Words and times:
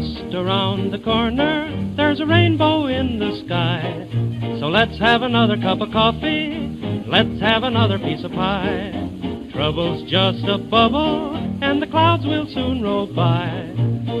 just 0.00 0.34
around 0.34 0.90
the 0.90 0.98
corner. 0.98 1.70
There's 1.96 2.18
a 2.18 2.26
rainbow 2.26 2.86
in 2.86 3.20
the 3.20 3.40
sky. 3.46 4.08
So 4.58 4.66
let's 4.66 4.98
have 4.98 5.22
another 5.22 5.56
cup 5.56 5.80
of 5.80 5.92
coffee. 5.92 7.04
Let's 7.06 7.40
have 7.40 7.62
another 7.62 7.98
piece 7.98 8.24
of 8.24 8.32
pie. 8.32 8.90
Trouble's 9.52 10.02
just 10.10 10.44
a 10.48 10.58
bubble, 10.58 11.36
and 11.62 11.80
the 11.80 11.86
clouds 11.86 12.26
will 12.26 12.46
soon 12.52 12.82
roll 12.82 13.06
by. 13.06 13.72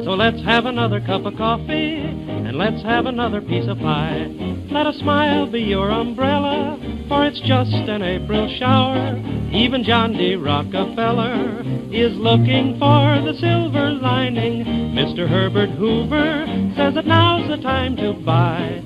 So 0.04 0.12
let's 0.14 0.40
have 0.44 0.66
another 0.66 1.00
cup 1.00 1.26
of 1.26 1.36
coffee, 1.36 1.98
and 1.98 2.56
let's 2.56 2.82
have 2.82 3.06
another 3.06 3.40
piece 3.40 3.66
of 3.66 3.78
pie. 3.78 4.26
Let 4.70 4.86
a 4.86 4.92
smile 4.92 5.50
be 5.50 5.60
your 5.60 5.90
umbrella, 5.90 6.78
for 7.08 7.24
it's 7.24 7.40
just 7.40 7.72
an 7.72 8.02
April 8.02 8.48
shower. 8.58 9.16
Even 9.52 9.84
John 9.84 10.12
D. 10.12 10.34
Rockefeller 10.36 11.62
is 11.92 12.16
looking 12.16 12.78
for 12.78 13.20
the 13.20 13.34
silver 13.38 13.90
lining. 13.90 14.64
Mr. 14.94 15.28
Herbert 15.28 15.70
Hoover 15.70 16.46
says 16.76 16.94
that 16.94 17.06
now's 17.06 17.48
the 17.48 17.58
time 17.58 17.96
to 17.96 18.12
buy. 18.12 18.82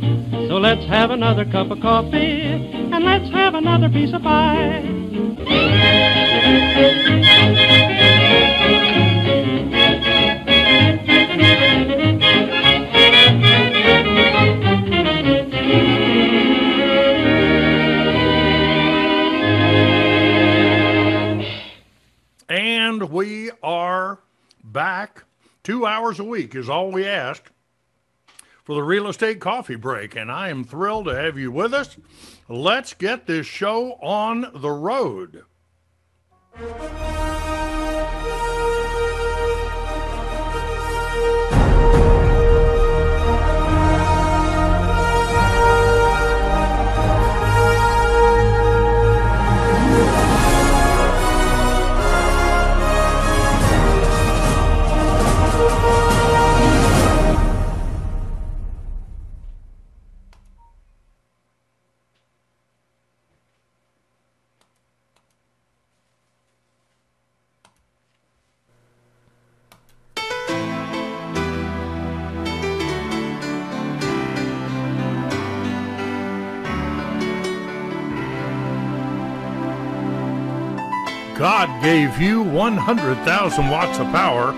So 0.49 0.59
let's 0.59 0.85
have 0.87 1.11
another 1.11 1.45
cup 1.45 1.71
of 1.71 1.81
coffee, 1.81 2.43
and 2.43 3.05
let's 3.05 3.31
have 3.31 3.55
another 3.55 3.89
piece 3.89 4.13
of 4.13 4.23
pie. 4.23 4.85
We 23.19 23.51
are 23.65 24.21
back. 24.63 25.25
Two 25.65 25.85
hours 25.85 26.21
a 26.21 26.25
week 26.25 26.55
is 26.55 26.69
all 26.69 26.93
we 26.93 27.05
ask 27.05 27.51
for 28.63 28.77
the 28.77 28.83
real 28.85 29.09
estate 29.09 29.41
coffee 29.41 29.75
break. 29.75 30.15
And 30.15 30.31
I 30.31 30.51
am 30.51 30.63
thrilled 30.63 31.07
to 31.07 31.17
have 31.17 31.37
you 31.37 31.51
with 31.51 31.75
us. 31.75 31.97
Let's 32.49 32.95
get 32.95 33.27
this 33.27 33.45
show 33.45 33.95
on 33.95 34.53
the 34.55 34.71
road. 34.71 35.43
Gave 81.89 82.21
you 82.21 82.43
100,000 82.43 83.69
watts 83.71 83.99
of 83.99 84.07
power, 84.09 84.53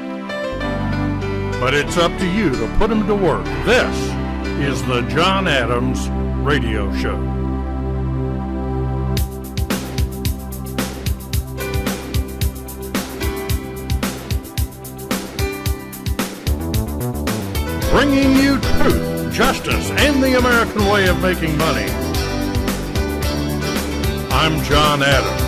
but 1.60 1.72
it's 1.72 1.96
up 1.96 2.10
to 2.18 2.26
you 2.26 2.50
to 2.50 2.66
put 2.76 2.90
them 2.90 3.06
to 3.06 3.14
work. 3.14 3.44
This 3.64 3.96
is 4.58 4.84
the 4.86 5.02
John 5.02 5.46
Adams 5.46 6.08
Radio 6.44 6.92
Show. 6.96 7.16
Bringing 17.92 18.34
you 18.42 18.58
truth, 18.58 19.32
justice, 19.32 19.88
and 19.90 20.20
the 20.20 20.36
American 20.36 20.84
way 20.86 21.06
of 21.06 21.22
making 21.22 21.56
money. 21.56 21.88
I'm 24.32 24.60
John 24.64 25.04
Adams 25.04 25.39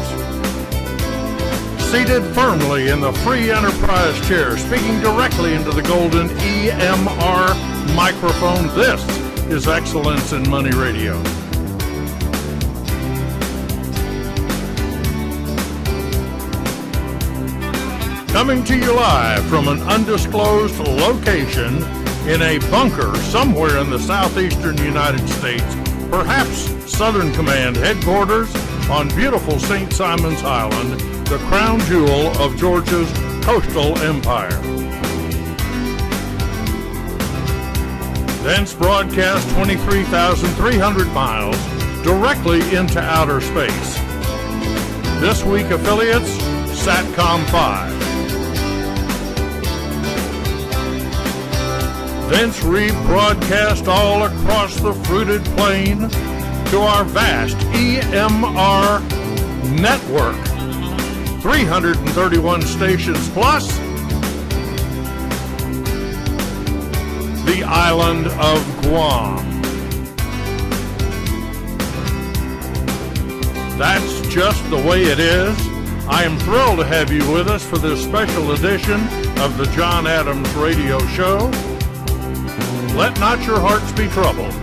seated 1.92 2.22
firmly 2.34 2.88
in 2.88 3.02
the 3.02 3.12
free 3.12 3.50
enterprise 3.50 4.18
chair, 4.26 4.56
speaking 4.56 4.98
directly 5.02 5.52
into 5.52 5.70
the 5.70 5.82
golden 5.82 6.26
EMR 6.28 7.94
microphone. 7.94 8.66
This 8.68 9.06
is 9.50 9.68
Excellence 9.68 10.32
in 10.32 10.48
Money 10.48 10.70
Radio. 10.70 11.22
Coming 18.28 18.64
to 18.64 18.74
you 18.74 18.94
live 18.94 19.44
from 19.50 19.68
an 19.68 19.82
undisclosed 19.82 20.78
location 20.78 21.76
in 22.26 22.40
a 22.40 22.58
bunker 22.70 23.14
somewhere 23.16 23.76
in 23.76 23.90
the 23.90 23.98
southeastern 23.98 24.78
United 24.78 25.28
States, 25.28 25.74
perhaps 26.08 26.70
Southern 26.90 27.34
Command 27.34 27.76
headquarters 27.76 28.50
on 28.88 29.08
beautiful 29.08 29.58
St. 29.58 29.92
Simon's 29.92 30.42
Island 30.42 31.11
the 31.24 31.38
crown 31.48 31.80
jewel 31.80 32.28
of 32.38 32.56
Georgia's 32.56 33.10
coastal 33.44 33.98
empire. 33.98 34.50
Thence 38.42 38.74
broadcast 38.74 39.48
23,300 39.54 41.06
miles 41.08 41.56
directly 42.02 42.60
into 42.74 43.00
outer 43.00 43.40
space. 43.40 43.94
This 45.20 45.44
week 45.44 45.66
affiliates 45.66 46.36
SATCOM 46.84 47.44
5. 47.50 48.02
Thence 52.30 52.60
rebroadcast 52.60 53.86
all 53.86 54.24
across 54.24 54.74
the 54.80 54.94
fruited 54.94 55.44
plain 55.56 56.08
to 56.70 56.78
our 56.78 57.04
vast 57.04 57.56
EMR 57.74 59.00
network 59.78 60.51
331 61.42 62.62
stations 62.62 63.28
plus 63.30 63.76
the 67.44 67.64
island 67.66 68.28
of 68.28 68.82
Guam. 68.82 69.38
That's 73.76 74.20
just 74.28 74.62
the 74.70 74.76
way 74.76 75.02
it 75.02 75.18
is. 75.18 75.58
I 76.06 76.22
am 76.22 76.38
thrilled 76.38 76.78
to 76.78 76.84
have 76.84 77.10
you 77.10 77.28
with 77.32 77.48
us 77.48 77.66
for 77.66 77.76
this 77.76 78.00
special 78.04 78.52
edition 78.52 79.00
of 79.40 79.58
the 79.58 79.68
John 79.74 80.06
Adams 80.06 80.48
Radio 80.54 81.04
Show. 81.08 81.50
Let 82.96 83.18
not 83.18 83.44
your 83.44 83.58
hearts 83.58 83.90
be 83.90 84.06
troubled. 84.06 84.54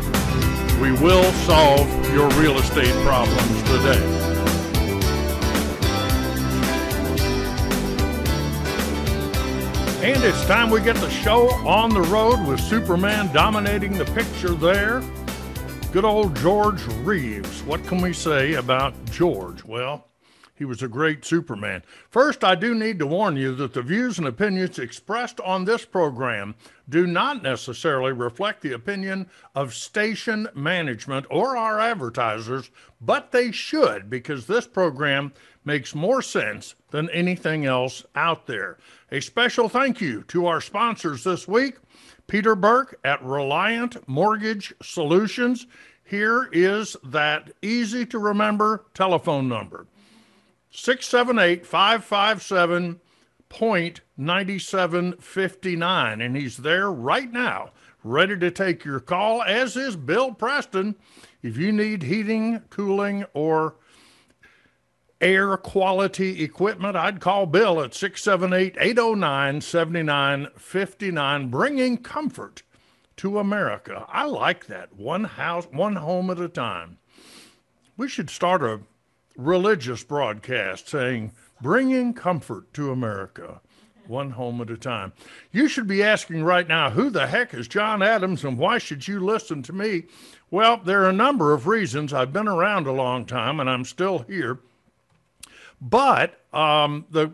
We 0.79 0.93
will 0.93 1.29
solve 1.43 1.89
your 2.13 2.29
real 2.39 2.57
estate 2.57 2.93
problems 3.03 3.63
today. 3.63 4.18
And 10.09 10.23
it's 10.23 10.43
time 10.47 10.71
we 10.71 10.81
get 10.81 10.95
the 10.95 11.09
show 11.11 11.51
on 11.67 11.91
the 11.91 12.01
road 12.01 12.43
with 12.47 12.59
Superman 12.59 13.31
dominating 13.31 13.93
the 13.93 14.05
picture 14.05 14.55
there. 14.55 15.03
Good 15.91 16.03
old 16.03 16.35
George 16.37 16.83
Reeves. 17.03 17.61
What 17.61 17.85
can 17.85 18.01
we 18.01 18.11
say 18.11 18.55
about 18.55 18.95
George? 19.11 19.63
Well, 19.63 20.07
he 20.55 20.65
was 20.65 20.81
a 20.81 20.87
great 20.87 21.23
Superman. 21.25 21.83
First, 22.09 22.43
I 22.43 22.55
do 22.55 22.73
need 22.73 22.97
to 22.99 23.05
warn 23.05 23.37
you 23.37 23.53
that 23.57 23.75
the 23.75 23.83
views 23.83 24.17
and 24.17 24.27
opinions 24.27 24.79
expressed 24.79 25.39
on 25.41 25.63
this 25.63 25.85
program 25.85 26.55
do 26.89 27.05
not 27.05 27.43
necessarily 27.43 28.11
reflect 28.11 28.61
the 28.61 28.73
opinion 28.73 29.29
of 29.53 29.75
station 29.75 30.47
management 30.55 31.27
or 31.29 31.55
our 31.55 31.79
advertisers, 31.79 32.71
but 32.99 33.31
they 33.31 33.51
should 33.51 34.09
because 34.09 34.47
this 34.47 34.65
program 34.65 35.33
makes 35.65 35.93
more 35.93 36.21
sense 36.21 36.75
than 36.91 37.09
anything 37.09 37.65
else 37.65 38.05
out 38.15 38.47
there. 38.47 38.77
A 39.11 39.19
special 39.19 39.69
thank 39.69 40.01
you 40.01 40.23
to 40.23 40.47
our 40.47 40.61
sponsors 40.61 41.23
this 41.23 41.47
week 41.47 41.77
Peter 42.27 42.55
Burke 42.55 42.99
at 43.03 43.23
Reliant 43.23 44.07
Mortgage 44.07 44.73
Solutions. 44.83 45.65
Here 46.03 46.49
is 46.51 46.95
that 47.03 47.51
easy 47.61 48.05
to 48.07 48.19
remember 48.19 48.85
telephone 48.93 49.47
number 49.47 49.87
678 50.71 51.65
557 51.65 52.99
9759. 54.17 56.21
And 56.21 56.35
he's 56.35 56.57
there 56.57 56.91
right 56.91 57.31
now, 57.31 57.71
ready 58.03 58.37
to 58.37 58.51
take 58.51 58.85
your 58.85 58.99
call, 58.99 59.41
as 59.43 59.75
is 59.75 59.95
Bill 59.95 60.33
Preston. 60.33 60.95
If 61.41 61.57
you 61.57 61.71
need 61.71 62.03
heating, 62.03 62.61
cooling, 62.69 63.25
or 63.33 63.75
air 65.21 65.57
quality 65.57 66.43
equipment, 66.43 66.95
I'd 66.95 67.19
call 67.19 67.45
Bill 67.45 67.81
at 67.81 67.93
678 67.93 68.77
809 68.79 69.61
7959, 69.61 71.49
bringing 71.49 71.97
comfort 71.97 72.63
to 73.17 73.39
America. 73.39 74.05
I 74.07 74.25
like 74.25 74.67
that. 74.67 74.93
One 74.95 75.25
house, 75.25 75.67
one 75.71 75.97
home 75.97 76.29
at 76.29 76.39
a 76.39 76.47
time. 76.47 76.97
We 77.97 78.07
should 78.07 78.29
start 78.29 78.63
a 78.63 78.79
religious 79.35 80.03
broadcast 80.03 80.87
saying, 80.87 81.33
bringing 81.61 82.13
comfort 82.13 82.73
to 82.75 82.91
America 82.91 83.59
one 84.09 84.31
home 84.31 84.59
at 84.61 84.71
a 84.71 84.77
time. 84.77 85.13
You 85.51 85.67
should 85.67 85.87
be 85.87 86.03
asking 86.03 86.43
right 86.43 86.67
now, 86.67 86.89
who 86.89 87.09
the 87.09 87.27
heck 87.27 87.53
is 87.53 87.67
John 87.67 88.01
Adams 88.01 88.43
and 88.43 88.57
why 88.57 88.79
should 88.79 89.07
you 89.07 89.19
listen 89.19 89.61
to 89.63 89.73
me? 89.73 90.05
Well, 90.49 90.77
there 90.77 91.03
are 91.03 91.09
a 91.09 91.13
number 91.13 91.53
of 91.53 91.67
reasons. 91.67 92.11
I've 92.11 92.33
been 92.33 92.47
around 92.47 92.87
a 92.87 92.91
long 92.91 93.25
time 93.25 93.59
and 93.59 93.69
I'm 93.69 93.85
still 93.85 94.19
here. 94.19 94.59
But 95.81 96.39
um, 96.53 97.05
the 97.09 97.31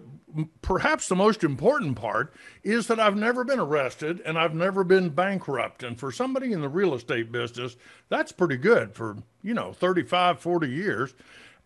perhaps 0.62 1.08
the 1.08 1.16
most 1.16 1.44
important 1.44 1.96
part 1.96 2.34
is 2.64 2.88
that 2.88 3.00
I've 3.00 3.16
never 3.16 3.44
been 3.44 3.60
arrested 3.60 4.22
and 4.26 4.38
I've 4.38 4.54
never 4.54 4.84
been 4.84 5.10
bankrupt. 5.10 5.84
And 5.84 5.98
for 5.98 6.12
somebody 6.12 6.52
in 6.52 6.62
the 6.62 6.70
real 6.70 6.94
estate 6.94 7.32
business, 7.32 7.78
that's 8.10 8.32
pretty 8.32 8.58
good 8.58 8.94
for, 8.94 9.18
you 9.42 9.54
know, 9.54 9.72
35, 9.74 10.40
40 10.40 10.70
years. 10.70 11.14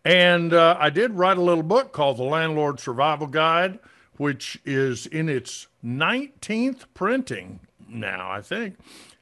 And 0.06 0.54
uh, 0.54 0.78
I 0.80 0.90
did 0.90 1.14
write 1.14 1.38
a 1.38 1.42
little 1.42 1.64
book 1.64 1.92
called 1.92 2.18
The 2.18 2.24
Landlord 2.24 2.80
Survival 2.80 3.28
Guide, 3.28 3.80
which 4.18 4.60
is 4.66 5.08
in 5.08 5.30
its 5.30 5.68
19th 5.84 6.86
printing 6.94 7.60
now, 7.88 8.30
I 8.32 8.42
think. 8.42 8.78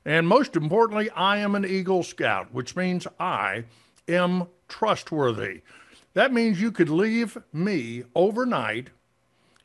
And 0.06 0.28
most 0.28 0.56
importantly, 0.56 1.10
I 1.12 1.38
am 1.38 1.56
an 1.56 1.66
Eagle 1.66 2.04
Scout, 2.04 2.54
which 2.54 2.76
means 2.76 3.08
I 3.20 3.66
am 4.08 4.48
trustworthy. 4.68 5.62
That 6.18 6.34
means 6.34 6.60
you 6.60 6.72
could 6.72 6.90
leave 6.90 7.38
me 7.54 8.02
overnight 8.16 8.90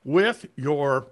with 0.04 0.44
your 0.54 1.06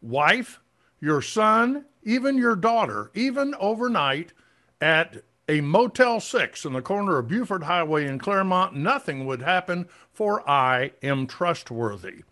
wife, 0.00 0.60
your 1.00 1.20
son, 1.20 1.86
even 2.04 2.38
your 2.38 2.54
daughter, 2.54 3.10
even 3.12 3.56
overnight 3.58 4.32
at 4.80 5.24
a 5.48 5.60
Motel 5.60 6.20
6 6.20 6.64
in 6.64 6.74
the 6.74 6.80
corner 6.80 7.18
of 7.18 7.26
Buford 7.26 7.64
Highway 7.64 8.06
in 8.06 8.20
Clermont. 8.20 8.76
Nothing 8.76 9.26
would 9.26 9.42
happen, 9.42 9.88
for 10.12 10.48
I 10.48 10.92
am 11.02 11.26
trustworthy. 11.26 12.22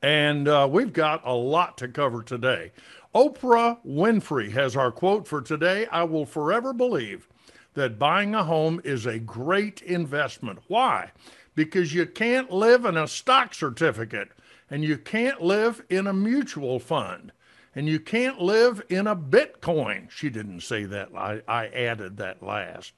And 0.00 0.48
uh, 0.48 0.66
we've 0.70 0.94
got 0.94 1.20
a 1.22 1.34
lot 1.34 1.76
to 1.76 1.88
cover 1.88 2.22
today. 2.22 2.72
Oprah 3.14 3.76
Winfrey 3.86 4.52
has 4.52 4.74
our 4.74 4.90
quote 4.90 5.28
for 5.28 5.42
today 5.42 5.86
I 5.92 6.04
will 6.04 6.24
forever 6.24 6.72
believe 6.72 7.28
that 7.78 7.98
buying 7.98 8.34
a 8.34 8.42
home 8.42 8.80
is 8.82 9.06
a 9.06 9.20
great 9.20 9.80
investment. 9.82 10.58
Why? 10.66 11.12
Because 11.54 11.94
you 11.94 12.06
can't 12.06 12.50
live 12.50 12.84
in 12.84 12.96
a 12.96 13.06
stock 13.06 13.54
certificate 13.54 14.30
and 14.68 14.82
you 14.82 14.98
can't 14.98 15.40
live 15.40 15.84
in 15.88 16.08
a 16.08 16.12
mutual 16.12 16.80
fund 16.80 17.30
and 17.76 17.88
you 17.88 18.00
can't 18.00 18.40
live 18.40 18.82
in 18.88 19.06
a 19.06 19.14
Bitcoin. 19.14 20.10
She 20.10 20.28
didn't 20.28 20.62
say 20.62 20.84
that. 20.86 21.10
I, 21.16 21.40
I 21.46 21.68
added 21.68 22.16
that 22.16 22.42
last. 22.42 22.94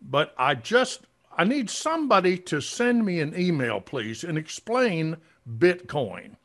But 0.00 0.34
I 0.38 0.54
just, 0.54 1.00
I 1.36 1.42
need 1.42 1.68
somebody 1.68 2.38
to 2.38 2.60
send 2.60 3.04
me 3.04 3.18
an 3.18 3.34
email, 3.36 3.80
please, 3.80 4.22
and 4.22 4.38
explain 4.38 5.16
Bitcoin. 5.58 6.36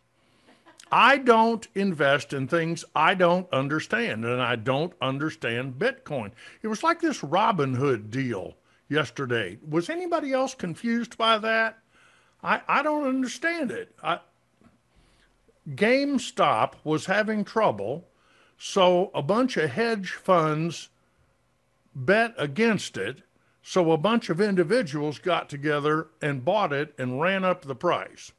I 0.91 1.17
don't 1.17 1.67
invest 1.73 2.31
in 2.33 2.47
things 2.47 2.85
I 2.95 3.15
don't 3.15 3.51
understand, 3.51 4.23
and 4.23 4.41
I 4.41 4.55
don't 4.55 4.93
understand 5.01 5.79
Bitcoin. 5.79 6.31
It 6.61 6.67
was 6.67 6.83
like 6.83 7.01
this 7.01 7.21
Robinhood 7.21 8.11
deal 8.11 8.55
yesterday. 8.87 9.57
Was 9.67 9.89
anybody 9.89 10.31
else 10.31 10.53
confused 10.53 11.17
by 11.17 11.37
that? 11.39 11.79
I, 12.43 12.61
I 12.67 12.83
don't 12.83 13.07
understand 13.07 13.71
it. 13.71 13.95
I, 14.03 14.19
GameStop 15.69 16.73
was 16.83 17.07
having 17.07 17.43
trouble, 17.43 18.07
so 18.57 19.09
a 19.15 19.23
bunch 19.23 19.57
of 19.57 19.71
hedge 19.71 20.11
funds 20.11 20.89
bet 21.95 22.35
against 22.37 22.97
it. 22.97 23.23
So 23.63 23.91
a 23.91 23.97
bunch 23.97 24.29
of 24.29 24.39
individuals 24.39 25.17
got 25.17 25.49
together 25.49 26.09
and 26.21 26.45
bought 26.45 26.71
it 26.71 26.93
and 26.99 27.19
ran 27.19 27.43
up 27.43 27.63
the 27.63 27.73
price 27.73 28.31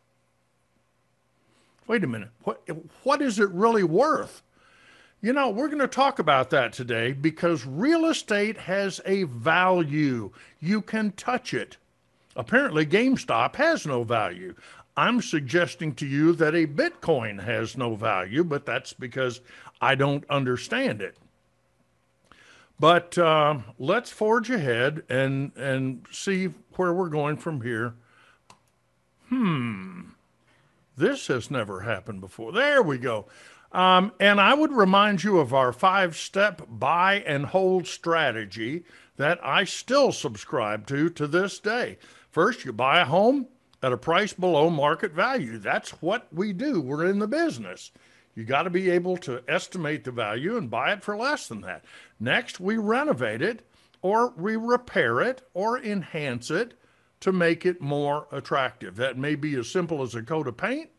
wait 1.86 2.04
a 2.04 2.06
minute, 2.06 2.30
what, 2.44 2.62
what 3.02 3.22
is 3.22 3.38
it 3.38 3.50
really 3.50 3.84
worth? 3.84 4.42
You 5.22 5.32
know, 5.32 5.50
we're 5.50 5.68
going 5.68 5.78
to 5.78 5.88
talk 5.88 6.18
about 6.18 6.50
that 6.50 6.72
today 6.72 7.12
because 7.12 7.66
real 7.66 8.06
estate 8.06 8.58
has 8.58 9.00
a 9.06 9.24
value. 9.24 10.30
You 10.60 10.82
can 10.82 11.12
touch 11.12 11.54
it. 11.54 11.78
Apparently, 12.36 12.84
GameStop 12.84 13.56
has 13.56 13.86
no 13.86 14.04
value. 14.04 14.54
I'm 14.96 15.20
suggesting 15.20 15.94
to 15.96 16.06
you 16.06 16.32
that 16.34 16.54
a 16.54 16.66
Bitcoin 16.66 17.42
has 17.42 17.76
no 17.76 17.94
value, 17.94 18.44
but 18.44 18.66
that's 18.66 18.92
because 18.92 19.40
I 19.80 19.94
don't 19.94 20.24
understand 20.30 21.02
it. 21.02 21.16
But 22.78 23.16
uh, 23.16 23.58
let's 23.78 24.10
forge 24.10 24.50
ahead 24.50 25.02
and 25.08 25.52
and 25.56 26.06
see 26.10 26.50
where 26.74 26.92
we're 26.92 27.08
going 27.08 27.38
from 27.38 27.62
here. 27.62 27.94
Hmm. 29.28 30.02
This 30.96 31.26
has 31.26 31.50
never 31.50 31.80
happened 31.80 32.20
before. 32.20 32.52
There 32.52 32.82
we 32.82 32.98
go. 32.98 33.26
Um, 33.72 34.12
and 34.18 34.40
I 34.40 34.54
would 34.54 34.72
remind 34.72 35.22
you 35.22 35.38
of 35.38 35.52
our 35.52 35.72
five 35.72 36.16
step 36.16 36.62
buy 36.68 37.22
and 37.26 37.46
hold 37.46 37.86
strategy 37.86 38.84
that 39.16 39.38
I 39.44 39.64
still 39.64 40.12
subscribe 40.12 40.86
to 40.88 41.10
to 41.10 41.26
this 41.26 41.58
day. 41.58 41.98
First, 42.30 42.64
you 42.64 42.72
buy 42.72 43.00
a 43.00 43.04
home 43.04 43.48
at 43.82 43.92
a 43.92 43.96
price 43.98 44.32
below 44.32 44.70
market 44.70 45.12
value. 45.12 45.58
That's 45.58 45.90
what 46.02 46.32
we 46.32 46.52
do. 46.52 46.80
We're 46.80 47.06
in 47.06 47.18
the 47.18 47.28
business. 47.28 47.90
You 48.34 48.44
got 48.44 48.62
to 48.62 48.70
be 48.70 48.90
able 48.90 49.16
to 49.18 49.42
estimate 49.48 50.04
the 50.04 50.12
value 50.12 50.56
and 50.56 50.70
buy 50.70 50.92
it 50.92 51.02
for 51.02 51.16
less 51.16 51.48
than 51.48 51.62
that. 51.62 51.84
Next, 52.20 52.60
we 52.60 52.76
renovate 52.76 53.42
it 53.42 53.66
or 54.02 54.30
we 54.36 54.56
repair 54.56 55.20
it 55.20 55.42
or 55.54 55.78
enhance 55.78 56.50
it 56.50 56.74
to 57.20 57.32
make 57.32 57.64
it 57.66 57.80
more 57.80 58.26
attractive. 58.30 58.96
That 58.96 59.18
may 59.18 59.34
be 59.34 59.54
as 59.56 59.68
simple 59.68 60.02
as 60.02 60.14
a 60.14 60.22
coat 60.22 60.46
of 60.46 60.56
paint. 60.56 60.90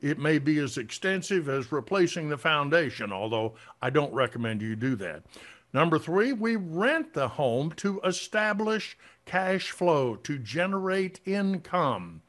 It 0.00 0.18
may 0.18 0.38
be 0.38 0.58
as 0.58 0.78
extensive 0.78 1.48
as 1.48 1.72
replacing 1.72 2.28
the 2.28 2.38
foundation, 2.38 3.12
although 3.12 3.54
I 3.82 3.90
don't 3.90 4.12
recommend 4.12 4.62
you 4.62 4.76
do 4.76 4.94
that. 4.96 5.24
Number 5.72 5.98
three, 5.98 6.32
we 6.32 6.56
rent 6.56 7.12
the 7.12 7.28
home 7.28 7.72
to 7.72 8.00
establish 8.04 8.96
cash 9.26 9.70
flow, 9.70 10.16
to 10.16 10.38
generate 10.38 11.20
income. 11.26 12.22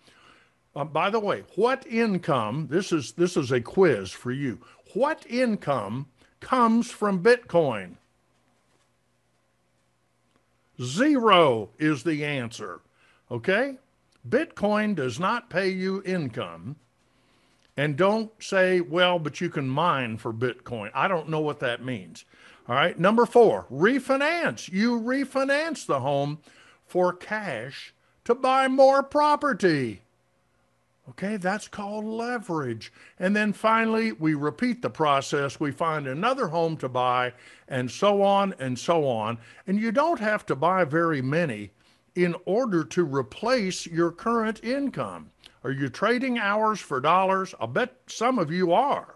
Uh, 0.75 0.83
by 0.83 1.09
the 1.09 1.19
way, 1.19 1.43
what 1.55 1.85
income, 1.87 2.67
this 2.69 2.91
is, 2.91 3.13
this 3.13 3.37
is 3.37 3.51
a 3.51 3.61
quiz 3.61 4.11
for 4.11 4.31
you. 4.31 4.59
What 4.93 5.25
income 5.29 6.07
comes 6.39 6.91
from 6.91 7.23
Bitcoin? 7.23 7.95
Zero 10.81 11.69
is 11.77 12.03
the 12.03 12.23
answer. 12.25 12.81
Okay? 13.31 13.77
Bitcoin 14.27 14.95
does 14.95 15.19
not 15.19 15.49
pay 15.49 15.69
you 15.69 16.01
income. 16.05 16.75
And 17.77 17.95
don't 17.95 18.31
say, 18.39 18.81
well, 18.81 19.19
but 19.19 19.39
you 19.39 19.49
can 19.49 19.69
mine 19.69 20.17
for 20.17 20.33
Bitcoin. 20.33 20.91
I 20.93 21.07
don't 21.07 21.29
know 21.29 21.39
what 21.39 21.61
that 21.61 21.83
means. 21.83 22.25
All 22.67 22.75
right. 22.75 22.99
Number 22.99 23.25
four, 23.25 23.67
refinance. 23.71 24.69
You 24.69 24.99
refinance 24.99 25.85
the 25.85 26.01
home 26.01 26.39
for 26.85 27.13
cash 27.13 27.93
to 28.25 28.35
buy 28.35 28.67
more 28.67 29.01
property. 29.01 30.01
Okay, 31.09 31.37
that's 31.37 31.67
called 31.67 32.05
leverage. 32.05 32.93
And 33.17 33.35
then 33.35 33.51
finally, 33.51 34.11
we 34.11 34.35
repeat 34.35 34.83
the 34.83 34.91
process. 34.91 35.59
We 35.59 35.71
find 35.71 36.05
another 36.05 36.47
home 36.49 36.77
to 36.77 36.89
buy, 36.89 37.33
and 37.67 37.89
so 37.89 38.21
on 38.21 38.53
and 38.59 38.77
so 38.77 39.07
on. 39.07 39.39
And 39.65 39.79
you 39.79 39.91
don't 39.91 40.19
have 40.19 40.45
to 40.47 40.55
buy 40.55 40.83
very 40.83 41.21
many 41.21 41.71
in 42.23 42.35
order 42.45 42.83
to 42.83 43.05
replace 43.05 43.85
your 43.85 44.11
current 44.11 44.61
income. 44.63 45.31
Are 45.63 45.71
you 45.71 45.87
trading 45.87 46.37
hours 46.37 46.79
for 46.79 46.99
dollars? 46.99 47.55
I'll 47.59 47.67
bet 47.67 47.95
some 48.07 48.37
of 48.37 48.51
you 48.51 48.73
are. 48.73 49.15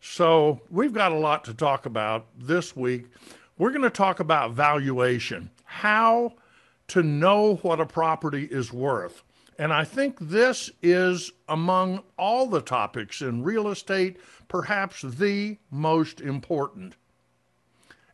So, 0.00 0.60
we've 0.70 0.94
got 0.94 1.12
a 1.12 1.18
lot 1.18 1.44
to 1.44 1.54
talk 1.54 1.86
about 1.86 2.26
this 2.38 2.74
week. 2.74 3.06
We're 3.58 3.70
going 3.70 3.82
to 3.82 3.90
talk 3.90 4.20
about 4.20 4.52
valuation, 4.52 5.50
how 5.64 6.34
to 6.88 7.02
know 7.02 7.56
what 7.56 7.80
a 7.80 7.86
property 7.86 8.44
is 8.44 8.72
worth. 8.72 9.22
And 9.58 9.72
I 9.72 9.84
think 9.84 10.16
this 10.18 10.70
is 10.82 11.32
among 11.48 12.02
all 12.16 12.46
the 12.46 12.62
topics 12.62 13.20
in 13.20 13.42
real 13.42 13.68
estate, 13.68 14.18
perhaps 14.48 15.02
the 15.02 15.58
most 15.70 16.20
important. 16.20 16.96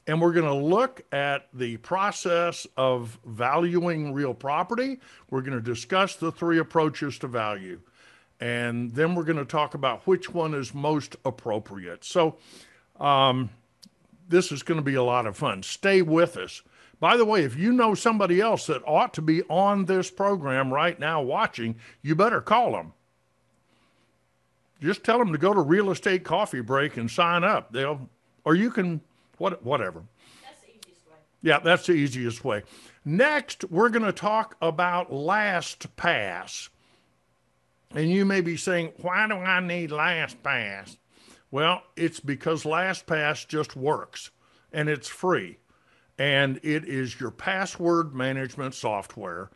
And 0.06 0.20
we're 0.20 0.32
going 0.32 0.46
to 0.46 0.54
look 0.54 1.02
at 1.12 1.48
the 1.52 1.78
process 1.78 2.66
of 2.76 3.18
valuing 3.26 4.12
real 4.12 4.34
property. 4.34 5.00
We're 5.30 5.40
going 5.42 5.58
to 5.58 5.60
discuss 5.60 6.14
the 6.16 6.30
three 6.30 6.58
approaches 6.58 7.18
to 7.18 7.26
value. 7.26 7.80
And 8.40 8.92
then 8.92 9.14
we're 9.14 9.24
going 9.24 9.38
to 9.38 9.44
talk 9.44 9.74
about 9.74 10.06
which 10.06 10.32
one 10.32 10.54
is 10.54 10.74
most 10.74 11.16
appropriate. 11.24 12.04
So, 12.04 12.36
um, 13.00 13.50
this 14.28 14.50
is 14.52 14.62
going 14.62 14.78
to 14.78 14.84
be 14.84 14.94
a 14.94 15.02
lot 15.02 15.26
of 15.26 15.36
fun. 15.36 15.62
Stay 15.62 16.02
with 16.02 16.36
us 16.36 16.62
By 16.98 17.16
the 17.16 17.24
way, 17.24 17.44
if 17.44 17.56
you 17.56 17.72
know 17.72 17.94
somebody 17.94 18.40
else 18.40 18.66
that 18.66 18.82
ought 18.86 19.12
to 19.14 19.22
be 19.22 19.42
on 19.44 19.84
this 19.84 20.10
program 20.10 20.72
right 20.72 20.98
now 20.98 21.20
watching, 21.20 21.76
you 22.02 22.14
better 22.14 22.40
call 22.40 22.72
them. 22.72 22.92
Just 24.80 25.04
tell 25.04 25.18
them 25.18 25.32
to 25.32 25.38
go 25.38 25.52
to 25.52 25.60
Real 25.60 25.90
Estate 25.90 26.24
Coffee 26.24 26.60
Break 26.60 26.96
and 26.96 27.10
sign 27.10 27.44
up. 27.44 27.72
They'll, 27.72 28.08
or 28.44 28.54
you 28.54 28.70
can, 28.70 29.00
what, 29.38 29.64
whatever. 29.64 30.02
That's 30.42 30.62
the 30.62 30.70
easiest 30.70 31.06
way. 31.08 31.16
Yeah, 31.42 31.58
that's 31.60 31.86
the 31.86 31.92
easiest 31.92 32.44
way. 32.44 32.62
Next, 33.04 33.64
we're 33.70 33.88
going 33.88 34.04
to 34.04 34.12
talk 34.12 34.56
about 34.60 35.10
LastPass. 35.10 36.68
And 37.94 38.10
you 38.10 38.24
may 38.24 38.40
be 38.40 38.56
saying, 38.56 38.92
why 39.00 39.26
do 39.28 39.34
I 39.34 39.60
need 39.60 39.90
LastPass? 39.90 40.96
Well, 41.50 41.82
it's 41.96 42.20
because 42.20 42.64
LastPass 42.64 43.46
just 43.46 43.76
works 43.76 44.30
and 44.72 44.88
it's 44.88 45.08
free. 45.08 45.58
And 46.18 46.58
it 46.62 46.84
is 46.84 47.20
your 47.20 47.30
password 47.30 48.14
management 48.14 48.74
software. 48.74 49.50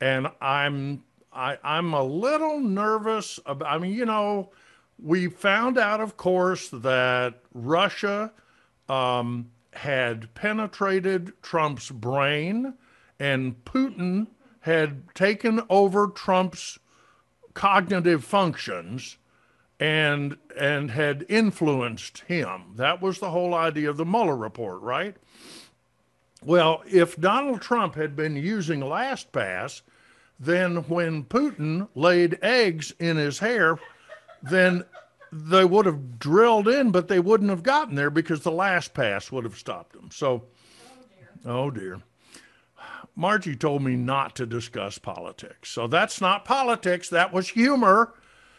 And 0.00 0.28
I'm 0.40 1.04
I, 1.32 1.56
I'm 1.64 1.94
a 1.94 2.02
little 2.02 2.60
nervous 2.60 3.40
about 3.46 3.72
I 3.72 3.78
mean, 3.78 3.94
you 3.94 4.04
know, 4.04 4.50
we 5.02 5.28
found 5.28 5.78
out, 5.78 6.00
of 6.00 6.16
course, 6.16 6.68
that 6.68 7.40
Russia 7.54 8.32
um, 8.92 9.50
had 9.72 10.34
penetrated 10.34 11.32
Trump's 11.40 11.90
brain 11.90 12.74
and 13.18 13.64
Putin 13.64 14.26
had 14.60 15.14
taken 15.14 15.62
over 15.70 16.08
Trump's 16.08 16.78
cognitive 17.54 18.22
functions 18.22 19.16
and 19.80 20.36
and 20.58 20.90
had 20.90 21.24
influenced 21.28 22.18
him. 22.20 22.74
That 22.76 23.00
was 23.00 23.18
the 23.18 23.30
whole 23.30 23.54
idea 23.54 23.88
of 23.88 23.96
the 23.96 24.04
Mueller 24.04 24.36
report, 24.36 24.82
right? 24.82 25.16
Well, 26.44 26.82
if 26.86 27.16
Donald 27.16 27.62
Trump 27.62 27.94
had 27.94 28.14
been 28.14 28.36
using 28.36 28.80
LastPass, 28.80 29.80
then 30.38 30.76
when 30.88 31.24
Putin 31.24 31.88
laid 31.94 32.38
eggs 32.42 32.92
in 32.98 33.16
his 33.16 33.38
hair, 33.38 33.78
then 34.42 34.84
they 35.32 35.64
would 35.64 35.86
have 35.86 36.18
drilled 36.18 36.68
in, 36.68 36.90
but 36.90 37.08
they 37.08 37.18
wouldn't 37.18 37.48
have 37.48 37.62
gotten 37.62 37.94
there 37.94 38.10
because 38.10 38.42
the 38.42 38.50
LastPass 38.50 39.32
would 39.32 39.44
have 39.44 39.56
stopped 39.56 39.94
them. 39.94 40.10
So, 40.12 40.44
oh 41.46 41.70
dear. 41.70 42.02
Margie 43.14 43.56
told 43.56 43.82
me 43.82 43.96
not 43.96 44.34
to 44.36 44.46
discuss 44.46 44.98
politics. 44.98 45.70
So 45.70 45.86
that's 45.86 46.20
not 46.20 46.44
politics. 46.44 47.08
That 47.08 47.32
was 47.32 47.50
humor. 47.50 48.14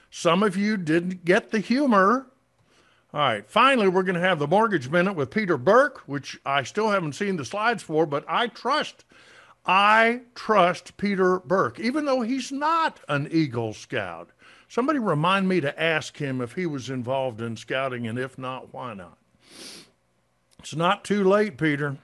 Some 0.09 0.43
of 0.43 0.55
you 0.55 0.77
didn't 0.77 1.25
get 1.25 1.51
the 1.51 1.59
humor. 1.59 2.27
All 3.13 3.19
right. 3.19 3.49
Finally, 3.49 3.87
we're 3.87 4.03
going 4.03 4.15
to 4.15 4.21
have 4.21 4.39
the 4.39 4.47
Mortgage 4.47 4.89
Minute 4.89 5.13
with 5.13 5.31
Peter 5.31 5.57
Burke, 5.57 6.01
which 6.05 6.39
I 6.45 6.63
still 6.63 6.89
haven't 6.89 7.13
seen 7.13 7.37
the 7.37 7.45
slides 7.45 7.81
for, 7.81 8.05
but 8.05 8.25
I 8.27 8.47
trust. 8.47 9.05
I 9.65 10.21
trust 10.35 10.97
Peter 10.97 11.39
Burke, 11.39 11.79
even 11.79 12.05
though 12.05 12.21
he's 12.21 12.51
not 12.51 12.99
an 13.07 13.27
Eagle 13.31 13.73
Scout. 13.73 14.29
Somebody 14.73 14.97
remind 14.97 15.47
me 15.47 15.61
to 15.61 15.79
ask 15.79 16.17
him 16.17 16.41
if 16.41 16.53
he 16.53 16.65
was 16.65 16.89
involved 16.89 17.41
in 17.41 17.55
scouting, 17.55 18.07
and 18.07 18.17
if 18.17 18.39
not, 18.39 18.73
why 18.73 18.95
not? 18.95 19.19
It's 20.57 20.75
not 20.75 21.03
too 21.03 21.23
late, 21.23 21.59
Peter. 21.59 21.97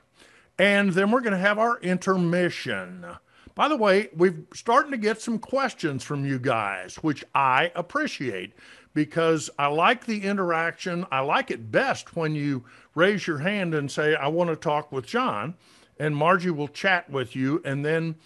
And 0.60 0.94
then 0.94 1.10
we're 1.10 1.22
going 1.22 1.34
to 1.34 1.40
have 1.40 1.58
our 1.58 1.80
intermission. 1.80 3.08
By 3.56 3.70
the 3.70 3.76
way, 3.76 4.10
we're 4.16 4.44
starting 4.54 4.92
to 4.92 5.00
get 5.00 5.20
some 5.20 5.40
questions 5.40 6.04
from 6.04 6.26
you 6.26 6.38
guys, 6.38 6.98
which 6.98 7.26
I 7.34 7.72
appreciate 7.74 8.54
because 8.94 9.50
I 9.58 9.66
like 9.66 10.06
the 10.06 10.22
interaction. 10.22 11.08
I 11.12 11.22
like 11.22 11.50
it 11.50 11.72
best 11.72 12.16
when 12.16 12.36
you 12.36 12.66
raise 12.94 13.26
your 13.26 13.40
hand 13.40 13.74
and 13.74 13.90
say, 13.90 14.14
I 14.14 14.28
want 14.28 14.52
to 14.52 14.56
talk 14.56 14.92
with 14.92 15.08
John, 15.08 15.56
and 15.98 16.16
Margie 16.16 16.52
will 16.52 16.68
chat 16.68 17.10
with 17.10 17.36
you, 17.36 17.64
and 17.66 17.84
then 17.84 18.18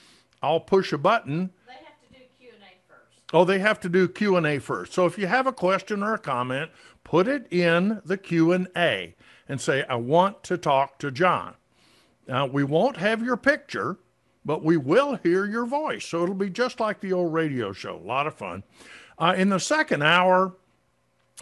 I'll 0.42 0.60
push 0.60 0.92
a 0.92 0.98
button. 0.98 1.52
They 1.66 1.76
have 1.76 2.02
to 2.02 2.20
do 2.20 2.26
Q 2.38 2.50
and 2.54 2.64
A 2.64 2.94
first. 2.94 3.22
Oh, 3.34 3.44
they 3.44 3.60
have 3.60 3.80
to 3.80 3.90
do 3.90 4.08
Q&A 4.08 4.60
first. 4.60 4.94
So 4.94 5.08
if 5.08 5.18
you 5.18 5.26
have 5.26 5.48
a 5.48 5.52
question 5.52 6.04
or 6.04 6.14
a 6.14 6.20
comment, 6.20 6.70
put 7.04 7.28
it 7.28 7.52
in 7.52 8.00
the 8.06 8.18
Q&A 8.18 9.16
and 9.50 9.60
say, 9.60 9.84
I 9.90 9.96
want 9.96 10.44
to 10.44 10.58
talk 10.58 11.00
to 11.00 11.10
John. 11.10 11.56
Now, 12.28 12.46
we 12.46 12.64
won't 12.64 12.98
have 12.98 13.24
your 13.24 13.36
picture, 13.36 13.98
but 14.46 14.64
we 14.64 14.78
will 14.78 15.16
hear 15.16 15.46
your 15.46 15.66
voice. 15.66 16.06
So 16.06 16.24
it'll 16.24 16.36
be 16.36 16.50
just 16.50 16.80
like 16.80 17.02
the 17.02 17.12
old 17.12 17.34
radio 17.34 17.74
show. 17.74 17.98
A 17.98 18.08
lot 18.08 18.28
of 18.28 18.36
fun. 18.36 18.64
Uh, 19.18 19.34
in 19.36 19.50
the 19.50 19.60
second 19.60 20.04
hour, 20.04 20.56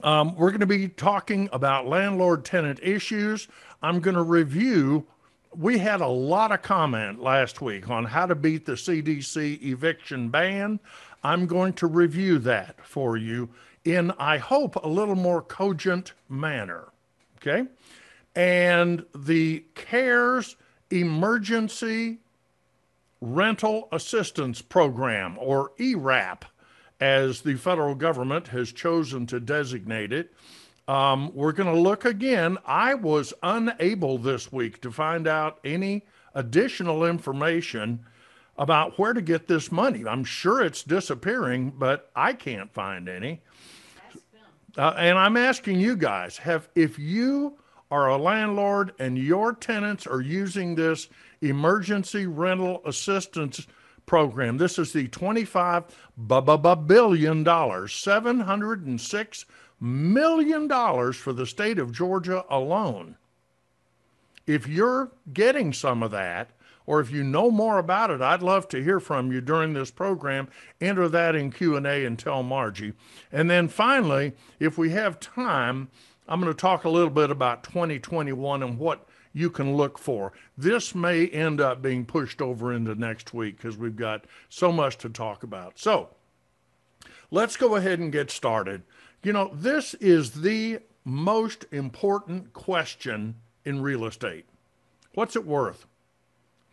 um, 0.03 0.35
we're 0.35 0.49
going 0.49 0.61
to 0.61 0.65
be 0.65 0.87
talking 0.87 1.49
about 1.51 1.87
landlord 1.87 2.45
tenant 2.45 2.79
issues. 2.81 3.47
I'm 3.81 3.99
going 3.99 4.15
to 4.15 4.23
review. 4.23 5.05
We 5.55 5.77
had 5.77 6.01
a 6.01 6.07
lot 6.07 6.51
of 6.51 6.61
comment 6.61 7.21
last 7.21 7.61
week 7.61 7.89
on 7.89 8.05
how 8.05 8.25
to 8.25 8.35
beat 8.35 8.65
the 8.65 8.73
CDC 8.73 9.61
eviction 9.61 10.29
ban. 10.29 10.79
I'm 11.23 11.45
going 11.45 11.73
to 11.73 11.87
review 11.87 12.39
that 12.39 12.85
for 12.85 13.17
you 13.17 13.49
in, 13.83 14.11
I 14.19 14.37
hope, 14.37 14.75
a 14.75 14.87
little 14.87 15.15
more 15.15 15.41
cogent 15.41 16.13
manner. 16.29 16.89
Okay. 17.37 17.67
And 18.35 19.05
the 19.15 19.65
CARES 19.75 20.55
Emergency 20.89 22.19
Rental 23.21 23.87
Assistance 23.91 24.61
Program, 24.61 25.37
or 25.39 25.71
ERAP, 25.79 26.45
as 26.99 27.41
the 27.41 27.55
federal 27.55 27.95
government 27.95 28.49
has 28.49 28.71
chosen 28.71 29.25
to 29.27 29.39
designate 29.39 30.11
it. 30.11 30.33
Um, 30.87 31.31
we're 31.33 31.51
going 31.51 31.73
to 31.73 31.79
look 31.79 32.05
again. 32.05 32.57
I 32.65 32.95
was 32.95 33.33
unable 33.43 34.17
this 34.17 34.51
week 34.51 34.81
to 34.81 34.91
find 34.91 35.27
out 35.27 35.59
any 35.63 36.05
additional 36.33 37.05
information 37.05 38.05
about 38.61 38.99
where 38.99 39.11
to 39.11 39.23
get 39.23 39.47
this 39.47 39.71
money. 39.71 40.05
I'm 40.05 40.23
sure 40.23 40.61
it's 40.61 40.83
disappearing, 40.83 41.73
but 41.79 42.11
I 42.15 42.33
can't 42.33 42.71
find 42.71 43.09
any. 43.09 43.41
Uh, 44.77 44.93
and 44.97 45.17
I'm 45.17 45.35
asking 45.35 45.79
you 45.79 45.97
guys, 45.97 46.37
have 46.37 46.69
if 46.75 46.99
you 46.99 47.57
are 47.89 48.09
a 48.09 48.17
landlord 48.17 48.93
and 48.99 49.17
your 49.17 49.55
tenants 49.55 50.05
are 50.05 50.21
using 50.21 50.75
this 50.75 51.09
emergency 51.41 52.27
rental 52.27 52.83
assistance 52.85 53.65
program, 54.05 54.59
this 54.59 54.77
is 54.77 54.93
the 54.93 55.07
25 55.07 55.85
bu- 56.15 56.41
bu- 56.41 56.57
bu- 56.59 56.75
billion 56.75 57.43
dollars, 57.43 57.95
706 57.95 59.45
million 59.79 60.67
dollars 60.67 61.15
for 61.17 61.33
the 61.33 61.47
state 61.47 61.79
of 61.79 61.91
Georgia 61.91 62.45
alone. 62.47 63.17
If 64.45 64.67
you're 64.67 65.11
getting 65.33 65.73
some 65.73 66.03
of 66.03 66.11
that, 66.11 66.51
or 66.85 66.99
if 66.99 67.11
you 67.11 67.23
know 67.23 67.51
more 67.51 67.79
about 67.79 68.11
it, 68.11 68.21
I'd 68.21 68.41
love 68.41 68.67
to 68.69 68.83
hear 68.83 68.99
from 68.99 69.31
you 69.31 69.41
during 69.41 69.73
this 69.73 69.91
program. 69.91 70.47
Enter 70.79 71.07
that 71.09 71.35
in 71.35 71.51
Q&A 71.51 72.05
and 72.05 72.17
tell 72.17 72.43
Margie. 72.43 72.93
And 73.31 73.49
then 73.49 73.67
finally, 73.67 74.33
if 74.59 74.77
we 74.77 74.91
have 74.91 75.19
time, 75.19 75.89
I'm 76.27 76.39
going 76.39 76.53
to 76.53 76.59
talk 76.59 76.83
a 76.83 76.89
little 76.89 77.09
bit 77.09 77.29
about 77.29 77.63
2021 77.63 78.63
and 78.63 78.77
what 78.77 79.07
you 79.33 79.49
can 79.49 79.75
look 79.75 79.97
for. 79.97 80.33
This 80.57 80.93
may 80.93 81.27
end 81.27 81.61
up 81.61 81.81
being 81.81 82.05
pushed 82.05 82.41
over 82.41 82.73
into 82.73 82.95
next 82.95 83.33
week 83.33 83.57
because 83.57 83.77
we've 83.77 83.95
got 83.95 84.25
so 84.49 84.71
much 84.71 84.97
to 84.99 85.09
talk 85.09 85.43
about. 85.43 85.79
So 85.79 86.09
let's 87.29 87.57
go 87.57 87.75
ahead 87.75 87.99
and 87.99 88.11
get 88.11 88.29
started. 88.31 88.83
You 89.23 89.33
know, 89.33 89.51
this 89.53 89.93
is 89.95 90.41
the 90.41 90.79
most 91.05 91.65
important 91.71 92.53
question 92.53 93.35
in 93.65 93.81
real 93.81 94.05
estate. 94.05 94.45
What's 95.13 95.35
it 95.35 95.45
worth? 95.45 95.85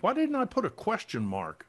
Why 0.01 0.15
didn't 0.15 0.37
I 0.37 0.45
put 0.45 0.65
a 0.65 0.71
question 0.71 1.25
mark? 1.25 1.67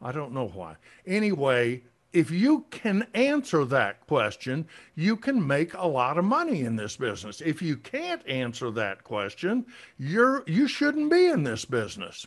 I 0.00 0.12
don't 0.12 0.32
know 0.32 0.48
why. 0.48 0.76
Anyway, 1.06 1.82
if 2.12 2.30
you 2.30 2.64
can 2.70 3.06
answer 3.14 3.64
that 3.66 4.06
question, 4.06 4.66
you 4.94 5.16
can 5.16 5.44
make 5.46 5.74
a 5.74 5.86
lot 5.86 6.18
of 6.18 6.24
money 6.24 6.62
in 6.62 6.76
this 6.76 6.96
business. 6.96 7.40
If 7.40 7.60
you 7.60 7.76
can't 7.76 8.26
answer 8.26 8.70
that 8.70 9.04
question, 9.04 9.66
you're 9.98 10.44
you 10.46 10.68
shouldn't 10.68 11.10
be 11.10 11.26
in 11.26 11.42
this 11.42 11.64
business. 11.64 12.26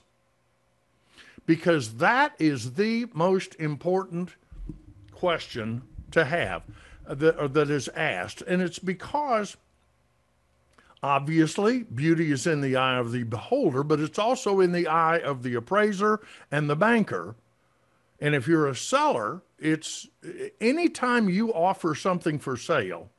Because 1.45 1.95
that 1.95 2.33
is 2.39 2.73
the 2.73 3.07
most 3.13 3.55
important 3.55 4.35
question 5.11 5.81
to 6.11 6.23
have 6.23 6.63
uh, 7.07 7.15
that, 7.15 7.53
that 7.53 7.69
is 7.69 7.87
asked. 7.89 8.43
And 8.43 8.61
it's 8.61 8.79
because 8.79 9.57
Obviously, 11.03 11.83
beauty 11.83 12.31
is 12.31 12.45
in 12.45 12.61
the 12.61 12.75
eye 12.75 12.97
of 12.97 13.11
the 13.11 13.23
beholder, 13.23 13.83
but 13.83 13.99
it's 13.99 14.19
also 14.19 14.59
in 14.59 14.71
the 14.71 14.87
eye 14.87 15.17
of 15.17 15.41
the 15.41 15.55
appraiser 15.55 16.19
and 16.51 16.69
the 16.69 16.75
banker. 16.75 17.35
And 18.19 18.35
if 18.35 18.47
you're 18.47 18.67
a 18.67 18.75
seller, 18.75 19.41
it's 19.57 20.07
anytime 20.59 21.27
you 21.27 21.51
offer 21.53 21.95
something 21.95 22.37
for 22.37 22.55
sale, 22.55 23.09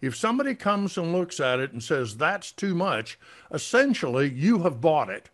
if 0.00 0.16
somebody 0.16 0.54
comes 0.54 0.96
and 0.96 1.12
looks 1.12 1.38
at 1.38 1.60
it 1.60 1.72
and 1.72 1.82
says 1.82 2.16
that's 2.16 2.52
too 2.52 2.74
much, 2.74 3.18
essentially 3.52 4.30
you 4.30 4.62
have 4.62 4.80
bought 4.80 5.10
it. 5.10 5.28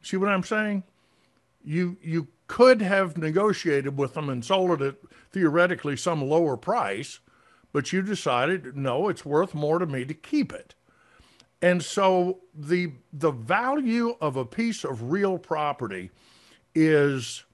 See 0.00 0.16
what 0.16 0.30
I'm 0.30 0.42
saying? 0.42 0.82
You 1.62 1.98
you 2.02 2.28
could 2.46 2.80
have 2.80 3.18
negotiated 3.18 3.98
with 3.98 4.14
them 4.14 4.30
and 4.30 4.44
sold 4.44 4.80
it 4.80 4.86
at 4.86 4.96
theoretically 5.30 5.96
some 5.96 6.22
lower 6.22 6.56
price, 6.56 7.20
but 7.72 7.92
you 7.92 8.02
decided 8.02 8.76
no, 8.76 9.08
it's 9.10 9.26
worth 9.26 9.54
more 9.54 9.78
to 9.78 9.86
me 9.86 10.06
to 10.06 10.14
keep 10.14 10.52
it. 10.52 10.74
And 11.62 11.82
so 11.82 12.40
the 12.52 12.92
the 13.12 13.30
value 13.30 14.16
of 14.20 14.36
a 14.36 14.44
piece 14.44 14.84
of 14.84 15.10
real 15.12 15.38
property 15.38 16.10
is 16.74 17.44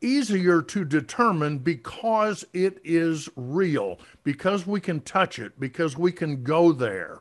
easier 0.00 0.62
to 0.62 0.84
determine 0.84 1.58
because 1.58 2.44
it 2.52 2.78
is 2.84 3.28
real, 3.34 3.98
because 4.22 4.66
we 4.66 4.80
can 4.80 5.00
touch 5.00 5.38
it, 5.38 5.58
because 5.58 5.96
we 5.96 6.12
can 6.12 6.44
go 6.44 6.72
there. 6.72 7.20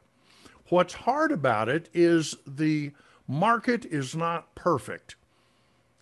What's 0.70 0.94
hard 0.94 1.32
about 1.32 1.68
it 1.68 1.89
is 1.94 2.36
the 2.46 2.92
market 3.27 3.86
is 3.86 4.15
not 4.15 4.54
perfect. 4.56 5.15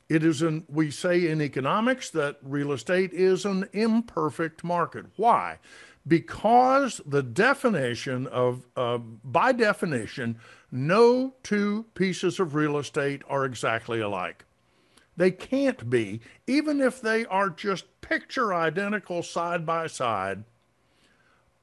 It 0.10 0.24
is 0.24 0.42
an, 0.42 0.66
we 0.68 0.92
say 0.92 1.28
in 1.28 1.42
economics 1.42 2.10
that 2.12 2.38
real 2.44 2.72
estate 2.72 3.14
is 3.14 3.46
an 3.46 3.68
imperfect 3.72 4.64
market. 4.64 5.06
Why? 5.16 5.60
Because 6.06 7.00
the 7.06 7.24
definition 7.24 8.28
of, 8.28 8.68
uh, 8.76 8.98
by 8.98 9.54
definition, 9.54 10.38
no 10.72 11.34
two 11.44 11.86
pieces 11.94 12.40
of 12.40 12.56
real 12.56 12.78
estate 12.78 13.22
are 13.30 13.46
exactly 13.46 14.02
alike. 14.02 14.44
They 15.16 15.32
can't 15.32 15.90
be, 15.90 16.22
even 16.48 16.82
if 16.82 17.00
they 17.00 17.26
are 17.26 17.50
just 17.50 17.86
picture 18.02 18.54
identical 18.54 19.24
side 19.24 19.66
by 19.66 19.88
side. 19.88 20.44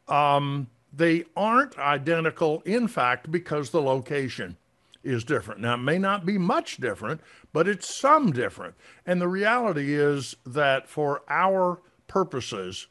Um, 0.09 0.68
they 0.92 1.25
aren't 1.37 1.78
identical, 1.78 2.62
in 2.64 2.88
fact, 2.88 3.30
because 3.30 3.70
the 3.70 3.82
location 3.82 4.56
is 5.02 5.25
different. 5.25 5.61
Now, 5.61 5.75
it 5.75 5.78
may 5.78 5.99
not 5.99 6.26
be 6.26 6.38
much 6.38 6.76
different, 6.78 7.20
but 7.52 7.68
it's 7.68 7.94
some 7.94 8.32
different. 8.32 8.75
And 9.06 9.20
the 9.20 9.28
reality 9.28 9.94
is 9.94 10.37
that 10.44 10.88
for 10.88 11.23
our 11.28 11.80
purposes, 12.06 12.87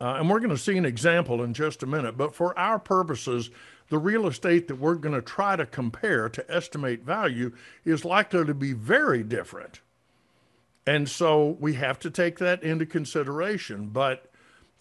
uh, 0.00 0.16
and 0.18 0.30
we're 0.30 0.40
going 0.40 0.50
to 0.50 0.58
see 0.58 0.78
an 0.78 0.86
example 0.86 1.42
in 1.42 1.52
just 1.52 1.82
a 1.82 1.86
minute, 1.86 2.16
but 2.16 2.34
for 2.34 2.58
our 2.58 2.78
purposes, 2.78 3.50
the 3.90 3.98
real 3.98 4.26
estate 4.26 4.68
that 4.68 4.76
we're 4.76 4.94
going 4.94 5.14
to 5.14 5.20
try 5.20 5.56
to 5.56 5.66
compare 5.66 6.28
to 6.28 6.50
estimate 6.50 7.02
value 7.02 7.52
is 7.84 8.04
likely 8.04 8.44
to 8.44 8.54
be 8.54 8.72
very 8.72 9.22
different. 9.22 9.80
And 10.86 11.08
so 11.08 11.56
we 11.60 11.74
have 11.74 11.98
to 12.00 12.10
take 12.10 12.38
that 12.38 12.62
into 12.62 12.86
consideration. 12.86 13.88
But, 13.88 14.30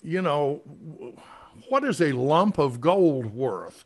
you 0.02 0.22
know, 0.22 0.62
what 1.68 1.84
is 1.84 2.02
a 2.02 2.14
lump 2.14 2.58
of 2.58 2.80
gold 2.80 3.34
worth? 3.34 3.86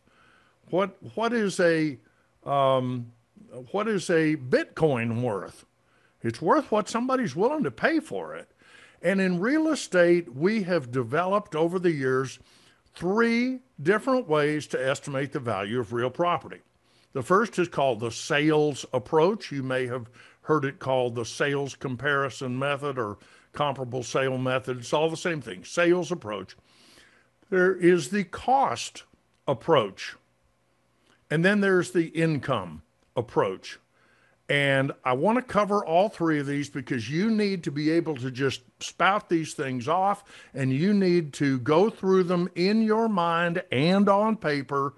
What, 0.70 0.96
what 1.16 1.34
is 1.34 1.60
a, 1.60 1.98
um, 2.46 3.12
what 3.72 3.88
is 3.88 4.10
a 4.10 4.36
Bitcoin 4.36 5.22
worth? 5.22 5.66
It's 6.22 6.42
worth 6.42 6.72
what 6.72 6.88
somebody's 6.88 7.36
willing 7.36 7.64
to 7.64 7.72
pay 7.72 8.00
for 8.00 8.36
it. 8.36 8.50
And 9.04 9.20
in 9.20 9.42
real 9.42 9.68
estate, 9.68 10.34
we 10.34 10.64
have 10.64 10.92
developed 10.92 11.56
over 11.56 11.78
the 11.78 11.92
years 11.92 12.40
three 12.96 13.60
different 13.82 14.30
ways 14.30 14.66
to 14.68 14.90
estimate 14.90 15.34
the 15.34 15.40
value 15.40 15.80
of 15.80 15.92
real 15.92 16.10
property. 16.10 16.62
The 17.12 17.22
first 17.22 17.60
is 17.60 17.68
called 17.68 18.00
the 18.00 18.12
sales 18.12 18.86
approach. 18.94 19.52
You 19.52 19.62
may 19.62 19.88
have 19.88 20.10
heard 20.44 20.64
it 20.64 20.80
called 20.80 21.16
the 21.16 21.26
sales 21.26 21.76
comparison 21.76 22.58
method 22.58 22.98
or 22.98 23.18
comparable 23.52 24.04
sale 24.04 24.38
method. 24.38 24.80
It's 24.80 24.94
all 24.94 25.10
the 25.10 25.18
same 25.18 25.42
thing 25.42 25.66
sales 25.66 26.12
approach. 26.12 26.56
There 27.50 27.76
is 27.76 28.10
the 28.10 28.24
cost 28.24 29.04
approach. 29.48 30.16
And 31.30 31.44
then 31.44 31.62
there's 31.62 31.92
the 31.92 32.08
income 32.08 32.84
approach. 33.16 33.80
And 34.50 34.92
I 35.06 35.14
want 35.14 35.38
to 35.38 35.42
cover 35.42 35.86
all 35.86 36.10
three 36.10 36.40
of 36.40 36.46
these 36.46 36.70
because 36.70 37.10
you 37.10 37.32
need 37.32 37.64
to 37.64 37.72
be 37.72 37.90
able 37.92 38.16
to 38.18 38.30
just 38.30 38.62
spout 38.80 39.30
these 39.30 39.54
things 39.54 39.88
off 39.88 40.24
and 40.54 40.74
you 40.74 40.94
need 40.94 41.34
to 41.34 41.60
go 41.60 41.90
through 41.90 42.26
them 42.26 42.50
in 42.56 42.82
your 42.82 43.08
mind 43.08 43.64
and 43.72 44.10
on 44.10 44.36
paper. 44.36 44.96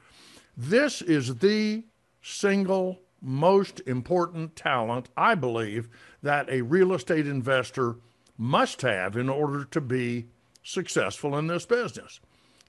This 0.57 1.01
is 1.01 1.35
the 1.35 1.83
single 2.21 3.01
most 3.21 3.81
important 3.85 4.55
talent, 4.55 5.09
I 5.15 5.35
believe, 5.35 5.89
that 6.23 6.49
a 6.49 6.61
real 6.61 6.93
estate 6.93 7.27
investor 7.27 7.97
must 8.37 8.81
have 8.81 9.15
in 9.15 9.29
order 9.29 9.63
to 9.65 9.81
be 9.81 10.25
successful 10.63 11.37
in 11.37 11.47
this 11.47 11.65
business. 11.65 12.19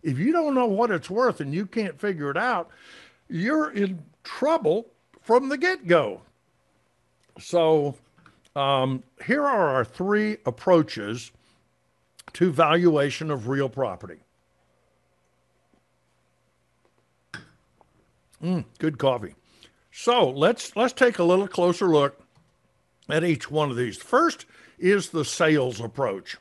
If 0.03 0.19
you 0.19 0.33
don't 0.33 0.55
know 0.55 0.67
what 0.67 0.91
it's 0.91 1.11
worth 1.11 1.41
and 1.41 1.55
you 1.55 1.67
can't 1.67 1.99
figure 1.99 2.31
it 2.31 2.37
out, 2.37 2.71
you're 3.29 3.71
in 3.71 4.03
trouble 4.23 4.91
from 5.21 5.49
the 5.49 5.59
get 5.59 5.87
go. 5.87 6.21
So, 7.39 7.97
um, 8.55 9.03
here 9.25 9.43
are 9.43 9.69
our 9.77 9.85
three 9.85 10.39
approaches 10.47 11.31
to 12.35 12.51
valuation 12.51 13.31
of 13.31 13.49
real 13.49 13.69
property. 13.69 14.21
Mm, 18.43 18.65
good 18.79 18.99
coffee. 18.99 19.35
So 19.91 20.29
let's 20.29 20.77
let's 20.77 20.93
take 20.93 21.19
a 21.19 21.25
little 21.25 21.49
closer 21.49 21.87
look 21.87 22.21
at 23.09 23.25
each 23.25 23.51
one 23.51 23.71
of 23.71 23.77
these. 23.77 23.97
First 23.97 24.45
is 24.79 25.09
the 25.09 25.25
sales 25.25 25.81
approach 25.81 26.37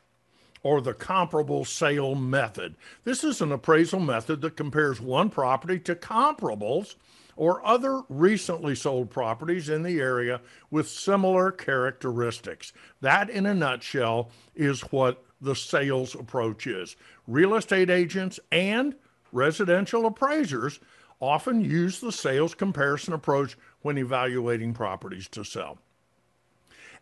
or 0.61 0.81
the 0.81 0.93
comparable 0.93 1.63
sale 1.63 2.15
method. 2.15 2.75
This 3.03 3.23
is 3.23 3.39
an 3.39 3.51
appraisal 3.51 3.99
method 3.99 4.41
that 4.41 4.57
compares 4.57 4.99
one 4.99 5.29
property 5.29 5.79
to 5.79 5.95
comparables 5.95 6.95
or 7.35 7.65
other 7.65 8.01
recently 8.09 8.75
sold 8.75 9.09
properties 9.09 9.69
in 9.69 9.83
the 9.83 9.99
area 9.99 10.41
with 10.71 10.87
similar 10.87 11.51
characteristics. 11.51 12.71
That, 13.01 13.29
in 13.29 13.45
a 13.45 13.53
nutshell, 13.53 14.31
is 14.55 14.81
what 14.81 15.23
the 15.41 15.55
sales 15.55 16.15
approach 16.15 16.65
is. 16.67 16.95
Real 17.27 17.55
estate 17.55 17.89
agents 17.89 18.39
and 18.51 18.95
residential 19.31 20.05
appraisers 20.05 20.79
often 21.19 21.63
use 21.63 21.99
the 21.99 22.11
sales 22.11 22.55
comparison 22.55 23.13
approach 23.13 23.57
when 23.81 23.97
evaluating 23.97 24.73
properties 24.73 25.27
to 25.29 25.43
sell. 25.43 25.77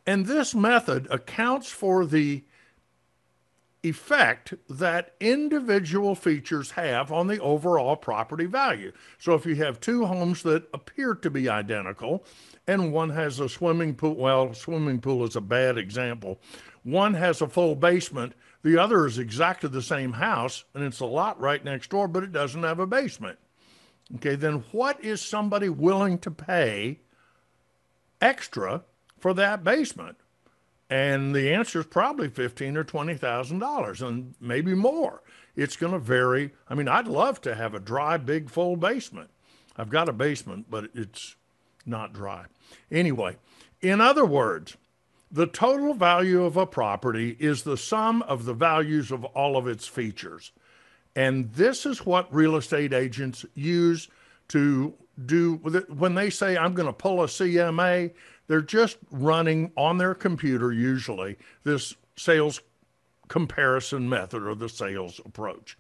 And 0.06 0.26
this 0.26 0.54
method 0.54 1.08
accounts 1.10 1.70
for 1.70 2.06
the 2.06 2.44
effect 3.84 4.54
that 4.70 5.14
individual 5.20 6.16
features 6.16 6.72
have 6.72 7.12
on 7.12 7.28
the 7.28 7.40
overall 7.40 7.96
property 7.96 8.46
value. 8.46 8.92
So 9.20 9.34
if 9.34 9.46
you 9.46 9.56
have 9.56 9.80
two 9.80 10.06
homes 10.06 10.42
that 10.44 10.68
appear 10.74 11.16
to 11.16 11.30
be 11.30 11.50
identical 11.50 12.26
and 12.66 12.94
one 12.94 13.10
has 13.10 13.40
a 13.40 13.50
swimming 13.50 13.96
pool, 13.96 14.16
well, 14.16 14.54
swimming 14.54 15.02
pool 15.02 15.26
is 15.26 15.36
a 15.36 15.42
bad 15.42 15.78
example. 15.78 16.40
One 16.84 17.14
has 17.14 17.42
a 17.42 17.48
full 17.48 17.76
basement, 17.76 18.34
the 18.64 18.78
other 18.78 19.06
is 19.06 19.20
exactly 19.20 19.70
the 19.70 19.82
same 19.82 20.14
house 20.14 20.64
and 20.74 20.84
it's 20.84 21.02
a 21.02 21.06
lot 21.06 21.40
right 21.40 21.64
next 21.64 21.90
door, 21.90 22.08
but 22.08 22.24
it 22.24 22.32
doesn't 22.32 22.64
have 22.64 22.80
a 22.80 22.88
basement. 22.88 23.38
Okay, 24.16 24.36
then 24.36 24.64
what 24.72 25.04
is 25.04 25.22
somebody 25.22 25.70
willing 25.70 26.18
to 26.20 26.32
pay 26.32 27.00
extra 28.22 28.84
for 29.20 29.34
that 29.34 29.64
basement? 29.64 30.18
And 30.90 31.34
the 31.34 31.54
answer 31.54 31.80
is 31.80 31.86
probably 31.86 32.30
fifteen 32.30 32.78
or 32.78 32.84
twenty 32.84 33.16
thousand 33.16 33.60
dollars, 33.60 34.02
and 34.02 34.36
maybe 34.40 34.74
more. 34.74 35.22
It's 35.56 35.76
going 35.76 35.94
to 35.94 36.00
vary. 36.00 36.52
I 36.68 36.76
mean, 36.76 36.88
I'd 36.88 37.08
love 37.08 37.42
to 37.42 37.56
have 37.56 37.74
a 37.74 37.80
dry, 37.80 38.18
big, 38.18 38.50
full 38.50 38.76
basement. 38.76 39.30
I've 39.78 39.90
got 39.90 40.10
a 40.10 40.14
basement, 40.14 40.68
but 40.70 40.90
it's 40.94 41.36
not 41.86 42.14
dry. 42.14 42.46
Anyway, 42.92 43.38
in 43.82 44.02
other 44.02 44.26
words, 44.26 44.78
the 45.32 45.48
total 45.48 45.94
value 45.94 46.44
of 46.44 46.58
a 46.58 46.66
property 46.66 47.36
is 47.40 47.64
the 47.64 47.78
sum 47.78 48.22
of 48.24 48.46
the 48.46 48.54
values 48.54 49.12
of 49.12 49.26
all 49.26 49.58
of 49.58 49.68
its 49.68 49.88
features. 49.88 50.52
And 51.16 51.52
this 51.54 51.86
is 51.86 52.06
what 52.06 52.34
real 52.34 52.56
estate 52.56 52.94
agents 52.94 53.46
use 53.56 54.10
to 54.50 54.94
do 55.26 55.56
when 55.90 56.16
they 56.16 56.30
say, 56.30 56.58
I'm 56.58 56.74
going 56.74 56.88
to 56.88 56.94
pull 56.94 57.22
a 57.24 57.28
CMA, 57.28 58.12
they're 58.48 58.62
just 58.62 58.98
running 59.12 59.72
on 59.78 59.98
their 59.98 60.14
computer, 60.14 60.72
usually, 60.72 61.38
this 61.64 61.96
sales 62.16 62.62
comparison 63.28 64.08
method 64.10 64.44
or 64.44 64.56
the 64.56 64.70
sales 64.70 65.20
approach. 65.26 65.78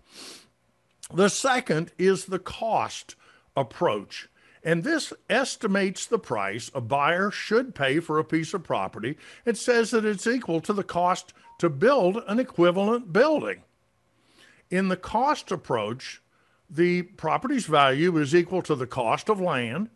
The 1.13 1.29
second 1.29 1.91
is 1.97 2.25
the 2.25 2.39
cost 2.39 3.15
approach. 3.55 4.29
And 4.63 4.83
this 4.83 5.11
estimates 5.29 6.05
the 6.05 6.19
price 6.19 6.71
a 6.73 6.79
buyer 6.79 7.29
should 7.29 7.75
pay 7.75 7.99
for 7.99 8.17
a 8.17 8.23
piece 8.23 8.53
of 8.53 8.63
property. 8.63 9.17
It 9.45 9.57
says 9.57 9.91
that 9.91 10.05
it's 10.05 10.25
equal 10.25 10.61
to 10.61 10.73
the 10.73 10.83
cost 10.83 11.33
to 11.59 11.69
build 11.69 12.23
an 12.27 12.39
equivalent 12.39 13.11
building. 13.11 13.63
In 14.71 14.87
the 14.87 14.97
cost 14.97 15.51
approach, 15.51 16.21
the 16.69 17.03
property's 17.03 17.65
value 17.65 18.17
is 18.17 18.33
equal 18.33 18.61
to 18.63 18.75
the 18.75 18.87
cost 18.87 19.29
of 19.29 19.39
land, 19.39 19.89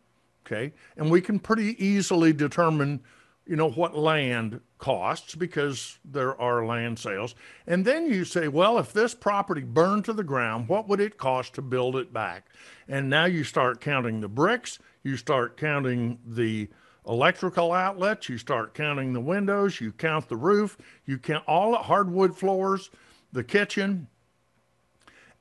okay? 0.47 0.73
And 0.95 1.11
we 1.11 1.21
can 1.21 1.39
pretty 1.39 1.83
easily 1.83 2.33
determine, 2.33 3.01
you 3.45 3.55
know, 3.55 3.69
what 3.69 3.95
land 3.95 4.61
costs 4.77 5.35
because 5.35 5.99
there 6.05 6.39
are 6.39 6.65
land 6.65 6.99
sales. 6.99 7.35
And 7.65 7.83
then 7.83 8.11
you 8.11 8.25
say, 8.25 8.47
well, 8.47 8.77
if 8.77 8.93
this 8.93 9.13
property 9.13 9.61
burned 9.61 10.05
to 10.05 10.13
the 10.13 10.23
ground, 10.23 10.67
what 10.69 10.87
would 10.87 10.99
it 10.99 11.17
cost 11.17 11.53
to 11.55 11.61
build 11.61 11.95
it 11.95 12.13
back? 12.13 12.47
And 12.87 13.09
now 13.09 13.25
you 13.25 13.43
start 13.43 13.81
counting 13.81 14.21
the 14.21 14.27
bricks, 14.27 14.79
you 15.03 15.17
start 15.17 15.57
counting 15.57 16.19
the 16.25 16.69
electrical 17.07 17.71
outlets, 17.71 18.29
you 18.29 18.37
start 18.37 18.73
counting 18.73 19.13
the 19.13 19.21
windows, 19.21 19.79
you 19.79 19.91
count 19.91 20.27
the 20.27 20.35
roof, 20.35 20.77
you 21.05 21.17
count 21.17 21.43
all 21.47 21.71
the 21.71 21.77
hardwood 21.77 22.35
floors, 22.35 22.89
the 23.31 23.43
kitchen, 23.43 24.07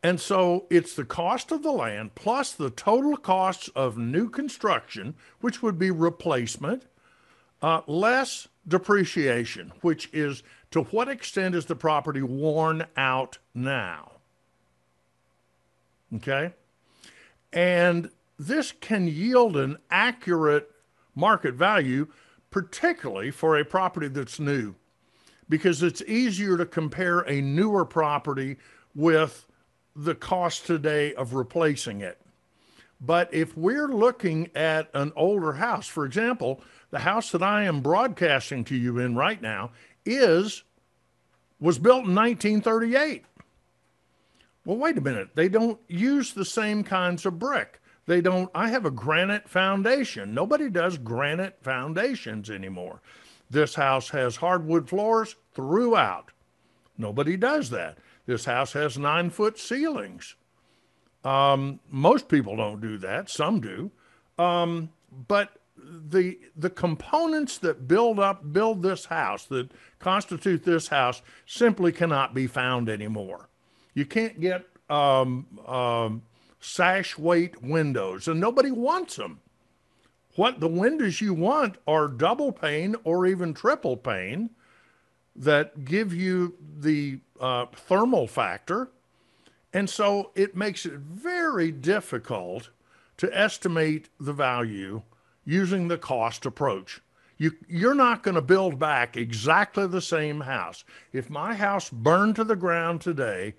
And 0.02 0.20
so 0.20 0.66
it's 0.70 0.94
the 0.94 1.04
cost 1.04 1.50
of 1.50 1.62
the 1.62 1.72
land 1.72 2.14
plus 2.14 2.52
the 2.52 2.70
total 2.70 3.16
costs 3.16 3.68
of 3.74 3.98
new 3.98 4.28
construction, 4.28 5.14
which 5.40 5.62
would 5.62 5.78
be 5.78 5.90
replacement, 5.90 6.84
uh, 7.62 7.80
less 7.86 8.48
depreciation, 8.68 9.72
which 9.80 10.08
is 10.12 10.42
to 10.70 10.82
what 10.82 11.08
extent 11.08 11.54
is 11.54 11.66
the 11.66 11.76
property 11.76 12.22
worn 12.22 12.86
out 12.96 13.38
now? 13.54 14.12
Okay. 16.14 16.52
And 17.52 18.10
this 18.38 18.72
can 18.72 19.06
yield 19.06 19.56
an 19.56 19.78
accurate 19.90 20.70
market 21.14 21.54
value, 21.54 22.08
particularly 22.50 23.30
for 23.30 23.56
a 23.56 23.64
property 23.64 24.08
that's 24.08 24.38
new, 24.38 24.74
because 25.48 25.82
it's 25.82 26.02
easier 26.02 26.56
to 26.56 26.66
compare 26.66 27.20
a 27.20 27.40
newer 27.40 27.84
property 27.84 28.56
with 28.94 29.45
the 29.96 30.14
cost 30.14 30.66
today 30.66 31.14
of 31.14 31.34
replacing 31.34 32.02
it. 32.02 32.20
But 33.00 33.32
if 33.32 33.56
we're 33.56 33.88
looking 33.88 34.50
at 34.54 34.88
an 34.94 35.12
older 35.16 35.54
house, 35.54 35.86
for 35.86 36.04
example, 36.04 36.60
the 36.90 37.00
house 37.00 37.30
that 37.32 37.42
I 37.42 37.64
am 37.64 37.80
broadcasting 37.80 38.64
to 38.64 38.76
you 38.76 38.98
in 38.98 39.16
right 39.16 39.40
now 39.40 39.72
is 40.04 40.62
was 41.58 41.78
built 41.78 42.04
in 42.04 42.14
1938. 42.14 43.24
Well, 44.64 44.76
wait 44.76 44.98
a 44.98 45.00
minute. 45.00 45.30
They 45.34 45.48
don't 45.48 45.80
use 45.88 46.32
the 46.32 46.44
same 46.44 46.84
kinds 46.84 47.24
of 47.24 47.38
brick. 47.38 47.80
They 48.06 48.20
don't. 48.20 48.50
I 48.54 48.68
have 48.68 48.84
a 48.84 48.90
granite 48.90 49.48
foundation. 49.48 50.34
Nobody 50.34 50.70
does 50.70 50.98
granite 50.98 51.58
foundations 51.62 52.50
anymore. 52.50 53.00
This 53.50 53.74
house 53.74 54.10
has 54.10 54.36
hardwood 54.36 54.88
floors 54.88 55.36
throughout. 55.54 56.30
Nobody 56.98 57.36
does 57.36 57.70
that. 57.70 57.98
This 58.26 58.44
house 58.44 58.72
has 58.72 58.98
nine 58.98 59.30
foot 59.30 59.58
ceilings. 59.58 60.34
Um, 61.24 61.80
most 61.90 62.28
people 62.28 62.56
don't 62.56 62.80
do 62.80 62.98
that. 62.98 63.30
Some 63.30 63.60
do. 63.60 63.90
Um, 64.38 64.90
but 65.28 65.60
the 65.76 66.38
the 66.56 66.70
components 66.70 67.58
that 67.58 67.86
build 67.86 68.18
up 68.18 68.52
build 68.52 68.82
this 68.82 69.06
house 69.06 69.44
that 69.46 69.70
constitute 69.98 70.64
this 70.64 70.88
house 70.88 71.22
simply 71.46 71.92
cannot 71.92 72.34
be 72.34 72.46
found 72.46 72.88
anymore. 72.88 73.48
You 73.94 74.04
can't 74.04 74.40
get 74.40 74.66
um, 74.90 75.46
um, 75.66 76.22
sash 76.60 77.16
weight 77.16 77.62
windows, 77.62 78.28
and 78.28 78.40
nobody 78.40 78.70
wants 78.70 79.16
them. 79.16 79.40
What 80.34 80.60
the 80.60 80.68
windows 80.68 81.20
you 81.20 81.32
want 81.32 81.76
are 81.86 82.08
double 82.08 82.52
pane 82.52 82.94
or 83.04 83.26
even 83.26 83.54
triple 83.54 83.96
pane 83.96 84.50
that 85.34 85.84
give 85.84 86.12
you 86.12 86.54
the 86.78 87.20
uh, 87.40 87.66
thermal 87.74 88.26
factor. 88.26 88.90
And 89.72 89.90
so 89.90 90.30
it 90.34 90.56
makes 90.56 90.86
it 90.86 90.94
very 90.94 91.70
difficult 91.70 92.70
to 93.18 93.36
estimate 93.36 94.08
the 94.18 94.32
value 94.32 95.02
using 95.44 95.88
the 95.88 95.98
cost 95.98 96.46
approach. 96.46 97.00
You, 97.38 97.52
you're 97.68 97.94
not 97.94 98.22
going 98.22 98.34
to 98.34 98.42
build 98.42 98.78
back 98.78 99.16
exactly 99.16 99.86
the 99.86 100.00
same 100.00 100.40
house. 100.40 100.84
If 101.12 101.28
my 101.28 101.54
house 101.54 101.90
burned 101.90 102.36
to 102.36 102.44
the 102.44 102.56
ground 102.56 103.00
today 103.00 103.54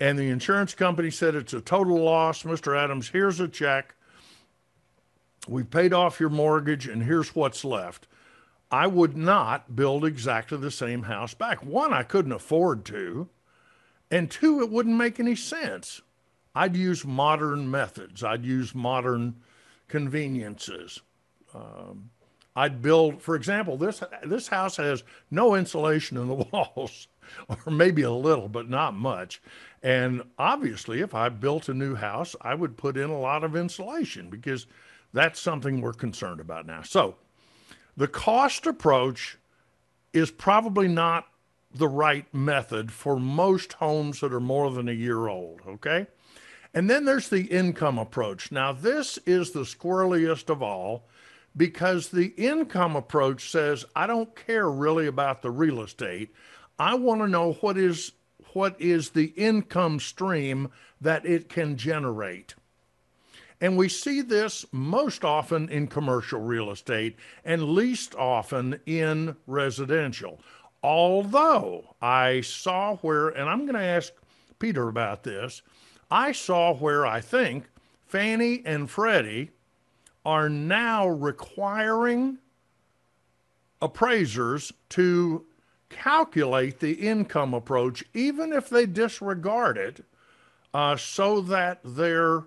and 0.00 0.18
the 0.18 0.30
insurance 0.30 0.74
company 0.74 1.10
said 1.10 1.34
it's 1.34 1.52
a 1.52 1.60
total 1.60 1.98
loss, 1.98 2.42
Mr. 2.42 2.76
Adams, 2.76 3.10
here's 3.10 3.40
a 3.40 3.48
check. 3.48 3.94
We've 5.46 5.70
paid 5.70 5.92
off 5.92 6.18
your 6.18 6.30
mortgage 6.30 6.88
and 6.88 7.02
here's 7.02 7.34
what's 7.34 7.64
left. 7.64 8.08
I 8.70 8.86
would 8.86 9.16
not 9.16 9.76
build 9.76 10.04
exactly 10.04 10.58
the 10.58 10.70
same 10.70 11.04
house 11.04 11.34
back. 11.34 11.64
One, 11.64 11.92
I 11.92 12.02
couldn't 12.02 12.32
afford 12.32 12.84
to. 12.86 13.28
And 14.10 14.30
two, 14.30 14.60
it 14.60 14.70
wouldn't 14.70 14.96
make 14.96 15.20
any 15.20 15.36
sense. 15.36 16.02
I'd 16.54 16.76
use 16.76 17.04
modern 17.04 17.70
methods, 17.70 18.24
I'd 18.24 18.44
use 18.44 18.74
modern 18.74 19.36
conveniences. 19.88 21.00
Um, 21.54 22.10
I'd 22.56 22.80
build, 22.80 23.20
for 23.20 23.36
example, 23.36 23.76
this 23.76 24.02
this 24.24 24.48
house 24.48 24.78
has 24.78 25.04
no 25.30 25.54
insulation 25.54 26.16
in 26.16 26.28
the 26.28 26.34
walls, 26.52 27.08
or 27.48 27.70
maybe 27.70 28.02
a 28.02 28.10
little, 28.10 28.48
but 28.48 28.70
not 28.70 28.94
much. 28.94 29.42
And 29.82 30.22
obviously, 30.38 31.02
if 31.02 31.14
I 31.14 31.28
built 31.28 31.68
a 31.68 31.74
new 31.74 31.94
house, 31.94 32.34
I 32.40 32.54
would 32.54 32.78
put 32.78 32.96
in 32.96 33.10
a 33.10 33.20
lot 33.20 33.44
of 33.44 33.54
insulation 33.54 34.30
because 34.30 34.66
that's 35.12 35.38
something 35.38 35.80
we're 35.80 35.92
concerned 35.92 36.40
about 36.40 36.66
now. 36.66 36.80
So, 36.82 37.16
the 37.96 38.08
cost 38.08 38.66
approach 38.66 39.38
is 40.12 40.30
probably 40.30 40.88
not 40.88 41.26
the 41.74 41.88
right 41.88 42.32
method 42.32 42.90
for 42.90 43.18
most 43.18 43.74
homes 43.74 44.20
that 44.20 44.32
are 44.32 44.40
more 44.40 44.70
than 44.70 44.88
a 44.88 44.92
year 44.92 45.28
old, 45.28 45.60
okay? 45.66 46.06
And 46.72 46.90
then 46.90 47.04
there's 47.04 47.28
the 47.28 47.44
income 47.44 47.98
approach. 47.98 48.52
Now, 48.52 48.72
this 48.72 49.18
is 49.26 49.50
the 49.50 49.60
squirreliest 49.60 50.50
of 50.50 50.62
all 50.62 51.08
because 51.56 52.08
the 52.08 52.34
income 52.36 52.96
approach 52.96 53.50
says, 53.50 53.84
I 53.94 54.06
don't 54.06 54.34
care 54.36 54.70
really 54.70 55.06
about 55.06 55.42
the 55.42 55.50
real 55.50 55.80
estate. 55.80 56.34
I 56.78 56.94
want 56.94 57.22
to 57.22 57.28
know 57.28 57.54
what 57.54 57.78
is 57.78 58.12
what 58.52 58.80
is 58.80 59.10
the 59.10 59.26
income 59.36 60.00
stream 60.00 60.70
that 61.00 61.26
it 61.26 61.48
can 61.48 61.76
generate. 61.76 62.54
And 63.60 63.76
we 63.76 63.88
see 63.88 64.20
this 64.20 64.66
most 64.70 65.24
often 65.24 65.68
in 65.68 65.86
commercial 65.86 66.40
real 66.40 66.70
estate 66.70 67.16
and 67.44 67.70
least 67.70 68.14
often 68.14 68.80
in 68.84 69.36
residential. 69.46 70.40
Although 70.82 71.94
I 72.02 72.42
saw 72.42 72.96
where, 72.96 73.28
and 73.28 73.48
I'm 73.48 73.60
going 73.60 73.74
to 73.74 73.80
ask 73.80 74.12
Peter 74.58 74.88
about 74.88 75.22
this, 75.22 75.62
I 76.10 76.32
saw 76.32 76.74
where 76.74 77.06
I 77.06 77.20
think 77.20 77.68
Fannie 78.06 78.62
and 78.64 78.90
Freddie 78.90 79.50
are 80.24 80.48
now 80.48 81.06
requiring 81.08 82.38
appraisers 83.80 84.72
to 84.90 85.46
calculate 85.88 86.80
the 86.80 86.92
income 86.92 87.54
approach, 87.54 88.04
even 88.12 88.52
if 88.52 88.68
they 88.68 88.86
disregard 88.86 89.78
it, 89.78 90.04
uh, 90.74 90.96
so 90.96 91.40
that 91.40 91.80
their 91.84 92.44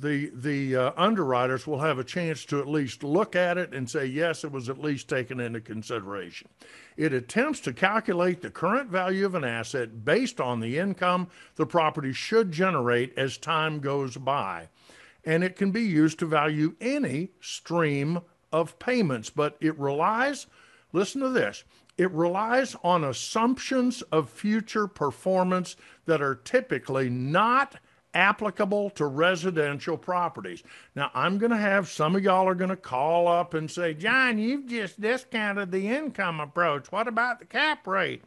the 0.00 0.30
the 0.34 0.76
uh, 0.76 0.92
underwriters 0.96 1.66
will 1.66 1.80
have 1.80 1.98
a 1.98 2.04
chance 2.04 2.44
to 2.46 2.60
at 2.60 2.68
least 2.68 3.02
look 3.02 3.34
at 3.34 3.58
it 3.58 3.74
and 3.74 3.88
say 3.90 4.06
yes, 4.06 4.44
it 4.44 4.52
was 4.52 4.68
at 4.68 4.78
least 4.78 5.08
taken 5.08 5.40
into 5.40 5.60
consideration. 5.60 6.48
It 6.96 7.12
attempts 7.12 7.60
to 7.60 7.72
calculate 7.72 8.40
the 8.40 8.50
current 8.50 8.90
value 8.90 9.26
of 9.26 9.34
an 9.34 9.44
asset 9.44 10.04
based 10.04 10.40
on 10.40 10.60
the 10.60 10.78
income 10.78 11.28
the 11.56 11.66
property 11.66 12.12
should 12.12 12.52
generate 12.52 13.16
as 13.18 13.38
time 13.38 13.80
goes 13.80 14.16
by. 14.16 14.68
And 15.24 15.42
it 15.42 15.56
can 15.56 15.72
be 15.72 15.82
used 15.82 16.18
to 16.20 16.26
value 16.26 16.76
any 16.80 17.30
stream 17.40 18.20
of 18.52 18.78
payments, 18.78 19.30
but 19.30 19.56
it 19.60 19.78
relies, 19.78 20.46
listen 20.92 21.20
to 21.20 21.28
this, 21.28 21.64
it 21.98 22.10
relies 22.12 22.76
on 22.84 23.02
assumptions 23.02 24.02
of 24.02 24.30
future 24.30 24.86
performance 24.86 25.76
that 26.06 26.22
are 26.22 26.36
typically 26.36 27.10
not 27.10 27.74
applicable 28.14 28.90
to 28.90 29.06
residential 29.06 29.96
properties. 29.96 30.62
Now, 30.94 31.10
I'm 31.14 31.38
going 31.38 31.50
to 31.50 31.56
have 31.56 31.88
some 31.88 32.16
of 32.16 32.22
y'all 32.22 32.48
are 32.48 32.54
going 32.54 32.70
to 32.70 32.76
call 32.76 33.28
up 33.28 33.54
and 33.54 33.70
say, 33.70 33.94
John, 33.94 34.38
you've 34.38 34.66
just 34.66 35.00
discounted 35.00 35.70
the 35.70 35.88
income 35.88 36.40
approach. 36.40 36.90
What 36.90 37.08
about 37.08 37.38
the 37.38 37.44
cap 37.44 37.86
rate? 37.86 38.22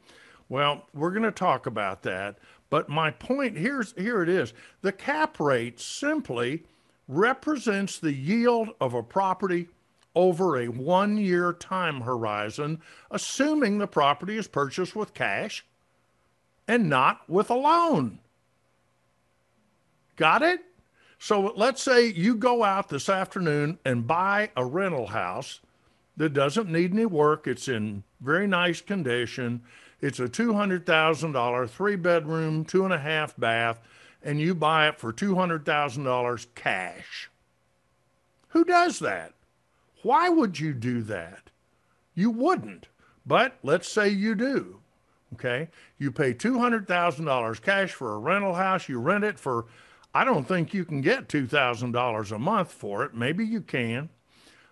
Well, 0.50 0.88
we're 0.94 1.12
going 1.12 1.24
to 1.24 1.32
talk 1.32 1.66
about 1.66 2.04
that. 2.04 2.38
But 2.70 2.90
my 2.90 3.12
point 3.12 3.58
here's 3.58 3.94
here 3.94 4.24
it 4.24 4.30
is. 4.30 4.54
The 4.82 4.94
cap 4.94 5.40
rate 5.40 5.80
simply 5.80 6.64
represents 7.08 8.00
the 8.00 8.14
yield 8.14 8.70
of 8.80 8.94
a 8.94 9.04
property 9.04 9.68
over 10.16 10.58
a 10.58 10.70
one 10.70 11.18
year 11.18 11.54
time 11.54 12.02
horizon, 12.02 12.82
assuming 13.12 13.78
the 13.78 13.88
property 13.88 14.38
is 14.38 14.48
purchased 14.48 14.96
with 14.96 15.14
cash 15.14 15.66
and 16.68 16.90
not 16.90 17.30
with 17.30 17.50
a 17.50 17.56
loan. 17.56 18.20
Got 20.16 20.44
it? 20.44 20.62
So 21.20 21.54
let's 21.56 21.84
say 21.84 22.08
you 22.08 22.36
go 22.36 22.64
out 22.64 22.90
this 22.90 23.08
afternoon 23.08 23.78
and 23.86 24.08
buy 24.08 24.50
a 24.56 24.66
rental 24.66 25.08
house 25.08 25.60
that 26.18 26.34
doesn't 26.34 26.70
need 26.70 26.94
any 26.94 27.06
work. 27.06 27.48
It's 27.48 27.68
in 27.68 28.04
very 28.20 28.48
nice 28.48 28.82
condition. 28.82 29.62
It's 30.02 30.20
a 30.20 30.28
$200,000 30.28 31.70
three 31.70 31.96
bedroom, 31.96 32.66
two 32.66 32.86
and 32.86 32.94
a 32.94 32.98
half 32.98 33.38
bath, 33.38 33.80
and 34.24 34.42
you 34.42 34.56
buy 34.56 34.88
it 34.88 35.00
for 35.00 35.14
$200,000 35.14 36.48
cash. 36.56 37.30
Who 38.50 38.64
does 38.66 39.00
that? 39.00 39.34
Why 40.04 40.30
would 40.30 40.60
you 40.60 40.74
do 40.74 41.02
that? 41.04 41.52
You 42.16 42.32
wouldn't. 42.32 42.88
But 43.26 43.58
let's 43.64 43.88
say 43.88 44.10
you 44.10 44.36
do. 44.36 44.80
Okay. 45.34 45.70
You 45.98 46.12
pay 46.12 46.34
$200,000 46.34 47.62
cash 47.62 47.94
for 47.94 48.14
a 48.14 48.18
rental 48.18 48.56
house. 48.56 48.90
You 48.90 49.00
rent 49.00 49.24
it 49.24 49.40
for 49.40 49.68
I 50.14 50.24
don't 50.26 50.48
think 50.48 50.74
you 50.74 50.86
can 50.86 51.02
get 51.02 51.30
$2,000 51.30 52.32
a 52.32 52.40
month 52.40 52.72
for 52.72 53.04
it. 53.04 53.14
Maybe 53.14 53.46
you 53.46 53.62
can. 53.62 54.10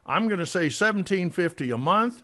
I'm 0.06 0.28
going 0.28 0.40
to 0.40 0.46
say 0.46 0.66
1750 0.66 1.72
a 1.72 1.78
month 1.78 2.24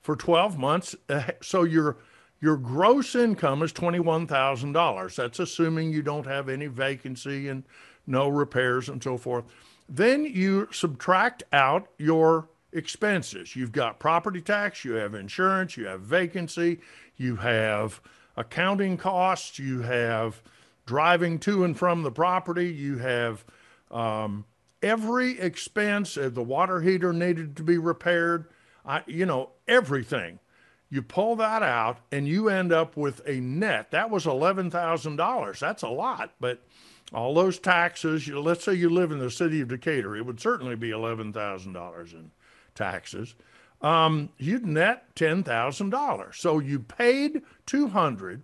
for 0.00 0.16
12 0.16 0.58
months. 0.58 0.94
Uh, 1.08 1.22
so 1.42 1.64
you're 1.64 1.96
Your 2.40 2.56
gross 2.56 3.14
income 3.14 3.62
is 3.62 3.72
$21,000. 3.72 5.14
That's 5.16 5.38
assuming 5.40 5.92
you 5.92 6.02
don't 6.02 6.26
have 6.26 6.48
any 6.48 6.66
vacancy 6.66 7.48
and 7.48 7.64
no 8.06 8.28
repairs 8.28 8.88
and 8.88 9.02
so 9.02 9.16
forth. 9.16 9.44
Then 9.88 10.24
you 10.24 10.68
subtract 10.70 11.42
out 11.52 11.88
your 11.98 12.48
expenses. 12.72 13.56
You've 13.56 13.72
got 13.72 13.98
property 13.98 14.40
tax, 14.40 14.84
you 14.84 14.92
have 14.92 15.14
insurance, 15.14 15.76
you 15.76 15.86
have 15.86 16.02
vacancy, 16.02 16.80
you 17.16 17.36
have 17.36 18.00
accounting 18.36 18.96
costs, 18.98 19.58
you 19.58 19.80
have 19.82 20.42
driving 20.88 21.38
to 21.38 21.64
and 21.64 21.78
from 21.78 22.02
the 22.02 22.10
property, 22.10 22.70
you 22.70 22.96
have 22.96 23.44
um, 23.90 24.46
every 24.82 25.38
expense. 25.38 26.16
Uh, 26.16 26.30
the 26.30 26.42
water 26.42 26.80
heater 26.80 27.12
needed 27.12 27.54
to 27.56 27.62
be 27.62 27.76
repaired. 27.76 28.46
I, 28.86 29.02
you 29.06 29.26
know, 29.26 29.50
everything. 29.68 30.40
You 30.88 31.02
pull 31.02 31.36
that 31.36 31.62
out 31.62 31.98
and 32.10 32.26
you 32.26 32.48
end 32.48 32.72
up 32.72 32.96
with 32.96 33.20
a 33.26 33.38
net. 33.38 33.90
That 33.90 34.08
was 34.08 34.24
$11,000. 34.24 35.58
That's 35.58 35.82
a 35.82 35.88
lot, 35.88 36.32
but 36.40 36.64
all 37.12 37.34
those 37.34 37.58
taxes, 37.58 38.26
you, 38.26 38.40
let's 38.40 38.64
say 38.64 38.72
you 38.72 38.88
live 38.88 39.12
in 39.12 39.18
the 39.18 39.30
city 39.30 39.60
of 39.60 39.68
Decatur, 39.68 40.16
it 40.16 40.24
would 40.24 40.40
certainly 40.40 40.74
be 40.74 40.88
$11,000 40.88 42.12
in 42.14 42.30
taxes. 42.74 43.34
Um, 43.82 44.30
you'd 44.38 44.64
net 44.64 45.14
$10,000. 45.16 46.34
So 46.34 46.58
you 46.58 46.80
paid 46.80 47.42
200 47.66 48.42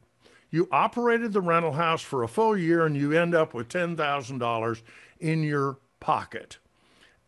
you 0.54 0.68
operated 0.70 1.32
the 1.32 1.40
rental 1.40 1.72
house 1.72 2.00
for 2.00 2.22
a 2.22 2.28
full 2.28 2.56
year 2.56 2.86
and 2.86 2.96
you 2.96 3.10
end 3.10 3.34
up 3.34 3.54
with 3.54 3.68
$10,000 3.68 4.82
in 5.18 5.42
your 5.42 5.78
pocket. 5.98 6.58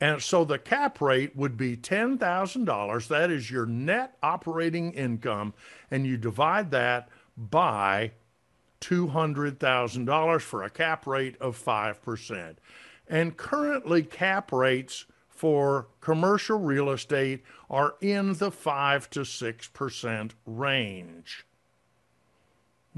And 0.00 0.22
so 0.22 0.44
the 0.44 0.60
cap 0.60 1.00
rate 1.00 1.34
would 1.34 1.56
be 1.56 1.76
$10,000. 1.76 3.08
That 3.08 3.30
is 3.32 3.50
your 3.50 3.66
net 3.66 4.16
operating 4.22 4.92
income. 4.92 5.54
And 5.90 6.06
you 6.06 6.16
divide 6.16 6.70
that 6.70 7.08
by 7.36 8.12
$200,000 8.80 10.40
for 10.40 10.62
a 10.62 10.70
cap 10.70 11.04
rate 11.04 11.36
of 11.40 11.60
5%. 11.60 12.56
And 13.08 13.36
currently, 13.36 14.04
cap 14.04 14.52
rates 14.52 15.04
for 15.28 15.88
commercial 16.00 16.60
real 16.60 16.90
estate 16.90 17.42
are 17.68 17.96
in 18.00 18.34
the 18.34 18.52
5 18.52 19.10
to 19.10 19.20
6% 19.20 20.30
range. 20.46 21.45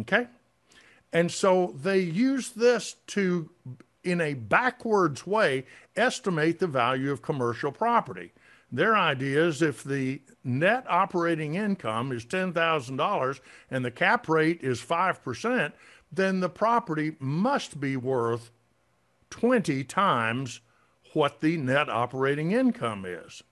Okay? 0.00 0.26
And 1.12 1.30
so 1.30 1.74
they 1.80 2.00
use 2.00 2.50
this 2.50 2.96
to 3.08 3.50
in 4.04 4.20
a 4.20 4.34
backwards 4.34 5.26
way, 5.26 5.66
estimate 5.96 6.58
the 6.58 6.66
value 6.66 7.10
of 7.10 7.22
commercial 7.22 7.72
property. 7.72 8.32
Their 8.70 8.96
idea 8.96 9.46
is 9.46 9.62
if 9.62 9.82
the 9.82 10.20
net 10.44 10.84
operating 10.88 11.54
income 11.54 12.12
is 12.12 12.24
$10,000 12.24 13.40
and 13.70 13.84
the 13.84 13.90
cap 13.90 14.28
rate 14.28 14.60
is 14.62 14.80
5%, 14.80 15.72
then 16.12 16.40
the 16.40 16.48
property 16.48 17.16
must 17.18 17.80
be 17.80 17.96
worth 17.96 18.50
20 19.30 19.84
times 19.84 20.60
what 21.12 21.40
the 21.40 21.56
net 21.56 21.88
operating 21.88 22.52
income 22.52 23.04
is. 23.06 23.42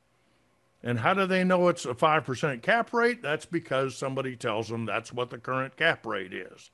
And 0.83 1.01
how 1.01 1.15
do 1.15 1.27
they 1.27 1.43
know 1.43 1.69
it's 1.69 1.85
a 1.85 1.95
5% 1.95 2.63
cap 2.63 2.93
rate? 2.93 3.23
That's 3.23 3.47
because 3.47 3.97
somebody 3.97 4.37
tells 4.37 4.69
them 4.69 4.87
that's 4.87 5.13
what 5.13 5.31
the 5.31 5.39
current 5.39 5.77
cap 5.77 6.07
rate 6.07 6.33
is. 6.33 6.71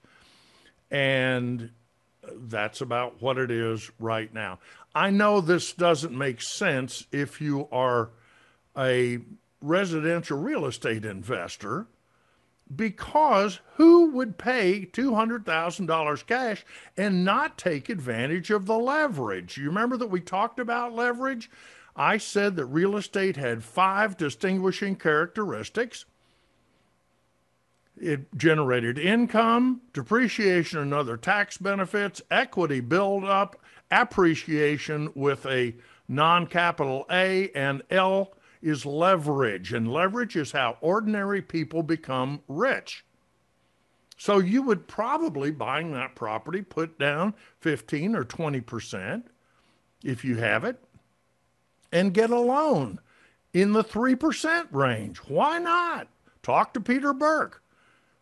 And 0.90 1.70
that's 2.34 2.80
about 2.80 3.22
what 3.22 3.38
it 3.38 3.50
is 3.50 3.90
right 3.98 4.32
now. 4.32 4.58
I 4.94 5.10
know 5.10 5.40
this 5.40 5.72
doesn't 5.72 6.16
make 6.16 6.42
sense 6.42 7.06
if 7.10 7.40
you 7.40 7.68
are 7.72 8.10
a 8.76 9.18
residential 9.60 10.38
real 10.38 10.66
estate 10.66 11.04
investor 11.04 11.86
because 12.74 13.60
who 13.74 14.10
would 14.12 14.38
pay 14.38 14.88
$200,000 14.92 16.26
cash 16.26 16.64
and 16.96 17.24
not 17.24 17.58
take 17.58 17.88
advantage 17.88 18.50
of 18.50 18.66
the 18.66 18.78
leverage? 18.78 19.56
You 19.56 19.66
remember 19.66 19.96
that 19.98 20.10
we 20.10 20.20
talked 20.20 20.58
about 20.58 20.94
leverage? 20.94 21.50
I 21.94 22.16
said 22.16 22.57
that 22.57 22.66
real 22.66 22.96
estate 22.96 23.37
had 23.37 23.62
five 23.62 24.16
distinguishing 24.16 24.96
characteristics 24.96 26.07
it 28.02 28.37
generated 28.37 28.98
income, 28.98 29.83
depreciation 29.92 30.81
and 30.81 30.94
other 30.94 31.16
tax 31.16 31.59
benefits, 31.59 32.22
equity 32.31 32.81
buildup, 32.81 33.61
appreciation 33.90 35.11
with 35.14 35.46
a 35.46 35.74
non 36.09 36.46
capital 36.46 37.07
A, 37.11 37.50
and 37.50 37.83
L 37.90 38.33
is 38.61 38.87
leverage. 38.87 39.72
And 39.72 39.90
leverage 39.92 40.37
is 40.37 40.52
how 40.52 40.78
ordinary 40.81 41.42
people 41.42 41.83
become 41.83 42.40
rich. 42.48 43.05
So 44.16 44.38
you 44.38 44.62
would 44.62 44.87
probably, 44.87 45.50
buying 45.50 45.92
that 45.92 46.14
property, 46.14 46.62
put 46.62 46.98
down 46.98 47.35
15 47.61 48.14
or 48.14 48.24
20% 48.24 49.24
if 50.05 50.24
you 50.24 50.37
have 50.37 50.64
it 50.64 50.78
and 51.92 52.14
get 52.14 52.31
a 52.31 52.40
loan 52.40 52.98
in 53.52 53.72
the 53.72 53.85
3% 53.85 54.66
range. 54.72 55.18
Why 55.18 55.59
not? 55.59 56.09
Talk 56.42 56.74
to 56.74 56.81
Peter 56.81 57.12
Burke. 57.12 57.62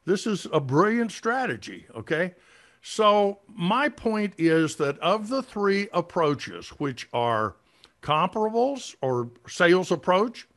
This 0.05 0.27
is 0.27 0.47
a 0.53 0.61
brilliant 0.61 1.13
strategy, 1.13 1.87
okay? 1.95 2.35
So, 2.83 3.41
my 3.47 3.89
point 3.89 4.35
is 4.39 4.77
that 4.77 4.99
of 4.99 5.29
the 5.29 5.43
three 5.43 5.89
approaches, 5.93 6.69
which 6.79 7.09
are 7.13 7.57
comparables 8.03 8.95
or 9.03 9.31
sales 9.47 9.91
approach, 9.91 10.49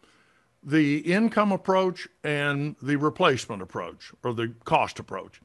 the 0.64 1.00
income 1.00 1.52
approach, 1.52 2.08
and 2.24 2.78
the 2.82 2.96
replacement 2.96 3.62
approach 3.62 4.14
or 4.24 4.34
the 4.34 4.54
cost 4.64 5.00
approach, 5.00 5.42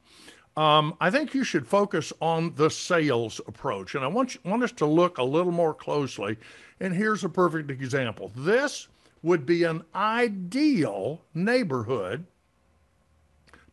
um, 0.58 0.96
I 1.00 1.08
think 1.08 1.34
you 1.34 1.44
should 1.44 1.68
focus 1.68 2.12
on 2.20 2.52
the 2.56 2.68
sales 2.68 3.40
approach. 3.46 3.94
And 3.94 4.02
I 4.02 4.08
want, 4.08 4.34
you, 4.34 4.40
want 4.44 4.64
us 4.64 4.72
to 4.72 4.86
look 4.86 5.18
a 5.18 5.22
little 5.22 5.52
more 5.52 5.72
closely. 5.72 6.36
And 6.80 6.92
here's 6.92 7.22
a 7.22 7.28
perfect 7.28 7.70
example 7.70 8.32
this 8.34 8.88
would 9.22 9.46
be 9.46 9.62
an 9.62 9.84
ideal 9.94 11.20
neighborhood 11.32 12.26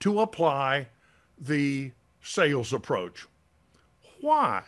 to 0.02 0.20
apply 0.20 0.88
the 1.40 1.92
sales 2.22 2.72
approach. 2.72 3.26
Why? 4.22 4.62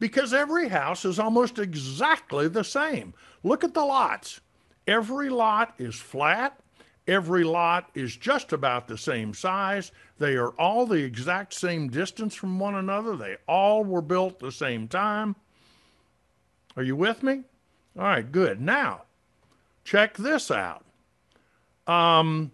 Because 0.00 0.34
every 0.34 0.66
house 0.66 1.04
is 1.04 1.20
almost 1.20 1.60
exactly 1.60 2.48
the 2.48 2.64
same. 2.64 3.14
Look 3.44 3.62
at 3.62 3.74
the 3.74 3.84
lots. 3.84 4.40
Every 4.88 5.28
lot 5.28 5.74
is 5.78 5.94
flat. 5.94 6.58
Every 7.06 7.44
lot 7.44 7.90
is 7.94 8.16
just 8.16 8.52
about 8.52 8.88
the 8.88 8.96
same 8.96 9.34
size. 9.34 9.92
They 10.18 10.36
are 10.36 10.50
all 10.50 10.86
the 10.86 11.02
exact 11.02 11.52
same 11.52 11.88
distance 11.88 12.34
from 12.34 12.58
one 12.58 12.76
another. 12.76 13.14
They 13.16 13.36
all 13.46 13.84
were 13.84 14.00
built 14.00 14.38
the 14.38 14.52
same 14.52 14.88
time. 14.88 15.36
Are 16.76 16.82
you 16.82 16.96
with 16.96 17.22
me? 17.22 17.42
All 17.98 18.04
right, 18.04 18.30
good. 18.30 18.60
Now, 18.60 19.02
check 19.84 20.16
this 20.16 20.50
out. 20.50 20.84
Um, 21.86 22.50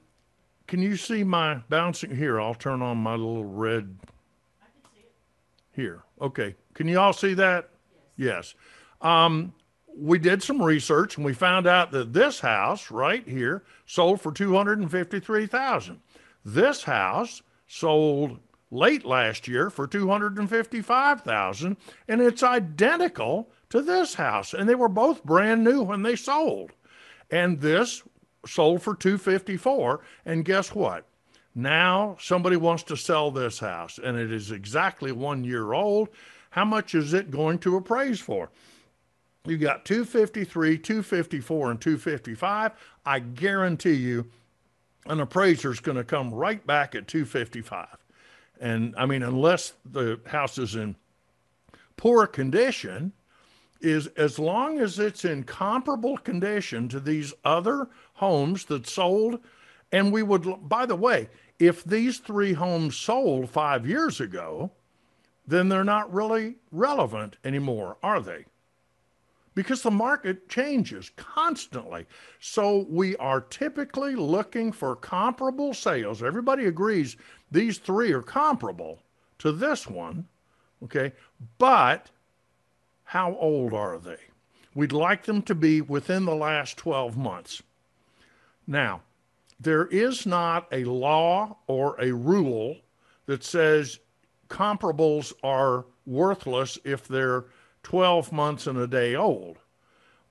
can 0.67 0.81
you 0.83 0.97
see 0.97 1.23
my 1.23 1.57
bouncing 1.69 2.15
here? 2.15 2.41
I'll 2.41 2.55
turn 2.55 2.83
on 2.83 2.99
my 2.99 3.13
little 3.13 3.45
red 3.45 3.97
here. 5.73 6.03
Okay. 6.21 6.57
Can 6.75 6.89
you 6.89 6.99
all 6.99 7.13
see 7.13 7.35
that? 7.35 7.71
Yes. 8.17 8.55
yes. 8.55 8.55
Um, 9.01 9.55
we 9.97 10.19
did 10.19 10.43
some 10.43 10.63
research 10.63 11.17
and 11.17 11.25
we 11.25 11.33
found 11.33 11.67
out 11.67 11.91
that 11.93 12.13
this 12.13 12.41
house 12.41 12.91
right 12.91 13.27
here 13.27 13.63
sold 13.87 14.21
for 14.21 14.33
253,000. 14.33 16.01
This 16.45 16.85
house 16.85 17.43
sold 17.67 18.39
late 18.71 19.05
last 19.05 19.49
year 19.49 19.69
for 19.71 19.87
255,000 19.87 21.77
and 22.09 22.21
it's 22.21 22.43
identical 22.43 23.51
to 23.69 23.83
this 23.83 24.15
house 24.15 24.55
and 24.55 24.69
they 24.69 24.75
were 24.75 24.89
both 24.89 25.25
brand 25.25 25.65
new 25.65 25.83
when 25.83 26.03
they 26.03 26.17
sold. 26.17 26.73
And 27.31 27.61
this 27.61 28.03
sold 28.47 28.83
for 28.83 28.95
254 28.95 30.01
and 30.25 30.45
guess 30.45 30.75
what 30.75 31.07
now 31.55 32.17
somebody 32.21 32.57
wants 32.57 32.83
to 32.85 32.97
sell 32.97 33.31
this 33.31 33.59
house 33.59 33.99
and 34.03 34.17
it 34.17 34.33
is 34.33 34.51
exactly 34.51 35.13
one 35.13 35.45
year 35.45 35.73
old 35.73 36.09
how 36.51 36.65
much 36.65 36.95
is 36.95 37.13
it 37.13 37.31
going 37.31 37.59
to 37.59 37.77
appraise 37.77 38.21
for 38.21 38.51
you 39.47 39.57
got 39.57 39.85
253 39.85 40.79
254 40.79 41.71
and 41.71 41.81
255 41.81 42.73
i 43.07 43.19
guarantee 43.19 43.95
you 43.95 44.31
an 45.07 45.21
appraiser 45.21 45.71
is 45.71 45.81
going 45.81 45.97
to 45.97 46.05
come 46.05 46.33
right 46.33 46.67
back 46.67 46.95
at 46.95 47.09
255 47.09 47.87
and 48.61 48.95
i 48.97 49.07
mean 49.07 49.23
unless 49.23 49.73
the 49.91 50.21
house 50.27 50.59
is 50.59 50.75
in 50.75 50.95
poor 51.97 52.27
condition 52.27 53.13
is 53.81 54.07
as 54.09 54.39
long 54.39 54.79
as 54.79 54.99
it's 54.99 55.25
in 55.25 55.43
comparable 55.43 56.17
condition 56.19 56.89
to 56.89 57.01
these 57.01 57.33
other 57.45 57.89
homes 58.15 58.67
that 58.67 58.87
sold, 58.87 59.41
and 59.93 60.13
we 60.13 60.23
would, 60.23 60.69
by 60.69 60.87
the 60.87 60.97
way, 60.97 61.29
if 61.59 61.85
these 61.85 62.19
three 62.19 62.53
homes 62.53 62.97
sold 62.97 63.49
five 63.49 63.87
years 63.87 64.21
ago, 64.21 64.71
then 65.47 65.69
they're 65.69 65.85
not 65.85 66.13
really 66.13 66.57
relevant 66.71 67.37
anymore, 67.45 67.97
are 68.03 68.21
they? 68.21 68.45
Because 69.55 69.83
the 69.83 69.91
market 69.91 70.49
changes 70.49 71.11
constantly. 71.17 72.07
So 72.39 72.87
we 72.89 73.17
are 73.17 73.41
typically 73.41 74.15
looking 74.15 74.71
for 74.71 74.95
comparable 74.95 75.75
sales. 75.75 76.23
Everybody 76.23 76.67
agrees 76.67 77.17
these 77.51 77.79
three 77.79 78.13
are 78.13 78.23
comparable 78.23 79.01
to 79.39 79.53
this 79.53 79.89
one, 79.89 80.29
okay? 80.85 81.13
But 81.59 82.11
how 83.05 83.37
old 83.37 83.75
are 83.75 83.99
they? 83.99 84.19
We'd 84.75 84.93
like 84.93 85.25
them 85.25 85.43
to 85.43 85.55
be 85.55 85.81
within 85.81 86.25
the 86.25 86.35
last 86.35 86.77
12 86.77 87.17
months. 87.17 87.63
Now, 88.67 89.03
there 89.59 89.87
is 89.87 90.27
not 90.27 90.69
a 90.71 90.85
law 90.85 91.57
or 91.67 92.01
a 92.01 92.13
rule 92.13 92.77
that 93.27 93.43
says 93.43 93.99
comparables 94.49 95.33
are 95.43 95.87
worthless 96.07 96.79
if 96.85 97.09
they're 97.09 97.47
12 97.83 98.33
months 98.33 98.67
and 98.67 98.79
a 98.79 98.87
day 98.87 99.15
old. 99.15 99.59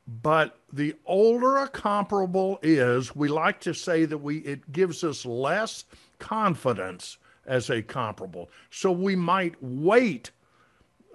But 0.08 0.58
the 0.74 0.96
older 1.06 1.58
a 1.58 1.68
comparable 1.68 2.60
is, 2.64 3.16
we 3.16 3.28
like 3.28 3.60
to 3.62 3.74
say 3.74 4.06
that 4.06 4.18
we 4.18 4.38
it 4.40 4.72
gives 4.72 5.04
us 5.04 5.26
less 5.26 5.86
confidence 6.18 7.18
as 7.46 7.70
a 7.70 7.82
comparable. 7.82 8.50
So 8.72 8.92
we 8.92 9.16
might 9.16 9.56
wait 9.62 10.32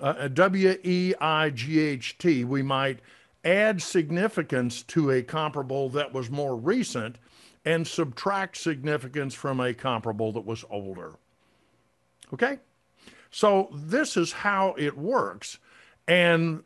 uh, 0.00 0.28
W 0.28 0.76
E 0.82 1.14
I 1.20 1.50
G 1.50 1.80
H 1.80 2.18
T, 2.18 2.44
we 2.44 2.62
might 2.62 3.00
add 3.44 3.82
significance 3.82 4.82
to 4.82 5.10
a 5.10 5.22
comparable 5.22 5.88
that 5.90 6.12
was 6.12 6.30
more 6.30 6.56
recent 6.56 7.16
and 7.64 7.86
subtract 7.86 8.56
significance 8.56 9.34
from 9.34 9.60
a 9.60 9.74
comparable 9.74 10.32
that 10.32 10.44
was 10.44 10.64
older. 10.70 11.14
Okay? 12.32 12.58
So 13.30 13.68
this 13.72 14.16
is 14.16 14.32
how 14.32 14.74
it 14.78 14.96
works. 14.96 15.58
And 16.06 16.62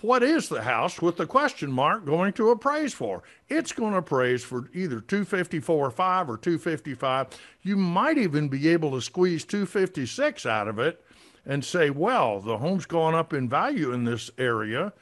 what 0.00 0.22
is 0.22 0.48
the 0.48 0.62
house 0.62 1.02
with 1.02 1.16
the 1.16 1.26
question 1.26 1.70
mark 1.70 2.04
going 2.04 2.32
to 2.34 2.50
appraise 2.50 2.94
for? 2.94 3.22
It's 3.48 3.72
going 3.72 3.92
to 3.92 3.98
appraise 3.98 4.44
for 4.44 4.70
either 4.72 5.00
254.5 5.00 6.28
or 6.28 6.38
255. 6.38 7.26
You 7.62 7.76
might 7.76 8.18
even 8.18 8.48
be 8.48 8.68
able 8.68 8.92
to 8.92 9.00
squeeze 9.00 9.44
256 9.44 10.46
out 10.46 10.68
of 10.68 10.78
it 10.78 11.04
and 11.44 11.64
say, 11.64 11.90
well, 11.90 12.40
the 12.40 12.58
home's 12.58 12.86
gone 12.86 13.14
up 13.14 13.32
in 13.32 13.48
value 13.48 13.92
in 13.92 14.04
this 14.04 14.30
area 14.38 14.92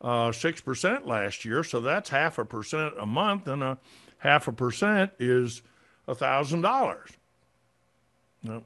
uh, 0.00 0.30
6% 0.30 1.06
last 1.06 1.44
year, 1.44 1.62
so 1.62 1.80
that's 1.80 2.08
half 2.08 2.38
a 2.38 2.44
percent 2.44 2.94
a 2.98 3.04
month, 3.04 3.46
and 3.46 3.62
a 3.62 3.78
half 4.18 4.48
a 4.48 4.52
percent 4.52 5.12
is 5.18 5.60
a 6.08 6.14
$1,000. 6.14 6.96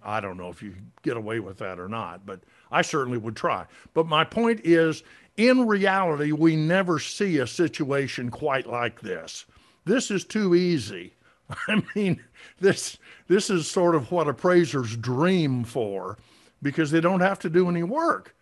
I 0.05 0.21
don't 0.21 0.37
know 0.37 0.51
if 0.51 0.63
you 0.63 0.77
get 1.03 1.17
away 1.17 1.41
with 1.41 1.59
that 1.59 1.81
or 1.81 1.89
not, 1.89 2.25
but 2.25 2.41
I 2.75 2.83
certainly 2.83 3.19
would 3.19 3.37
try. 3.37 3.67
But 3.95 4.09
my 4.09 4.25
point 4.25 4.63
is, 4.65 5.05
in 5.37 5.67
reality, 5.67 6.33
we 6.33 6.57
never 6.57 6.99
see 6.99 7.39
a 7.39 7.47
situation 7.47 8.31
quite 8.31 8.67
like 8.67 9.01
this. 9.01 9.47
This 9.85 10.11
is 10.11 10.25
too 10.25 10.55
easy. 10.57 11.15
I 11.69 11.83
mean, 11.95 12.23
this 12.61 12.99
this 13.29 13.49
is 13.49 13.69
sort 13.69 13.95
of 13.95 14.11
what 14.11 14.29
appraisers 14.29 14.97
dream 14.97 15.63
for 15.63 16.19
because 16.63 16.91
they 16.91 17.01
don't 17.01 17.21
have 17.21 17.39
to 17.41 17.51
do 17.51 17.69
any 17.69 17.85
work. 17.85 18.35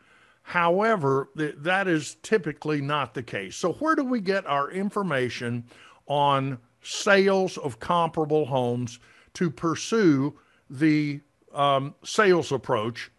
However, 0.42 1.28
th- 1.36 1.56
that 1.58 1.86
is 1.86 2.16
typically 2.22 2.80
not 2.80 3.14
the 3.14 3.22
case. 3.22 3.54
So, 3.54 3.74
where 3.74 3.94
do 3.94 4.04
we 4.04 4.20
get 4.20 4.46
our 4.46 4.70
information 4.70 5.64
on 6.06 6.58
sales 6.82 7.58
of 7.58 7.80
comparable 7.80 8.46
homes 8.46 8.98
to 9.34 9.50
pursue 9.50 10.38
the 10.68 11.20
um, 11.54 11.94
sales 12.02 12.50
approach 12.50 13.11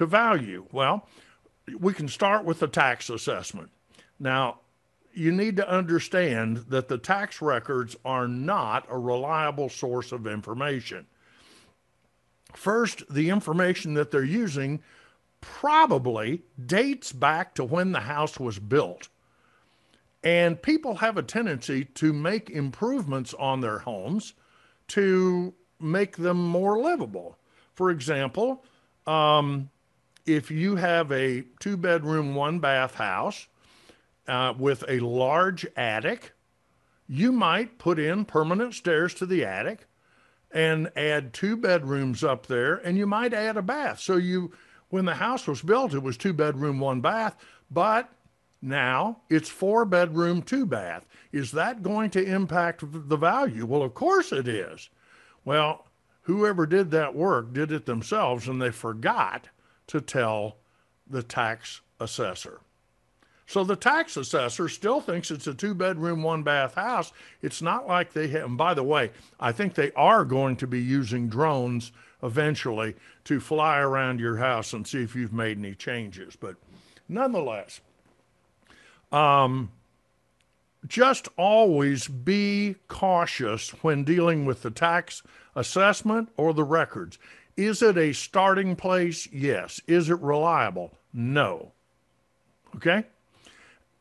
to 0.00 0.06
value? 0.06 0.66
Well, 0.72 1.06
we 1.78 1.92
can 1.92 2.08
start 2.08 2.44
with 2.44 2.58
the 2.58 2.66
tax 2.66 3.10
assessment. 3.10 3.70
Now, 4.18 4.60
you 5.12 5.30
need 5.30 5.56
to 5.56 5.68
understand 5.68 6.64
that 6.68 6.88
the 6.88 6.96
tax 6.96 7.42
records 7.42 7.96
are 8.02 8.26
not 8.26 8.86
a 8.88 8.98
reliable 8.98 9.68
source 9.68 10.10
of 10.10 10.26
information. 10.26 11.06
First, 12.54 13.02
the 13.12 13.28
information 13.28 13.92
that 13.94 14.10
they're 14.10 14.24
using 14.24 14.82
probably 15.42 16.44
dates 16.64 17.12
back 17.12 17.54
to 17.56 17.64
when 17.64 17.92
the 17.92 18.00
house 18.00 18.40
was 18.40 18.58
built. 18.58 19.08
And 20.24 20.62
people 20.62 20.96
have 20.96 21.18
a 21.18 21.22
tendency 21.22 21.84
to 21.84 22.14
make 22.14 22.48
improvements 22.48 23.34
on 23.34 23.60
their 23.60 23.80
homes 23.80 24.32
to 24.88 25.52
make 25.78 26.16
them 26.16 26.38
more 26.38 26.80
livable. 26.80 27.38
For 27.74 27.90
example, 27.90 28.64
um, 29.06 29.70
if 30.26 30.50
you 30.50 30.76
have 30.76 31.10
a 31.12 31.44
two 31.58 31.76
bedroom, 31.76 32.34
one 32.34 32.58
bath 32.58 32.94
house 32.94 33.46
uh, 34.28 34.54
with 34.56 34.84
a 34.88 35.00
large 35.00 35.66
attic, 35.76 36.32
you 37.08 37.32
might 37.32 37.78
put 37.78 37.98
in 37.98 38.24
permanent 38.24 38.74
stairs 38.74 39.14
to 39.14 39.26
the 39.26 39.44
attic 39.44 39.86
and 40.52 40.90
add 40.96 41.32
two 41.32 41.56
bedrooms 41.56 42.24
up 42.24 42.46
there, 42.46 42.76
and 42.76 42.96
you 42.96 43.06
might 43.06 43.32
add 43.32 43.56
a 43.56 43.62
bath. 43.62 44.00
So 44.00 44.16
you 44.16 44.52
when 44.88 45.04
the 45.04 45.14
house 45.14 45.46
was 45.46 45.62
built, 45.62 45.94
it 45.94 46.02
was 46.02 46.16
two 46.16 46.32
bedroom, 46.32 46.80
one 46.80 47.00
bath, 47.00 47.36
but 47.70 48.12
now 48.60 49.20
it's 49.30 49.48
four 49.48 49.84
bedroom, 49.84 50.42
two 50.42 50.66
bath. 50.66 51.06
Is 51.32 51.52
that 51.52 51.82
going 51.82 52.10
to 52.10 52.22
impact 52.22 52.82
the 53.08 53.16
value? 53.16 53.64
Well, 53.64 53.82
of 53.82 53.94
course 53.94 54.32
it 54.32 54.48
is. 54.48 54.90
Well, 55.44 55.86
whoever 56.22 56.66
did 56.66 56.90
that 56.90 57.14
work 57.14 57.52
did 57.52 57.72
it 57.72 57.86
themselves 57.86 58.48
and 58.48 58.60
they 58.60 58.70
forgot 58.70 59.48
to 59.90 60.00
tell 60.00 60.56
the 61.08 61.22
tax 61.22 61.80
assessor. 61.98 62.60
So 63.46 63.64
the 63.64 63.74
tax 63.74 64.16
assessor 64.16 64.68
still 64.68 65.00
thinks 65.00 65.32
it's 65.32 65.48
a 65.48 65.54
two 65.54 65.74
bedroom, 65.74 66.22
one 66.22 66.44
bath 66.44 66.74
house. 66.74 67.12
It's 67.42 67.60
not 67.60 67.88
like 67.88 68.12
they 68.12 68.28
have, 68.28 68.44
and 68.44 68.56
by 68.56 68.74
the 68.74 68.84
way, 68.84 69.10
I 69.40 69.50
think 69.50 69.74
they 69.74 69.90
are 69.92 70.24
going 70.24 70.54
to 70.58 70.68
be 70.68 70.80
using 70.80 71.28
drones 71.28 71.90
eventually 72.22 72.94
to 73.24 73.40
fly 73.40 73.80
around 73.80 74.20
your 74.20 74.36
house 74.36 74.72
and 74.72 74.86
see 74.86 75.02
if 75.02 75.16
you've 75.16 75.32
made 75.32 75.58
any 75.58 75.74
changes. 75.74 76.36
But 76.36 76.54
nonetheless, 77.08 77.80
um, 79.10 79.72
just 80.86 81.26
always 81.36 82.06
be 82.06 82.76
cautious 82.86 83.70
when 83.82 84.04
dealing 84.04 84.46
with 84.46 84.62
the 84.62 84.70
tax 84.70 85.24
assessment 85.56 86.28
or 86.36 86.54
the 86.54 86.62
records. 86.62 87.18
Is 87.60 87.82
it 87.82 87.98
a 87.98 88.14
starting 88.14 88.74
place? 88.74 89.28
Yes. 89.30 89.82
Is 89.86 90.08
it 90.08 90.18
reliable? 90.20 90.92
No. 91.12 91.72
Okay? 92.74 93.04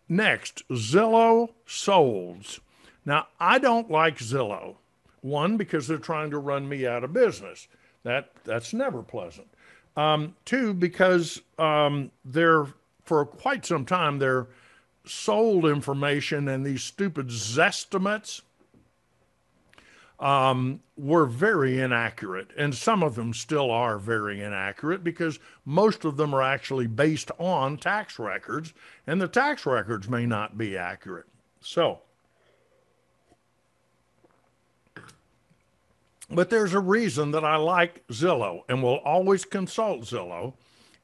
Next, 0.07 0.65
Zillow 0.69 1.49
solds. 1.67 2.61
Now, 3.05 3.27
I 3.37 3.59
don't 3.59 3.91
like 3.91 4.17
Zillow. 4.17 4.75
One, 5.19 5.57
because 5.57 5.89
they're 5.89 5.97
trying 5.97 6.31
to 6.31 6.37
run 6.37 6.69
me 6.69 6.87
out 6.87 7.03
of 7.03 7.11
business. 7.11 7.67
That 8.03 8.31
that's 8.45 8.73
never 8.73 9.03
pleasant. 9.03 9.47
Um, 9.97 10.37
two, 10.45 10.73
because 10.73 11.41
um, 11.57 12.11
they're 12.23 12.67
for 13.03 13.25
quite 13.25 13.65
some 13.65 13.83
time 13.83 14.19
they're 14.19 14.47
sold 15.05 15.65
information 15.65 16.47
and 16.47 16.65
these 16.65 16.83
stupid 16.83 17.27
zestimates 17.27 18.41
um, 20.19 20.81
were 20.97 21.25
very 21.25 21.79
inaccurate, 21.79 22.49
and 22.57 22.75
some 22.75 23.03
of 23.03 23.15
them 23.15 23.33
still 23.33 23.71
are 23.71 23.97
very 23.97 24.41
inaccurate 24.41 25.03
because 25.03 25.39
most 25.65 26.03
of 26.03 26.17
them 26.17 26.33
are 26.33 26.41
actually 26.41 26.87
based 26.87 27.31
on 27.39 27.77
tax 27.77 28.19
records, 28.19 28.73
and 29.07 29.21
the 29.21 29.27
tax 29.27 29.65
records 29.65 30.09
may 30.09 30.25
not 30.25 30.57
be 30.57 30.77
accurate. 30.77 31.27
So, 31.61 31.99
But 36.31 36.49
there's 36.49 36.73
a 36.73 36.79
reason 36.79 37.31
that 37.31 37.43
I 37.43 37.55
like 37.55 38.05
Zillow 38.09 38.61
and 38.69 38.83
will 38.83 38.97
always 38.97 39.45
consult 39.45 40.01
Zillow. 40.01 40.53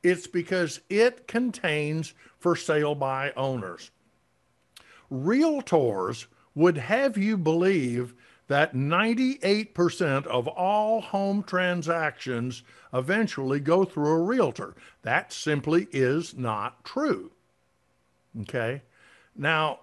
It's 0.03 0.27
because 0.27 0.81
it 0.87 1.27
contains 1.27 2.13
for 2.37 2.55
sale 2.55 2.93
by 2.93 3.33
owners. 3.35 3.89
Realtors 5.11 6.27
would 6.53 6.77
have 6.77 7.17
you 7.17 7.37
believe 7.37 8.13
that 8.47 8.75
98% 8.75 10.27
of 10.27 10.47
all 10.47 11.01
home 11.01 11.43
transactions 11.43 12.63
eventually 12.93 13.59
go 13.59 13.83
through 13.85 14.11
a 14.11 14.23
realtor. 14.23 14.75
That 15.01 15.33
simply 15.33 15.87
is 15.91 16.37
not 16.37 16.85
true. 16.85 17.31
Okay? 18.41 18.83
Now, 19.35 19.79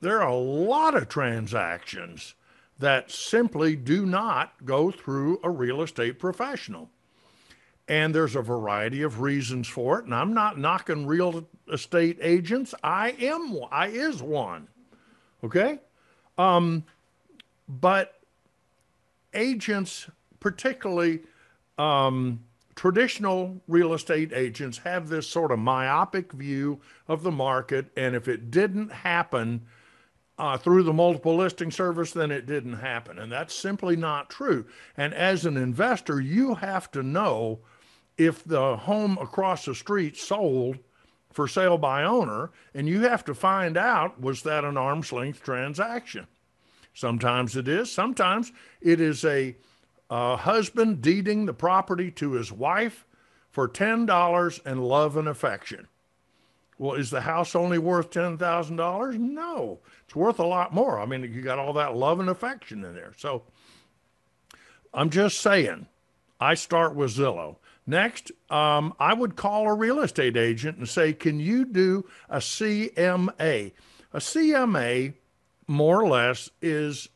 there 0.00 0.22
are 0.22 0.28
a 0.28 0.36
lot 0.36 0.94
of 0.94 1.08
transactions 1.08 2.34
that 2.78 3.10
simply 3.10 3.76
do 3.76 4.04
not 4.04 4.64
go 4.64 4.90
through 4.90 5.40
a 5.42 5.50
real 5.50 5.82
estate 5.82 6.18
professional. 6.18 6.90
And 7.86 8.14
there's 8.14 8.34
a 8.34 8.42
variety 8.42 9.02
of 9.02 9.20
reasons 9.20 9.68
for 9.68 9.98
it. 9.98 10.06
And 10.06 10.14
I'm 10.14 10.32
not 10.32 10.58
knocking 10.58 11.06
real 11.06 11.46
estate 11.72 12.18
agents. 12.20 12.74
I 12.82 13.10
am, 13.20 13.58
I 13.70 13.88
is 13.88 14.22
one. 14.22 14.68
Okay? 15.42 15.78
Um, 16.38 16.84
but 17.68 18.20
agents, 19.32 20.08
particularly 20.40 21.20
um, 21.78 22.40
traditional 22.74 23.60
real 23.68 23.94
estate 23.94 24.32
agents, 24.32 24.78
have 24.78 25.08
this 25.08 25.28
sort 25.28 25.50
of 25.50 25.58
myopic 25.58 26.32
view 26.32 26.80
of 27.08 27.22
the 27.22 27.30
market. 27.30 27.86
And 27.96 28.14
if 28.14 28.28
it 28.28 28.50
didn't 28.50 28.90
happen 28.90 29.62
uh, 30.38 30.56
through 30.58 30.82
the 30.82 30.92
multiple 30.92 31.36
listing 31.36 31.70
service, 31.70 32.12
then 32.12 32.30
it 32.30 32.46
didn't 32.46 32.74
happen. 32.74 33.18
And 33.18 33.30
that's 33.30 33.54
simply 33.54 33.96
not 33.96 34.30
true. 34.30 34.66
And 34.96 35.14
as 35.14 35.46
an 35.46 35.56
investor, 35.56 36.20
you 36.20 36.54
have 36.54 36.90
to 36.92 37.02
know 37.02 37.60
if 38.18 38.44
the 38.44 38.76
home 38.76 39.18
across 39.20 39.64
the 39.64 39.74
street 39.74 40.16
sold 40.16 40.78
for 41.32 41.48
sale 41.48 41.76
by 41.76 42.04
owner, 42.04 42.50
and 42.74 42.88
you 42.88 43.00
have 43.00 43.24
to 43.24 43.34
find 43.34 43.76
out 43.76 44.20
was 44.20 44.42
that 44.42 44.64
an 44.64 44.76
arm's 44.76 45.12
length 45.12 45.42
transaction? 45.42 46.26
Sometimes 46.94 47.56
it 47.56 47.68
is, 47.68 47.90
sometimes 47.90 48.52
it 48.80 49.00
is 49.00 49.24
a 49.24 49.56
uh, 50.08 50.36
husband 50.36 51.02
deeding 51.02 51.44
the 51.44 51.52
property 51.52 52.10
to 52.12 52.32
his 52.32 52.52
wife 52.52 53.04
for 53.50 53.68
$10 53.68 54.60
and 54.64 54.84
love 54.84 55.16
and 55.16 55.28
affection. 55.28 55.88
Well, 56.78 56.94
is 56.94 57.10
the 57.10 57.20
house 57.20 57.54
only 57.54 57.78
worth 57.78 58.10
$10,000? 58.10 59.18
No, 59.18 59.80
it's 60.04 60.16
worth 60.16 60.38
a 60.38 60.46
lot 60.46 60.72
more. 60.72 60.98
I 61.00 61.06
mean, 61.06 61.22
you 61.22 61.42
got 61.42 61.58
all 61.58 61.72
that 61.74 61.96
love 61.96 62.20
and 62.20 62.28
affection 62.28 62.84
in 62.84 62.94
there. 62.94 63.12
So 63.16 63.42
I'm 64.92 65.10
just 65.10 65.40
saying, 65.40 65.86
I 66.40 66.54
start 66.54 66.94
with 66.94 67.16
Zillow. 67.16 67.56
Next, 67.86 68.32
um, 68.50 68.94
I 68.98 69.14
would 69.14 69.36
call 69.36 69.66
a 69.66 69.74
real 69.74 70.00
estate 70.00 70.36
agent 70.36 70.78
and 70.78 70.88
say, 70.88 71.12
Can 71.12 71.38
you 71.38 71.64
do 71.64 72.06
a 72.28 72.38
CMA? 72.38 73.72
A 74.12 74.18
CMA, 74.18 75.14
more 75.66 76.00
or 76.00 76.08
less, 76.08 76.50
is 76.60 77.08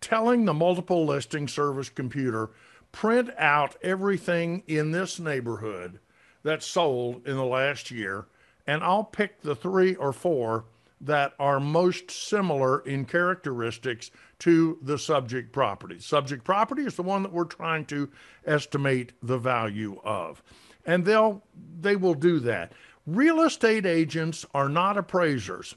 telling 0.00 0.44
the 0.44 0.54
multiple 0.54 1.06
listing 1.06 1.48
service 1.48 1.88
computer, 1.88 2.50
print 2.92 3.30
out 3.38 3.76
everything 3.82 4.62
in 4.66 4.90
this 4.90 5.18
neighborhood 5.18 5.98
that 6.42 6.62
sold 6.62 7.26
in 7.26 7.36
the 7.36 7.44
last 7.44 7.90
year, 7.90 8.26
and 8.66 8.82
I'll 8.82 9.04
pick 9.04 9.42
the 9.42 9.56
three 9.56 9.94
or 9.96 10.12
four 10.12 10.64
that 11.00 11.34
are 11.38 11.60
most 11.60 12.10
similar 12.10 12.80
in 12.80 13.04
characteristics 13.04 14.10
to 14.38 14.78
the 14.82 14.98
subject 14.98 15.52
property. 15.52 15.98
Subject 15.98 16.42
property 16.42 16.82
is 16.82 16.96
the 16.96 17.02
one 17.02 17.22
that 17.22 17.32
we're 17.32 17.44
trying 17.44 17.84
to 17.86 18.08
estimate 18.46 19.12
the 19.22 19.38
value 19.38 20.00
of. 20.04 20.42
And 20.86 21.04
they'll 21.04 21.42
they 21.80 21.96
will 21.96 22.14
do 22.14 22.38
that. 22.40 22.72
Real 23.06 23.42
estate 23.42 23.84
agents 23.84 24.46
are 24.54 24.68
not 24.68 24.96
appraisers. 24.96 25.74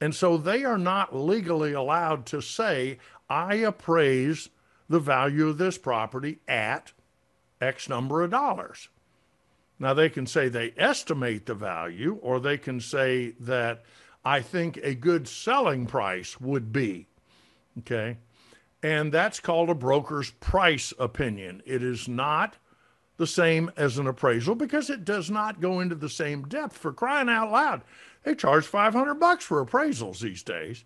And 0.00 0.14
so 0.14 0.36
they 0.36 0.64
are 0.64 0.78
not 0.78 1.14
legally 1.14 1.72
allowed 1.72 2.26
to 2.26 2.40
say, 2.40 2.98
I 3.28 3.56
appraise 3.56 4.50
the 4.88 5.00
value 5.00 5.48
of 5.48 5.58
this 5.58 5.78
property 5.78 6.40
at 6.46 6.92
X 7.60 7.88
number 7.88 8.22
of 8.22 8.30
dollars. 8.30 8.88
Now, 9.78 9.94
they 9.94 10.08
can 10.08 10.26
say 10.26 10.48
they 10.48 10.72
estimate 10.76 11.46
the 11.46 11.54
value, 11.54 12.18
or 12.22 12.38
they 12.38 12.58
can 12.58 12.80
say 12.80 13.34
that 13.40 13.82
I 14.24 14.40
think 14.40 14.78
a 14.82 14.94
good 14.94 15.26
selling 15.26 15.86
price 15.86 16.40
would 16.40 16.72
be. 16.72 17.08
Okay. 17.78 18.18
And 18.82 19.10
that's 19.10 19.40
called 19.40 19.70
a 19.70 19.74
broker's 19.74 20.30
price 20.30 20.92
opinion. 20.98 21.62
It 21.66 21.82
is 21.82 22.06
not 22.06 22.56
the 23.16 23.26
same 23.26 23.70
as 23.76 23.98
an 23.98 24.06
appraisal 24.06 24.54
because 24.54 24.90
it 24.90 25.04
does 25.04 25.30
not 25.30 25.60
go 25.60 25.80
into 25.80 25.94
the 25.94 26.08
same 26.08 26.42
depth 26.42 26.76
for 26.76 26.92
crying 26.92 27.28
out 27.28 27.50
loud. 27.50 27.82
They 28.24 28.34
charge 28.34 28.66
500 28.66 29.14
bucks 29.14 29.44
for 29.44 29.64
appraisals 29.64 30.20
these 30.20 30.42
days. 30.42 30.84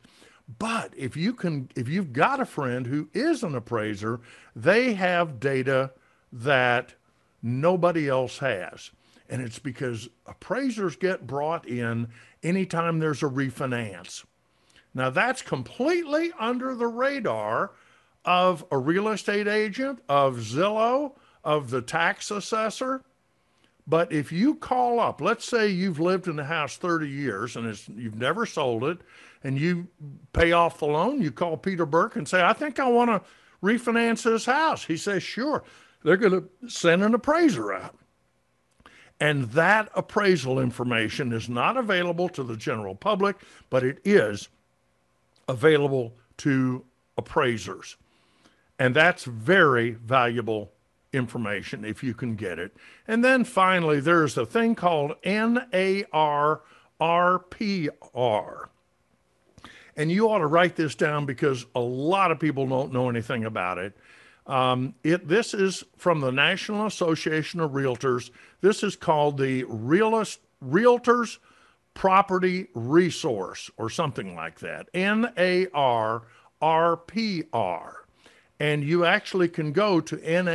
But 0.58 0.92
if 0.96 1.16
you 1.16 1.34
can 1.34 1.70
if 1.76 1.88
you've 1.88 2.12
got 2.12 2.40
a 2.40 2.46
friend 2.46 2.86
who 2.86 3.08
is 3.12 3.42
an 3.42 3.54
appraiser, 3.54 4.20
they 4.56 4.94
have 4.94 5.40
data 5.40 5.92
that 6.32 6.94
nobody 7.42 8.08
else 8.08 8.38
has. 8.38 8.90
And 9.28 9.42
it's 9.42 9.58
because 9.58 10.08
appraisers 10.26 10.96
get 10.96 11.26
brought 11.26 11.68
in 11.68 12.08
anytime 12.42 12.98
there's 12.98 13.22
a 13.22 13.26
refinance. 13.26 14.24
Now, 14.94 15.10
that's 15.10 15.42
completely 15.42 16.32
under 16.38 16.74
the 16.74 16.86
radar 16.86 17.72
of 18.24 18.64
a 18.70 18.78
real 18.78 19.08
estate 19.08 19.46
agent, 19.46 20.00
of 20.08 20.36
Zillow, 20.36 21.12
of 21.48 21.70
the 21.70 21.80
tax 21.80 22.30
assessor. 22.30 23.02
But 23.86 24.12
if 24.12 24.30
you 24.30 24.54
call 24.56 25.00
up, 25.00 25.22
let's 25.22 25.46
say 25.46 25.68
you've 25.68 25.98
lived 25.98 26.28
in 26.28 26.36
the 26.36 26.44
house 26.44 26.76
30 26.76 27.08
years 27.08 27.56
and 27.56 27.74
you've 27.96 28.18
never 28.18 28.44
sold 28.44 28.84
it, 28.84 28.98
and 29.42 29.58
you 29.58 29.88
pay 30.34 30.52
off 30.52 30.78
the 30.78 30.84
loan, 30.86 31.22
you 31.22 31.30
call 31.30 31.56
Peter 31.56 31.86
Burke 31.86 32.16
and 32.16 32.28
say, 32.28 32.42
I 32.42 32.52
think 32.52 32.78
I 32.78 32.86
want 32.86 33.08
to 33.08 33.22
refinance 33.64 34.24
this 34.24 34.44
house. 34.44 34.84
He 34.84 34.98
says, 34.98 35.22
sure. 35.22 35.64
They're 36.04 36.18
going 36.18 36.42
to 36.42 36.68
send 36.68 37.02
an 37.02 37.14
appraiser 37.14 37.72
out. 37.72 37.96
And 39.18 39.44
that 39.52 39.88
appraisal 39.94 40.60
information 40.60 41.32
is 41.32 41.48
not 41.48 41.78
available 41.78 42.28
to 42.28 42.42
the 42.42 42.58
general 42.58 42.94
public, 42.94 43.36
but 43.70 43.82
it 43.84 44.00
is 44.04 44.50
available 45.48 46.12
to 46.38 46.84
appraisers. 47.16 47.96
And 48.78 48.94
that's 48.94 49.24
very 49.24 49.92
valuable 49.92 50.72
information 51.12 51.84
if 51.84 52.02
you 52.02 52.14
can 52.14 52.36
get 52.36 52.58
it. 52.58 52.76
And 53.06 53.24
then 53.24 53.44
finally, 53.44 54.00
there's 54.00 54.36
a 54.36 54.46
thing 54.46 54.74
called 54.74 55.14
NAR 55.24 56.62
RPR. 57.00 58.68
And 59.96 60.12
you 60.12 60.30
ought 60.30 60.38
to 60.38 60.46
write 60.46 60.76
this 60.76 60.94
down 60.94 61.26
because 61.26 61.66
a 61.74 61.80
lot 61.80 62.30
of 62.30 62.38
people 62.38 62.66
don't 62.66 62.92
know 62.92 63.08
anything 63.08 63.44
about 63.44 63.78
it. 63.78 63.96
Um, 64.46 64.94
it 65.04 65.28
this 65.28 65.52
is 65.52 65.84
from 65.96 66.20
the 66.20 66.32
National 66.32 66.86
Association 66.86 67.60
of 67.60 67.72
Realtors. 67.72 68.30
This 68.60 68.82
is 68.82 68.96
called 68.96 69.36
the 69.36 69.64
Realist 69.64 70.40
Realtors 70.64 71.38
Property 71.92 72.68
Resource 72.74 73.70
or 73.76 73.90
something 73.90 74.34
like 74.34 74.60
that. 74.60 74.88
N 74.94 75.32
A 75.36 75.66
R 75.74 76.22
R 76.62 76.96
P 76.96 77.44
R. 77.52 77.97
And 78.60 78.82
you 78.82 79.04
actually 79.04 79.48
can 79.48 79.72
go 79.72 80.00
to 80.00 80.16
narrpr.com 80.16 80.48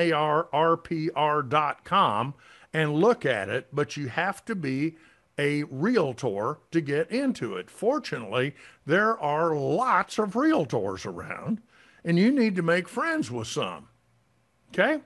and 2.74 2.93
look 2.95 3.26
at 3.26 3.49
it, 3.49 3.68
but 3.72 3.95
you 3.95 4.08
have 4.08 4.43
to 4.45 4.56
be 4.56 4.97
a 5.38 5.64
realtor 5.64 6.60
to 6.72 6.82
get 6.82 7.10
into 7.12 7.56
it. 7.56 7.70
Fortunately, 7.70 8.56
there 8.86 9.18
are 9.20 9.56
lots 9.56 10.18
of 10.20 10.34
realtors 10.34 11.06
around 11.06 11.62
and 12.04 12.20
you 12.20 12.32
need 12.32 12.56
to 12.56 12.62
make 12.62 12.89
friends 12.89 13.32
with 13.32 13.47
some. 13.47 13.88
Okay? 14.72 15.01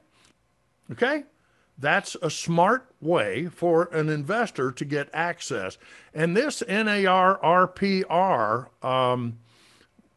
Okay? 0.92 1.24
That's 1.78 2.16
a 2.22 2.32
smart 2.32 2.90
way 3.00 3.48
for 3.48 3.86
an 3.94 4.10
investor 4.10 4.72
to 4.72 4.86
get 4.86 5.10
access. 5.14 5.78
And 6.14 6.36
this 6.36 6.64
NARRPR, 6.68 8.06
um, 8.84 9.38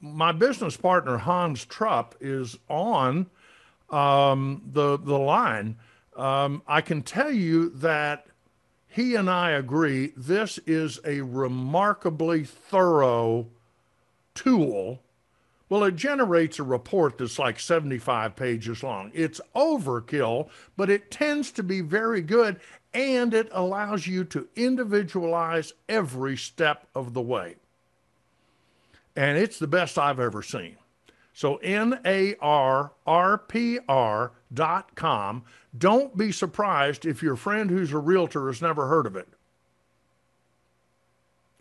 my 0.01 0.32
business 0.32 0.76
partner 0.76 1.18
Hans 1.18 1.64
Trupp 1.64 2.14
is 2.20 2.59
on 2.68 3.26
um, 3.90 4.62
the 4.72 4.98
the 4.98 5.18
line. 5.18 5.76
Um, 6.16 6.62
I 6.66 6.80
can 6.80 7.03
tell 7.03 7.30
you 7.30 7.70
that 7.70 8.26
he 8.88 9.14
and 9.14 9.30
I 9.30 9.53
agree 9.53 10.12
this 10.16 10.59
is 10.66 11.01
a 11.05 11.20
remarkably 11.20 12.44
thorough 12.44 13.46
tool 14.34 15.01
well, 15.70 15.84
it 15.84 15.94
generates 15.94 16.59
a 16.59 16.64
report 16.64 17.16
that's 17.16 17.38
like 17.38 17.61
75 17.61 18.34
pages 18.34 18.82
long. 18.82 19.12
It's 19.14 19.40
overkill, 19.55 20.48
but 20.76 20.90
it 20.90 21.12
tends 21.12 21.53
to 21.53 21.62
be 21.62 21.80
very 21.80 22.20
good 22.20 22.61
and 22.92 23.32
it 23.32 23.48
allows 23.53 24.05
you 24.05 24.24
to 24.24 24.48
individualize 24.57 25.72
every 25.88 26.36
step 26.36 26.88
of 26.92 27.14
the 27.14 27.22
way. 27.22 27.55
And 29.16 29.36
it's 29.38 29.58
the 29.58 29.66
best 29.66 29.98
I've 29.98 30.20
ever 30.20 30.42
seen. 30.42 30.76
So 31.32 31.56
N-A-R-R-P-R.com. 31.56 32.34
Don't 35.78 36.16
be 36.16 36.32
surprised 36.32 37.06
if 37.06 37.22
your 37.22 37.36
friend 37.36 37.70
who's 37.70 37.92
a 37.92 37.98
realtor 37.98 38.48
has 38.48 38.61
never 38.61 38.88
heard 38.88 39.06
of 39.06 39.16
it. 39.16 39.28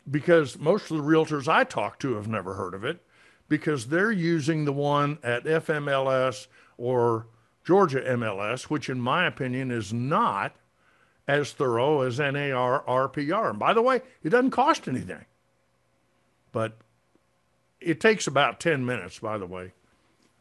Because 0.09 0.57
most 0.57 0.89
of 0.89 0.97
the 0.97 1.03
realtors 1.03 1.47
I 1.47 1.63
talk 1.63 1.99
to 1.99 2.15
have 2.15 2.27
never 2.27 2.55
heard 2.55 2.73
of 2.73 2.83
it 2.83 3.01
because 3.47 3.87
they're 3.87 4.11
using 4.11 4.65
the 4.65 4.73
one 4.73 5.19
at 5.23 5.43
FMLS 5.43 6.47
or 6.77 7.27
Georgia 7.65 8.01
MLS, 8.01 8.63
which 8.63 8.89
in 8.89 8.99
my 8.99 9.27
opinion 9.27 9.69
is 9.71 9.93
not 9.93 10.55
as 11.27 11.51
thorough 11.51 12.01
as 12.01 12.17
NARRPR. 12.17 13.49
And 13.51 13.59
by 13.59 13.73
the 13.73 13.81
way, 13.81 14.01
it 14.23 14.29
doesn't 14.29 14.51
cost 14.51 14.87
anything. 14.87 15.25
But 16.51 16.77
it 17.82 17.99
takes 17.99 18.27
about 18.27 18.59
10 18.59 18.86
minutes, 18.86 19.19
by 19.19 19.38
the 19.38 19.45
way. 19.45 19.73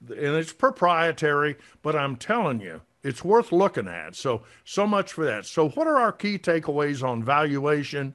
And 0.09 0.37
it's 0.37 0.53
proprietary, 0.53 1.57
but 1.83 1.97
I'm 1.97 2.17
telling 2.17 2.61
you, 2.61 2.83
it's 3.03 3.25
worth 3.25 3.53
looking 3.53 3.89
at. 3.89 4.15
So, 4.17 4.43
so 4.65 4.87
much 4.87 5.13
for 5.13 5.25
that. 5.25 5.47
So, 5.47 5.71
what 5.71 5.87
are 5.87 5.99
our 5.99 6.13
key 6.13 6.39
takeaways 6.39 7.03
on 7.03 7.23
valuation? 7.23 8.15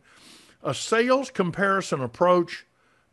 A 0.62 0.74
sales 0.74 1.30
comparison 1.30 2.02
approach 2.02 2.66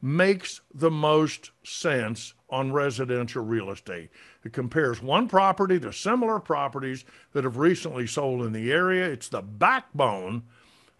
makes 0.02 0.60
the 0.72 0.90
most 0.90 1.50
sense 1.62 2.34
on 2.48 2.72
residential 2.72 3.44
real 3.44 3.70
estate. 3.70 4.10
It 4.44 4.52
compares 4.52 5.02
one 5.02 5.28
property 5.28 5.78
to 5.80 5.92
similar 5.92 6.40
properties 6.40 7.04
that 7.32 7.44
have 7.44 7.58
recently 7.58 8.06
sold 8.06 8.42
in 8.42 8.52
the 8.52 8.72
area. 8.72 9.04
It's 9.06 9.28
the 9.28 9.42
backbone 9.42 10.44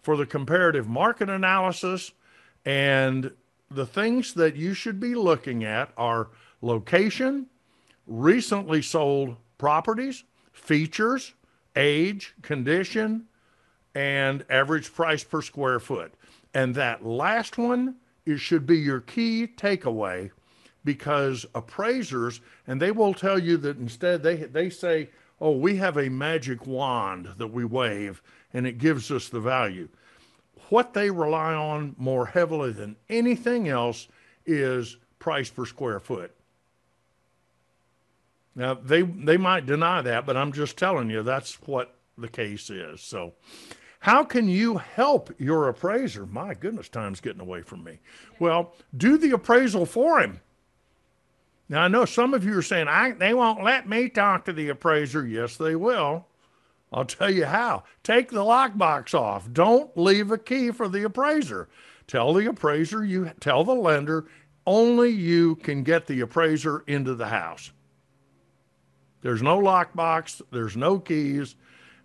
for 0.01 0.15
the 0.15 0.25
comparative 0.25 0.87
market 0.87 1.29
analysis 1.29 2.11
and 2.65 3.31
the 3.73 3.85
things 3.85 4.33
that 4.33 4.55
you 4.55 4.73
should 4.73 4.99
be 4.99 5.15
looking 5.15 5.63
at 5.63 5.91
are 5.97 6.29
location, 6.61 7.47
recently 8.05 8.81
sold 8.81 9.37
properties, 9.57 10.23
features, 10.51 11.33
age, 11.75 12.33
condition, 12.41 13.25
and 13.95 14.45
average 14.49 14.93
price 14.93 15.23
per 15.23 15.41
square 15.41 15.79
foot. 15.79 16.13
And 16.53 16.75
that 16.75 17.05
last 17.05 17.57
one 17.57 17.95
it 18.25 18.37
should 18.37 18.65
be 18.65 18.77
your 18.77 19.01
key 19.01 19.47
takeaway 19.47 20.31
because 20.83 21.45
appraisers 21.55 22.41
and 22.67 22.81
they 22.81 22.91
will 22.91 23.13
tell 23.13 23.39
you 23.39 23.57
that 23.57 23.77
instead 23.77 24.21
they 24.23 24.35
they 24.37 24.69
say, 24.69 25.09
"Oh, 25.39 25.51
we 25.51 25.77
have 25.77 25.97
a 25.97 26.09
magic 26.09 26.67
wand 26.67 27.29
that 27.37 27.47
we 27.47 27.65
wave 27.65 28.21
and 28.53 28.67
it 28.67 28.77
gives 28.77 29.11
us 29.11 29.29
the 29.29 29.39
value." 29.39 29.87
What 30.71 30.93
they 30.93 31.09
rely 31.09 31.53
on 31.53 31.97
more 31.97 32.25
heavily 32.25 32.71
than 32.71 32.95
anything 33.09 33.67
else 33.67 34.07
is 34.45 34.95
price 35.19 35.49
per 35.49 35.65
square 35.65 35.99
foot. 35.99 36.33
Now 38.55 38.75
they 38.75 39.01
they 39.01 39.35
might 39.35 39.65
deny 39.65 40.01
that, 40.01 40.25
but 40.25 40.37
I'm 40.37 40.53
just 40.53 40.77
telling 40.77 41.09
you 41.09 41.23
that's 41.23 41.55
what 41.63 41.93
the 42.17 42.29
case 42.29 42.69
is. 42.69 43.01
So 43.01 43.33
how 43.99 44.23
can 44.23 44.47
you 44.47 44.77
help 44.77 45.29
your 45.37 45.67
appraiser? 45.67 46.25
My 46.25 46.53
goodness, 46.53 46.87
time's 46.87 47.19
getting 47.19 47.41
away 47.41 47.63
from 47.63 47.83
me. 47.83 47.99
Well, 48.39 48.73
do 48.95 49.17
the 49.17 49.31
appraisal 49.31 49.85
for 49.85 50.21
him. 50.21 50.39
Now 51.67 51.81
I 51.81 51.89
know 51.89 52.05
some 52.05 52.33
of 52.33 52.45
you 52.45 52.57
are 52.57 52.61
saying 52.61 53.17
they 53.17 53.33
won't 53.33 53.61
let 53.61 53.89
me 53.89 54.07
talk 54.07 54.45
to 54.45 54.53
the 54.53 54.69
appraiser. 54.69 55.27
Yes, 55.27 55.57
they 55.57 55.75
will. 55.75 56.27
I'll 56.91 57.05
tell 57.05 57.31
you 57.31 57.45
how. 57.45 57.83
Take 58.03 58.31
the 58.31 58.43
lockbox 58.43 59.13
off. 59.13 59.51
Don't 59.51 59.95
leave 59.97 60.31
a 60.31 60.37
key 60.37 60.71
for 60.71 60.89
the 60.89 61.03
appraiser. 61.03 61.69
Tell 62.07 62.33
the 62.33 62.49
appraiser 62.49 63.05
you 63.05 63.31
tell 63.39 63.63
the 63.63 63.73
lender 63.73 64.27
only 64.67 65.09
you 65.09 65.55
can 65.55 65.83
get 65.83 66.07
the 66.07 66.21
appraiser 66.21 66.83
into 66.87 67.15
the 67.15 67.27
house. 67.27 67.71
There's 69.21 69.41
no 69.41 69.59
lockbox, 69.59 70.41
there's 70.51 70.75
no 70.75 70.99
keys, 70.99 71.55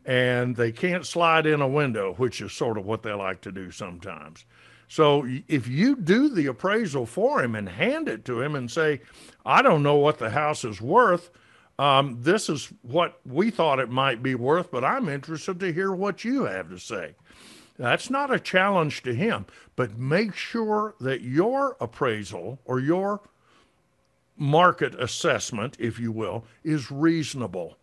and 0.04 0.54
they 0.54 0.70
can't 0.70 1.04
slide 1.04 1.46
in 1.46 1.60
a 1.60 1.68
window, 1.68 2.14
which 2.14 2.40
is 2.40 2.52
sort 2.52 2.78
of 2.78 2.86
what 2.86 3.02
they 3.02 3.12
like 3.12 3.40
to 3.42 3.52
do 3.52 3.70
sometimes. 3.70 4.44
So 4.88 5.26
if 5.48 5.66
you 5.66 5.96
do 5.96 6.28
the 6.28 6.46
appraisal 6.46 7.06
for 7.06 7.42
him 7.42 7.54
and 7.54 7.68
hand 7.68 8.08
it 8.08 8.24
to 8.26 8.40
him 8.40 8.54
and 8.54 8.70
say, 8.70 9.00
I 9.44 9.62
don't 9.62 9.82
know 9.82 9.96
what 9.96 10.18
the 10.18 10.30
house 10.30 10.64
is 10.64 10.80
worth, 10.80 11.30
um, 11.78 12.18
this 12.22 12.48
is 12.48 12.72
what 12.82 13.20
we 13.26 13.50
thought 13.50 13.78
it 13.78 13.90
might 13.90 14.22
be 14.22 14.34
worth, 14.34 14.70
but 14.70 14.84
I'm 14.84 15.08
interested 15.08 15.60
to 15.60 15.72
hear 15.72 15.92
what 15.92 16.24
you 16.24 16.44
have 16.44 16.70
to 16.70 16.78
say. 16.78 17.14
That's 17.78 18.08
not 18.08 18.32
a 18.32 18.40
challenge 18.40 19.02
to 19.02 19.14
him, 19.14 19.46
but 19.74 19.98
make 19.98 20.34
sure 20.34 20.94
that 21.00 21.20
your 21.20 21.76
appraisal 21.80 22.58
or 22.64 22.80
your 22.80 23.20
market 24.36 24.94
assessment, 24.98 25.76
if 25.78 25.98
you 25.98 26.12
will, 26.12 26.44
is 26.64 26.90
reasonable. 26.90 27.76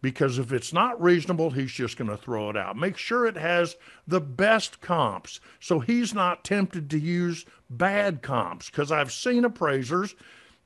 Because 0.00 0.38
if 0.38 0.52
it's 0.52 0.72
not 0.72 1.00
reasonable, 1.00 1.50
he's 1.50 1.70
just 1.70 1.96
going 1.96 2.10
to 2.10 2.16
throw 2.16 2.50
it 2.50 2.56
out. 2.56 2.76
Make 2.76 2.96
sure 2.96 3.24
it 3.24 3.36
has 3.36 3.76
the 4.06 4.20
best 4.20 4.80
comps 4.80 5.38
so 5.60 5.78
he's 5.78 6.12
not 6.12 6.44
tempted 6.44 6.90
to 6.90 6.98
use 6.98 7.46
bad 7.70 8.20
comps. 8.20 8.68
Because 8.68 8.90
I've 8.90 9.12
seen 9.12 9.44
appraisers 9.44 10.16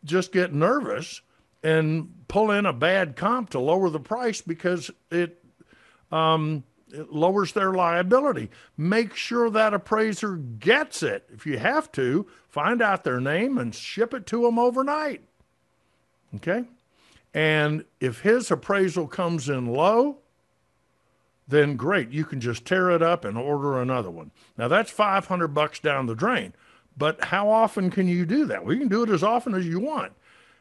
just 0.04 0.32
get 0.32 0.54
nervous 0.54 1.20
and 1.62 2.12
pull 2.28 2.50
in 2.50 2.66
a 2.66 2.72
bad 2.72 3.16
comp 3.16 3.50
to 3.50 3.59
lower 3.59 3.90
the 3.90 4.00
price 4.00 4.40
because 4.40 4.90
it, 5.11 5.42
um, 6.12 6.64
it 6.92 7.12
lowers 7.12 7.52
their 7.52 7.72
liability. 7.72 8.50
Make 8.76 9.14
sure 9.14 9.50
that 9.50 9.74
appraiser 9.74 10.36
gets 10.36 11.02
it. 11.02 11.28
If 11.32 11.46
you 11.46 11.59
have 11.59 11.90
to, 11.92 12.26
find 12.48 12.80
out 12.80 13.04
their 13.04 13.20
name 13.20 13.59
and 13.59 13.74
ship 13.74 14.14
it 14.14 14.26
to 14.26 14.42
them 14.42 14.59
overnight. 14.59 15.22
Okay? 16.36 16.64
And 17.34 17.84
if 18.00 18.20
his 18.20 18.50
appraisal 18.50 19.07
comes 19.07 19.48
in 19.48 19.66
low, 19.66 20.18
then 21.48 21.76
great, 21.76 22.11
you 22.11 22.24
can 22.24 22.40
just 22.40 22.64
tear 22.64 22.90
it 22.90 23.02
up 23.02 23.24
and 23.24 23.36
order 23.38 23.80
another 23.80 24.11
one. 24.11 24.30
Now 24.57 24.68
that's 24.68 24.90
500 24.90 25.48
bucks 25.48 25.78
down 25.78 26.07
the 26.07 26.14
drain. 26.14 26.54
But 26.96 27.24
how 27.24 27.50
often 27.50 27.90
can 27.90 28.09
you 28.09 28.24
do 28.24 28.46
that? 28.46 28.64
Well, 28.64 28.72
you 28.72 28.80
can 28.80 28.88
do 28.88 29.02
it 29.02 29.11
as 29.11 29.22
often 29.22 29.54
as 29.54 29.66
you 29.66 29.78
want. 29.78 30.12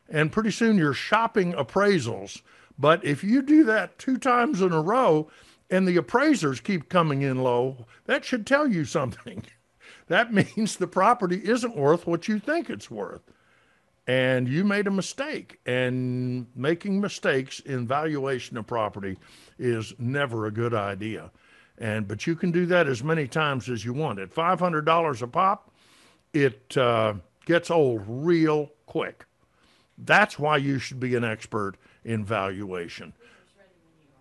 And 0.09 0.31
pretty 0.31 0.51
soon 0.51 0.77
you're 0.77 0.93
shopping 0.93 1.53
appraisals. 1.53 2.41
But 2.77 3.03
if 3.03 3.23
you 3.23 3.41
do 3.41 3.63
that 3.65 3.97
two 3.97 4.17
times 4.17 4.61
in 4.61 4.71
a 4.71 4.81
row 4.81 5.29
and 5.69 5.87
the 5.87 5.97
appraisers 5.97 6.59
keep 6.59 6.89
coming 6.89 7.21
in 7.21 7.41
low, 7.41 7.85
that 8.05 8.25
should 8.25 8.45
tell 8.45 8.67
you 8.67 8.85
something. 8.85 9.43
that 10.07 10.33
means 10.33 10.75
the 10.75 10.87
property 10.87 11.41
isn't 11.43 11.75
worth 11.75 12.05
what 12.05 12.27
you 12.27 12.39
think 12.39 12.69
it's 12.69 12.91
worth 12.91 13.21
and 14.07 14.47
you 14.47 14.63
made 14.63 14.87
a 14.87 14.91
mistake. 14.91 15.59
And 15.65 16.47
making 16.55 17.01
mistakes 17.01 17.59
in 17.61 17.87
valuation 17.87 18.57
of 18.57 18.67
property 18.67 19.17
is 19.57 19.93
never 19.97 20.45
a 20.45 20.51
good 20.51 20.73
idea. 20.73 21.31
And 21.77 22.07
but 22.07 22.25
you 22.25 22.35
can 22.35 22.51
do 22.51 22.65
that 22.67 22.87
as 22.87 23.03
many 23.03 23.27
times 23.27 23.69
as 23.69 23.83
you 23.83 23.93
want. 23.93 24.19
At 24.19 24.31
five 24.31 24.59
hundred 24.59 24.85
dollars 24.85 25.21
a 25.21 25.27
pop, 25.27 25.71
it 26.33 26.77
uh, 26.77 27.15
gets 27.45 27.69
old 27.69 28.03
real 28.07 28.71
quick. 28.85 29.25
That's 29.97 30.37
why 30.37 30.57
you 30.57 30.79
should 30.79 30.99
be 30.99 31.15
an 31.15 31.23
expert 31.23 31.75
in 32.03 32.25
valuation. 32.25 33.13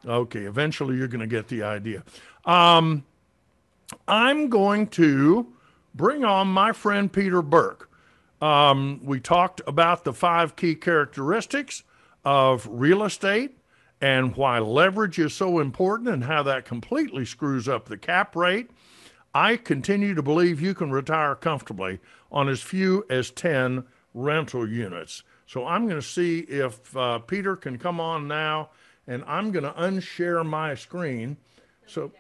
Okay, 0.07 0.41
eventually 0.41 0.97
you're 0.97 1.09
going 1.09 1.21
to 1.21 1.27
get 1.27 1.49
the 1.49 1.63
idea. 1.63 2.05
Um, 2.45 3.05
I'm 4.07 4.49
going 4.49 4.89
to 4.89 5.47
bring 5.95 6.25
on 6.25 6.49
my 6.49 6.73
friend 6.73 7.13
Peter 7.13 7.43
Burke. 7.43 7.91
Um, 8.41 9.01
we 9.03 9.21
talked 9.21 9.63
about 9.67 10.05
the 10.05 10.13
five 10.13 10.57
key 10.57 10.75
characteristics 10.75 11.83
of 12.25 12.67
real 12.71 13.05
estate 13.05 13.57
and 14.01 14.37
why 14.37 14.59
leverage 14.59 15.19
is 15.19 15.33
so 15.33 15.61
important 15.61 16.09
and 16.09 16.25
how 16.25 16.43
that 16.43 16.65
completely 16.65 17.25
screws 17.25 17.69
up 17.69 17.89
the 17.89 17.97
cap 17.97 18.37
rate. 18.37 18.71
I 19.35 19.57
continue 19.57 20.15
to 20.15 20.23
believe 20.23 20.61
you 20.61 20.75
can 20.75 20.91
retire 20.91 21.35
comfortably 21.35 22.01
on 22.31 22.49
as 22.49 22.61
few 22.61 23.07
as 23.09 23.31
10 23.31 23.85
rental 24.13 24.69
units. 24.69 25.23
So 25.47 25.67
I'm 25.67 25.87
going 25.87 26.01
to 26.01 26.07
see 26.07 26.41
if 26.41 26.97
uh, 26.97 27.19
Peter 27.19 27.57
can 27.57 27.79
come 27.79 28.01
on 28.01 28.27
now, 28.27 28.71
and 29.07 29.23
I'm 29.27 29.51
going 29.53 29.65
to 29.65 29.73
unshare 29.73 30.45
my 30.45 30.75
screen. 30.75 31.37
So, 31.87 32.11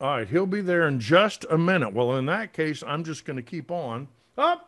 all 0.00 0.18
right, 0.18 0.28
he'll 0.28 0.46
be 0.46 0.60
there 0.60 0.86
in 0.86 1.00
just 1.00 1.44
a 1.50 1.56
minute. 1.56 1.92
Well, 1.92 2.16
in 2.16 2.26
that 2.26 2.52
case, 2.52 2.82
I'm 2.86 3.04
just 3.04 3.24
going 3.24 3.36
to 3.36 3.42
keep 3.42 3.70
on. 3.70 4.08
Up. 4.36 4.60
Oh, 4.62 4.66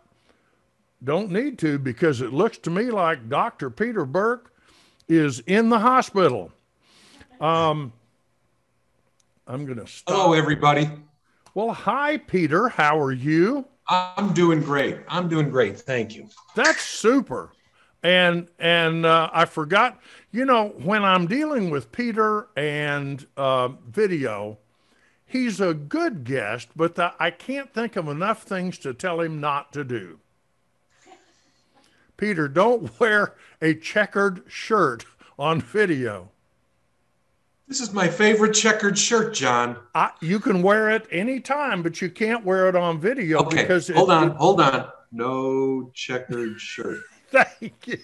don't 1.04 1.30
need 1.30 1.58
to 1.58 1.78
because 1.78 2.20
it 2.20 2.32
looks 2.32 2.58
to 2.58 2.70
me 2.70 2.84
like 2.84 3.28
Dr. 3.28 3.70
Peter 3.70 4.04
Burke 4.04 4.52
is 5.08 5.40
in 5.40 5.68
the 5.68 5.78
hospital. 5.78 6.52
Um, 7.40 7.92
I'm 9.46 9.66
going 9.66 9.78
to 9.78 9.86
stop. 9.86 10.14
Hello, 10.14 10.32
everybody. 10.32 10.88
Well, 11.54 11.72
hi, 11.72 12.18
Peter. 12.18 12.68
How 12.68 12.98
are 13.00 13.12
you? 13.12 13.66
I'm 13.92 14.32
doing 14.32 14.62
great. 14.62 15.00
I'm 15.06 15.28
doing 15.28 15.50
great. 15.50 15.78
Thank 15.78 16.16
you. 16.16 16.26
That's 16.54 16.80
super. 16.80 17.52
And 18.02 18.48
and 18.58 19.04
uh, 19.04 19.28
I 19.32 19.44
forgot, 19.44 20.00
you 20.30 20.46
know, 20.46 20.68
when 20.82 21.04
I'm 21.04 21.26
dealing 21.26 21.68
with 21.68 21.92
Peter 21.92 22.48
and 22.56 23.24
uh, 23.36 23.68
video, 23.86 24.58
he's 25.26 25.60
a 25.60 25.74
good 25.74 26.24
guest, 26.24 26.68
but 26.74 26.94
the, 26.94 27.12
I 27.20 27.30
can't 27.30 27.72
think 27.72 27.96
of 27.96 28.08
enough 28.08 28.42
things 28.42 28.78
to 28.78 28.94
tell 28.94 29.20
him 29.20 29.40
not 29.40 29.72
to 29.74 29.84
do. 29.84 30.20
Peter, 32.16 32.48
don't 32.48 32.98
wear 33.00 33.34
a 33.60 33.74
checkered 33.74 34.42
shirt 34.48 35.04
on 35.38 35.60
video. 35.60 36.31
This 37.72 37.80
is 37.80 37.94
my 37.94 38.06
favorite 38.06 38.52
checkered 38.52 38.98
shirt, 38.98 39.32
John. 39.32 39.78
I, 39.94 40.10
you 40.20 40.40
can 40.40 40.60
wear 40.60 40.90
it 40.90 41.06
anytime, 41.10 41.82
but 41.82 42.02
you 42.02 42.10
can't 42.10 42.44
wear 42.44 42.68
it 42.68 42.76
on 42.76 43.00
video 43.00 43.38
okay, 43.38 43.62
because 43.62 43.88
hold 43.88 44.10
it, 44.10 44.12
on, 44.12 44.30
it, 44.32 44.36
hold 44.36 44.60
on. 44.60 44.88
No 45.10 45.90
checkered 45.94 46.60
shirt. 46.60 47.00
Thank 47.30 47.86
you. 47.86 47.98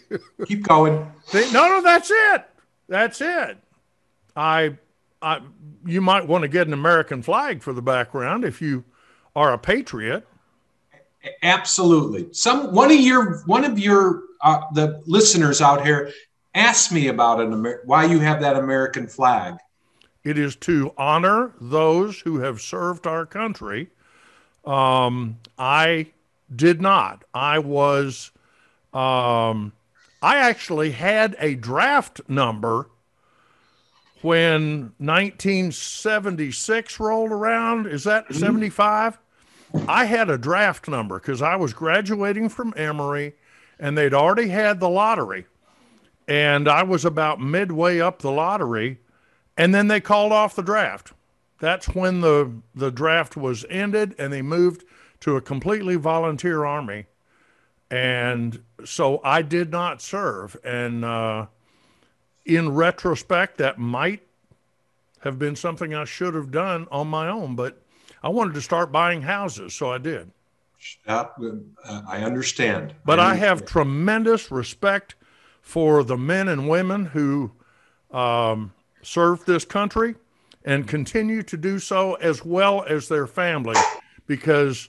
Keep 0.47 0.62
going. 0.62 1.12
No, 1.35 1.69
no, 1.69 1.83
that's 1.83 2.11
it. 2.11 2.47
That's 2.89 3.21
it. 3.21 3.59
I, 4.35 4.79
I, 5.21 5.43
you 5.85 6.01
might 6.01 6.27
want 6.27 6.41
to 6.45 6.49
get 6.49 6.66
an 6.66 6.73
American 6.73 7.21
flag 7.21 7.61
for 7.62 7.75
the 7.75 7.83
background 7.83 8.47
if 8.47 8.62
you 8.62 8.85
are 9.37 9.53
a 9.53 9.59
patriot. 9.59 10.27
Absolutely. 11.43 12.33
Some 12.33 12.73
one 12.73 12.91
of 12.91 12.99
your 12.99 13.43
one 13.45 13.66
of 13.66 13.79
your 13.79 14.23
uh, 14.41 14.62
the 14.73 15.03
listeners 15.05 15.61
out 15.61 15.85
here 15.85 16.11
asked 16.55 16.92
me 16.92 17.09
about 17.09 17.40
an 17.40 17.53
Amer- 17.53 17.82
why 17.84 18.05
you 18.05 18.20
have 18.20 18.40
that 18.40 18.57
American 18.57 19.07
flag. 19.07 19.57
It 20.24 20.38
is 20.38 20.57
to 20.57 20.92
honor 20.99 21.53
those 21.61 22.20
who 22.20 22.40
have 22.40 22.61
served 22.61 23.07
our 23.07 23.24
country. 23.24 23.88
Um, 24.64 25.38
I 25.59 26.09
did 26.55 26.80
not. 26.80 27.24
I 27.32 27.61
was. 27.61 28.30
Um, 28.92 29.72
I 30.20 30.38
actually 30.38 30.90
had 30.90 31.36
a 31.38 31.55
draft 31.55 32.20
number 32.28 32.88
when 34.22 34.92
1976 34.99 37.01
rolled 37.01 37.30
around. 37.30 37.86
Is 37.86 38.05
that 38.05 38.24
mm-hmm. 38.24 38.38
75? 38.38 39.18
I 39.86 40.07
had 40.07 40.30
a 40.30 40.38
draft 40.38 40.88
number 40.88 41.18
because 41.18 41.42
I 41.42 41.57
was 41.57 41.72
graduating 41.72 42.49
from 42.49 42.72
Emory 42.76 43.34
and 43.78 43.96
they'd 43.96 44.14
already 44.14 44.49
had 44.49 44.80
the 44.80 44.88
lottery. 44.88 45.46
And 46.29 46.68
I 46.68 46.83
was 46.83 47.07
about 47.07 47.41
midway 47.41 48.01
up 48.01 48.20
the 48.20 48.31
lottery 48.31 48.99
and 49.57 49.74
then 49.74 49.89
they 49.89 50.01
called 50.01 50.31
off 50.31 50.55
the 50.55 50.62
draft. 50.62 51.12
That's 51.59 51.89
when 51.89 52.20
the, 52.20 52.53
the 52.74 52.91
draft 52.91 53.37
was 53.37 53.64
ended 53.68 54.14
and 54.18 54.33
they 54.33 54.43
moved 54.43 54.85
to 55.20 55.37
a 55.37 55.41
completely 55.41 55.97
volunteer 55.97 56.64
army. 56.64 57.07
And 57.91 58.62
so 58.85 59.20
I 59.24 59.43
did 59.43 59.70
not 59.70 60.03
serve. 60.03 60.57
And 60.62 61.05
uh, 61.05 61.47
in 62.45 62.74
retrospect, 62.74 63.59
that 63.59 63.79
might 63.79 64.22
have 65.20 65.39
been 65.39 65.57
something 65.57 65.95
I 65.95 66.05
should 66.05 66.35
have 66.35 66.51
done 66.51 66.87
on 66.93 67.09
my 67.09 67.29
own, 67.29 67.57
but 67.57 67.83
I 68.22 68.29
wanted 68.29 68.55
to 68.55 68.62
start 68.62 68.93
buying 68.93 69.22
houses, 69.22 69.74
so 69.74 69.91
I 69.91 69.99
did. 69.99 70.31
Uh, 71.85 72.03
I 72.07 72.22
understand. 72.22 72.95
But 73.05 73.18
I 73.18 73.35
have 73.35 73.64
tremendous 73.64 74.51
respect 74.53 75.16
for 75.69 76.03
the 76.03 76.16
men 76.16 76.49
and 76.49 76.66
women 76.66 77.05
who 77.05 77.53
um, 78.11 78.73
served 79.03 79.47
this 79.47 79.66
country 79.66 80.14
and 80.64 80.89
continue 80.89 81.43
to 81.43 81.59
do 81.59 81.79
so 81.79 82.14
as 82.14 82.43
well 82.43 82.87
as 82.89 83.07
their 83.07 83.27
families 83.27 83.77
because 84.27 84.89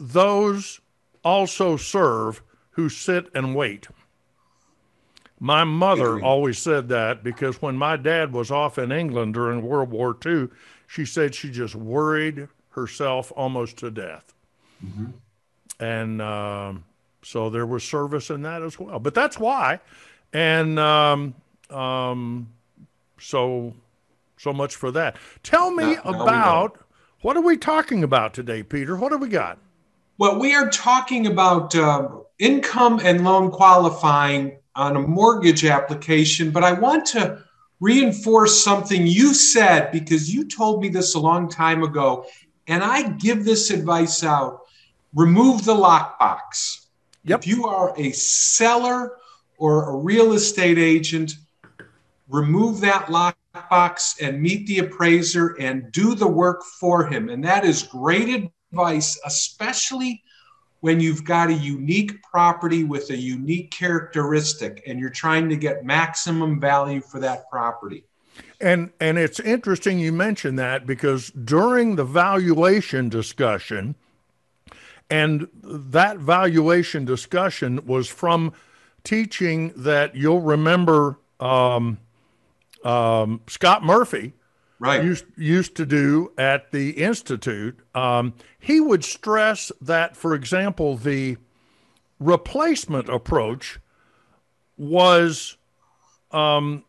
those 0.00 0.80
also 1.22 1.76
serve 1.76 2.40
who 2.70 2.88
sit 2.88 3.26
and 3.34 3.54
wait. 3.54 3.86
My 5.38 5.62
mother 5.62 6.18
always 6.24 6.58
said 6.58 6.88
that 6.88 7.22
because 7.22 7.60
when 7.60 7.76
my 7.76 7.98
dad 7.98 8.32
was 8.32 8.50
off 8.50 8.78
in 8.78 8.92
England 8.92 9.34
during 9.34 9.60
World 9.60 9.90
War 9.90 10.16
II, 10.24 10.48
she 10.86 11.04
said 11.04 11.34
she 11.34 11.50
just 11.50 11.74
worried 11.74 12.48
herself 12.70 13.30
almost 13.36 13.76
to 13.76 13.90
death. 13.90 14.32
Mm-hmm. 14.82 15.04
And 15.80 16.22
um, 16.22 16.84
so 17.22 17.50
there 17.50 17.66
was 17.66 17.84
service 17.84 18.30
in 18.30 18.40
that 18.42 18.62
as 18.62 18.78
well. 18.78 18.98
But 18.98 19.14
that's 19.14 19.38
why. 19.38 19.80
And 20.34 20.78
um, 20.78 21.34
um, 21.70 22.48
so, 23.18 23.72
so 24.36 24.52
much 24.52 24.76
for 24.76 24.90
that. 24.90 25.16
Tell 25.42 25.70
me 25.70 25.94
now, 25.94 26.02
about 26.02 26.26
now 26.26 26.72
what 27.22 27.38
are 27.38 27.42
we 27.42 27.56
talking 27.56 28.04
about 28.04 28.34
today, 28.34 28.62
Peter? 28.62 28.96
What 28.96 29.10
do 29.10 29.16
we 29.16 29.28
got? 29.28 29.58
Well, 30.18 30.38
we 30.38 30.54
are 30.54 30.68
talking 30.68 31.26
about 31.26 31.74
uh, 31.74 32.08
income 32.38 33.00
and 33.02 33.24
loan 33.24 33.50
qualifying 33.50 34.58
on 34.74 34.96
a 34.96 35.00
mortgage 35.00 35.64
application, 35.64 36.50
but 36.50 36.62
I 36.62 36.72
want 36.72 37.06
to 37.06 37.42
reinforce 37.80 38.62
something 38.62 39.06
you 39.06 39.32
said 39.32 39.90
because 39.90 40.34
you 40.34 40.46
told 40.46 40.82
me 40.82 40.88
this 40.88 41.14
a 41.14 41.18
long 41.18 41.48
time 41.48 41.82
ago, 41.82 42.26
and 42.66 42.84
I 42.84 43.08
give 43.08 43.44
this 43.44 43.70
advice 43.70 44.22
out 44.22 44.60
remove 45.14 45.64
the 45.64 45.74
lockbox. 45.74 46.86
Yep. 47.24 47.40
If 47.40 47.46
you 47.46 47.66
are 47.66 47.94
a 47.96 48.10
seller 48.12 49.12
or 49.58 49.90
a 49.90 49.96
real 49.96 50.32
estate 50.32 50.78
agent, 50.78 51.34
remove 52.28 52.80
that 52.80 53.06
lockbox 53.06 54.20
and 54.20 54.40
meet 54.40 54.66
the 54.66 54.78
appraiser 54.78 55.56
and 55.60 55.90
do 55.92 56.14
the 56.14 56.26
work 56.26 56.62
for 56.62 57.06
him. 57.06 57.28
And 57.28 57.44
that 57.44 57.64
is 57.64 57.82
great 57.82 58.50
advice, 58.72 59.18
especially 59.24 60.22
when 60.80 61.00
you've 61.00 61.24
got 61.24 61.48
a 61.48 61.54
unique 61.54 62.22
property 62.22 62.84
with 62.84 63.08
a 63.10 63.16
unique 63.16 63.70
characteristic 63.70 64.82
and 64.86 64.98
you're 64.98 65.08
trying 65.08 65.48
to 65.48 65.56
get 65.56 65.84
maximum 65.84 66.60
value 66.60 67.00
for 67.00 67.20
that 67.20 67.48
property. 67.50 68.04
And 68.60 68.90
and 69.00 69.16
it's 69.18 69.40
interesting 69.40 69.98
you 69.98 70.12
mentioned 70.12 70.58
that 70.58 70.86
because 70.86 71.30
during 71.30 71.96
the 71.96 72.04
valuation 72.04 73.08
discussion 73.08 73.94
and 75.08 75.48
that 75.62 76.18
valuation 76.18 77.04
discussion 77.04 77.84
was 77.86 78.08
from 78.08 78.52
teaching 79.04 79.72
that 79.76 80.16
you'll 80.16 80.40
remember 80.40 81.18
um, 81.38 81.98
um, 82.84 83.40
Scott 83.46 83.84
Murphy 83.84 84.32
right. 84.78 85.04
used, 85.04 85.26
used 85.36 85.76
to 85.76 85.86
do 85.86 86.32
at 86.36 86.70
the 86.72 86.90
Institute, 86.90 87.78
um, 87.94 88.34
he 88.58 88.80
would 88.80 89.04
stress 89.04 89.70
that, 89.80 90.16
for 90.16 90.34
example, 90.34 90.96
the 90.96 91.36
replacement 92.18 93.08
approach 93.08 93.78
was, 94.76 95.56
um, 96.32 96.84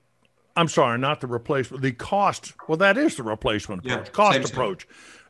I'm 0.55 0.67
sorry, 0.67 0.97
not 0.97 1.21
the 1.21 1.27
replacement, 1.27 1.83
the 1.83 1.91
cost. 1.91 2.53
Well, 2.67 2.77
that 2.77 2.97
is 2.97 3.15
the 3.15 3.23
replacement 3.23 3.85
approach. 3.85 4.07
Yeah, 4.07 4.11
cost 4.11 4.49
approach 4.49 4.87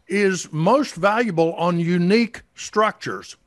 is 0.07 0.51
most 0.51 0.95
valuable 0.95 1.53
on 1.55 1.79
unique 1.79 2.43
structures. 2.53 3.37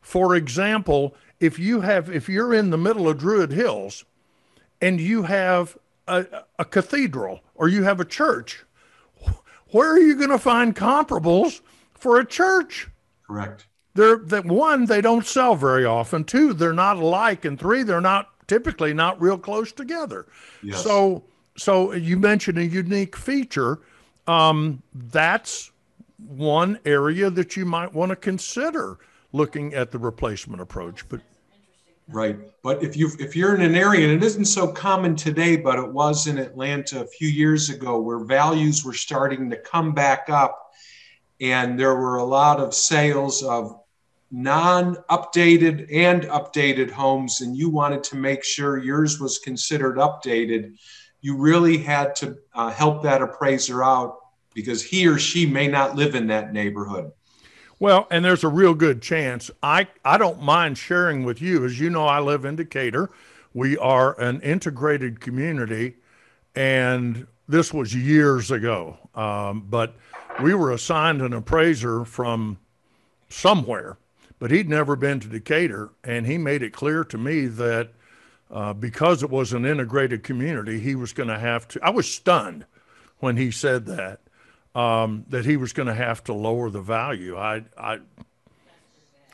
For 0.00 0.34
example, 0.34 1.14
if 1.42 1.58
you 1.58 1.80
have, 1.80 2.08
if 2.08 2.28
you're 2.28 2.54
in 2.54 2.70
the 2.70 2.78
middle 2.78 3.08
of 3.08 3.18
Druid 3.18 3.50
Hills 3.50 4.04
and 4.80 5.00
you 5.00 5.24
have 5.24 5.76
a, 6.06 6.24
a 6.58 6.64
cathedral 6.64 7.40
or 7.56 7.68
you 7.68 7.82
have 7.82 7.98
a 7.98 8.04
church, 8.04 8.64
where 9.72 9.90
are 9.90 9.98
you 9.98 10.14
going 10.14 10.30
to 10.30 10.38
find 10.38 10.76
comparables 10.76 11.60
for 11.94 12.20
a 12.20 12.24
church? 12.24 12.88
Correct. 13.26 13.66
They're 13.94 14.18
that 14.18 14.46
one, 14.46 14.86
they 14.86 15.00
don't 15.00 15.26
sell 15.26 15.56
very 15.56 15.84
often. 15.84 16.24
Two, 16.24 16.54
they're 16.54 16.72
not 16.72 16.96
alike, 16.96 17.44
and 17.44 17.58
three, 17.58 17.82
they're 17.82 18.00
not 18.00 18.30
typically 18.46 18.94
not 18.94 19.20
real 19.20 19.36
close 19.36 19.72
together. 19.72 20.26
Yes. 20.62 20.82
So, 20.82 21.24
so 21.56 21.92
you 21.92 22.18
mentioned 22.18 22.56
a 22.56 22.64
unique 22.64 23.16
feature. 23.16 23.80
Um, 24.26 24.82
that's 24.94 25.72
one 26.16 26.78
area 26.84 27.28
that 27.30 27.56
you 27.56 27.66
might 27.66 27.92
want 27.92 28.10
to 28.10 28.16
consider 28.16 28.98
looking 29.32 29.74
at 29.74 29.90
the 29.90 29.98
replacement 29.98 30.62
approach. 30.62 31.06
But 31.08 31.20
Right. 32.08 32.36
But 32.62 32.82
if 32.82 32.96
you 32.96 33.10
if 33.18 33.36
you're 33.36 33.54
in 33.54 33.62
an 33.62 33.74
area, 33.74 34.06
and 34.06 34.22
it 34.22 34.26
isn't 34.26 34.46
so 34.46 34.68
common 34.68 35.16
today, 35.16 35.56
but 35.56 35.78
it 35.78 35.92
was 35.92 36.26
in 36.26 36.38
Atlanta 36.38 37.02
a 37.02 37.06
few 37.06 37.28
years 37.28 37.70
ago, 37.70 38.00
where 38.00 38.18
values 38.18 38.84
were 38.84 38.92
starting 38.92 39.48
to 39.50 39.56
come 39.56 39.94
back 39.94 40.28
up, 40.28 40.72
and 41.40 41.78
there 41.78 41.94
were 41.94 42.16
a 42.16 42.24
lot 42.24 42.60
of 42.60 42.74
sales 42.74 43.42
of 43.42 43.78
non-updated 44.32 45.88
and 45.92 46.22
updated 46.24 46.90
homes, 46.90 47.40
and 47.42 47.56
you 47.56 47.68
wanted 47.68 48.02
to 48.04 48.16
make 48.16 48.42
sure 48.42 48.78
yours 48.78 49.20
was 49.20 49.38
considered 49.38 49.98
updated, 49.98 50.74
you 51.20 51.36
really 51.36 51.76
had 51.76 52.14
to 52.16 52.36
uh, 52.54 52.70
help 52.70 53.02
that 53.02 53.22
appraiser 53.22 53.84
out 53.84 54.16
because 54.54 54.82
he 54.82 55.06
or 55.06 55.18
she 55.18 55.46
may 55.46 55.68
not 55.68 55.96
live 55.96 56.14
in 56.14 56.26
that 56.26 56.52
neighborhood. 56.52 57.12
Well, 57.82 58.06
and 58.12 58.24
there's 58.24 58.44
a 58.44 58.48
real 58.48 58.74
good 58.74 59.02
chance. 59.02 59.50
I, 59.60 59.88
I 60.04 60.16
don't 60.16 60.40
mind 60.40 60.78
sharing 60.78 61.24
with 61.24 61.42
you. 61.42 61.64
As 61.64 61.80
you 61.80 61.90
know, 61.90 62.06
I 62.06 62.20
live 62.20 62.44
in 62.44 62.54
Decatur. 62.54 63.10
We 63.54 63.76
are 63.76 64.16
an 64.20 64.40
integrated 64.42 65.20
community, 65.20 65.96
and 66.54 67.26
this 67.48 67.74
was 67.74 67.92
years 67.92 68.52
ago. 68.52 68.98
Um, 69.16 69.66
but 69.68 69.96
we 70.40 70.54
were 70.54 70.70
assigned 70.70 71.22
an 71.22 71.32
appraiser 71.32 72.04
from 72.04 72.58
somewhere, 73.28 73.98
but 74.38 74.52
he'd 74.52 74.68
never 74.68 74.94
been 74.94 75.18
to 75.18 75.26
Decatur, 75.26 75.90
and 76.04 76.24
he 76.24 76.38
made 76.38 76.62
it 76.62 76.72
clear 76.72 77.02
to 77.02 77.18
me 77.18 77.46
that 77.46 77.88
uh, 78.48 78.72
because 78.74 79.24
it 79.24 79.30
was 79.30 79.52
an 79.52 79.66
integrated 79.66 80.22
community, 80.22 80.78
he 80.78 80.94
was 80.94 81.12
going 81.12 81.30
to 81.30 81.38
have 81.40 81.66
to. 81.66 81.84
I 81.84 81.90
was 81.90 82.08
stunned 82.08 82.64
when 83.18 83.36
he 83.36 83.50
said 83.50 83.86
that 83.86 84.20
um, 84.74 85.24
that 85.28 85.44
he 85.44 85.56
was 85.56 85.72
going 85.72 85.88
to 85.88 85.94
have 85.94 86.24
to 86.24 86.32
lower 86.32 86.70
the 86.70 86.80
value. 86.80 87.36
I, 87.36 87.64
I, 87.76 87.98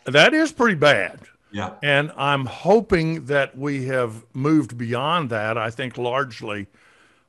that 0.05 0.34
is 0.34 0.53
pretty 0.53 0.74
bad. 0.76 1.20
Yeah. 1.51 1.74
And 1.82 2.12
I'm 2.16 2.45
hoping 2.45 3.26
that 3.26 3.57
we 3.57 3.86
have 3.86 4.24
moved 4.34 4.76
beyond 4.76 5.30
that. 5.30 5.57
I 5.57 5.70
think 5.70 5.97
largely 5.97 6.66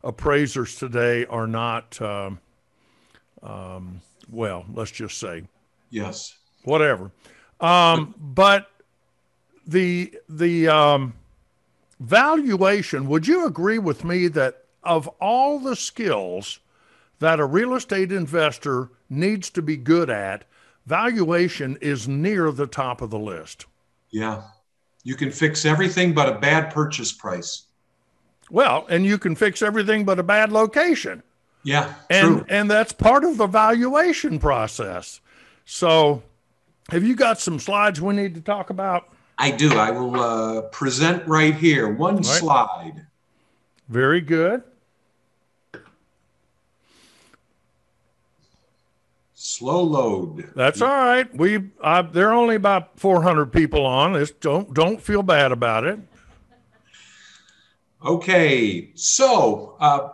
appraisers 0.04 0.76
today 0.76 1.26
are 1.26 1.48
not, 1.48 2.02
um, 2.02 2.40
um, 3.42 4.02
well, 4.30 4.66
let's 4.74 4.92
just 4.92 5.18
say, 5.18 5.44
yes, 5.90 6.36
whatever. 6.64 7.12
Um, 7.62 8.14
but 8.18 8.70
the 9.68 10.14
the 10.28 10.68
um, 10.68 11.14
valuation. 12.00 13.08
Would 13.08 13.28
you 13.28 13.46
agree 13.46 13.80
with 13.80 14.04
me 14.04 14.28
that 14.30 14.64
of 14.84 15.08
all 15.20 15.60
the 15.60 15.76
skills 15.76 16.60
that 17.20 17.40
a 17.40 17.46
real 17.46 17.76
estate 17.76 18.12
investor 18.12 18.90
needs 19.10 19.50
to 19.52 19.62
be 19.62 19.78
good 19.78 20.10
at, 20.10 20.46
valuation 20.86 21.78
is 21.82 22.08
near 22.08 22.52
the 22.52 22.68
top 22.68 23.02
of 23.02 23.10
the 23.10 23.20
list. 23.20 23.66
Yeah. 24.10 24.44
You 25.04 25.16
can 25.16 25.32
fix 25.32 25.66
everything 25.66 26.14
but 26.14 26.30
a 26.30 26.40
bad 26.40 26.74
purchase 26.74 27.12
price. 27.12 27.64
Well, 28.50 28.86
and 28.90 29.06
you 29.06 29.18
can 29.18 29.36
fix 29.36 29.62
everything 29.62 30.06
but 30.06 30.20
a 30.20 30.24
bad 30.24 30.52
location. 30.52 31.24
Yeah. 31.64 31.94
And 32.10 32.28
true. 32.28 32.46
and 32.50 32.72
that's 32.72 32.94
part 32.94 33.24
of 33.24 33.38
the 33.38 33.48
valuation 33.48 34.40
process. 34.40 35.22
So, 35.66 36.24
have 36.90 37.04
you 37.04 37.16
got 37.16 37.40
some 37.40 37.60
slides 37.60 38.02
we 38.02 38.16
need 38.16 38.34
to 38.36 38.42
talk 38.42 38.70
about? 38.70 39.10
I 39.38 39.52
do. 39.52 39.78
I 39.78 39.92
will 39.92 40.20
uh, 40.20 40.62
present 40.64 41.28
right 41.28 41.54
here. 41.54 41.94
One 41.94 42.18
right. 42.18 42.26
slide. 42.26 43.06
Very 43.88 44.22
good. 44.22 44.64
Slow 49.50 49.82
load. 49.82 50.52
That's 50.56 50.80
all 50.80 50.90
right. 50.90 51.28
We 51.36 51.72
uh, 51.82 52.04
there 52.04 52.30
are 52.30 52.34
only 52.34 52.54
about 52.54 53.00
400 53.00 53.48
people 53.52 53.84
on. 53.84 54.14
This 54.14 54.30
don't 54.30 54.72
don't 54.76 55.02
feel 55.02 55.24
bad 55.24 55.52
about 55.52 55.86
it. 55.86 55.98
Okay, 58.06 58.92
so 58.94 59.76
uh, 59.80 60.10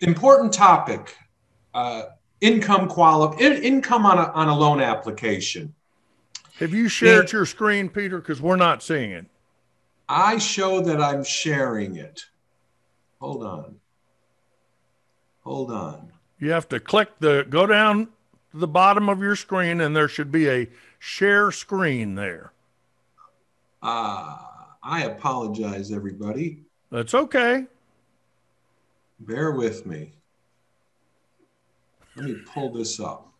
important 0.00 0.54
topic: 0.54 1.14
uh, 1.74 2.04
income 2.40 2.88
quali- 2.88 3.36
in- 3.44 3.62
income 3.62 4.06
on 4.06 4.16
a 4.16 4.32
on 4.32 4.48
a 4.48 4.56
loan 4.56 4.80
application. 4.80 5.74
Have 6.58 6.72
you 6.72 6.88
shared 6.88 7.28
Yeah. 7.30 7.36
your 7.40 7.46
screen, 7.46 7.90
Peter? 7.90 8.18
Because 8.18 8.40
we're 8.40 8.56
not 8.56 8.82
seeing 8.82 9.10
it. 9.10 9.26
I 10.08 10.38
show 10.38 10.80
that 10.80 11.00
I'm 11.00 11.22
sharing 11.22 11.96
it. 11.96 12.22
Hold 13.20 13.44
on. 13.44 13.76
Hold 15.44 15.70
on. 15.72 16.10
You 16.38 16.52
have 16.52 16.68
to 16.70 16.80
click 16.80 17.10
the 17.20 17.46
go 17.48 17.66
down 17.66 18.08
to 18.58 18.60
the 18.60 18.66
bottom 18.66 19.08
of 19.08 19.20
your 19.20 19.36
screen, 19.36 19.80
and 19.80 19.94
there 19.94 20.08
should 20.08 20.32
be 20.32 20.48
a 20.48 20.68
share 20.98 21.50
screen 21.52 22.16
there. 22.16 22.52
Uh, 23.82 24.38
I 24.82 25.04
apologize, 25.04 25.92
everybody. 25.92 26.64
That's 26.90 27.14
okay. 27.14 27.66
Bear 29.20 29.52
with 29.52 29.86
me. 29.86 30.12
Let 32.16 32.26
me 32.26 32.36
pull 32.52 32.72
this 32.72 32.98
up. 32.98 33.32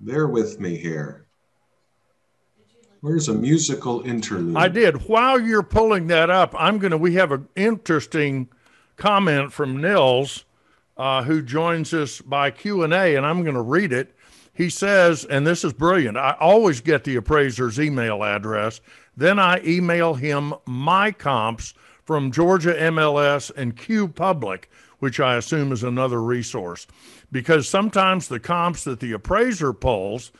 Bear 0.00 0.28
with 0.28 0.60
me 0.60 0.76
here. 0.76 1.26
Where's 3.00 3.28
a 3.28 3.34
musical 3.34 4.02
interlude? 4.02 4.56
I 4.56 4.68
did. 4.68 5.08
While 5.08 5.40
you're 5.40 5.62
pulling 5.62 6.08
that 6.08 6.28
up, 6.28 6.54
I'm 6.58 6.78
gonna. 6.78 6.98
We 6.98 7.14
have 7.14 7.32
an 7.32 7.48
interesting 7.56 8.48
comment 8.96 9.54
from 9.54 9.80
Nils, 9.80 10.44
uh, 11.00 11.22
who 11.22 11.40
joins 11.40 11.94
us 11.94 12.20
by 12.20 12.50
Q 12.50 12.82
and 12.82 12.92
A, 12.92 13.16
and 13.16 13.24
I'm 13.24 13.42
going 13.42 13.54
to 13.54 13.62
read 13.62 13.90
it. 13.90 14.14
He 14.52 14.68
says, 14.68 15.24
and 15.24 15.46
this 15.46 15.64
is 15.64 15.72
brilliant. 15.72 16.18
I 16.18 16.36
always 16.38 16.82
get 16.82 17.04
the 17.04 17.16
appraiser's 17.16 17.80
email 17.80 18.22
address. 18.22 18.82
Then 19.16 19.38
I 19.38 19.62
email 19.64 20.12
him 20.12 20.52
my 20.66 21.10
comps 21.10 21.72
from 22.04 22.30
Georgia 22.30 22.74
MLS 22.74 23.50
and 23.56 23.74
qPublic, 23.74 24.64
which 24.98 25.20
I 25.20 25.36
assume 25.36 25.72
is 25.72 25.82
another 25.82 26.22
resource, 26.22 26.86
because 27.32 27.66
sometimes 27.66 28.28
the 28.28 28.38
comps 28.38 28.84
that 28.84 29.00
the 29.00 29.12
appraiser 29.12 29.72
pulls 29.72 30.32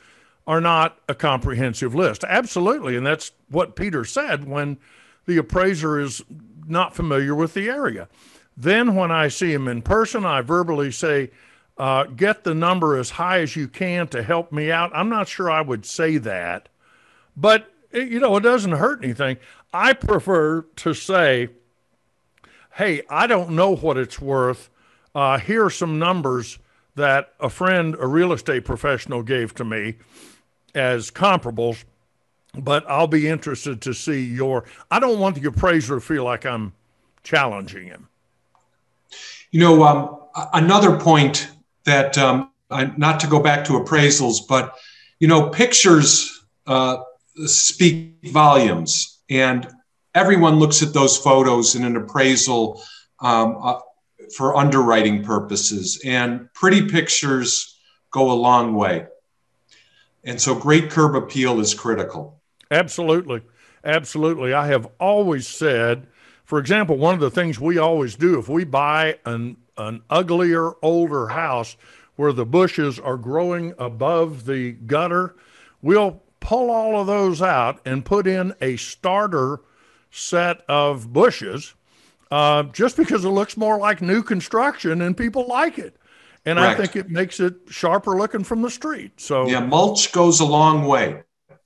are 0.46 0.60
not 0.60 0.98
a 1.08 1.14
comprehensive 1.14 1.94
list. 1.94 2.22
Absolutely. 2.24 2.96
And 2.96 3.06
that's 3.06 3.32
what 3.48 3.76
Peter 3.76 4.04
said 4.04 4.46
when 4.46 4.76
the 5.24 5.38
appraiser 5.38 5.98
is 5.98 6.22
not 6.66 6.94
familiar 6.94 7.34
with 7.34 7.54
the 7.54 7.70
area. 7.70 8.08
Then, 8.60 8.94
when 8.94 9.10
I 9.10 9.28
see 9.28 9.54
him 9.54 9.68
in 9.68 9.80
person, 9.80 10.26
I 10.26 10.42
verbally 10.42 10.92
say, 10.92 11.30
uh, 11.78 12.04
Get 12.04 12.44
the 12.44 12.54
number 12.54 12.98
as 12.98 13.08
high 13.08 13.40
as 13.40 13.56
you 13.56 13.68
can 13.68 14.06
to 14.08 14.22
help 14.22 14.52
me 14.52 14.70
out. 14.70 14.90
I'm 14.94 15.08
not 15.08 15.28
sure 15.28 15.50
I 15.50 15.62
would 15.62 15.86
say 15.86 16.18
that, 16.18 16.68
but 17.34 17.72
it, 17.90 18.08
you 18.08 18.20
know, 18.20 18.36
it 18.36 18.42
doesn't 18.42 18.72
hurt 18.72 19.02
anything. 19.02 19.38
I 19.72 19.94
prefer 19.94 20.60
to 20.76 20.92
say, 20.92 21.48
Hey, 22.74 23.00
I 23.08 23.26
don't 23.26 23.52
know 23.52 23.74
what 23.74 23.96
it's 23.96 24.20
worth. 24.20 24.68
Uh, 25.14 25.38
here 25.38 25.64
are 25.64 25.70
some 25.70 25.98
numbers 25.98 26.58
that 26.96 27.32
a 27.40 27.48
friend, 27.48 27.96
a 27.98 28.06
real 28.06 28.30
estate 28.30 28.66
professional, 28.66 29.22
gave 29.22 29.54
to 29.54 29.64
me 29.64 29.96
as 30.74 31.10
comparables, 31.10 31.84
but 32.58 32.84
I'll 32.90 33.06
be 33.06 33.26
interested 33.26 33.80
to 33.80 33.94
see 33.94 34.22
your. 34.22 34.64
I 34.90 35.00
don't 35.00 35.18
want 35.18 35.40
the 35.40 35.48
appraiser 35.48 35.94
to 35.94 36.00
feel 36.02 36.24
like 36.24 36.44
I'm 36.44 36.74
challenging 37.22 37.86
him. 37.86 38.09
You 39.50 39.60
know, 39.60 39.82
um, 39.82 40.18
another 40.52 40.98
point 40.98 41.50
that, 41.84 42.16
um, 42.18 42.50
I, 42.70 42.92
not 42.96 43.20
to 43.20 43.26
go 43.26 43.40
back 43.40 43.64
to 43.64 43.72
appraisals, 43.72 44.46
but, 44.48 44.76
you 45.18 45.26
know, 45.26 45.50
pictures 45.50 46.44
uh, 46.66 46.98
speak 47.46 48.14
volumes. 48.24 49.18
And 49.28 49.68
everyone 50.14 50.58
looks 50.58 50.82
at 50.82 50.92
those 50.92 51.16
photos 51.16 51.74
in 51.74 51.84
an 51.84 51.96
appraisal 51.96 52.82
um, 53.20 53.58
uh, 53.60 53.80
for 54.36 54.56
underwriting 54.56 55.24
purposes. 55.24 56.00
And 56.04 56.52
pretty 56.54 56.88
pictures 56.88 57.76
go 58.12 58.30
a 58.30 58.34
long 58.34 58.74
way. 58.74 59.06
And 60.22 60.40
so 60.40 60.54
great 60.54 60.90
curb 60.90 61.16
appeal 61.16 61.60
is 61.60 61.74
critical. 61.74 62.40
Absolutely. 62.70 63.42
Absolutely. 63.84 64.52
I 64.52 64.66
have 64.68 64.86
always 65.00 65.48
said, 65.48 66.06
for 66.50 66.58
example, 66.58 66.98
one 66.98 67.14
of 67.14 67.20
the 67.20 67.30
things 67.30 67.60
we 67.60 67.78
always 67.78 68.16
do 68.16 68.36
if 68.40 68.48
we 68.48 68.64
buy 68.64 69.20
an, 69.24 69.56
an 69.76 70.02
uglier, 70.10 70.72
older 70.82 71.28
house 71.28 71.76
where 72.16 72.32
the 72.32 72.44
bushes 72.44 72.98
are 72.98 73.16
growing 73.16 73.72
above 73.78 74.46
the 74.46 74.72
gutter, 74.72 75.36
we'll 75.80 76.24
pull 76.40 76.68
all 76.68 77.00
of 77.00 77.06
those 77.06 77.40
out 77.40 77.80
and 77.84 78.04
put 78.04 78.26
in 78.26 78.52
a 78.60 78.74
starter 78.78 79.60
set 80.10 80.62
of 80.68 81.12
bushes 81.12 81.74
uh, 82.32 82.64
just 82.64 82.96
because 82.96 83.24
it 83.24 83.28
looks 83.30 83.56
more 83.56 83.78
like 83.78 84.02
new 84.02 84.20
construction 84.20 85.02
and 85.02 85.16
people 85.16 85.46
like 85.46 85.78
it. 85.78 85.94
And 86.44 86.58
I 86.58 86.74
think 86.74 86.96
it 86.96 87.08
makes 87.08 87.38
it 87.38 87.54
sharper 87.68 88.18
looking 88.18 88.42
from 88.42 88.62
the 88.62 88.70
street. 88.70 89.20
So, 89.20 89.46
Yeah, 89.46 89.60
mulch 89.60 90.10
goes 90.10 90.40
a 90.40 90.46
long 90.46 90.84
way. 90.84 91.22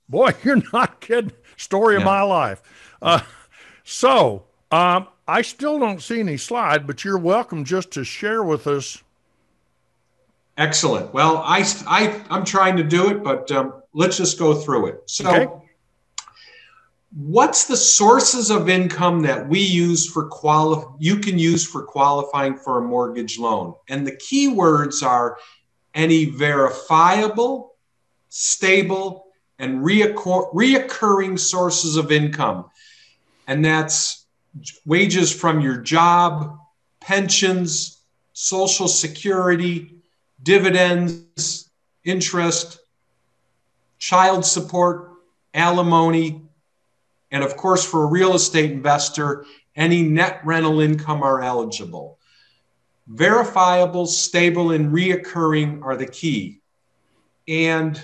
Boy, 0.07 0.35
you're 0.43 0.61
not 0.71 1.01
kidding. 1.01 1.31
Story 1.57 1.95
of 1.95 2.03
my 2.03 2.21
life. 2.21 2.61
Uh, 3.01 3.21
so 3.83 4.44
um, 4.71 5.07
I 5.27 5.41
still 5.41 5.79
don't 5.79 6.01
see 6.01 6.19
any 6.19 6.37
slide, 6.37 6.85
but 6.85 7.03
you're 7.03 7.17
welcome 7.17 7.63
just 7.63 7.91
to 7.91 8.03
share 8.03 8.43
with 8.43 8.67
us. 8.67 9.01
Excellent. 10.57 11.13
Well, 11.13 11.37
I, 11.37 11.65
I, 11.85 12.21
I'm 12.29 12.45
trying 12.45 12.77
to 12.77 12.83
do 12.83 13.09
it, 13.09 13.23
but 13.23 13.51
um, 13.51 13.81
let's 13.93 14.17
just 14.17 14.39
go 14.39 14.53
through 14.53 14.87
it. 14.87 15.01
So, 15.05 15.29
Okay. 15.29 15.47
what's 17.13 17.65
the 17.65 17.75
sources 17.75 18.49
of 18.51 18.69
income 18.69 19.21
that 19.23 19.47
we 19.49 19.59
use 19.59 20.09
for 20.09 20.27
quali- 20.27 20.85
you 20.99 21.17
can 21.17 21.37
use 21.37 21.65
for 21.65 21.83
qualifying 21.83 22.55
for 22.55 22.77
a 22.77 22.81
mortgage 22.81 23.37
loan? 23.37 23.73
And 23.89 24.07
the 24.07 24.15
key 24.15 24.47
words 24.47 25.03
are 25.03 25.37
any 25.93 26.25
verifiable, 26.25 27.73
stable, 28.29 29.25
and 29.59 29.79
reoccur- 29.79 30.53
reoccurring 30.53 31.39
sources 31.39 31.97
of 31.97 32.11
income. 32.11 32.65
And 33.47 33.63
that's 33.63 34.24
wages 34.85 35.33
from 35.33 35.61
your 35.61 35.77
job, 35.77 36.57
pensions, 36.99 38.01
social 38.33 38.87
security, 38.87 39.95
dividends, 40.41 41.69
interest, 42.03 42.79
child 43.97 44.45
support, 44.45 45.11
alimony, 45.53 46.41
and 47.31 47.43
of 47.43 47.57
course, 47.57 47.83
for 47.83 48.03
a 48.03 48.07
real 48.07 48.35
estate 48.35 48.71
investor, 48.71 49.45
any 49.75 50.03
net 50.03 50.39
rental 50.45 50.79
income 50.79 51.21
are 51.23 51.41
eligible. 51.41 52.17
Verifiable, 53.07 54.05
stable, 54.05 54.71
and 54.71 54.93
reoccurring 54.93 55.83
are 55.83 55.97
the 55.97 56.05
key. 56.05 56.61
And 57.47 58.01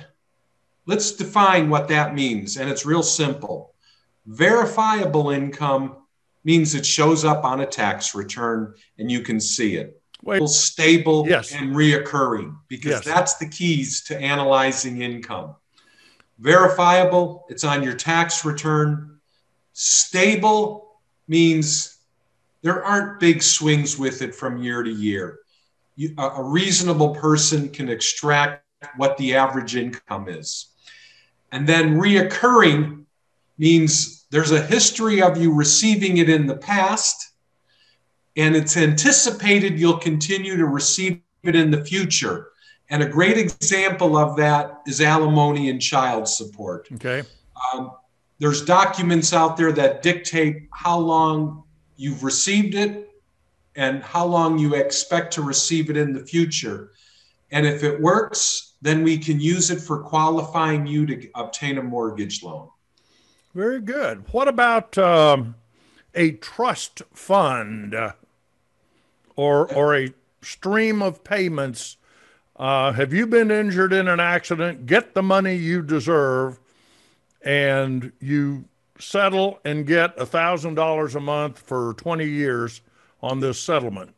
let's 0.86 1.14
define 1.14 1.70
what 1.70 1.88
that 1.88 2.14
means. 2.14 2.58
And 2.58 2.70
it's 2.70 2.86
real 2.86 3.04
simple. 3.04 3.74
Verifiable 4.26 5.30
income 5.30 5.95
means 6.44 6.76
it 6.76 6.86
shows 6.86 7.24
up 7.24 7.44
on 7.44 7.62
a 7.62 7.66
tax 7.66 8.16
return 8.16 8.74
and 8.98 9.12
you 9.12 9.22
can 9.22 9.39
see 9.39 9.76
it 9.76 10.02
Wait, 10.24 10.48
stable 10.48 11.26
Yes. 11.28 11.54
and 11.54 11.76
reoccurring 11.76 12.56
because 12.68 12.92
Yes. 12.92 13.06
that's 13.06 13.38
the 13.38 13.48
keys 13.48 14.04
to 14.06 14.18
analyzing 14.20 15.02
income. 15.02 15.56
Verifiable, 16.39 17.46
it's 17.50 17.64
on 17.64 17.84
your 17.84 17.94
tax 17.94 18.44
return. 18.46 19.20
Stable 19.74 21.00
means 21.28 21.98
there 22.62 22.84
aren't 22.84 23.20
big 23.20 23.42
swings 23.42 23.98
with 23.98 24.22
it 24.22 24.34
from 24.36 24.62
year 24.62 24.84
to 24.84 24.92
year. 24.92 25.39
You, 25.96 26.14
a, 26.18 26.28
a 26.30 26.44
reasonable 26.44 27.16
person 27.16 27.70
can 27.70 27.89
extract 27.89 28.64
what 28.98 29.18
the 29.18 29.36
average 29.36 29.76
income 29.76 30.28
is. 30.30 30.68
And 31.52 31.68
then 31.68 32.00
reoccurring 32.00 33.06
means 33.62 34.26
there's 34.32 34.51
a 34.51 34.66
history 34.66 35.22
of 35.22 35.38
you 35.38 35.53
receiving 35.53 36.18
it 36.18 36.30
in 36.30 36.47
the 36.47 36.57
past 36.57 37.34
and 38.36 38.55
it's 38.55 38.76
anticipated 38.76 39.80
you'll 39.80 39.99
continue 39.99 40.57
to 40.57 40.66
receive 40.66 41.22
it 41.43 41.55
in 41.55 41.70
the 41.70 41.86
future. 41.86 42.47
And 42.89 43.03
a 43.03 43.07
great 43.07 43.38
example 43.38 44.18
of 44.18 44.36
that 44.38 44.82
is 44.88 44.99
alimony 44.99 45.70
and 45.70 45.80
child 45.80 46.28
support. 46.28 46.88
okay. 46.93 47.24
Um, 47.74 47.91
there's 48.39 48.66
documents 48.66 49.32
out 49.32 49.57
there 49.57 49.72
that 49.74 50.01
dictate 50.01 50.68
how 50.74 50.97
long 50.97 51.64
you've 51.95 52.24
received 52.24 52.74
it 52.74 53.12
and 53.76 54.01
how 54.01 54.26
long 54.26 54.57
you 54.57 54.74
expect 54.74 55.34
to 55.34 55.43
receive 55.43 55.91
it 55.91 55.97
in 55.97 56.14
the 56.14 56.26
future. 56.26 56.91
And 57.51 57.68
if 57.68 57.84
it 57.84 58.01
works, 58.01 58.74
then 58.82 59.03
we 59.03 59.20
can 59.20 59.39
use 59.39 59.70
it 59.70 59.80
for 59.80 59.99
qualifying 59.99 60.88
you 60.88 61.05
to 61.05 61.30
obtain 61.36 61.78
a 61.78 61.84
mortgage 61.84 62.41
loan. 62.41 62.70
Very 63.54 63.82
good. 63.82 64.26
What 64.32 64.47
about 64.47 64.97
um, 64.97 65.56
a 66.16 66.32
trust 66.32 67.02
fund 67.14 67.93
uh, 67.93 68.14
or, 69.36 69.72
or 69.74 69.95
a 69.95 70.14
stream 70.41 71.02
of 71.02 71.24
payments 71.24 71.97
Uh, 72.56 72.91
have 72.93 73.12
you 73.12 73.26
been 73.26 73.49
injured 73.49 73.91
in 73.91 74.08
an 74.08 74.20
accident? 74.20 74.86
Get 74.86 75.16
the 75.16 75.24
money 75.24 75.56
you 75.56 75.82
deserve, 75.82 76.60
and 77.41 78.12
you 78.20 78.66
settle 78.99 79.60
and 79.66 79.88
get 79.88 80.16
a 80.20 80.26
thousand 80.28 80.76
dollars 80.76 81.16
a 81.16 81.20
month 81.20 81.58
for 81.60 81.95
20 81.95 82.24
years 82.24 82.82
on 83.24 83.39
this 83.39 83.60
settlement. 83.60 84.14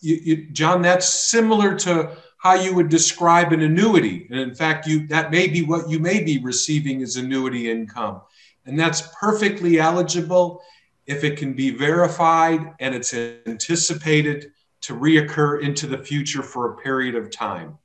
You, 0.00 0.16
you, 0.24 0.36
John, 0.50 0.82
that's 0.82 1.06
similar 1.08 1.76
to 1.76 2.16
how 2.38 2.54
you 2.54 2.74
would 2.74 2.88
describe 2.88 3.52
an 3.52 3.60
annuity. 3.60 4.26
And 4.30 4.40
in 4.40 4.54
fact, 4.56 4.88
you 4.88 5.06
that 5.08 5.30
may 5.30 5.46
be 5.46 5.62
what 5.62 5.88
you 5.88 6.00
may 6.00 6.22
be 6.24 6.38
receiving 6.38 7.00
as 7.02 7.14
annuity 7.16 7.70
income. 7.70 8.22
And 8.68 8.78
that's 8.78 9.02
perfectly 9.18 9.80
eligible 9.80 10.62
if 11.06 11.24
it 11.24 11.38
can 11.38 11.54
be 11.54 11.70
verified 11.70 12.60
and 12.80 12.94
it's 12.94 13.14
anticipated 13.14 14.52
to 14.82 14.94
reoccur 14.94 15.62
into 15.62 15.86
the 15.86 15.96
future 15.96 16.42
for 16.42 16.72
a 16.74 16.76
period 16.76 17.14
of 17.14 17.30
time. 17.30 17.78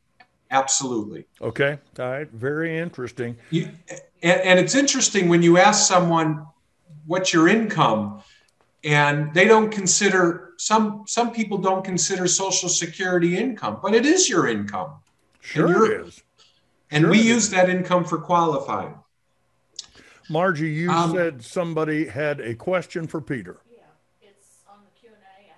Absolutely. 0.51 1.25
Okay. 1.41 1.79
All 1.97 2.09
right. 2.09 2.29
Very 2.31 2.77
interesting. 2.77 3.38
You, 3.49 3.69
and, 4.21 4.41
and 4.41 4.59
it's 4.59 4.75
interesting 4.75 5.29
when 5.29 5.41
you 5.41 5.57
ask 5.57 5.88
someone, 5.88 6.45
what's 7.07 7.34
your 7.34 7.47
income? 7.47 8.21
And 8.84 9.34
they 9.34 9.45
don't 9.45 9.71
consider 9.71 10.51
some 10.57 11.05
some 11.07 11.31
people 11.31 11.57
don't 11.57 11.84
consider 11.84 12.27
social 12.27 12.67
security 12.67 13.38
income, 13.38 13.79
but 13.81 13.95
it 13.95 14.05
is 14.05 14.29
your 14.29 14.49
income. 14.49 14.95
Sure 15.39 15.91
it 15.91 16.07
is. 16.07 16.21
And 16.91 17.03
Sure 17.03 17.11
we 17.11 17.19
it 17.19 17.25
use 17.25 17.45
is. 17.45 17.51
that 17.51 17.69
income 17.69 18.03
for 18.03 18.17
qualifying. 18.17 18.95
Margie, 20.30 20.69
you 20.71 20.89
Um, 20.89 21.11
said 21.11 21.43
somebody 21.43 22.05
had 22.07 22.39
a 22.39 22.55
question 22.55 23.07
for 23.07 23.21
Peter. 23.21 23.57
Yeah, 23.71 23.80
it's 24.21 24.63
on 24.69 24.78
the 24.86 24.99
Q 24.99 25.09
and 25.13 25.24
A. 25.47 25.53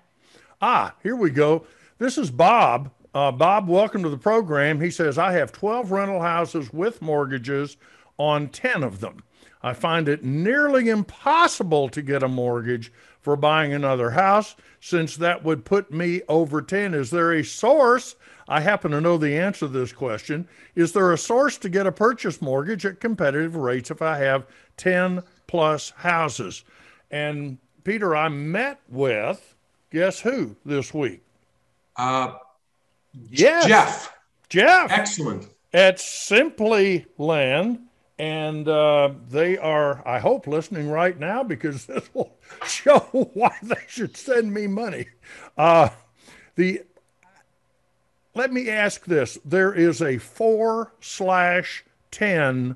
Ah, 0.61 0.95
here 1.03 1.16
we 1.16 1.30
go. 1.30 1.66
This 1.97 2.18
is 2.18 2.32
Bob. 2.32 2.91
Uh, 3.13 3.32
Bob, 3.32 3.70
welcome 3.70 4.03
to 4.03 4.09
the 4.09 4.18
program. 4.18 4.82
He 4.82 4.91
says, 4.91 5.18
I 5.18 5.32
have 5.34 5.51
12 5.51 5.91
rental 5.91 6.22
houses 6.22 6.74
with 6.74 7.01
mortgages 7.01 7.78
on 8.18 8.49
10 8.49 8.84
of 8.84 8.99
them. 8.99 9.24
I 9.63 9.74
find 9.74 10.09
it 10.09 10.24
nearly 10.24 10.89
impossible 10.89 11.89
to 11.89 12.01
get 12.01 12.22
a 12.24 12.28
mortgage 12.28 12.91
for 13.22 13.36
buying 13.36 13.74
another 13.74 14.11
house 14.11 14.55
since 14.80 15.16
that 15.18 15.43
would 15.43 15.66
put 15.66 15.91
me 15.91 16.22
over 16.28 16.61
10. 16.61 16.93
Is 16.93 17.09
there 17.09 17.32
a 17.34 17.43
source? 17.43 18.16
I 18.47 18.61
happen 18.61 18.91
to 18.91 19.01
know 19.01 19.17
the 19.17 19.37
answer 19.37 19.61
to 19.61 19.67
this 19.67 19.91
question. 19.91 20.47
Is 20.75 20.93
there 20.93 21.11
a 21.11 21.17
source 21.17 21.57
to 21.59 21.69
get 21.69 21.87
a 21.87 21.91
purchase 21.91 22.41
mortgage 22.41 22.85
at 22.85 22.99
competitive 22.99 23.55
rates 23.55 23.89
if 23.91 24.01
I 24.01 24.17
have 24.19 24.45
10 24.77 25.23
plus 25.47 25.91
houses? 25.97 26.63
And 27.09 27.57
Peter, 27.83 28.15
I 28.15 28.29
met 28.29 28.79
with, 28.89 29.55
guess 29.91 30.19
who 30.19 30.55
this 30.65 30.93
week? 30.93 31.21
Uh, 31.95 32.33
Yes. 33.29 33.65
Jeff, 33.65 34.13
Jeff 34.49 34.91
excellent. 34.91 35.47
at 35.73 35.99
Simply 35.99 37.05
Land. 37.17 37.79
And 38.19 38.67
uh, 38.67 39.11
they 39.29 39.57
are, 39.57 40.05
I 40.07 40.19
hope, 40.19 40.47
listening 40.47 40.89
right 40.89 41.17
now 41.19 41.43
because 41.43 41.85
this 41.87 42.09
will 42.13 42.37
show 42.65 42.99
why 43.33 43.55
they 43.63 43.81
should 43.87 44.15
send 44.15 44.53
me 44.53 44.67
money. 44.67 45.07
Uh, 45.57 45.89
the 46.55 46.81
let 48.36 48.53
me 48.53 48.69
ask 48.69 49.05
this: 49.05 49.39
There 49.43 49.73
is 49.73 50.01
a 50.01 50.17
four 50.17 50.91
slash 50.99 51.83
ten 52.11 52.75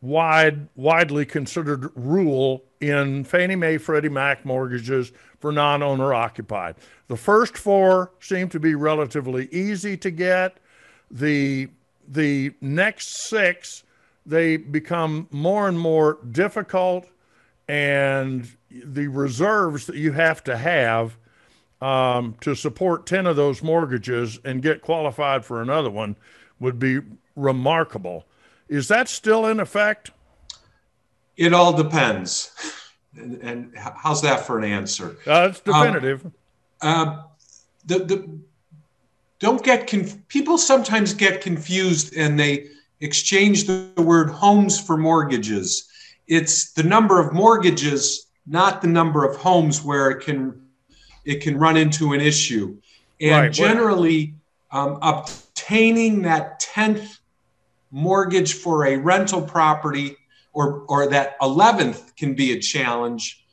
wide, 0.00 0.68
widely 0.76 1.26
considered 1.26 1.90
rule 1.94 2.62
in 2.80 3.24
Fannie 3.24 3.56
Mae, 3.56 3.78
Freddie 3.78 4.08
Mac 4.08 4.44
mortgages 4.44 5.12
for 5.40 5.50
non-owner 5.50 6.14
occupied. 6.14 6.76
The 7.08 7.16
first 7.16 7.58
four 7.58 8.12
seem 8.20 8.48
to 8.50 8.60
be 8.60 8.74
relatively 8.74 9.48
easy 9.50 9.96
to 9.98 10.10
get. 10.10 10.58
The 11.10 11.68
the 12.06 12.52
next 12.60 13.28
six 13.28 13.84
they 14.24 14.56
become 14.58 15.26
more 15.30 15.68
and 15.68 15.78
more 15.78 16.18
difficult, 16.30 17.08
and 17.66 18.48
the 18.70 19.08
reserves 19.08 19.86
that 19.86 19.96
you 19.96 20.12
have 20.12 20.44
to 20.44 20.56
have 20.56 21.16
um, 21.80 22.34
to 22.40 22.54
support 22.54 23.06
10 23.06 23.26
of 23.26 23.36
those 23.36 23.62
mortgages 23.62 24.40
and 24.44 24.62
get 24.62 24.82
qualified 24.82 25.44
for 25.44 25.62
another 25.62 25.90
one 25.90 26.16
would 26.58 26.78
be 26.78 27.00
remarkable. 27.36 28.26
Is 28.68 28.88
that 28.88 29.08
still 29.08 29.46
in 29.46 29.60
effect? 29.60 30.10
It 31.36 31.54
all 31.54 31.72
depends. 31.72 32.52
And, 33.16 33.40
and 33.42 33.74
how's 33.76 34.22
that 34.22 34.46
for 34.46 34.58
an 34.58 34.64
answer? 34.64 35.16
Uh, 35.26 35.48
it's 35.50 35.60
definitive. 35.60 36.26
Uh, 36.80 37.22
the, 37.86 37.98
the 38.00 38.38
don't 39.38 39.62
get 39.62 39.86
conf- 39.86 40.16
people 40.28 40.58
sometimes 40.58 41.14
get 41.14 41.40
confused 41.40 42.16
and 42.16 42.38
they 42.38 42.68
exchange 43.00 43.64
the, 43.64 43.88
the 43.94 44.02
word 44.02 44.30
homes 44.30 44.80
for 44.80 44.96
mortgages. 44.96 45.88
It's 46.26 46.72
the 46.72 46.82
number 46.82 47.20
of 47.20 47.32
mortgages, 47.32 48.26
not 48.46 48.82
the 48.82 48.88
number 48.88 49.24
of 49.24 49.36
homes 49.36 49.82
where 49.82 50.10
it 50.10 50.24
can 50.24 50.60
it 51.28 51.42
can 51.42 51.58
run 51.58 51.76
into 51.76 52.14
an 52.14 52.22
issue. 52.22 52.78
And 53.20 53.44
Right, 53.44 53.52
generally, 53.52 54.34
um, 54.70 54.98
obtaining 55.02 56.22
that 56.22 56.58
tenth 56.58 57.18
mortgage 57.90 58.54
for 58.54 58.86
a 58.86 58.96
rental 58.96 59.42
property 59.42 60.16
or 60.54 60.84
or 60.88 61.08
that 61.08 61.36
eleventh 61.42 62.16
can 62.16 62.34
be 62.34 62.52
a 62.52 62.58
challenge. 62.58 63.44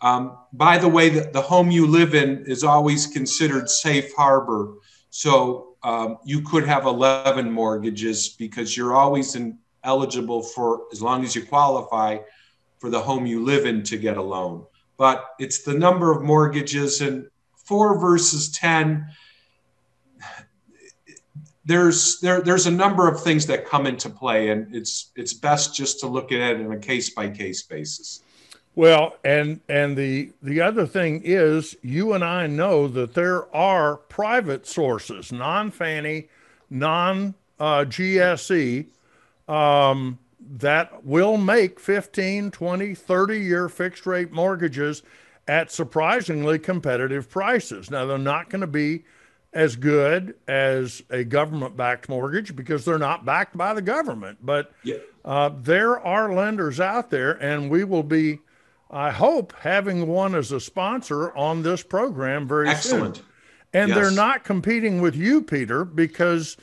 Um, 0.00 0.38
by 0.52 0.78
the 0.78 0.88
way, 0.88 1.08
the, 1.08 1.30
the 1.32 1.40
home 1.40 1.72
you 1.72 1.86
live 1.86 2.14
in 2.14 2.44
is 2.46 2.62
always 2.62 3.06
considered 3.08 3.68
safe 3.68 4.14
harbor. 4.14 4.74
So 5.10 5.76
um, 5.82 6.18
you 6.24 6.42
could 6.42 6.66
have 6.66 6.86
11 6.86 7.50
mortgages 7.50 8.30
because 8.30 8.76
you're 8.76 8.94
always 8.94 9.34
in, 9.34 9.58
eligible 9.82 10.42
for, 10.42 10.86
as 10.92 11.00
long 11.00 11.24
as 11.24 11.34
you 11.34 11.46
qualify, 11.46 12.18
for 12.78 12.90
the 12.90 13.00
home 13.00 13.24
you 13.24 13.44
live 13.44 13.64
in 13.64 13.82
to 13.84 13.96
get 13.96 14.16
a 14.16 14.22
loan. 14.22 14.66
But 14.96 15.24
it's 15.38 15.62
the 15.62 15.74
number 15.74 16.12
of 16.12 16.22
mortgages 16.22 17.00
and 17.00 17.28
four 17.56 17.98
versus 17.98 18.50
10. 18.52 19.06
There's 21.64 22.20
there, 22.20 22.42
there's 22.42 22.66
a 22.66 22.70
number 22.70 23.08
of 23.08 23.22
things 23.22 23.46
that 23.46 23.66
come 23.66 23.86
into 23.86 24.10
play, 24.10 24.50
and 24.50 24.74
it's 24.74 25.10
it's 25.16 25.32
best 25.32 25.74
just 25.74 25.98
to 26.00 26.06
look 26.06 26.30
at 26.30 26.38
it 26.38 26.60
on 26.60 26.72
a 26.72 26.78
case 26.78 27.10
by 27.10 27.30
case 27.30 27.62
basis. 27.62 28.20
Well, 28.74 29.16
and 29.24 29.60
and 29.68 29.96
the 29.96 30.32
the 30.42 30.60
other 30.60 30.86
thing 30.86 31.22
is, 31.24 31.76
you 31.80 32.12
and 32.12 32.22
I 32.22 32.46
know 32.46 32.86
that 32.88 33.14
there 33.14 33.54
are 33.56 33.96
private 33.96 34.66
sources, 34.66 35.32
non 35.32 35.70
Fannie, 35.70 36.28
non 36.68 37.34
uh, 37.58 37.84
GSE, 37.84 38.86
um, 39.48 40.18
that 40.58 41.04
will 41.04 41.36
make 41.36 41.80
15, 41.80 42.50
20, 42.50 42.94
30 42.94 43.38
year 43.38 43.68
fixed 43.68 44.06
rate 44.06 44.32
mortgages 44.32 45.02
at 45.48 45.70
surprisingly 45.70 46.58
competitive 46.58 47.28
prices. 47.28 47.90
Now, 47.90 48.06
they're 48.06 48.18
not 48.18 48.50
going 48.50 48.60
to 48.62 48.66
be 48.66 49.04
as 49.52 49.76
good 49.76 50.34
as 50.48 51.02
a 51.10 51.22
government 51.22 51.76
backed 51.76 52.08
mortgage 52.08 52.56
because 52.56 52.84
they're 52.84 52.98
not 52.98 53.24
backed 53.24 53.56
by 53.56 53.72
the 53.74 53.82
government. 53.82 54.38
But 54.42 54.72
Yeah. 54.82 54.96
uh, 55.24 55.50
there 55.62 55.98
are 56.00 56.32
lenders 56.34 56.80
out 56.80 57.10
there, 57.10 57.32
and 57.32 57.70
we 57.70 57.84
will 57.84 58.02
be, 58.02 58.40
I 58.90 59.10
hope, 59.10 59.52
having 59.60 60.06
one 60.08 60.34
as 60.34 60.50
a 60.50 60.58
sponsor 60.60 61.34
on 61.36 61.62
this 61.62 61.82
program 61.82 62.48
very 62.48 62.68
Excellent. 62.68 63.16
soon. 63.16 63.24
And 63.72 63.90
they're 63.92 64.10
not 64.10 64.44
competing 64.44 65.00
with 65.00 65.14
you, 65.16 65.42
Peter, 65.42 65.84
because 65.84 66.56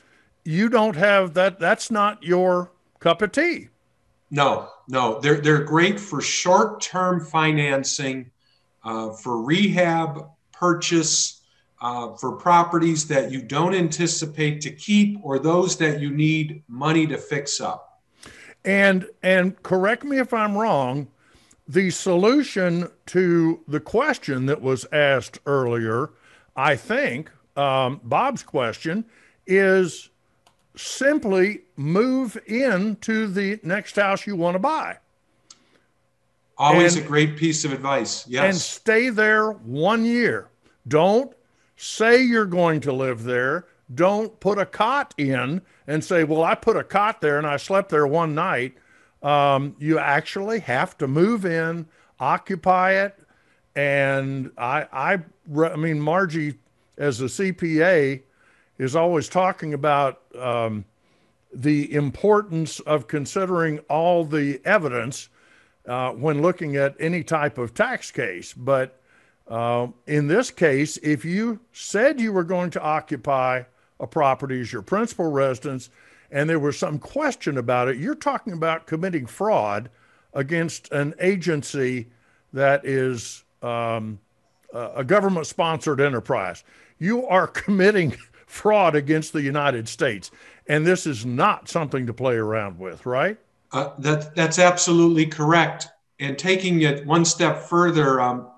you 0.44 0.70
don't 0.70 0.96
have 0.96 1.34
that. 1.36 1.60
That's 1.60 1.92
not 1.92 2.24
your 2.24 2.72
cup 3.00 3.22
of 3.22 3.32
tea. 3.32 3.68
No, 4.32 4.70
no, 4.88 5.20
they're 5.20 5.42
they're 5.42 5.64
great 5.64 6.00
for 6.00 6.22
short-term 6.22 7.26
financing, 7.26 8.32
uh, 8.84 9.12
for 9.12 9.44
rehab, 9.44 10.30
purchase, 10.54 11.42
uh, 11.82 12.16
for 12.16 12.38
properties 12.38 13.08
that 13.08 13.30
you 13.30 13.42
don't 13.42 13.76
anticipate 13.76 14.62
to 14.62 14.72
keep 14.72 15.20
or 15.22 15.38
those 15.38 15.76
that 15.78 16.00
you 16.00 16.12
need 16.12 16.64
money 16.70 17.06
to 17.08 17.18
fix 17.18 17.60
up. 17.60 18.02
And 18.64 19.06
and 19.22 19.62
correct 19.64 20.06
me 20.06 20.18
if 20.20 20.34
I'm 20.34 20.58
wrong, 20.58 21.10
the 21.68 21.90
solution 21.90 22.90
to 23.08 23.60
the 23.68 23.80
question 23.82 24.46
that 24.46 24.62
was 24.62 24.86
asked 24.94 25.40
earlier, 25.46 26.12
I 26.56 26.78
think, 26.78 27.30
um, 27.58 28.00
Bob's 28.04 28.44
question, 28.44 29.04
is 29.46 30.11
simply 30.82 31.62
move 31.78 32.38
into 32.48 33.28
the 33.28 33.60
next 33.64 33.96
house 33.96 34.26
you 34.26 34.36
want 34.36 34.56
to 34.56 34.60
buy 34.60 34.98
Always 36.58 36.96
And- 36.96 37.06
a 37.06 37.08
great 37.08 37.38
piece 37.38 37.66
of 37.66 37.74
advice. 37.74 38.26
Yes. 38.28 38.44
And 38.44 38.56
stay 38.56 39.10
there 39.10 39.50
one 39.52 40.06
year. 40.06 40.50
Don't 40.88 41.34
say 41.76 42.22
you're 42.22 42.46
going 42.46 42.82
to 42.82 42.94
live 42.94 43.24
there. 43.24 43.66
Don't 43.96 44.40
put 44.40 44.60
a 44.60 44.66
cot 44.66 45.16
in 45.18 45.62
and 45.88 46.04
say, 46.04 46.24
well, 46.24 46.44
I 46.44 46.54
put 46.54 46.78
a 46.78 46.84
cot 46.84 47.20
there 47.20 47.40
and 47.40 47.48
I 47.48 47.58
slept 47.58 47.90
there 47.90 48.06
one 48.06 48.36
night. 48.36 48.76
Um, 49.24 49.76
you 49.80 49.98
actually 49.98 50.60
have 50.60 50.96
to 51.00 51.08
move 51.08 51.46
in, 51.46 51.88
occupy 52.20 52.92
it. 52.92 53.18
And 53.76 54.52
I, 54.58 54.88
I, 54.94 55.18
I 55.66 55.76
mean, 55.78 56.00
Margie, 56.00 56.60
as 56.98 57.22
a 57.22 57.26
CPA, 57.26 58.22
is 58.82 58.96
always 58.96 59.30
talking 59.30 59.76
about 59.76 60.22
um, 60.36 60.84
the 61.54 61.94
importance 61.94 62.80
of 62.80 63.08
considering 63.08 63.78
all 63.90 64.26
the 64.26 64.60
evidence 64.66 65.30
uh, 65.88 66.10
when 66.14 66.42
looking 66.42 66.76
at 66.78 66.96
any 67.00 67.24
type 67.24 67.60
of 67.60 67.76
tax 67.76 68.10
case. 68.10 68.54
But 68.54 69.00
uh, 69.48 69.90
in 70.08 70.28
this 70.28 70.50
case, 70.50 70.98
if 71.04 71.24
you 71.24 71.60
said 71.72 72.20
you 72.20 72.34
were 72.34 72.44
going 72.44 72.72
to 72.72 72.82
occupy 72.82 73.62
a 74.00 74.08
property 74.08 74.60
as 74.60 74.74
your 74.74 74.82
principal 74.82 75.30
residence 75.30 75.92
and 76.32 76.50
there 76.50 76.58
was 76.58 76.76
some 76.76 76.98
question 76.98 77.60
about 77.60 77.88
it, 77.88 77.98
you're 77.98 78.16
talking 78.16 78.54
about 78.54 78.88
committing 78.88 79.28
fraud 79.28 79.92
against 80.34 80.92
an 80.92 81.14
agency 81.20 82.08
that 82.52 82.84
is 82.84 83.44
um, 83.62 84.18
a 84.74 85.04
government 85.04 85.46
sponsored 85.46 86.02
enterprise. 86.02 86.64
You 86.98 87.28
are 87.28 87.46
committing 87.64 88.18
fraud 88.52 88.96
against 88.96 89.32
the 89.32 89.42
United 89.42 89.88
States. 89.88 90.30
And 90.68 90.86
this 90.86 91.08
is 91.08 91.26
not 91.26 91.70
something 91.70 92.06
to 92.06 92.14
play 92.14 92.36
around 92.36 92.78
with, 92.78 93.06
right? 93.06 93.38
Uh, 93.72 93.92
that, 94.00 94.36
that's 94.36 94.60
absolutely 94.60 95.26
correct. 95.26 95.88
And 96.20 96.38
taking 96.38 96.82
it 96.82 97.06
one 97.06 97.24
step 97.24 97.64
further, 97.64 98.20
um, 98.20 98.50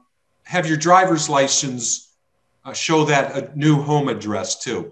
have 0.44 0.68
your 0.68 0.78
driver's 0.78 1.30
license 1.30 2.16
uh, 2.66 2.74
show 2.74 3.06
that 3.06 3.38
a 3.38 3.58
new 3.58 3.82
home 3.82 4.10
address 4.10 4.60
too. 4.60 4.92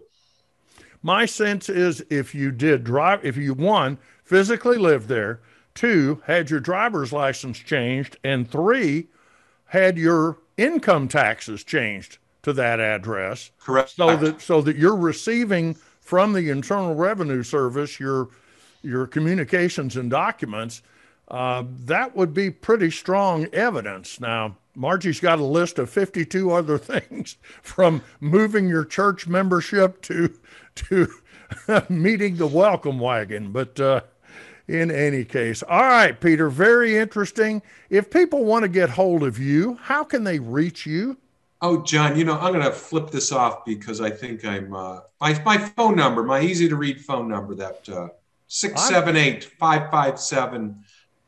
My 1.02 1.26
sense 1.26 1.68
is 1.68 2.06
if 2.12 2.36
you 2.36 2.52
did 2.52 2.84
drive, 2.84 3.26
if 3.26 3.36
you 3.38 3.56
one 3.56 3.98
physically 4.24 4.78
lived 4.78 5.08
there, 5.08 5.42
two 5.74 6.22
had 6.28 6.52
your 6.52 6.60
driver's 6.60 7.12
license 7.12 7.58
changed, 7.58 8.18
and 8.24 8.50
three 8.50 9.08
had 9.66 9.98
your 9.98 10.38
income 10.58 11.08
taxes 11.08 11.64
changed 11.64 12.20
to 12.44 12.54
that 12.54 12.80
address. 12.80 13.52
Correct. 13.60 13.92
So 13.92 14.16
that 14.16 14.42
so 14.42 14.62
that 14.62 14.76
you're 14.76 14.96
receiving 14.96 15.76
from 16.00 16.34
the 16.34 16.50
Internal 16.50 16.96
Revenue 16.96 17.44
Service 17.44 18.00
your 18.00 18.30
your 18.82 19.08
communications 19.08 19.96
and 19.96 20.10
documents. 20.10 20.82
Uh, 21.28 21.64
that 21.86 22.16
would 22.16 22.34
be 22.34 22.50
pretty 22.50 22.92
strong 22.92 23.46
evidence. 23.54 24.20
Now, 24.20 24.58
Margie's 24.76 25.22
got 25.22 25.40
a 25.40 25.46
list 25.46 25.80
of 25.80 25.90
52 25.90 26.52
other 26.52 26.78
things 26.80 27.38
from 27.62 28.02
moving 28.20 28.68
your 28.68 28.84
church 28.86 29.28
membership 29.28 30.02
to 30.04 30.34
to 30.76 31.08
meeting 31.90 32.38
the 32.38 32.48
welcome 32.48 33.00
wagon, 33.00 33.52
but 33.52 33.80
uh, 33.80 34.02
in 34.68 34.90
any 34.90 35.26
case. 35.26 35.64
All 35.64 35.82
right, 35.82 36.20
Peter, 36.20 36.50
very 36.50 36.98
interesting. 36.98 37.62
If 37.90 38.10
people 38.10 38.46
want 38.46 38.64
to 38.64 38.70
get 38.70 38.90
hold 38.90 39.24
of 39.24 39.38
you, 39.38 39.76
how 39.82 40.04
can 40.04 40.24
they 40.24 40.40
reach 40.40 40.86
you? 40.86 41.18
Oh, 41.64 41.84
John, 41.84 42.18
you 42.18 42.26
know, 42.26 42.40
I'm 42.40 42.54
going 42.54 42.66
to 42.66 42.72
flip 42.72 43.12
this 43.12 43.32
off 43.32 43.66
because 43.66 44.02
I 44.02 44.10
think 44.10 44.44
I'm 44.44 44.74
uh, 44.74 45.02
my 45.20 45.40
my 45.44 45.58
phone 45.58 45.96
number, 45.96 46.24
my 46.24 46.42
easy 46.42 46.68
to 46.68 46.76
read 46.76 47.00
phone 47.00 47.28
number, 47.28 47.54
that 47.56 47.88
uh, 47.88 48.10
six 48.48 48.82
seven 48.88 49.16
eight 49.16 49.44
five 49.44 49.92
five 49.92 50.20
seven 50.20 50.84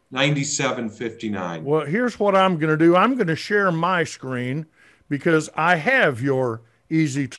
ninety 0.10 0.44
seven 0.44 0.90
fifty 0.90 1.30
nine. 1.30 1.64
Well, 1.64 1.86
here's 1.86 2.20
what 2.20 2.36
I'm 2.36 2.58
going 2.58 2.72
to 2.72 2.78
do. 2.78 2.96
I'm 2.96 3.14
going 3.16 3.28
to 3.28 3.36
share 3.36 3.72
my 3.72 4.04
screen 4.04 4.66
because 5.08 5.52
I 5.56 5.76
have 5.76 6.20
your 6.22 6.62
easy 6.90 7.30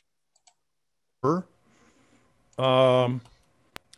number 1.21 1.45
um, 2.57 3.19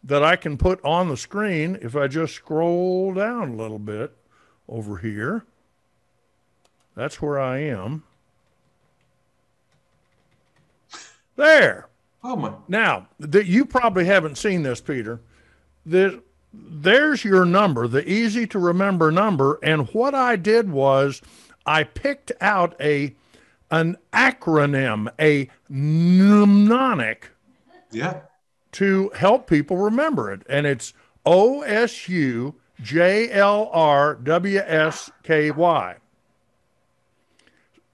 that 0.04 0.24
I 0.24 0.36
can 0.36 0.58
put 0.58 0.84
on 0.84 1.10
the 1.10 1.18
screen 1.18 1.78
if 1.84 1.95
I 1.95 2.08
just 2.08 2.34
scroll 2.34 3.14
down 3.14 3.50
a 3.50 3.56
little 3.56 3.78
bit 3.78 4.12
over 4.68 4.98
here. 4.98 5.45
That's 6.95 7.22
where 7.22 7.39
I 7.39 7.60
am. 7.60 8.04
There. 11.38 11.88
Oh 12.24 12.36
my! 12.36 12.52
Now 12.68 13.08
that 13.20 13.46
you 13.46 13.66
probably 13.66 14.06
haven't 14.06 14.38
seen 14.38 14.64
this, 14.64 14.82
Peter. 14.82 15.22
There, 15.86 16.20
there's 16.52 17.24
your 17.24 17.46
number, 17.46 17.88
the 17.88 18.08
easy 18.10 18.46
to 18.48 18.60
remember 18.60 19.12
number. 19.12 19.60
And 19.64 19.88
what 19.90 20.14
I 20.14 20.36
did 20.36 20.70
was 20.70 21.22
I 21.66 21.84
picked 21.84 22.32
out 22.42 22.76
a 22.82 23.16
an 23.70 23.98
acronym, 24.12 25.08
a 25.20 25.50
mnemonic. 25.70 27.30
Yeah. 27.92 28.22
To 28.74 29.12
help 29.16 29.48
people 29.48 29.78
remember 29.78 30.32
it, 30.32 30.42
and 30.50 30.68
it's 30.68 30.94
O 31.26 31.62
S 31.62 32.10
U 32.10 32.56
J 32.82 33.32
L 33.32 33.70
R 33.72 34.16
W 34.16 34.60
S 34.60 35.12
K 35.24 35.52
Y. 35.52 35.96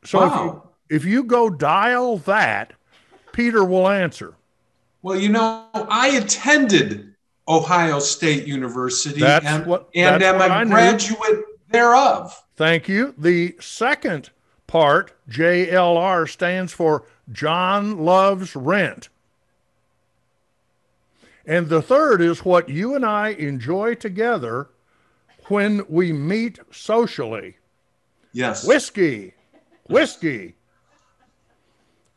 So 0.04 0.20
wow. 0.20 0.26
if 0.26 0.34
you 0.34 0.98
if 0.98 1.06
you 1.06 1.24
go 1.24 1.50
dial 1.50 2.18
that 2.20 2.74
Peter 3.34 3.66
will 3.66 3.90
answer. 3.90 4.36
Well, 5.02 5.20
you 5.20 5.28
know, 5.28 5.66
I 5.74 6.10
attended 6.16 7.14
Ohio 7.48 8.00
State 8.00 8.48
University 8.48 9.20
that's 9.20 9.46
and, 9.46 9.66
what, 9.66 9.90
and 9.94 10.24
am 10.24 10.40
a 10.40 10.66
graduate 10.66 11.44
thereof. 11.70 12.42
Thank 12.56 12.88
you. 12.88 13.14
The 13.18 13.56
second 13.60 14.30
part, 14.66 15.12
JLR, 15.30 16.30
stands 16.30 16.72
for 16.72 17.04
John 17.32 17.98
Loves 17.98 18.56
Rent. 18.56 19.10
And 21.46 21.68
the 21.68 21.82
third 21.82 22.22
is 22.22 22.46
what 22.46 22.70
you 22.70 22.96
and 22.96 23.06
I 23.06 23.30
enjoy 23.30 23.96
together 23.96 24.70
when 25.48 25.86
we 25.90 26.14
meet 26.14 26.60
socially. 26.72 27.58
Yes. 28.32 28.66
Whiskey. 28.66 29.34
Whiskey. 29.88 30.56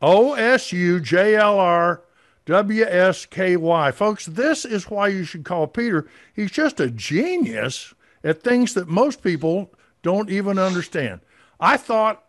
O 0.01 0.33
S 0.33 0.71
U 0.71 0.99
J 0.99 1.35
L 1.35 1.59
R 1.59 2.01
W 2.45 2.83
S 2.83 3.25
K 3.25 3.57
Y. 3.57 3.91
Folks, 3.91 4.25
this 4.25 4.65
is 4.65 4.89
why 4.89 5.07
you 5.07 5.23
should 5.23 5.43
call 5.43 5.67
Peter. 5.67 6.07
He's 6.33 6.51
just 6.51 6.79
a 6.79 6.89
genius 6.89 7.93
at 8.23 8.41
things 8.41 8.73
that 8.73 8.87
most 8.87 9.21
people 9.21 9.71
don't 10.01 10.29
even 10.29 10.57
understand. 10.57 11.21
I 11.59 11.77
thought 11.77 12.23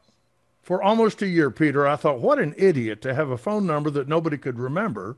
for 0.63 0.83
almost 0.83 1.23
a 1.23 1.27
year, 1.27 1.51
Peter, 1.51 1.87
I 1.87 1.97
thought, 1.97 2.21
what 2.21 2.39
an 2.39 2.55
idiot 2.59 3.01
to 3.03 3.15
have 3.15 3.31
a 3.31 3.39
phone 3.39 3.67
number 3.67 3.89
that 3.91 4.07
nobody 4.07 4.37
could 4.37 4.59
remember. 4.59 5.17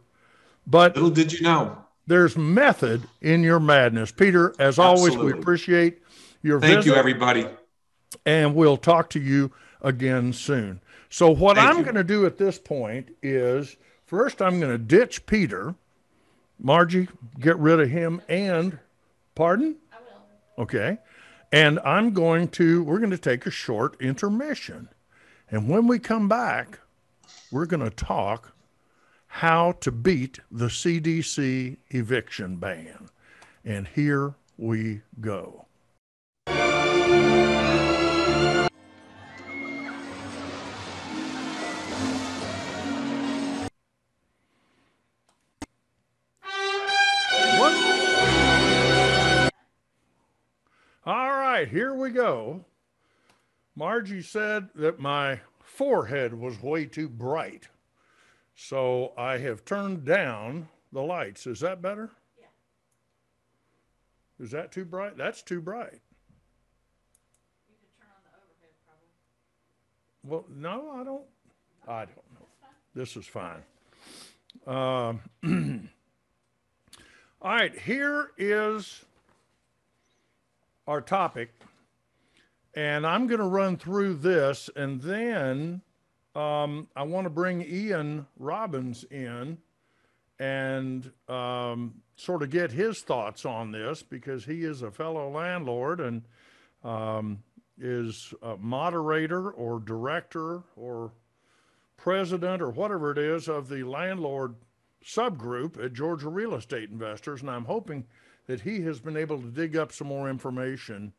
But 0.66 0.94
little 0.94 1.10
did 1.10 1.32
you 1.32 1.42
know, 1.42 1.76
there's 2.06 2.36
method 2.36 3.02
in 3.20 3.42
your 3.42 3.58
madness. 3.58 4.12
Peter, 4.12 4.54
as 4.58 4.78
Absolutely. 4.78 5.16
always, 5.16 5.34
we 5.34 5.38
appreciate 5.40 6.02
your 6.42 6.60
Thank 6.60 6.76
visit, 6.76 6.90
you, 6.90 6.94
everybody. 6.96 7.46
And 8.24 8.54
we'll 8.54 8.76
talk 8.76 9.10
to 9.10 9.20
you 9.20 9.52
again 9.80 10.32
soon. 10.32 10.80
So 11.10 11.30
what 11.30 11.56
Thank 11.56 11.76
I'm 11.76 11.82
going 11.82 11.96
to 11.96 12.04
do 12.04 12.24
at 12.24 12.38
this 12.38 12.58
point 12.58 13.10
is 13.22 13.76
first 14.06 14.40
I'm 14.40 14.60
going 14.60 14.72
to 14.72 14.78
ditch 14.78 15.26
Peter. 15.26 15.74
Margie, 16.58 17.08
get 17.38 17.58
rid 17.58 17.80
of 17.80 17.90
him 17.90 18.22
and 18.28 18.78
pardon? 19.34 19.76
I 19.92 19.96
will. 19.96 20.62
Okay. 20.62 20.98
And 21.52 21.80
I'm 21.80 22.12
going 22.12 22.48
to 22.48 22.84
we're 22.84 22.98
going 22.98 23.10
to 23.10 23.18
take 23.18 23.44
a 23.44 23.50
short 23.50 24.00
intermission. 24.00 24.88
And 25.50 25.68
when 25.68 25.88
we 25.88 25.98
come 25.98 26.28
back, 26.28 26.78
we're 27.50 27.66
going 27.66 27.82
to 27.82 27.90
talk 27.90 28.52
how 29.26 29.72
to 29.80 29.90
beat 29.90 30.38
the 30.50 30.66
CDC 30.66 31.76
eviction 31.88 32.56
ban. 32.56 33.08
And 33.64 33.88
here 33.88 34.34
we 34.56 35.00
go. 35.20 35.66
Right, 51.06 51.68
here 51.68 51.94
we 51.94 52.10
go. 52.10 52.64
Margie 53.74 54.22
said 54.22 54.68
that 54.74 54.98
my 55.00 55.40
forehead 55.62 56.34
was 56.34 56.62
way 56.62 56.84
too 56.84 57.08
bright. 57.08 57.68
So 58.54 59.12
I 59.16 59.38
have 59.38 59.64
turned 59.64 60.04
down 60.04 60.68
the 60.92 61.00
lights. 61.00 61.46
Is 61.46 61.60
that 61.60 61.80
better? 61.80 62.10
Yeah. 62.38 62.46
Is 64.44 64.50
that 64.50 64.72
too 64.72 64.84
bright? 64.84 65.16
That's 65.16 65.42
too 65.42 65.62
bright. 65.62 66.00
You 67.68 67.76
could 67.80 67.96
turn 67.98 68.10
on 68.14 68.20
the 68.24 68.30
overhead 68.36 68.74
probably. 68.84 69.08
Well, 70.24 70.44
no, 70.54 70.90
I 71.00 71.04
don't. 71.04 71.24
I 71.88 72.04
don't 72.04 72.16
know. 72.34 72.46
This 72.94 73.16
is 73.16 73.26
fine. 73.26 73.62
Um, 74.66 75.20
all 77.40 77.50
right, 77.50 77.78
here 77.78 78.32
is 78.36 79.04
our 80.90 81.00
topic. 81.00 81.52
And 82.74 83.06
I'm 83.06 83.28
going 83.28 83.38
to 83.38 83.46
run 83.46 83.76
through 83.76 84.14
this, 84.14 84.68
and 84.74 85.00
then 85.00 85.82
um, 86.34 86.88
I 86.96 87.04
want 87.04 87.26
to 87.26 87.30
bring 87.30 87.62
Ian 87.62 88.26
Robbins 88.36 89.04
in 89.04 89.58
and 90.40 91.12
um, 91.28 91.94
sort 92.16 92.42
of 92.42 92.50
get 92.50 92.72
his 92.72 93.02
thoughts 93.02 93.44
on 93.44 93.70
this 93.70 94.02
because 94.02 94.44
he 94.44 94.64
is 94.64 94.82
a 94.82 94.90
fellow 94.90 95.30
landlord 95.30 96.00
and 96.00 96.22
um, 96.82 97.42
is 97.78 98.34
a 98.42 98.56
moderator 98.56 99.50
or 99.50 99.78
director 99.78 100.62
or 100.74 101.12
president 101.96 102.60
or 102.60 102.70
whatever 102.70 103.12
it 103.12 103.18
is 103.18 103.48
of 103.48 103.68
the 103.68 103.84
landlord 103.84 104.56
subgroup 105.04 105.82
at 105.82 105.92
Georgia 105.92 106.28
Real 106.28 106.54
Estate 106.54 106.90
Investors, 106.90 107.42
and 107.42 107.50
I'm 107.50 107.66
hoping 107.66 108.06
that 108.46 108.60
he 108.60 108.82
has 108.82 109.00
been 109.00 109.16
able 109.16 109.40
to 109.40 109.48
dig 109.48 109.76
up 109.76 109.92
some 109.92 110.08
more 110.08 110.28
information 110.28 111.12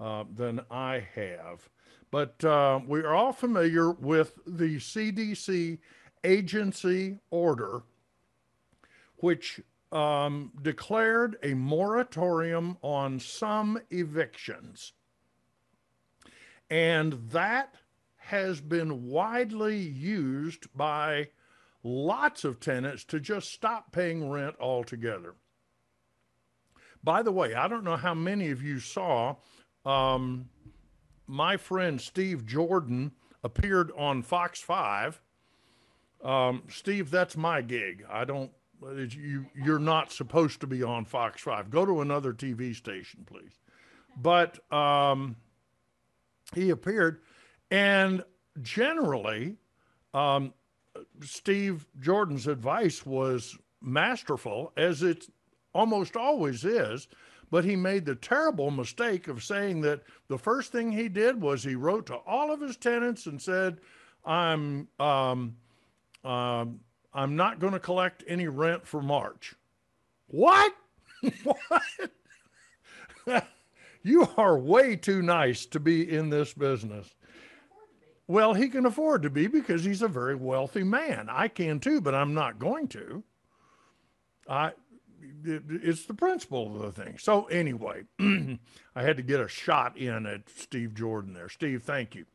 uh, 0.00 0.24
than 0.34 0.60
I 0.70 1.06
have. 1.14 1.68
But 2.10 2.42
uh, 2.44 2.80
we 2.86 3.00
are 3.00 3.14
all 3.14 3.32
familiar 3.32 3.90
with 3.90 4.38
the 4.46 4.76
CDC 4.76 5.78
agency 6.24 7.18
order, 7.30 7.82
which 9.16 9.60
um, 9.92 10.52
declared 10.62 11.36
a 11.42 11.54
moratorium 11.54 12.76
on 12.82 13.20
some 13.20 13.78
evictions. 13.90 14.92
And 16.70 17.14
that 17.30 17.74
has 18.16 18.60
been 18.60 19.08
widely 19.08 19.78
used 19.78 20.66
by 20.74 21.28
lots 21.82 22.44
of 22.44 22.60
tenants 22.60 23.04
to 23.04 23.20
just 23.20 23.50
stop 23.50 23.92
paying 23.92 24.28
rent 24.28 24.56
altogether. 24.60 25.34
By 27.08 27.22
the 27.22 27.32
way, 27.32 27.54
I 27.54 27.68
don't 27.68 27.84
know 27.84 27.96
how 27.96 28.12
many 28.12 28.50
of 28.50 28.62
you 28.62 28.80
saw 28.80 29.36
um, 29.86 30.50
my 31.26 31.56
friend 31.56 31.98
Steve 31.98 32.44
Jordan 32.44 33.12
appeared 33.42 33.90
on 33.96 34.20
Fox 34.20 34.60
5. 34.60 35.18
Um, 36.22 36.64
Steve, 36.68 37.10
that's 37.10 37.34
my 37.34 37.62
gig. 37.62 38.04
I 38.10 38.26
don't, 38.26 38.50
you, 38.82 39.46
you're 39.54 39.78
not 39.78 40.12
supposed 40.12 40.60
to 40.60 40.66
be 40.66 40.82
on 40.82 41.06
Fox 41.06 41.40
5. 41.40 41.70
Go 41.70 41.86
to 41.86 42.02
another 42.02 42.34
TV 42.34 42.76
station, 42.76 43.24
please. 43.24 43.58
But 44.14 44.58
um, 44.70 45.36
he 46.54 46.68
appeared, 46.68 47.22
and 47.70 48.22
generally, 48.60 49.56
um, 50.12 50.52
Steve 51.22 51.86
Jordan's 51.98 52.46
advice 52.46 53.06
was 53.06 53.56
masterful, 53.80 54.74
as 54.76 55.02
it 55.02 55.26
almost 55.78 56.16
always 56.16 56.64
is. 56.64 57.06
But 57.50 57.64
he 57.64 57.76
made 57.76 58.04
the 58.04 58.14
terrible 58.14 58.70
mistake 58.70 59.26
of 59.28 59.42
saying 59.42 59.80
that 59.82 60.02
the 60.28 60.36
first 60.36 60.70
thing 60.70 60.92
he 60.92 61.08
did 61.08 61.40
was 61.40 61.62
he 61.62 61.76
wrote 61.76 62.04
to 62.06 62.16
all 62.16 62.52
of 62.52 62.60
his 62.60 62.76
tenants 62.76 63.24
and 63.24 63.40
said, 63.40 63.78
"I'm 64.22 64.88
um, 65.00 65.56
um, 66.24 66.80
I'm 67.14 67.36
not 67.36 67.58
going 67.58 67.72
to 67.72 67.80
collect 67.80 68.22
any 68.26 68.48
rent 68.48 68.86
for 68.86 69.00
March." 69.00 69.54
What? 70.26 70.74
what? 71.44 71.82
you 74.02 74.28
are 74.36 74.58
way 74.58 74.96
too 74.96 75.22
nice 75.22 75.64
to 75.66 75.80
be 75.80 76.14
in 76.14 76.28
this 76.28 76.52
business. 76.52 77.14
Well, 78.26 78.52
he 78.52 78.68
can 78.68 78.84
afford 78.84 79.22
to 79.22 79.30
be 79.30 79.46
because 79.46 79.84
he's 79.84 80.02
a 80.02 80.08
very 80.08 80.34
wealthy 80.34 80.84
man. 80.84 81.28
I 81.30 81.48
can 81.48 81.80
too, 81.80 82.02
but 82.02 82.14
I'm 82.14 82.34
not 82.34 82.58
going 82.58 82.88
to. 82.88 83.24
I 84.46 84.72
it's 85.44 86.04
the 86.04 86.14
principle 86.14 86.76
of 86.76 86.94
the 86.94 87.04
thing. 87.04 87.18
So 87.18 87.44
anyway, 87.44 88.04
I 88.20 88.58
had 89.02 89.16
to 89.16 89.22
get 89.22 89.40
a 89.40 89.48
shot 89.48 89.96
in 89.96 90.26
at 90.26 90.48
Steve 90.48 90.94
Jordan 90.94 91.34
there. 91.34 91.48
Steve, 91.48 91.82
thank 91.82 92.14
you. 92.14 92.26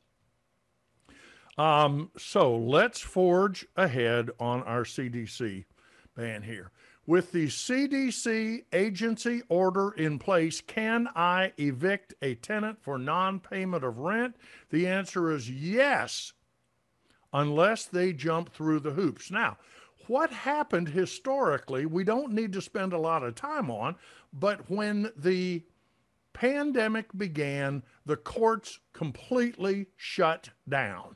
Um, 1.57 2.09
so 2.17 2.55
let's 2.55 2.99
forge 2.99 3.65
ahead 3.75 4.31
on 4.39 4.63
our 4.63 4.83
CDC 4.83 5.65
ban 6.15 6.43
here. 6.43 6.71
With 7.05 7.33
the 7.33 7.47
CDC 7.47 8.63
agency 8.71 9.41
order 9.49 9.91
in 9.91 10.19
place, 10.19 10.61
can 10.61 11.09
I 11.15 11.51
evict 11.57 12.13
a 12.21 12.35
tenant 12.35 12.81
for 12.81 12.97
non 12.97 13.39
payment 13.41 13.83
of 13.83 13.97
rent? 13.97 14.35
The 14.69 14.87
answer 14.87 15.29
is 15.29 15.49
yes, 15.49 16.31
unless 17.33 17.85
they 17.85 18.13
jump 18.13 18.53
through 18.53 18.79
the 18.79 18.91
hoops. 18.91 19.29
Now, 19.29 19.57
what 20.07 20.31
happened 20.31 20.89
historically, 20.89 21.85
we 21.85 22.03
don't 22.03 22.33
need 22.33 22.53
to 22.53 22.61
spend 22.61 22.93
a 22.93 22.97
lot 22.97 23.23
of 23.23 23.35
time 23.35 23.69
on, 23.69 23.95
but 24.33 24.69
when 24.69 25.11
the 25.15 25.63
pandemic 26.33 27.05
began, 27.17 27.83
the 28.05 28.17
courts 28.17 28.79
completely 28.93 29.87
shut 29.95 30.49
down. 30.67 31.15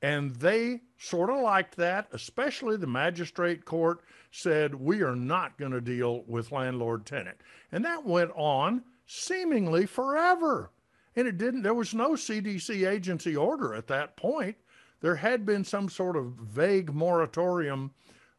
And 0.00 0.36
they 0.36 0.82
sort 0.96 1.30
of 1.30 1.40
liked 1.40 1.76
that, 1.76 2.08
especially 2.12 2.76
the 2.76 2.86
magistrate 2.86 3.64
court 3.64 4.02
said, 4.30 4.74
we 4.74 5.02
are 5.02 5.16
not 5.16 5.58
going 5.58 5.72
to 5.72 5.80
deal 5.80 6.22
with 6.26 6.52
landlord 6.52 7.04
tenant. 7.04 7.38
And 7.72 7.84
that 7.84 8.04
went 8.04 8.30
on 8.36 8.84
seemingly 9.06 9.86
forever. 9.86 10.70
And 11.16 11.26
it 11.26 11.36
didn't, 11.36 11.62
there 11.62 11.74
was 11.74 11.94
no 11.94 12.10
CDC 12.10 12.88
agency 12.88 13.34
order 13.34 13.74
at 13.74 13.88
that 13.88 14.16
point. 14.16 14.56
There 15.00 15.16
had 15.16 15.46
been 15.46 15.64
some 15.64 15.88
sort 15.88 16.16
of 16.16 16.32
vague 16.34 16.92
moratorium 16.92 17.92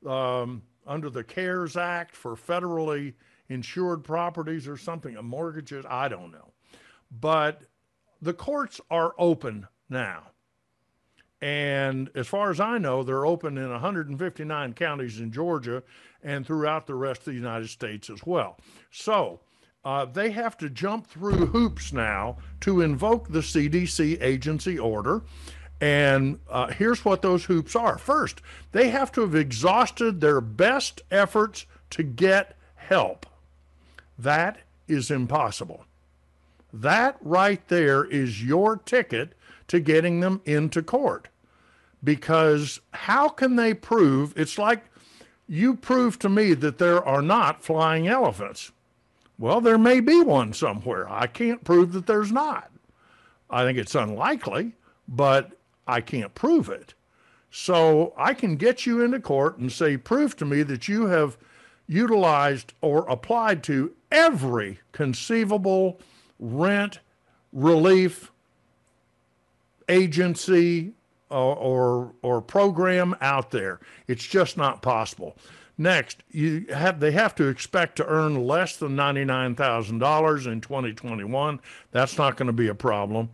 um, 0.05 0.61
under 0.85 1.09
the 1.09 1.23
CARES 1.23 1.77
Act 1.77 2.15
for 2.15 2.35
federally 2.35 3.13
insured 3.49 4.03
properties 4.03 4.67
or 4.67 4.77
something, 4.77 5.15
mortgages, 5.23 5.85
I 5.89 6.07
don't 6.07 6.31
know. 6.31 6.53
But 7.11 7.63
the 8.21 8.33
courts 8.33 8.79
are 8.91 9.13
open 9.17 9.67
now. 9.89 10.23
And 11.41 12.09
as 12.15 12.27
far 12.27 12.51
as 12.51 12.59
I 12.59 12.77
know, 12.77 13.01
they're 13.01 13.25
open 13.25 13.57
in 13.57 13.69
159 13.69 14.73
counties 14.73 15.19
in 15.19 15.31
Georgia 15.31 15.81
and 16.21 16.45
throughout 16.45 16.85
the 16.85 16.95
rest 16.95 17.21
of 17.21 17.25
the 17.27 17.33
United 17.33 17.69
States 17.69 18.09
as 18.09 18.25
well. 18.25 18.57
So 18.91 19.39
uh, 19.85 20.05
they 20.05 20.31
have 20.31 20.57
to 20.57 20.69
jump 20.69 21.07
through 21.07 21.45
hoops 21.47 21.93
now 21.93 22.37
to 22.61 22.81
invoke 22.81 23.29
the 23.29 23.39
CDC 23.39 24.21
agency 24.21 24.77
order. 24.77 25.23
And 25.81 26.39
uh, 26.49 26.67
here's 26.67 27.05
what 27.05 27.21
those 27.21 27.45
hoops 27.45 27.75
are. 27.75 27.97
First, 27.97 28.41
they 28.71 28.89
have 28.89 29.11
to 29.13 29.21
have 29.21 29.35
exhausted 29.35 30.19
their 30.19 30.41
best 30.41 31.01
efforts 31.09 31.65
to 31.91 32.03
get 32.03 32.57
help. 32.75 33.25
That 34.17 34.59
is 34.87 35.09
impossible. 35.09 35.85
That 36.73 37.17
right 37.21 37.65
there 37.69 38.03
is 38.03 38.43
your 38.43 38.77
ticket 38.77 39.33
to 39.67 39.79
getting 39.79 40.19
them 40.19 40.41
into 40.45 40.81
court. 40.81 41.29
Because 42.03 42.81
how 42.91 43.29
can 43.29 43.55
they 43.55 43.73
prove? 43.73 44.33
It's 44.37 44.57
like 44.57 44.83
you 45.47 45.75
prove 45.75 46.19
to 46.19 46.29
me 46.29 46.53
that 46.55 46.77
there 46.77 47.03
are 47.03 47.21
not 47.21 47.63
flying 47.63 48.07
elephants. 48.07 48.71
Well, 49.37 49.61
there 49.61 49.77
may 49.77 49.99
be 49.99 50.21
one 50.21 50.53
somewhere. 50.53 51.09
I 51.09 51.27
can't 51.27 51.63
prove 51.63 51.93
that 51.93 52.07
there's 52.07 52.31
not. 52.31 52.69
I 53.49 53.63
think 53.63 53.77
it's 53.77 53.95
unlikely, 53.95 54.73
but 55.07 55.58
I 55.89 56.01
can't 56.01 56.35
prove 56.35 56.69
it. 56.69 56.93
So 57.51 58.13
I 58.15 58.33
can 58.33 58.55
get 58.55 58.85
you 58.85 59.01
into 59.01 59.19
court 59.19 59.57
and 59.57 59.71
say, 59.71 59.97
prove 59.97 60.35
to 60.37 60.45
me 60.45 60.61
that 60.63 60.87
you 60.87 61.07
have 61.07 61.37
utilized 61.87 62.73
or 62.81 63.09
applied 63.09 63.63
to 63.63 63.93
every 64.11 64.79
conceivable 64.91 65.99
rent 66.39 66.99
relief 67.51 68.31
agency 69.87 70.93
or, 71.29 71.55
or, 71.55 72.13
or 72.21 72.41
program 72.41 73.15
out 73.21 73.49
there. 73.49 73.79
It's 74.07 74.25
just 74.25 74.55
not 74.55 74.83
possible. 74.83 75.35
Next, 75.79 76.23
you 76.29 76.65
have 76.73 76.99
they 76.99 77.11
have 77.11 77.33
to 77.35 77.47
expect 77.47 77.95
to 77.95 78.05
earn 78.05 78.45
less 78.45 78.75
than 78.75 78.97
$99,000 78.97 80.47
in 80.51 80.59
2021. 80.59 81.61
That's 81.91 82.17
not 82.17 82.35
going 82.35 82.47
to 82.47 82.53
be 82.53 82.67
a 82.67 82.75
problem. 82.75 83.29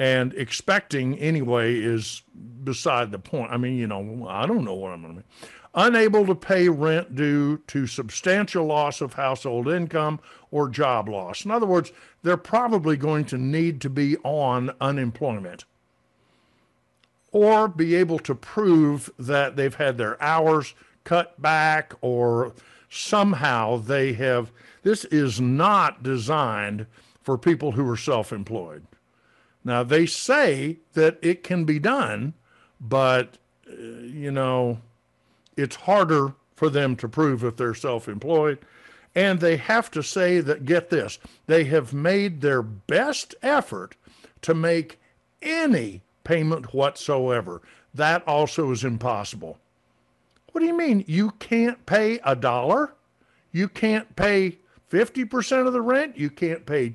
And 0.00 0.32
expecting 0.32 1.18
anyway 1.18 1.74
is 1.74 2.22
beside 2.64 3.10
the 3.10 3.18
point. 3.18 3.52
I 3.52 3.58
mean, 3.58 3.76
you 3.76 3.86
know, 3.86 4.26
I 4.26 4.46
don't 4.46 4.64
know 4.64 4.72
what 4.72 4.92
I'm 4.92 5.02
going 5.02 5.16
to 5.16 5.20
be. 5.20 5.26
Unable 5.74 6.24
to 6.24 6.34
pay 6.34 6.70
rent 6.70 7.14
due 7.14 7.58
to 7.66 7.86
substantial 7.86 8.64
loss 8.64 9.02
of 9.02 9.12
household 9.12 9.68
income 9.68 10.18
or 10.50 10.70
job 10.70 11.06
loss. 11.06 11.44
In 11.44 11.50
other 11.50 11.66
words, 11.66 11.92
they're 12.22 12.38
probably 12.38 12.96
going 12.96 13.26
to 13.26 13.36
need 13.36 13.82
to 13.82 13.90
be 13.90 14.16
on 14.24 14.70
unemployment 14.80 15.66
or 17.30 17.68
be 17.68 17.94
able 17.94 18.20
to 18.20 18.34
prove 18.34 19.10
that 19.18 19.56
they've 19.56 19.74
had 19.74 19.98
their 19.98 20.20
hours 20.22 20.72
cut 21.04 21.40
back 21.42 21.92
or 22.00 22.54
somehow 22.88 23.76
they 23.76 24.14
have. 24.14 24.50
This 24.82 25.04
is 25.04 25.42
not 25.42 26.02
designed 26.02 26.86
for 27.22 27.36
people 27.36 27.72
who 27.72 27.86
are 27.90 27.98
self 27.98 28.32
employed. 28.32 28.86
Now, 29.64 29.82
they 29.82 30.06
say 30.06 30.78
that 30.94 31.18
it 31.22 31.42
can 31.42 31.64
be 31.64 31.78
done, 31.78 32.34
but, 32.80 33.38
uh, 33.68 33.74
you 33.74 34.30
know, 34.30 34.80
it's 35.56 35.76
harder 35.76 36.34
for 36.56 36.70
them 36.70 36.96
to 36.96 37.08
prove 37.08 37.44
if 37.44 37.56
they're 37.56 37.74
self 37.74 38.08
employed. 38.08 38.58
And 39.14 39.40
they 39.40 39.56
have 39.56 39.90
to 39.92 40.02
say 40.02 40.40
that, 40.40 40.64
get 40.64 40.90
this, 40.90 41.18
they 41.46 41.64
have 41.64 41.92
made 41.92 42.40
their 42.40 42.62
best 42.62 43.34
effort 43.42 43.96
to 44.42 44.54
make 44.54 45.00
any 45.42 46.02
payment 46.22 46.72
whatsoever. 46.72 47.60
That 47.92 48.26
also 48.26 48.70
is 48.70 48.84
impossible. 48.84 49.58
What 50.52 50.60
do 50.60 50.66
you 50.66 50.76
mean? 50.76 51.04
You 51.06 51.32
can't 51.32 51.84
pay 51.86 52.20
a 52.24 52.36
dollar? 52.36 52.94
You 53.52 53.68
can't 53.68 54.14
pay 54.16 54.58
50% 54.90 55.66
of 55.66 55.72
the 55.72 55.82
rent? 55.82 56.16
You 56.16 56.30
can't 56.30 56.66
pay 56.66 56.94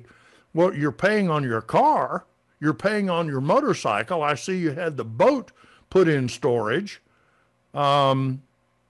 what 0.52 0.76
you're 0.76 0.92
paying 0.92 1.30
on 1.30 1.42
your 1.42 1.60
car. 1.60 2.24
You're 2.60 2.74
paying 2.74 3.10
on 3.10 3.26
your 3.26 3.40
motorcycle. 3.40 4.22
I 4.22 4.34
see 4.34 4.58
you 4.58 4.72
had 4.72 4.96
the 4.96 5.04
boat 5.04 5.52
put 5.90 6.08
in 6.08 6.28
storage. 6.28 7.00
Um, 7.74 8.42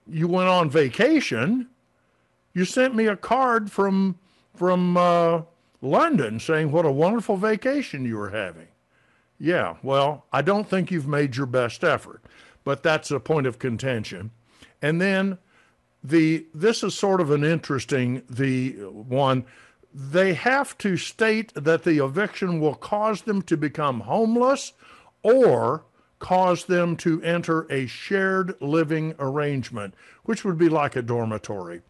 you 0.09 0.28
went 0.28 0.48
on 0.48 0.70
vacation. 0.70 1.68
You 2.55 2.64
sent 2.64 2.94
me 2.94 3.06
a 3.06 3.16
card 3.16 3.70
from 3.70 4.18
from 4.55 4.97
uh, 4.97 5.43
London 5.82 6.40
saying 6.40 6.72
what 6.72 6.86
a 6.86 6.90
wonderful 6.90 7.36
vacation 7.36 8.05
you 8.05 8.16
were 8.16 8.30
having. 8.30 8.68
Yeah, 9.38 9.76
well, 9.82 10.24
I 10.32 10.40
don't 10.40 10.68
think 10.68 10.90
you've 10.90 11.09
made 11.09 11.36
your 11.36 11.47
best 11.47 11.84
effort, 11.84 12.22
but 12.64 12.82
that's 12.82 13.10
a 13.10 13.20
point 13.20 13.47
of 13.47 13.59
contention. 13.59 14.30
And 14.80 15.01
then 15.01 15.38
the 16.02 16.47
this 16.55 16.82
is 16.82 16.94
sort 16.94 17.20
of 17.20 17.30
an 17.30 17.44
interesting 17.44 18.22
the 18.30 18.72
one 18.72 19.44
they 19.98 20.35
have 20.35 20.77
to 20.77 20.98
state 20.98 21.55
that 21.55 21.85
the 21.85 22.05
eviction 22.05 22.60
will 22.60 22.74
cause 22.74 23.23
them 23.23 23.40
to 23.40 23.56
become 23.56 24.01
homeless 24.01 24.74
or 25.23 25.85
cause 26.18 26.66
them 26.66 26.97
to 26.98 27.23
enter 27.23 27.70
a 27.73 27.86
shared 27.86 28.55
living 28.60 29.14
arrangement, 29.18 29.94
which 30.24 30.44
would 30.44 30.59
be 30.59 30.68
like 30.68 30.97
a 30.97 31.02
dormitory. 31.02 31.81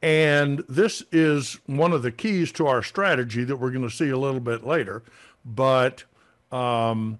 And 0.00 0.64
this 0.70 1.02
is 1.12 1.58
one 1.66 1.92
of 1.92 2.02
the 2.02 2.12
keys 2.12 2.50
to 2.52 2.66
our 2.66 2.82
strategy 2.82 3.44
that 3.44 3.56
we're 3.56 3.70
going 3.70 3.86
to 3.88 3.94
see 3.94 4.08
a 4.08 4.18
little 4.18 4.40
bit 4.40 4.66
later. 4.66 5.02
But, 5.44 6.04
um, 6.50 7.18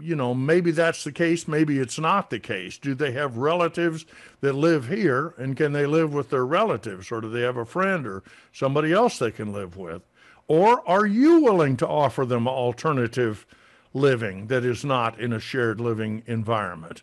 you 0.00 0.14
know, 0.14 0.34
maybe 0.34 0.70
that's 0.70 1.04
the 1.04 1.12
case, 1.12 1.48
maybe 1.48 1.78
it's 1.78 1.98
not 1.98 2.30
the 2.30 2.38
case. 2.38 2.78
Do 2.78 2.94
they 2.94 3.12
have 3.12 3.36
relatives 3.36 4.06
that 4.40 4.54
live 4.54 4.88
here 4.88 5.34
and 5.38 5.56
can 5.56 5.72
they 5.72 5.86
live 5.86 6.12
with 6.12 6.30
their 6.30 6.46
relatives? 6.46 7.10
Or 7.10 7.20
do 7.20 7.28
they 7.30 7.42
have 7.42 7.56
a 7.56 7.64
friend 7.64 8.06
or 8.06 8.22
somebody 8.52 8.92
else 8.92 9.18
they 9.18 9.30
can 9.30 9.52
live 9.52 9.76
with? 9.76 10.02
Or 10.46 10.88
are 10.88 11.06
you 11.06 11.40
willing 11.40 11.76
to 11.78 11.88
offer 11.88 12.24
them 12.24 12.48
alternative 12.48 13.46
living 13.92 14.46
that 14.46 14.64
is 14.64 14.84
not 14.84 15.20
in 15.20 15.32
a 15.32 15.40
shared 15.40 15.80
living 15.80 16.22
environment? 16.26 17.02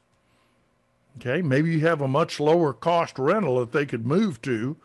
Okay, 1.18 1.42
maybe 1.42 1.72
you 1.72 1.80
have 1.82 2.02
a 2.02 2.08
much 2.08 2.40
lower 2.40 2.74
cost 2.74 3.18
rental 3.18 3.60
that 3.60 3.72
they 3.72 3.86
could 3.86 4.06
move 4.06 4.42
to. 4.42 4.76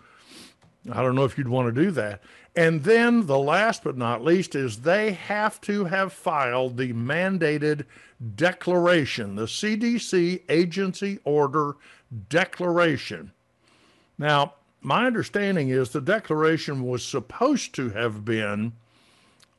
I 0.91 1.03
don't 1.03 1.15
know 1.15 1.25
if 1.25 1.37
you'd 1.37 1.49
want 1.49 1.75
to 1.75 1.83
do 1.83 1.91
that. 1.93 2.23
And 2.57 2.83
then 2.83 3.27
the 3.27 3.39
last 3.39 3.85
but 3.85 3.97
not 3.97 4.25
least 4.25 4.55
is 4.55 4.81
they 4.81 5.13
have 5.13 5.61
to 5.63 5.85
have 5.85 6.13
filed 6.13 6.77
the 6.77 6.93
mandated 6.93 7.85
declaration, 8.35 9.37
the 9.37 9.47
CDC 9.47 10.43
agency 10.49 11.21
order 11.25 11.77
declaration. 12.29 13.31
Now, 14.19 14.55
my 14.81 15.07
understanding 15.07 15.69
is 15.69 15.91
the 15.91 16.01
declaration 16.01 16.87
was 16.87 17.05
supposed 17.05 17.75
to 17.75 17.91
have 17.91 18.25
been 18.25 18.73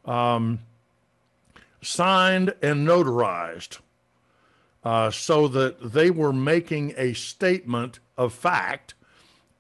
um, 0.04 0.60
signed 1.82 2.54
and 2.62 2.88
notarized 2.88 3.80
uh, 4.84 5.12
so 5.12 5.48
that 5.48 5.94
they 5.94 6.10
were 6.10 6.34
making 6.34 6.94
a 6.98 7.14
statement 7.14 8.00
of 8.18 8.34
fact 8.34 8.96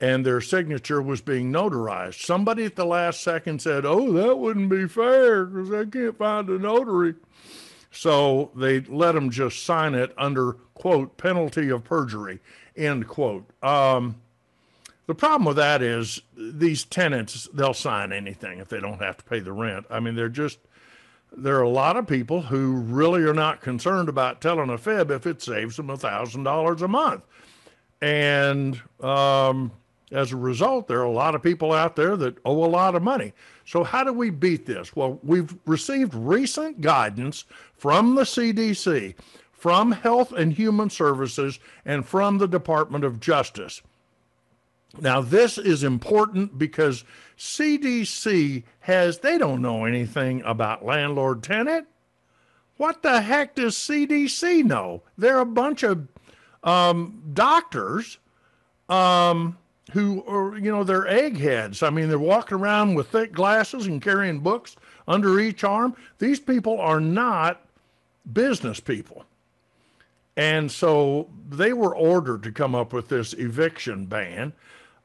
and 0.01 0.25
their 0.25 0.41
signature 0.41 0.99
was 0.99 1.21
being 1.21 1.53
notarized. 1.53 2.25
Somebody 2.25 2.65
at 2.65 2.75
the 2.75 2.85
last 2.85 3.21
second 3.21 3.61
said, 3.61 3.85
Oh, 3.85 4.11
that 4.13 4.39
wouldn't 4.39 4.69
be 4.69 4.87
fair 4.87 5.45
because 5.45 5.71
I 5.71 5.85
can't 5.85 6.17
find 6.17 6.49
a 6.49 6.57
notary. 6.57 7.13
So 7.91 8.51
they 8.55 8.79
let 8.81 9.13
them 9.13 9.29
just 9.29 9.63
sign 9.63 9.93
it 9.93 10.13
under, 10.17 10.53
quote, 10.73 11.17
penalty 11.17 11.69
of 11.69 11.83
perjury, 11.83 12.39
end 12.75 13.07
quote. 13.07 13.45
Um, 13.61 14.15
the 15.05 15.13
problem 15.13 15.45
with 15.45 15.57
that 15.57 15.81
is 15.81 16.21
these 16.35 16.83
tenants, 16.83 17.47
they'll 17.53 17.73
sign 17.73 18.11
anything 18.11 18.59
if 18.59 18.69
they 18.69 18.79
don't 18.79 19.01
have 19.01 19.17
to 19.17 19.23
pay 19.25 19.39
the 19.39 19.51
rent. 19.51 19.85
I 19.89 19.99
mean, 19.99 20.15
they're 20.15 20.29
just 20.29 20.57
there 21.35 21.57
are 21.57 21.63
a 21.63 21.69
lot 21.69 21.95
of 21.95 22.07
people 22.07 22.41
who 22.41 22.73
really 22.73 23.21
are 23.21 23.33
not 23.33 23.61
concerned 23.61 24.09
about 24.09 24.41
telling 24.41 24.69
a 24.69 24.77
fib 24.77 25.11
if 25.11 25.25
it 25.25 25.41
saves 25.41 25.77
them 25.77 25.89
a 25.89 25.97
thousand 25.97 26.43
dollars 26.43 26.81
a 26.81 26.87
month. 26.87 27.23
And 28.01 28.81
um, 28.99 29.71
as 30.11 30.31
a 30.31 30.37
result, 30.37 30.87
there 30.87 30.99
are 30.99 31.03
a 31.03 31.11
lot 31.11 31.35
of 31.35 31.41
people 31.41 31.71
out 31.71 31.95
there 31.95 32.17
that 32.17 32.37
owe 32.45 32.63
a 32.63 32.67
lot 32.67 32.95
of 32.95 33.01
money. 33.01 33.33
So, 33.65 33.83
how 33.83 34.03
do 34.03 34.11
we 34.11 34.29
beat 34.29 34.65
this? 34.65 34.95
Well, 34.95 35.19
we've 35.23 35.55
received 35.65 36.13
recent 36.13 36.81
guidance 36.81 37.45
from 37.77 38.15
the 38.15 38.23
CDC, 38.23 39.15
from 39.51 39.91
Health 39.91 40.33
and 40.33 40.53
Human 40.53 40.89
Services, 40.89 41.59
and 41.85 42.05
from 42.05 42.37
the 42.37 42.47
Department 42.47 43.03
of 43.03 43.19
Justice. 43.19 43.81
Now, 44.99 45.21
this 45.21 45.57
is 45.57 45.83
important 45.83 46.57
because 46.57 47.05
CDC 47.37 48.63
has, 48.81 49.19
they 49.19 49.37
don't 49.37 49.61
know 49.61 49.85
anything 49.85 50.41
about 50.43 50.83
landlord 50.83 51.43
tenant. 51.43 51.87
What 52.75 53.01
the 53.01 53.21
heck 53.21 53.55
does 53.55 53.75
CDC 53.75 54.65
know? 54.65 55.03
They're 55.17 55.39
a 55.39 55.45
bunch 55.45 55.83
of 55.83 56.07
um, 56.63 57.23
doctors 57.33 58.17
um, 58.89 59.57
who 59.91 60.23
are, 60.25 60.57
you 60.57 60.71
know, 60.71 60.83
they're 60.83 61.07
eggheads. 61.07 61.83
I 61.83 61.89
mean, 61.89 62.09
they're 62.09 62.19
walking 62.19 62.57
around 62.57 62.95
with 62.95 63.09
thick 63.09 63.31
glasses 63.31 63.87
and 63.87 64.01
carrying 64.01 64.39
books 64.39 64.75
under 65.07 65.39
each 65.39 65.63
arm. 65.63 65.95
These 66.19 66.39
people 66.39 66.79
are 66.79 66.99
not 66.99 67.61
business 68.31 68.79
people. 68.79 69.25
And 70.37 70.71
so 70.71 71.29
they 71.49 71.73
were 71.73 71.95
ordered 71.95 72.43
to 72.43 72.51
come 72.51 72.73
up 72.73 72.93
with 72.93 73.09
this 73.09 73.33
eviction 73.33 74.05
ban. 74.05 74.53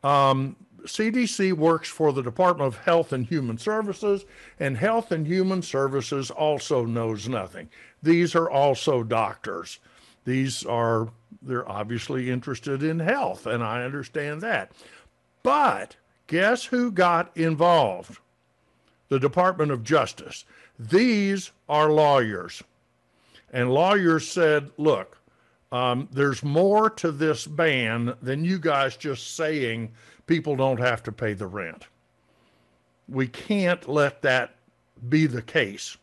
Um, 0.04 0.56
CDC 0.84 1.52
works 1.52 1.88
for 1.88 2.12
the 2.12 2.22
Department 2.22 2.68
of 2.68 2.84
Health 2.84 3.12
and 3.12 3.26
Human 3.26 3.58
Services, 3.58 4.24
and 4.60 4.76
Health 4.76 5.10
and 5.10 5.26
Human 5.26 5.62
Services 5.62 6.30
also 6.30 6.84
knows 6.84 7.28
nothing. 7.28 7.68
These 8.02 8.36
are 8.36 8.48
also 8.48 9.02
doctors. 9.02 9.80
These 10.24 10.64
are, 10.64 11.08
they're 11.42 11.68
obviously 11.68 12.30
interested 12.30 12.82
in 12.82 12.98
health, 12.98 13.46
and 13.46 13.62
I 13.62 13.84
understand 13.84 14.40
that. 14.42 14.72
But 15.42 15.96
guess 16.26 16.64
who 16.64 16.90
got 16.90 17.36
involved? 17.36 18.18
The 19.08 19.20
Department 19.20 19.70
of 19.70 19.84
Justice. 19.84 20.44
These 20.78 21.52
are 21.68 21.90
lawyers. 21.90 22.62
And 23.52 23.70
lawyers 23.70 24.28
said, 24.28 24.70
look, 24.76 25.18
um, 25.72 26.08
there's 26.12 26.42
more 26.42 26.90
to 26.90 27.12
this 27.12 27.46
ban 27.46 28.14
than 28.20 28.44
you 28.44 28.58
guys 28.58 28.96
just 28.96 29.36
saying 29.36 29.92
people 30.26 30.56
don't 30.56 30.80
have 30.80 31.02
to 31.04 31.12
pay 31.12 31.32
the 31.32 31.46
rent. 31.46 31.86
We 33.08 33.28
can't 33.28 33.88
let 33.88 34.22
that 34.22 34.56
be 35.08 35.26
the 35.26 35.42
case. 35.42 35.96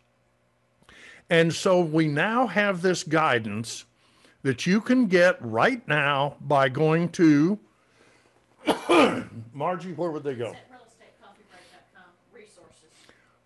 And 1.30 1.54
so 1.54 1.82
we 1.82 2.08
now 2.08 2.48
have 2.48 2.82
this 2.82 3.04
guidance 3.04 3.86
that 4.44 4.66
you 4.66 4.80
can 4.80 5.08
get 5.08 5.38
right 5.42 5.86
now 5.88 6.36
by 6.42 6.70
going 6.70 7.10
to 7.10 7.60
Margie, 9.54 9.94
where 9.94 10.12
would 10.12 10.24
they 10.24 10.36
go? 10.36 10.56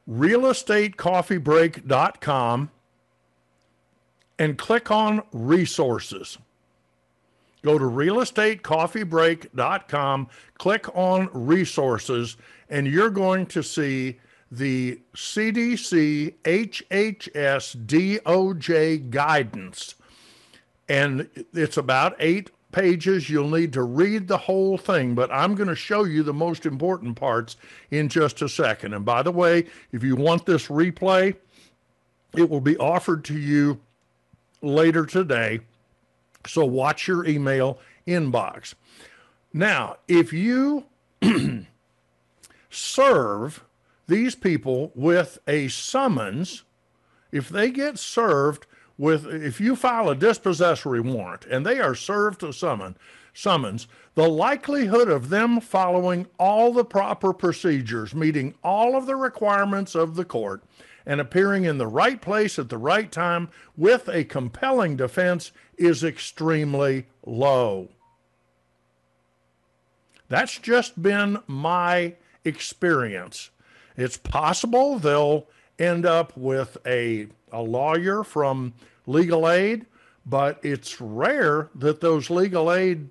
realestatecoffeebreak.com 0.10 2.72
and 4.40 4.58
click 4.58 4.90
on 4.92 5.22
resources. 5.34 6.38
Go 7.64 7.78
to 7.78 7.86
realestatecoffeebreak.com, 7.86 10.30
click 10.58 10.96
on 10.96 11.30
resources, 11.34 12.38
and 12.70 12.88
you're 12.88 13.10
going 13.10 13.46
to 13.48 13.62
see 13.62 14.22
the 14.50 15.02
CDC 15.14 16.36
HHS 16.44 17.86
DOJ 17.86 19.10
guidance. 19.10 19.96
And 20.90 21.30
it's 21.54 21.78
about 21.78 22.16
eight 22.20 22.50
pages. 22.72 23.30
You'll 23.30 23.50
need 23.50 23.74
to 23.74 23.84
read 23.84 24.28
the 24.28 24.38
whole 24.38 24.78
thing, 24.78 25.16
but 25.16 25.32
I'm 25.32 25.56
going 25.56 25.70
to 25.70 25.76
show 25.76 26.04
you 26.04 26.24
the 26.24 26.34
most 26.34 26.66
important 26.66 27.16
parts 27.16 27.58
in 27.92 28.10
just 28.10 28.42
a 28.42 28.50
second. 28.50 28.94
And 28.94 29.06
by 29.06 29.24
the 29.24 29.32
way, 29.32 29.66
if 29.92 30.04
you 30.04 30.16
want 30.16 30.46
this 30.46 30.68
replay, 30.68 31.36
it 32.36 32.50
will 32.50 32.62
be 32.62 32.78
offered 32.78 33.24
to 33.26 33.38
you 33.38 33.80
later 34.62 35.06
today. 35.06 35.62
So 36.46 36.66
watch 36.66 37.08
your 37.08 37.26
email 37.26 37.80
inbox. 38.08 38.74
Now, 39.54 39.98
if 40.08 40.32
you 40.32 40.86
serve 42.70 43.64
these 44.08 44.36
people 44.36 44.92
with 44.96 45.40
a 45.48 45.68
summons, 45.68 46.64
if 47.32 47.50
they 47.50 47.72
get 47.72 48.00
served 48.00 48.66
with, 48.98 49.28
if 49.28 49.62
you 49.62 49.76
file 49.76 50.10
a 50.10 50.16
dispossessory 50.16 51.00
warrant 51.00 51.46
and 51.46 51.66
they 51.66 51.80
are 51.80 51.96
served 51.96 52.44
a 52.44 52.52
summon, 52.52 52.98
summons, 53.34 53.88
the 54.16 54.28
likelihood 54.28 55.08
of 55.10 55.30
them 55.30 55.60
following 55.60 56.26
all 56.40 56.74
the 56.74 56.86
proper 56.86 57.34
procedures, 57.34 58.16
meeting 58.16 58.56
all 58.64 58.96
of 58.96 59.06
the 59.06 59.16
requirements 59.16 59.94
of 59.94 60.16
the 60.16 60.26
court, 60.26 60.64
and 61.06 61.22
appearing 61.22 61.64
in 61.64 61.78
the 61.78 61.88
right 61.88 62.22
place 62.22 62.60
at 62.60 62.70
the 62.70 62.78
right 62.78 63.12
time 63.12 63.50
with 63.78 64.10
a 64.10 64.24
compelling 64.24 64.98
defense 64.98 65.52
is 65.78 66.04
extremely 66.04 67.06
low. 67.26 67.90
That's 70.30 70.58
just 70.58 71.02
been 71.02 71.38
my 71.48 72.16
experience. 72.44 73.52
It's 73.96 74.18
possible 74.18 75.00
they'll 75.00 75.48
end 75.80 76.06
up 76.06 76.36
with 76.36 76.78
a, 76.86 77.28
a 77.52 77.62
lawyer 77.62 78.24
from 78.24 78.74
legal 79.06 79.50
aid, 79.50 79.86
but 80.26 80.60
it's 80.64 81.00
rare 81.00 81.70
that 81.76 82.02
those 82.02 82.30
legal 82.30 82.72
aid 82.72 83.10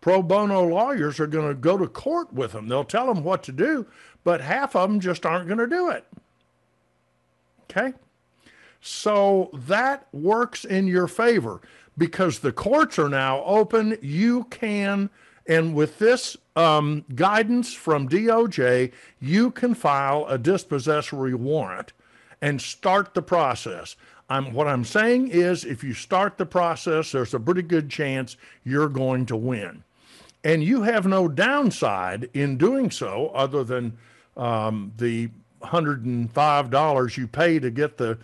pro 0.00 0.22
bono 0.22 0.64
lawyers 0.64 1.18
are 1.20 1.26
going 1.26 1.48
to 1.48 1.54
go 1.54 1.78
to 1.78 1.86
court 1.86 2.32
with 2.32 2.52
them. 2.52 2.68
They'll 2.68 2.84
tell 2.84 3.12
them 3.12 3.24
what 3.24 3.42
to 3.44 3.52
do, 3.52 3.86
but 4.24 4.40
half 4.40 4.76
of 4.76 4.90
them 4.90 5.00
just 5.00 5.24
aren't 5.24 5.48
going 5.48 5.58
to 5.58 5.66
do 5.66 5.90
it. 5.90 6.04
Okay? 7.70 7.94
So 8.80 9.50
that 9.54 10.08
works 10.12 10.64
in 10.64 10.86
your 10.86 11.06
favor 11.06 11.60
because 11.96 12.40
the 12.40 12.52
courts 12.52 12.98
are 12.98 13.08
now 13.08 13.42
open. 13.44 13.96
You 14.02 14.44
can, 14.44 15.08
and 15.46 15.74
with 15.74 15.98
this 15.98 16.36
um, 16.56 17.04
guidance 17.14 17.72
from 17.72 18.08
DOJ, 18.08 18.92
you 19.20 19.50
can 19.52 19.74
file 19.74 20.26
a 20.26 20.36
dispossessory 20.36 21.34
warrant 21.34 21.92
and 22.42 22.60
start 22.60 23.14
the 23.14 23.22
process. 23.22 23.96
I'm, 24.28 24.52
what 24.52 24.66
I'm 24.66 24.84
saying 24.84 25.28
is, 25.28 25.64
if 25.64 25.84
you 25.84 25.94
start 25.94 26.36
the 26.36 26.46
process, 26.46 27.12
there's 27.12 27.32
a 27.32 27.40
pretty 27.40 27.62
good 27.62 27.88
chance 27.88 28.36
you're 28.64 28.88
going 28.88 29.26
to 29.26 29.36
win. 29.36 29.84
And 30.44 30.64
you 30.64 30.82
have 30.82 31.06
no 31.06 31.28
downside 31.28 32.28
in 32.34 32.58
doing 32.58 32.90
so 32.90 33.30
other 33.32 33.62
than 33.62 33.96
um, 34.36 34.92
the 34.98 35.30
$105 35.62 37.16
you 37.16 37.26
pay 37.28 37.58
to 37.60 37.70
get 37.70 37.96
the 37.96 38.18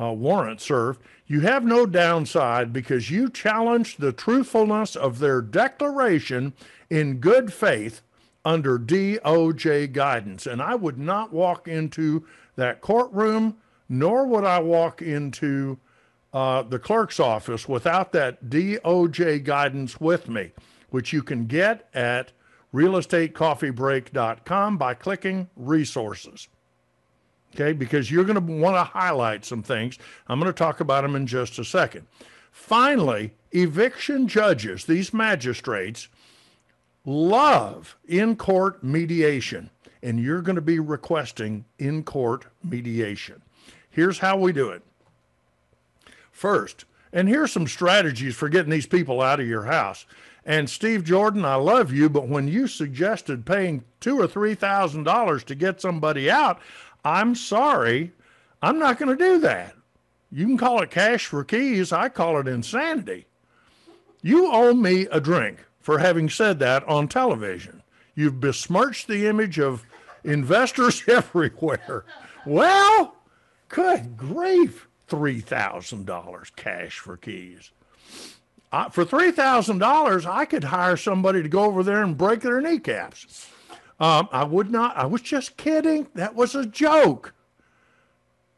uh, 0.00 0.12
warrant 0.12 0.60
served. 0.60 1.02
You 1.26 1.40
have 1.40 1.64
no 1.64 1.84
downside 1.84 2.72
because 2.72 3.10
you 3.10 3.28
challenged 3.28 3.98
the 3.98 4.12
truthfulness 4.12 4.94
of 4.94 5.18
their 5.18 5.42
declaration 5.42 6.52
in 6.88 7.18
good 7.18 7.52
faith 7.52 8.02
under 8.48 8.78
DOJ 8.78 9.92
guidance. 9.92 10.46
And 10.46 10.62
I 10.62 10.74
would 10.74 10.98
not 10.98 11.34
walk 11.34 11.68
into 11.68 12.24
that 12.56 12.80
courtroom, 12.80 13.58
nor 13.90 14.26
would 14.26 14.44
I 14.44 14.60
walk 14.60 15.02
into 15.02 15.78
uh, 16.32 16.62
the 16.62 16.78
clerk's 16.78 17.20
office 17.20 17.68
without 17.68 18.12
that 18.12 18.46
DOJ 18.46 19.44
guidance 19.44 20.00
with 20.00 20.30
me, 20.30 20.52
which 20.88 21.12
you 21.12 21.22
can 21.22 21.44
get 21.44 21.90
at 21.92 22.32
realestatecoffeebreak.com 22.72 24.78
by 24.78 24.94
clicking 24.94 25.50
resources. 25.54 26.48
Okay, 27.54 27.74
because 27.74 28.10
you're 28.10 28.24
going 28.24 28.46
to 28.46 28.52
want 28.52 28.76
to 28.76 28.84
highlight 28.84 29.44
some 29.44 29.62
things. 29.62 29.98
I'm 30.26 30.40
going 30.40 30.50
to 30.50 30.56
talk 30.56 30.80
about 30.80 31.02
them 31.02 31.16
in 31.16 31.26
just 31.26 31.58
a 31.58 31.66
second. 31.66 32.06
Finally, 32.50 33.34
eviction 33.52 34.26
judges, 34.26 34.86
these 34.86 35.12
magistrates, 35.12 36.08
love 37.08 37.96
in 38.06 38.36
court 38.36 38.84
mediation, 38.84 39.70
and 40.02 40.20
you're 40.20 40.42
going 40.42 40.56
to 40.56 40.62
be 40.62 40.78
requesting 40.78 41.64
in 41.78 42.02
court 42.02 42.46
mediation. 42.62 43.40
Here's 43.90 44.18
how 44.18 44.36
we 44.36 44.52
do 44.52 44.68
it. 44.68 44.82
First, 46.30 46.84
and 47.12 47.28
here's 47.28 47.50
some 47.50 47.66
strategies 47.66 48.36
for 48.36 48.48
getting 48.50 48.70
these 48.70 48.86
people 48.86 49.22
out 49.22 49.40
of 49.40 49.48
your 49.48 49.64
house. 49.64 50.04
And 50.44 50.68
Steve 50.68 51.02
Jordan, 51.02 51.44
I 51.44 51.56
love 51.56 51.92
you, 51.92 52.08
but 52.08 52.28
when 52.28 52.46
you 52.46 52.66
suggested 52.68 53.46
paying 53.46 53.84
two 54.00 54.20
or 54.20 54.26
three 54.26 54.54
thousand 54.54 55.04
dollars 55.04 55.42
to 55.44 55.54
get 55.54 55.80
somebody 55.80 56.30
out, 56.30 56.60
I'm 57.04 57.34
sorry, 57.34 58.12
I'm 58.62 58.78
not 58.78 58.98
going 58.98 59.16
to 59.16 59.24
do 59.24 59.38
that. 59.40 59.74
You 60.30 60.46
can 60.46 60.58
call 60.58 60.82
it 60.82 60.90
cash 60.90 61.24
for 61.24 61.42
keys. 61.42 61.90
I 61.90 62.10
call 62.10 62.38
it 62.38 62.46
insanity. 62.46 63.26
You 64.20 64.52
owe 64.52 64.74
me 64.74 65.06
a 65.10 65.20
drink 65.20 65.58
for 65.88 66.00
having 66.00 66.28
said 66.28 66.58
that 66.58 66.86
on 66.86 67.08
television. 67.08 67.82
You've 68.14 68.40
besmirched 68.40 69.08
the 69.08 69.26
image 69.26 69.58
of 69.58 69.86
investors 70.22 71.02
everywhere. 71.08 72.04
Well, 72.44 73.16
good 73.70 74.14
grief, 74.14 74.86
$3,000 75.08 76.56
cash 76.56 76.98
for 76.98 77.16
keys. 77.16 77.70
Uh, 78.70 78.90
for 78.90 79.06
$3,000, 79.06 80.26
I 80.26 80.44
could 80.44 80.64
hire 80.64 80.98
somebody 80.98 81.42
to 81.42 81.48
go 81.48 81.62
over 81.64 81.82
there 81.82 82.02
and 82.02 82.18
break 82.18 82.40
their 82.40 82.60
kneecaps. 82.60 83.48
Um, 83.98 84.28
I 84.30 84.44
would 84.44 84.70
not, 84.70 84.94
I 84.94 85.06
was 85.06 85.22
just 85.22 85.56
kidding. 85.56 86.06
That 86.14 86.34
was 86.34 86.54
a 86.54 86.66
joke. 86.66 87.32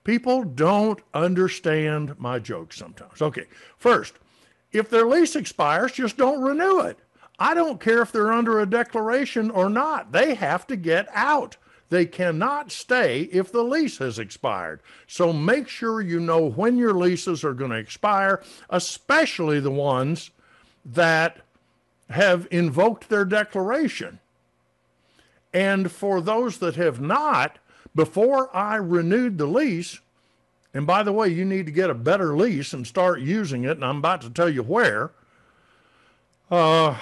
People 0.02 0.42
don't 0.42 1.00
understand 1.14 2.18
my 2.18 2.40
jokes 2.40 2.76
sometimes. 2.76 3.22
Okay, 3.22 3.46
first, 3.76 4.14
if 4.72 4.90
their 4.90 5.06
lease 5.06 5.36
expires, 5.36 5.92
just 5.92 6.16
don't 6.16 6.42
renew 6.42 6.80
it. 6.80 6.98
I 7.40 7.54
don't 7.54 7.80
care 7.80 8.02
if 8.02 8.12
they're 8.12 8.32
under 8.32 8.60
a 8.60 8.68
declaration 8.68 9.50
or 9.50 9.70
not. 9.70 10.12
They 10.12 10.34
have 10.34 10.66
to 10.66 10.76
get 10.76 11.08
out. 11.14 11.56
They 11.88 12.04
cannot 12.06 12.70
stay 12.70 13.22
if 13.32 13.50
the 13.50 13.64
lease 13.64 13.98
has 13.98 14.18
expired. 14.18 14.80
So 15.06 15.32
make 15.32 15.66
sure 15.66 16.02
you 16.02 16.20
know 16.20 16.50
when 16.50 16.76
your 16.76 16.92
leases 16.92 17.42
are 17.42 17.54
going 17.54 17.70
to 17.70 17.78
expire, 17.78 18.42
especially 18.68 19.58
the 19.58 19.72
ones 19.72 20.30
that 20.84 21.38
have 22.10 22.46
invoked 22.50 23.08
their 23.08 23.24
declaration. 23.24 24.20
And 25.52 25.90
for 25.90 26.20
those 26.20 26.58
that 26.58 26.76
have 26.76 27.00
not, 27.00 27.58
before 27.94 28.54
I 28.54 28.76
renewed 28.76 29.38
the 29.38 29.46
lease, 29.46 29.98
and 30.72 30.86
by 30.86 31.02
the 31.02 31.12
way, 31.12 31.28
you 31.28 31.44
need 31.44 31.66
to 31.66 31.72
get 31.72 31.90
a 31.90 31.94
better 31.94 32.36
lease 32.36 32.72
and 32.72 32.86
start 32.86 33.20
using 33.20 33.64
it, 33.64 33.72
and 33.72 33.84
I'm 33.84 33.98
about 33.98 34.20
to 34.22 34.30
tell 34.30 34.48
you 34.48 34.62
where. 34.62 35.10
Uh, 36.50 36.96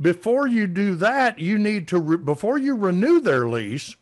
before 0.00 0.46
you 0.46 0.66
do 0.66 0.94
that, 0.96 1.38
you 1.38 1.58
need 1.58 1.88
to, 1.88 1.98
re- 1.98 2.16
before 2.16 2.58
you 2.58 2.74
renew 2.74 3.20
their 3.20 3.48
lease, 3.48 3.96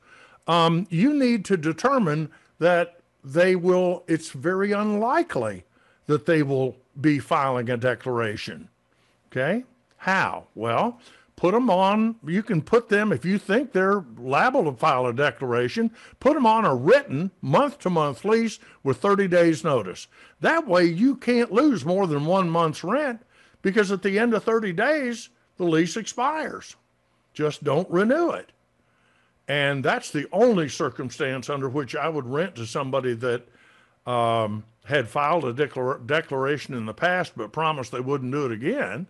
um, 0.46 0.86
you 0.90 1.12
need 1.12 1.44
to 1.46 1.56
determine 1.56 2.30
that 2.58 3.00
they 3.22 3.54
will, 3.54 4.04
it's 4.08 4.30
very 4.30 4.72
unlikely 4.72 5.64
that 6.06 6.26
they 6.26 6.42
will 6.42 6.76
be 7.00 7.18
filing 7.18 7.70
a 7.70 7.76
declaration. 7.76 8.68
Okay? 9.30 9.64
How? 9.98 10.46
Well, 10.54 10.98
put 11.36 11.52
them 11.52 11.70
on, 11.70 12.16
you 12.26 12.42
can 12.42 12.62
put 12.62 12.88
them, 12.88 13.12
if 13.12 13.24
you 13.24 13.38
think 13.38 13.72
they're 13.72 14.04
liable 14.18 14.64
to 14.64 14.72
file 14.72 15.06
a 15.06 15.12
declaration, 15.12 15.90
put 16.20 16.34
them 16.34 16.46
on 16.46 16.64
a 16.64 16.74
written 16.74 17.30
month 17.40 17.78
to 17.80 17.90
month 17.90 18.24
lease 18.24 18.58
with 18.82 18.98
30 18.98 19.28
days 19.28 19.62
notice. 19.62 20.08
That 20.40 20.66
way 20.66 20.86
you 20.86 21.16
can't 21.16 21.52
lose 21.52 21.84
more 21.84 22.06
than 22.06 22.26
one 22.26 22.50
month's 22.50 22.82
rent 22.82 23.22
because 23.60 23.92
at 23.92 24.02
the 24.02 24.18
end 24.18 24.34
of 24.34 24.42
30 24.42 24.72
days, 24.72 25.28
the 25.62 25.68
lease 25.68 25.96
expires. 25.96 26.74
Just 27.34 27.62
don't 27.62 27.88
renew 27.88 28.30
it. 28.30 28.50
And 29.46 29.84
that's 29.84 30.10
the 30.10 30.26
only 30.32 30.68
circumstance 30.68 31.48
under 31.48 31.68
which 31.68 31.94
I 31.94 32.08
would 32.08 32.26
rent 32.26 32.56
to 32.56 32.66
somebody 32.66 33.14
that 33.14 33.46
um, 34.04 34.64
had 34.84 35.08
filed 35.08 35.44
a 35.44 35.52
declar- 35.52 36.00
declaration 36.04 36.74
in 36.74 36.84
the 36.84 36.92
past 36.92 37.34
but 37.36 37.52
promised 37.52 37.92
they 37.92 38.00
wouldn't 38.00 38.32
do 38.32 38.46
it 38.46 38.52
again. 38.52 39.06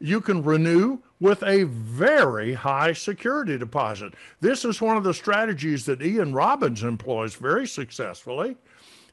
You 0.00 0.20
can 0.20 0.42
renew 0.42 0.98
with 1.20 1.44
a 1.44 1.62
very 1.64 2.54
high 2.54 2.94
security 2.94 3.56
deposit. 3.56 4.14
This 4.40 4.64
is 4.64 4.80
one 4.80 4.96
of 4.96 5.04
the 5.04 5.14
strategies 5.14 5.86
that 5.86 6.02
Ian 6.02 6.32
Robbins 6.32 6.82
employs 6.82 7.36
very 7.36 7.68
successfully 7.68 8.56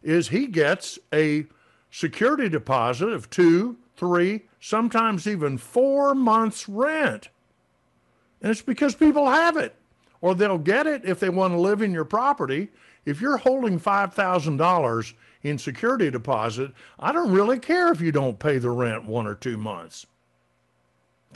is 0.02 0.30
he 0.30 0.48
gets 0.48 0.98
a 1.14 1.45
security 1.91 2.49
deposit 2.49 3.10
of 3.10 3.30
two, 3.30 3.78
three, 3.99 4.43
sometimes 4.61 5.27
even 5.27 5.57
four 5.57 6.15
months' 6.15 6.69
rent. 6.69 7.30
And 8.41 8.49
it's 8.49 8.61
because 8.61 8.95
people 8.95 9.30
have 9.30 9.57
it, 9.57 9.76
or 10.21 10.34
they'll 10.34 10.57
get 10.57 10.88
it 10.88 11.03
if 11.03 11.19
they 11.19 11.30
want 11.30 11.53
to 11.53 11.59
live 11.59 11.81
in 11.81 11.91
your 11.91 12.05
property. 12.05 12.69
If 13.05 13.19
you're 13.19 13.38
holding 13.38 13.80
$5,000 13.80 15.13
in 15.43 15.57
security 15.57 16.09
deposit, 16.09 16.71
I 16.97 17.11
don't 17.11 17.31
really 17.31 17.59
care 17.59 17.91
if 17.91 17.99
you 17.99 18.11
don't 18.11 18.39
pay 18.39 18.57
the 18.57 18.69
rent 18.69 19.05
one 19.05 19.27
or 19.27 19.35
two 19.35 19.57
months. 19.57 20.05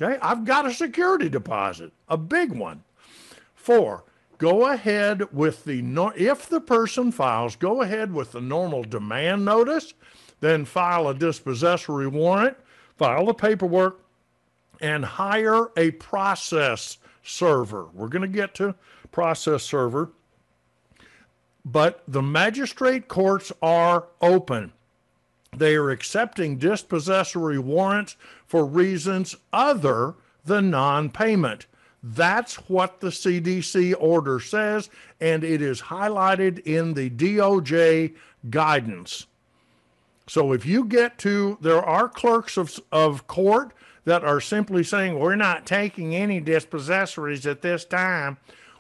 Okay, 0.02 0.18
I've 0.22 0.45
got 0.45 0.65
a 0.65 0.73
security 0.73 1.30
deposit, 1.30 1.91
a 2.07 2.18
big 2.18 2.52
one. 2.52 2.84
Four, 3.53 4.03
go 4.38 4.72
ahead 4.72 5.31
with 5.34 5.65
the, 5.65 5.84
if 6.15 6.49
the 6.49 6.61
person 6.61 7.11
files, 7.11 7.56
go 7.56 7.81
ahead 7.81 8.14
with 8.14 8.31
the 8.31 8.41
normal 8.41 8.84
demand 8.84 9.45
notice, 9.45 9.94
then 10.44 10.65
file 10.65 11.07
a 11.07 11.14
dispossessory 11.14 12.06
warrant, 12.06 12.57
file 12.98 13.28
the 13.28 13.34
paperwork, 13.34 14.02
and 14.82 15.06
hire 15.06 15.72
a 15.78 15.91
process 15.91 16.98
server. 17.24 17.86
We're 17.94 18.10
going 18.10 18.24
to 18.24 18.28
get 18.28 18.53
to 18.56 18.76
process 19.11 19.64
server, 19.64 20.10
but 21.64 22.03
the 22.10 22.22
magistrate 22.22 23.07
courts 23.07 23.53
are 23.61 24.07
open. 24.22 24.74
They 25.56 25.76
are 25.76 25.91
accepting 25.91 26.57
dispossessory 26.57 27.60
warrants 27.60 28.18
for 28.45 28.65
reasons 28.65 29.38
other 29.53 30.15
than 30.44 30.70
non 30.70 31.10
payment. 31.10 31.68
That's 32.02 32.56
what 32.68 32.99
the 32.99 33.07
CDC 33.07 33.95
order 33.98 34.41
says, 34.41 34.90
and 35.22 35.41
it 35.45 35.61
is 35.61 35.80
highlighted 35.80 36.60
in 36.65 36.95
the 36.95 37.10
DOJ 37.10 38.15
guidance. 38.49 39.28
So 40.28 40.54
if 40.54 40.66
you 40.66 40.86
get 40.86 41.18
to, 41.20 41.58
there 41.62 41.84
are 41.84 42.08
clerks 42.08 42.58
of, 42.58 42.80
of 42.91 43.28
court 43.28 43.74
that 44.06 44.24
are 44.24 44.41
simply 44.41 44.84
saying, 44.84 45.18
we're 45.18 45.36
not 45.36 45.66
taking 45.66 46.16
any 46.16 46.40
dispossessories 46.40 47.45
at 47.45 47.62
this 47.62 47.86
time. 47.86 48.38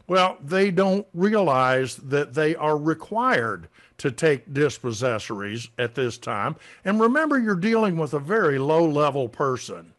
Well, 0.07 0.37
they 0.43 0.69
don't 0.69 1.07
realize 1.13 1.95
that 1.97 2.33
they 2.33 2.55
are 2.55 2.77
required 2.77 3.67
to 3.99 4.11
take 4.11 4.53
dispossessories 4.53 5.69
at 5.77 5.95
this 5.95 6.17
time. 6.17 6.55
And 6.83 6.99
remember, 6.99 7.39
you're 7.39 7.55
dealing 7.55 7.97
with 7.97 8.13
a 8.13 8.19
very 8.19 8.59
low 8.59 8.85
level 8.85 9.29
person. 9.29 9.93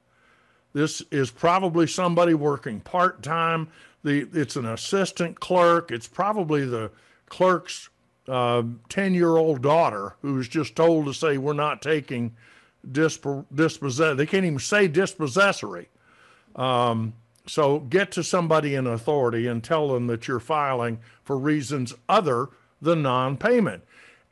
This 0.74 1.00
is 1.10 1.30
probably 1.30 1.86
somebody 1.86 2.34
working 2.34 2.80
part 2.80 3.22
time. 3.22 3.68
The 4.02 4.28
it's 4.34 4.56
an 4.56 4.66
assistant 4.66 5.40
clerk. 5.40 5.90
It's 5.90 6.08
probably 6.08 6.66
the 6.66 6.90
clerk's 7.28 7.88
uh, 8.28 8.62
ten 8.88 9.14
year 9.14 9.36
old 9.36 9.62
daughter 9.62 10.14
who's 10.22 10.48
just 10.48 10.76
told 10.76 11.06
to 11.06 11.14
say 11.14 11.38
we're 11.38 11.52
not 11.52 11.82
taking 11.82 12.34
disp- 12.90 13.26
dispossess. 13.54 14.16
They 14.16 14.26
can't 14.26 14.44
even 14.44 14.58
say 14.58 14.88
dispossessory. 14.88 15.88
Um, 16.56 17.14
so 17.46 17.80
get 17.80 18.10
to 18.12 18.24
somebody 18.24 18.74
in 18.74 18.86
authority 18.86 19.46
and 19.46 19.62
tell 19.62 19.88
them 19.88 20.06
that 20.06 20.26
you're 20.26 20.40
filing 20.40 20.98
for 21.22 21.36
reasons 21.36 21.92
other 22.08 22.48
than 22.80 23.02
non-payment. 23.02 23.82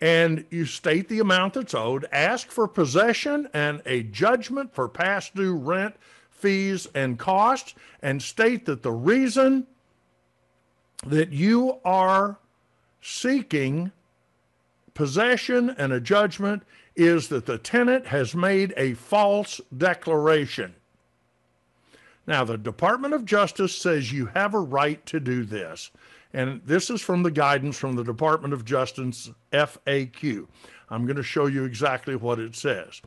And 0.00 0.44
you 0.50 0.64
state 0.64 1.08
the 1.08 1.20
amount 1.20 1.54
that's 1.54 1.74
owed, 1.74 2.06
ask 2.10 2.50
for 2.50 2.66
possession 2.66 3.48
and 3.54 3.82
a 3.86 4.02
judgment 4.02 4.74
for 4.74 4.88
past 4.88 5.34
due 5.34 5.54
rent, 5.54 5.94
fees, 6.30 6.88
and 6.94 7.18
costs, 7.18 7.74
and 8.02 8.20
state 8.20 8.64
that 8.66 8.82
the 8.82 8.92
reason 8.92 9.66
that 11.06 11.32
you 11.32 11.78
are 11.84 12.38
seeking 13.02 13.92
possession 14.94 15.70
and 15.70 15.92
a 15.92 16.00
judgment 16.00 16.62
is 16.96 17.28
that 17.28 17.46
the 17.46 17.58
tenant 17.58 18.06
has 18.06 18.34
made 18.34 18.72
a 18.76 18.94
false 18.94 19.60
declaration. 19.76 20.74
Now, 22.26 22.44
the 22.44 22.56
Department 22.56 23.14
of 23.14 23.24
Justice 23.24 23.74
says 23.74 24.12
you 24.12 24.26
have 24.26 24.54
a 24.54 24.60
right 24.60 25.04
to 25.06 25.18
do 25.18 25.44
this. 25.44 25.90
And 26.32 26.62
this 26.64 26.88
is 26.88 27.02
from 27.02 27.22
the 27.22 27.30
guidance 27.30 27.76
from 27.76 27.96
the 27.96 28.04
Department 28.04 28.54
of 28.54 28.64
Justice 28.64 29.30
FAQ. 29.52 30.46
I'm 30.88 31.04
going 31.04 31.16
to 31.16 31.22
show 31.22 31.46
you 31.46 31.64
exactly 31.64 32.16
what 32.16 32.38
it 32.38 32.54
says. 32.54 33.02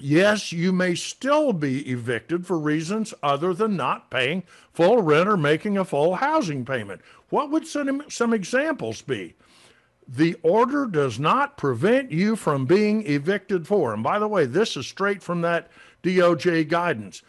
Yes, 0.00 0.52
you 0.52 0.72
may 0.72 0.94
still 0.94 1.52
be 1.52 1.88
evicted 1.90 2.46
for 2.46 2.58
reasons 2.58 3.14
other 3.22 3.52
than 3.52 3.76
not 3.76 4.10
paying 4.10 4.44
full 4.72 5.02
rent 5.02 5.28
or 5.28 5.36
making 5.36 5.76
a 5.76 5.84
full 5.84 6.16
housing 6.16 6.64
payment. 6.64 7.00
What 7.30 7.50
would 7.50 7.66
some, 7.66 8.04
some 8.08 8.32
examples 8.32 9.02
be? 9.02 9.34
The 10.06 10.36
order 10.42 10.86
does 10.86 11.18
not 11.18 11.58
prevent 11.58 12.10
you 12.10 12.34
from 12.34 12.64
being 12.64 13.06
evicted 13.06 13.66
for. 13.66 13.92
And 13.92 14.02
by 14.02 14.18
the 14.18 14.28
way, 14.28 14.46
this 14.46 14.76
is 14.76 14.86
straight 14.86 15.22
from 15.22 15.42
that 15.42 15.70
DOJ 16.02 16.68
guidance. 16.68 17.22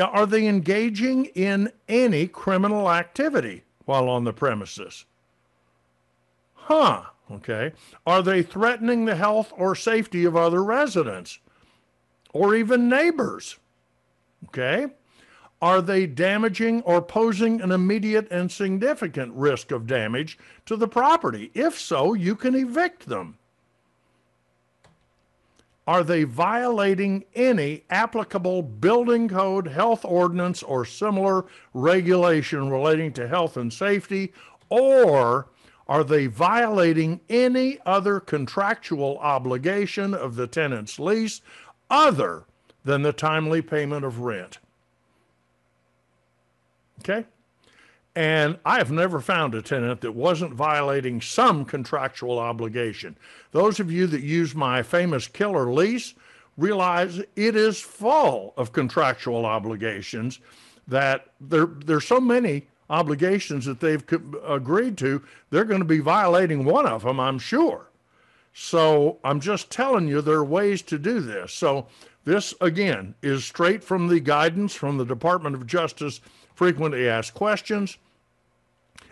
Are 0.00 0.26
they 0.26 0.48
engaging 0.48 1.26
in 1.26 1.70
any 1.88 2.26
criminal 2.26 2.90
activity 2.90 3.62
while 3.84 4.08
on 4.08 4.24
the 4.24 4.32
premises? 4.32 5.04
Huh. 6.54 7.04
Okay. 7.30 7.72
Are 8.06 8.22
they 8.22 8.42
threatening 8.42 9.04
the 9.04 9.16
health 9.16 9.52
or 9.56 9.74
safety 9.74 10.24
of 10.24 10.36
other 10.36 10.62
residents 10.62 11.38
or 12.32 12.54
even 12.54 12.88
neighbors? 12.88 13.56
Okay. 14.48 14.88
Are 15.62 15.80
they 15.80 16.06
damaging 16.06 16.82
or 16.82 17.00
posing 17.00 17.60
an 17.62 17.72
immediate 17.72 18.28
and 18.30 18.52
significant 18.52 19.32
risk 19.34 19.70
of 19.72 19.86
damage 19.86 20.38
to 20.66 20.76
the 20.76 20.88
property? 20.88 21.50
If 21.54 21.78
so, 21.78 22.12
you 22.12 22.36
can 22.36 22.54
evict 22.54 23.06
them. 23.06 23.38
Are 25.86 26.02
they 26.02 26.24
violating 26.24 27.24
any 27.34 27.84
applicable 27.90 28.62
building 28.62 29.28
code, 29.28 29.68
health 29.68 30.04
ordinance, 30.04 30.62
or 30.62 30.84
similar 30.84 31.46
regulation 31.72 32.68
relating 32.68 33.12
to 33.14 33.28
health 33.28 33.56
and 33.56 33.72
safety? 33.72 34.32
Or 34.68 35.46
are 35.88 36.04
they 36.04 36.26
violating 36.26 37.20
any 37.28 37.78
other 37.86 38.18
contractual 38.18 39.16
obligation 39.18 40.12
of 40.12 40.34
the 40.34 40.48
tenant's 40.48 40.98
lease 40.98 41.40
other 41.88 42.44
than 42.84 43.02
the 43.02 43.12
timely 43.12 43.62
payment 43.62 44.04
of 44.04 44.20
rent? 44.20 44.58
Okay? 47.08 47.26
And 48.14 48.58
I 48.64 48.78
have 48.78 48.90
never 48.90 49.20
found 49.20 49.54
a 49.54 49.60
tenant 49.60 50.00
that 50.00 50.12
wasn't 50.12 50.54
violating 50.54 51.20
some 51.20 51.64
contractual 51.64 52.38
obligation. 52.38 53.16
Those 53.52 53.78
of 53.78 53.92
you 53.92 54.06
that 54.06 54.22
use 54.22 54.54
my 54.54 54.82
famous 54.82 55.28
killer 55.28 55.70
lease 55.72 56.14
realize 56.56 57.18
it 57.18 57.56
is 57.56 57.78
full 57.78 58.54
of 58.56 58.72
contractual 58.72 59.44
obligations 59.44 60.40
that 60.88 61.26
there 61.40 61.66
there's 61.66 62.06
so 62.06 62.20
many 62.20 62.66
obligations 62.88 63.66
that 63.66 63.80
they've 63.80 64.04
agreed 64.46 64.96
to, 64.96 65.22
they're 65.50 65.64
going 65.64 65.80
to 65.80 65.84
be 65.84 65.98
violating 65.98 66.64
one 66.64 66.86
of 66.86 67.02
them, 67.02 67.18
I'm 67.18 67.38
sure. 67.38 67.90
So 68.54 69.18
I'm 69.24 69.40
just 69.40 69.70
telling 69.70 70.08
you 70.08 70.22
there 70.22 70.36
are 70.36 70.44
ways 70.44 70.80
to 70.82 70.98
do 70.98 71.20
this. 71.20 71.52
So 71.52 71.88
this 72.24 72.54
again 72.60 73.14
is 73.22 73.44
straight 73.44 73.84
from 73.84 74.08
the 74.08 74.20
guidance 74.20 74.74
from 74.74 74.96
the 74.96 75.04
Department 75.04 75.54
of 75.54 75.66
Justice 75.66 76.20
frequently 76.56 77.08
asked 77.08 77.34
questions. 77.34 77.98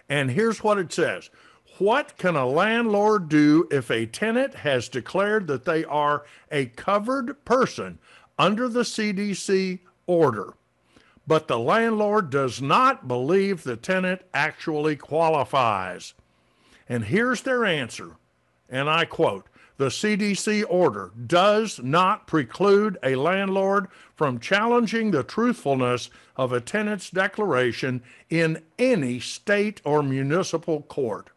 And 0.08 0.30
here's 0.30 0.64
what 0.64 0.78
it 0.78 0.92
says 0.92 1.30
What 1.78 2.16
can 2.16 2.34
a 2.34 2.46
landlord 2.46 3.28
do 3.28 3.68
if 3.70 3.90
a 3.90 4.06
tenant 4.06 4.54
has 4.54 4.88
declared 4.88 5.46
that 5.46 5.64
they 5.64 5.84
are 5.84 6.24
a 6.50 6.66
covered 6.66 7.44
person 7.44 7.98
under 8.38 8.68
the 8.68 8.80
CDC 8.80 9.78
order, 10.06 10.54
but 11.26 11.46
the 11.46 11.58
landlord 11.58 12.30
does 12.30 12.60
not 12.60 13.06
believe 13.06 13.62
the 13.62 13.76
tenant 13.76 14.22
actually 14.32 14.96
qualifies? 14.96 16.14
And 16.88 17.04
here's 17.04 17.42
their 17.42 17.64
answer, 17.64 18.16
and 18.68 18.90
I 18.90 19.04
quote 19.04 19.46
the 19.76 19.86
CDC 19.86 20.64
order 20.68 21.10
does 21.26 21.80
not 21.82 22.26
preclude 22.26 22.96
a 23.02 23.16
landlord 23.16 23.88
from 24.14 24.38
challenging 24.38 25.10
the 25.10 25.24
truthfulness 25.24 26.10
of 26.36 26.52
a 26.52 26.60
tenant's 26.60 27.10
declaration 27.10 28.02
in 28.30 28.62
any 28.78 29.18
state 29.18 29.80
or 29.84 30.02
municipal 30.02 30.82
court. 30.82 31.30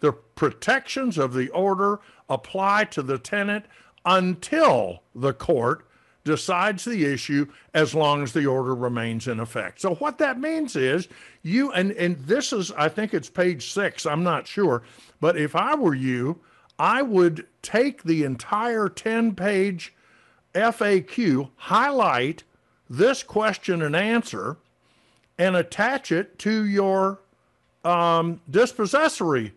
The 0.00 0.12
protections 0.12 1.18
of 1.18 1.34
the 1.34 1.48
order 1.48 1.98
apply 2.28 2.84
to 2.84 3.02
the 3.02 3.18
tenant 3.18 3.64
until 4.04 5.02
the 5.14 5.32
court 5.32 5.84
decides 6.24 6.84
the 6.84 7.04
issue 7.04 7.46
as 7.74 7.94
long 7.94 8.22
as 8.22 8.32
the 8.32 8.46
order 8.46 8.74
remains 8.74 9.26
in 9.26 9.40
effect. 9.40 9.80
So 9.80 9.94
what 9.96 10.18
that 10.18 10.38
means 10.38 10.76
is 10.76 11.08
you 11.42 11.72
and 11.72 11.92
and 11.92 12.18
this 12.18 12.52
is 12.52 12.70
I 12.72 12.88
think 12.88 13.14
it's 13.14 13.30
page 13.30 13.72
6, 13.72 14.06
I'm 14.06 14.22
not 14.22 14.46
sure, 14.46 14.82
but 15.20 15.36
if 15.36 15.56
I 15.56 15.74
were 15.74 15.94
you, 15.94 16.38
I 16.78 17.02
would 17.02 17.46
take 17.62 18.02
the 18.04 18.24
entire 18.24 18.88
10 18.88 19.34
page 19.34 19.94
FAQ, 20.54 21.50
highlight 21.56 22.44
this 22.88 23.22
question 23.22 23.82
and 23.82 23.94
answer, 23.94 24.56
and 25.38 25.56
attach 25.56 26.10
it 26.12 26.38
to 26.40 26.64
your 26.64 27.20
um, 27.84 28.40
dispossessory 28.50 29.52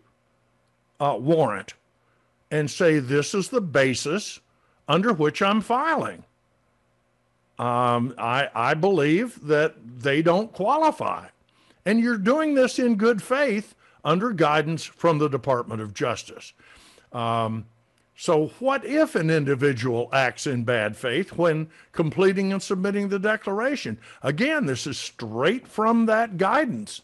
uh, 1.00 1.16
warrant 1.18 1.74
and 2.50 2.70
say, 2.70 2.98
This 2.98 3.34
is 3.34 3.48
the 3.48 3.60
basis 3.60 4.40
under 4.88 5.12
which 5.12 5.42
I'm 5.42 5.60
filing. 5.60 6.24
Um, 7.58 8.14
I, 8.18 8.48
I 8.54 8.74
believe 8.74 9.46
that 9.46 9.74
they 10.00 10.22
don't 10.22 10.52
qualify. 10.52 11.28
And 11.84 12.00
you're 12.00 12.18
doing 12.18 12.54
this 12.54 12.78
in 12.78 12.96
good 12.96 13.22
faith 13.22 13.74
under 14.04 14.32
guidance 14.32 14.84
from 14.84 15.18
the 15.18 15.28
Department 15.28 15.80
of 15.80 15.94
Justice. 15.94 16.52
Um, 17.12 17.66
so, 18.16 18.48
what 18.58 18.84
if 18.84 19.14
an 19.14 19.30
individual 19.30 20.08
acts 20.12 20.46
in 20.46 20.64
bad 20.64 20.96
faith 20.96 21.32
when 21.32 21.70
completing 21.92 22.52
and 22.52 22.62
submitting 22.62 23.08
the 23.08 23.18
declaration? 23.18 23.98
Again, 24.22 24.66
this 24.66 24.86
is 24.86 24.98
straight 24.98 25.66
from 25.66 26.06
that 26.06 26.36
guidance. 26.36 27.00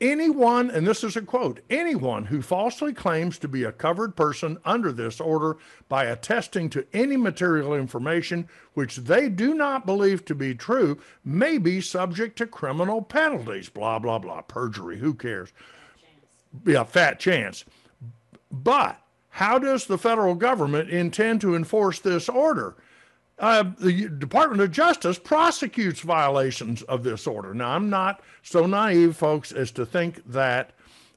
Anyone, 0.00 0.70
and 0.70 0.86
this 0.86 1.04
is 1.04 1.16
a 1.16 1.20
quote, 1.20 1.60
anyone 1.68 2.26
who 2.26 2.40
falsely 2.40 2.94
claims 2.94 3.38
to 3.38 3.48
be 3.48 3.64
a 3.64 3.72
covered 3.72 4.16
person 4.16 4.56
under 4.64 4.92
this 4.92 5.20
order 5.20 5.58
by 5.90 6.04
attesting 6.04 6.70
to 6.70 6.86
any 6.94 7.18
material 7.18 7.74
information 7.74 8.48
which 8.72 8.96
they 8.96 9.28
do 9.28 9.52
not 9.52 9.84
believe 9.84 10.24
to 10.24 10.34
be 10.34 10.54
true 10.54 10.98
may 11.22 11.58
be 11.58 11.82
subject 11.82 12.38
to 12.38 12.46
criminal 12.46 13.02
penalties. 13.02 13.68
Blah, 13.68 13.98
blah, 13.98 14.18
blah. 14.18 14.40
Perjury, 14.42 14.98
who 14.98 15.12
cares? 15.12 15.52
Yeah, 16.64 16.84
fat 16.84 17.18
chance. 17.18 17.64
But 18.50 18.99
how 19.30 19.58
does 19.58 19.86
the 19.86 19.98
federal 19.98 20.34
government 20.34 20.90
intend 20.90 21.40
to 21.40 21.54
enforce 21.54 22.00
this 22.00 22.28
order? 22.28 22.76
Uh, 23.38 23.64
the 23.78 24.08
Department 24.08 24.60
of 24.60 24.70
Justice 24.70 25.18
prosecutes 25.18 26.00
violations 26.00 26.82
of 26.82 27.04
this 27.04 27.26
order. 27.26 27.54
Now, 27.54 27.70
I'm 27.70 27.88
not 27.88 28.20
so 28.42 28.66
naive, 28.66 29.16
folks, 29.16 29.50
as 29.50 29.70
to 29.72 29.86
think 29.86 30.20
that 30.30 30.72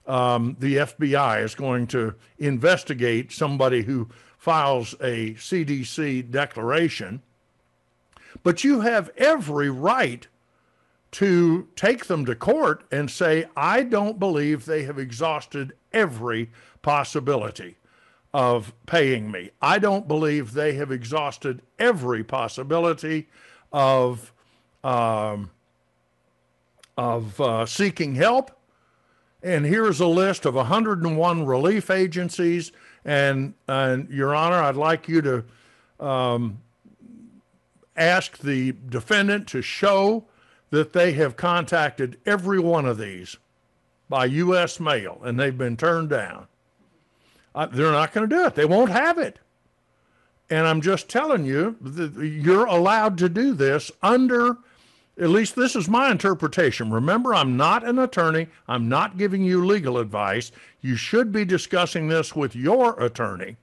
um, 0.07 0.55
the 0.59 0.77
FBI 0.77 1.43
is 1.43 1.55
going 1.55 1.87
to 1.87 2.15
investigate 2.37 3.31
somebody 3.31 3.83
who 3.83 4.09
files 4.37 4.93
a 5.01 5.33
CDC 5.33 6.29
declaration. 6.31 7.21
But 8.41 8.63
you 8.63 8.81
have 8.81 9.09
every 9.17 9.69
right 9.69 10.27
to 11.11 11.67
take 11.75 12.05
them 12.05 12.25
to 12.25 12.35
court 12.35 12.83
and 12.91 13.11
say, 13.11 13.45
I 13.55 13.83
don't 13.83 14.17
believe 14.17 14.65
they 14.65 14.83
have 14.83 14.97
exhausted 14.97 15.73
every 15.91 16.51
possibility 16.81 17.77
of 18.33 18.73
paying 18.85 19.31
me. 19.31 19.51
I 19.61 19.79
don't 19.79 20.07
believe 20.07 20.53
they 20.53 20.73
have 20.73 20.91
exhausted 20.91 21.61
every 21.77 22.23
possibility 22.23 23.27
of 23.71 24.33
um, 24.83 25.51
of 26.97 27.39
uh, 27.39 27.65
seeking 27.65 28.15
help. 28.15 28.51
And 29.41 29.65
here's 29.65 29.99
a 29.99 30.07
list 30.07 30.45
of 30.45 30.55
101 30.55 31.45
relief 31.45 31.89
agencies. 31.89 32.71
And, 33.03 33.53
and 33.67 34.09
Your 34.09 34.33
Honor, 34.33 34.61
I'd 34.61 34.75
like 34.75 35.07
you 35.07 35.21
to 35.21 35.43
um, 35.99 36.61
ask 37.95 38.37
the 38.37 38.73
defendant 38.89 39.47
to 39.49 39.61
show 39.61 40.25
that 40.69 40.93
they 40.93 41.13
have 41.13 41.35
contacted 41.35 42.17
every 42.25 42.59
one 42.59 42.85
of 42.85 42.97
these 42.97 43.37
by 44.09 44.25
U.S. 44.25 44.79
mail 44.79 45.19
and 45.23 45.39
they've 45.39 45.57
been 45.57 45.77
turned 45.77 46.09
down. 46.09 46.47
They're 47.55 47.91
not 47.91 48.13
going 48.13 48.29
to 48.29 48.35
do 48.35 48.45
it. 48.45 48.55
They 48.55 48.65
won't 48.65 48.91
have 48.91 49.17
it. 49.17 49.39
And 50.49 50.67
I'm 50.67 50.81
just 50.81 51.09
telling 51.09 51.45
you 51.45 51.77
you're 52.19 52.65
allowed 52.65 53.17
to 53.19 53.29
do 53.29 53.53
this 53.53 53.91
under, 54.01 54.57
at 55.19 55.29
least 55.29 55.55
this 55.55 55.75
is 55.75 55.87
my 55.87 56.11
interpretation. 56.11 56.91
Remember, 56.91 57.33
I'm 57.33 57.55
not 57.55 57.87
an 57.87 57.97
attorney. 57.99 58.47
I'm 58.67 58.89
not 58.89 59.17
giving 59.17 59.43
you 59.43 59.65
legal 59.65 59.97
advice. 59.97 60.51
You 60.81 60.95
should 60.95 61.31
be 61.31 61.45
discussing 61.45 62.07
this 62.07 62.35
with 62.35 62.55
your 62.55 62.99
attorney. 62.99 63.57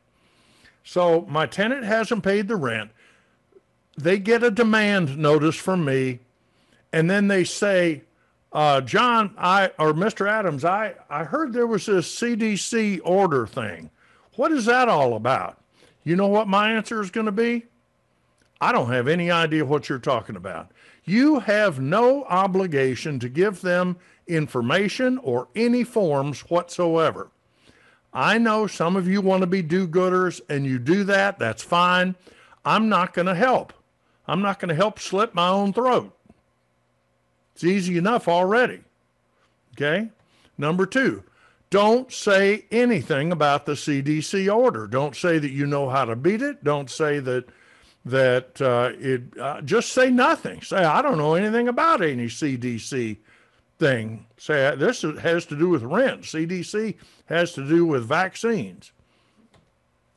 So 0.83 1.27
my 1.29 1.47
tenant 1.47 1.85
hasn't 1.85 2.25
paid 2.25 2.49
the 2.49 2.57
rent. 2.57 2.91
They 3.97 4.19
get 4.19 4.43
a 4.43 4.51
demand 4.51 5.19
notice 5.19 5.57
from 5.57 5.85
me, 5.85 6.21
and 6.93 7.11
then 7.11 7.29
they 7.29 7.45
say, 7.45 8.03
uh, 8.53 8.81
John, 8.81 9.35
I 9.39 9.71
or 9.79 9.93
Mr. 9.93 10.29
Adams, 10.29 10.65
I, 10.65 10.95
I 11.09 11.25
heard 11.25 11.53
there 11.53 11.67
was 11.67 11.87
this 11.87 12.13
CDC 12.15 13.01
order 13.05 13.47
thing. 13.47 13.91
What 14.37 14.53
is 14.53 14.65
that 14.65 14.89
all 14.89 15.15
about? 15.15 15.59
You 16.03 16.17
know 16.17 16.29
what 16.29 16.49
my 16.49 16.73
answer 16.73 17.01
is 17.01 17.11
going 17.11 17.27
to 17.27 17.33
be? 17.33 17.67
I 18.61 18.73
don't 18.73 18.91
have 18.91 19.09
any 19.09 19.31
idea 19.31 19.65
what 19.65 19.89
you're 19.89 19.99
talking 19.99 20.37
about. 20.37 20.71
You 21.05 21.41
have 21.41 21.81
no 21.81 22.25
obligation 22.25 23.19
to 23.21 23.29
give 23.29 23.61
them 23.61 23.97
information 24.27 25.19
or 25.19 25.49
any 25.55 25.83
forms 25.85 26.41
whatsoever. 26.43 27.31
I 28.13 28.39
know 28.39 28.67
some 28.67 28.97
of 28.97 29.09
you 29.09 29.21
want 29.21 29.43
to 29.43 29.47
be 29.47 29.63
do 29.63 29.87
gooders 29.87 30.41
and 30.49 30.67
you 30.67 30.79
do 30.79 31.05
that. 31.05 31.39
That's 31.39 31.63
fine. 31.63 32.17
I'm 32.65 32.89
not 32.89 33.15
going 33.15 33.27
to 33.27 33.35
help. 33.35 33.73
I'm 34.27 34.43
not 34.43 34.59
going 34.59 34.69
to 34.69 34.75
help 34.75 34.99
slit 34.99 35.35
my 35.35 35.49
own 35.49 35.73
throat. 35.73 36.15
It's 37.61 37.65
easy 37.67 37.99
enough 37.99 38.27
already. 38.27 38.81
Okay. 39.75 40.09
Number 40.57 40.87
two, 40.87 41.23
don't 41.69 42.11
say 42.11 42.65
anything 42.71 43.33
about 43.33 43.67
the 43.67 43.73
CDC 43.73 44.55
order. 44.55 44.87
Don't 44.87 45.15
say 45.15 45.39
that 45.39 45.51
you 45.51 45.67
know 45.67 45.91
how 45.91 46.07
to 46.07 46.17
beat 46.17 46.41
it. 46.41 46.65
Don't 46.65 46.89
say 46.89 47.19
that 47.19 47.51
that 48.07 48.63
uh, 48.63 48.93
it. 48.99 49.39
Uh, 49.39 49.61
just 49.61 49.93
say 49.93 50.09
nothing. 50.09 50.63
Say 50.63 50.79
I 50.79 51.03
don't 51.03 51.19
know 51.19 51.35
anything 51.35 51.69
about 51.69 52.01
any 52.01 52.29
CDC 52.29 53.19
thing. 53.79 54.25
Say 54.39 54.75
this 54.77 55.03
has 55.03 55.45
to 55.47 55.57
do 55.57 55.69
with 55.69 55.83
rent. 55.83 56.23
CDC 56.23 56.97
has 57.27 57.53
to 57.53 57.69
do 57.69 57.85
with 57.85 58.09
vaccines. 58.09 58.93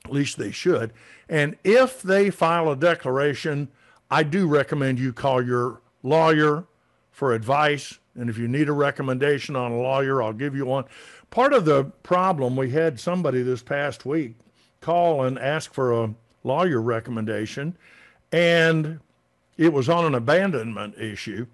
At 0.06 0.14
least 0.14 0.38
they 0.38 0.52
should. 0.52 0.94
And 1.28 1.58
if 1.66 2.02
they 2.02 2.30
file 2.30 2.72
a 2.72 2.78
declaration, 2.78 3.68
I 4.10 4.24
do 4.24 4.48
recommend 4.48 4.98
you 4.98 5.12
call 5.12 5.42
your 5.46 5.82
lawyer 6.04 6.68
for 7.14 7.34
advice. 7.34 8.00
And 8.16 8.30
if 8.30 8.38
you 8.38 8.48
need 8.48 8.68
a 8.68 8.74
recommendation 8.74 9.56
on 9.56 9.72
a 9.72 9.78
lawyer, 9.78 10.22
I'll 10.22 10.34
give 10.34 10.56
you 10.56 10.66
one. 10.66 10.86
Part 11.30 11.54
of 11.54 11.64
the 11.64 11.86
problem, 12.04 12.58
we 12.58 12.72
had 12.72 13.00
somebody 13.00 13.42
this 13.42 13.64
past 13.64 14.06
week 14.06 14.36
call 14.82 15.24
and 15.24 15.40
ask 15.40 15.74
for 15.74 16.04
a 16.04 16.14
lawyer 16.44 16.82
recommendation, 16.82 17.76
and 18.32 19.00
it 19.58 19.72
was 19.72 19.88
on 19.88 20.06
an 20.06 20.14
abandonment 20.14 20.98
issue. 20.98 21.46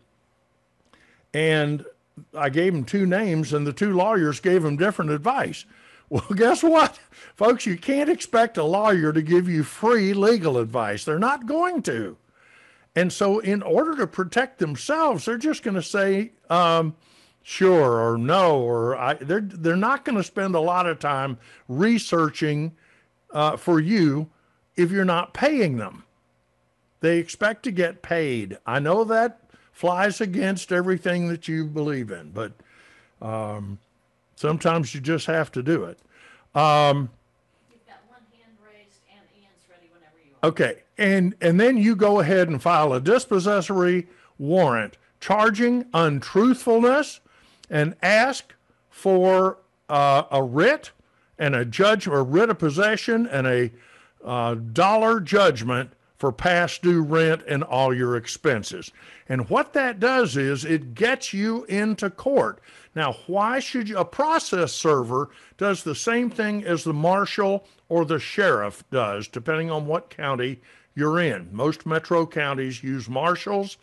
And 1.34 1.86
I 2.34 2.50
gave 2.50 2.74
him 2.74 2.84
two 2.84 3.06
names, 3.06 3.54
and 3.54 3.68
the 3.68 3.74
two 3.74 3.94
lawyers 3.94 4.40
gave 4.40 4.66
him 4.66 4.78
different 4.78 5.12
advice. 5.12 5.66
Well, 6.12 6.26
guess 6.36 6.64
what, 6.64 6.98
folks? 7.36 7.68
You 7.68 7.78
can't 7.78 8.10
expect 8.10 8.58
a 8.58 8.64
lawyer 8.64 9.14
to 9.14 9.22
give 9.22 9.48
you 9.48 9.62
free 9.62 10.12
legal 10.16 10.58
advice. 10.58 11.06
They're 11.06 11.20
not 11.20 11.46
going 11.46 11.84
to. 11.84 12.18
And 12.96 13.14
so, 13.14 13.40
in 13.40 13.62
order 13.62 13.96
to 13.98 14.08
protect 14.08 14.60
themselves, 14.60 15.26
they're 15.26 15.38
just 15.38 15.64
going 15.64 15.76
to 15.76 15.84
say 15.84 16.32
um, 16.50 16.96
sure 17.44 18.00
or 18.00 18.18
no, 18.18 18.60
or 18.60 18.98
I, 18.98 19.14
they're 19.14 19.42
they're 19.42 19.76
not 19.76 20.06
going 20.06 20.18
to 20.18 20.24
spend 20.24 20.56
a 20.56 20.60
lot 20.60 20.86
of 20.88 21.00
time 21.00 21.38
researching 21.68 22.74
uh, 23.32 23.58
for 23.58 23.80
you 23.80 24.30
if 24.76 24.92
you're 24.92 25.06
not 25.06 25.34
paying 25.34 25.78
them. 25.78 26.04
They 27.02 27.18
expect 27.20 27.64
to 27.64 27.72
get 27.72 28.02
paid. 28.02 28.58
I 28.66 28.80
know 28.80 29.04
that 29.06 29.40
flies 29.72 30.20
against 30.20 30.72
everything 30.72 31.30
that 31.30 31.48
you 31.48 31.66
believe 31.66 32.12
in, 32.12 32.32
but 32.32 32.52
um, 33.22 33.80
sometimes 34.36 34.94
you 34.94 35.00
just 35.00 35.26
have 35.28 35.52
to 35.54 35.64
do 35.64 35.86
it. 35.86 36.00
Um, 36.56 37.10
You've 37.72 37.86
got 37.88 37.98
one 38.08 38.20
hand 38.34 38.58
raised 38.66 39.00
and 39.10 39.22
Ian's 39.40 39.64
ready 39.70 39.90
whenever 39.94 40.18
you 40.26 40.34
are. 40.44 40.50
Okay, 40.50 40.84
and 41.00 41.34
and 41.42 41.60
then 41.60 41.78
you 41.78 41.96
go 41.96 42.20
ahead 42.20 42.50
and 42.50 42.62
file 42.62 42.94
a 42.94 43.00
dispossessory 43.00 44.08
warrant 44.38 44.98
charging 45.20 45.86
untruthfulness 45.94 47.20
and 47.70 47.96
ask 48.02 48.54
for 48.90 49.58
uh, 49.90 50.24
a 50.32 50.44
writ 50.44 50.92
and 51.38 51.56
a 51.56 51.66
judge 51.66 52.08
or 52.08 52.24
writ 52.24 52.50
of 52.50 52.60
possession 52.60 53.26
and 53.28 53.48
a 53.48 53.72
uh, 54.24 54.56
dollar 54.56 55.20
judgment 55.20 55.92
for 56.18 56.34
past 56.34 56.82
due 56.82 57.02
rent 57.02 57.42
and 57.48 57.64
all 57.64 57.94
your 57.94 58.18
expenses. 58.18 58.92
And 59.30 59.50
what 59.50 59.72
that 59.74 60.02
does 60.02 60.36
is 60.36 60.66
it 60.66 60.94
gets 60.94 61.34
you 61.34 61.64
into 61.66 62.10
court. 62.10 62.60
Now, 62.94 63.14
why 63.28 63.60
should 63.60 63.88
you? 63.88 63.98
A 63.98 64.04
process 64.04 64.74
server 64.74 65.30
does 65.58 65.84
the 65.84 65.96
same 65.96 66.30
thing 66.30 66.66
as 66.66 66.84
the 66.84 66.94
marshal 66.94 67.66
or 67.88 68.04
the 68.04 68.20
sheriff 68.20 68.84
does, 68.92 69.30
depending 69.30 69.72
on 69.72 69.86
what 69.86 70.10
county 70.10 70.60
you're 71.00 71.20
in. 71.20 71.50
Most 71.52 71.86
metro 71.86 72.28
counties 72.28 72.84
use 72.84 73.10
marshals. 73.10 73.78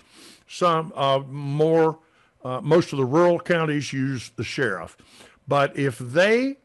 Some 0.46 0.92
uh, 0.94 1.20
more, 1.28 1.98
uh, 2.44 2.60
most 2.60 2.92
of 2.92 2.98
the 2.98 3.04
rural 3.04 3.40
counties 3.40 3.92
use 3.92 4.30
the 4.36 4.44
sheriff. 4.44 4.96
But 5.48 5.76
if 5.76 5.98
they 5.98 6.58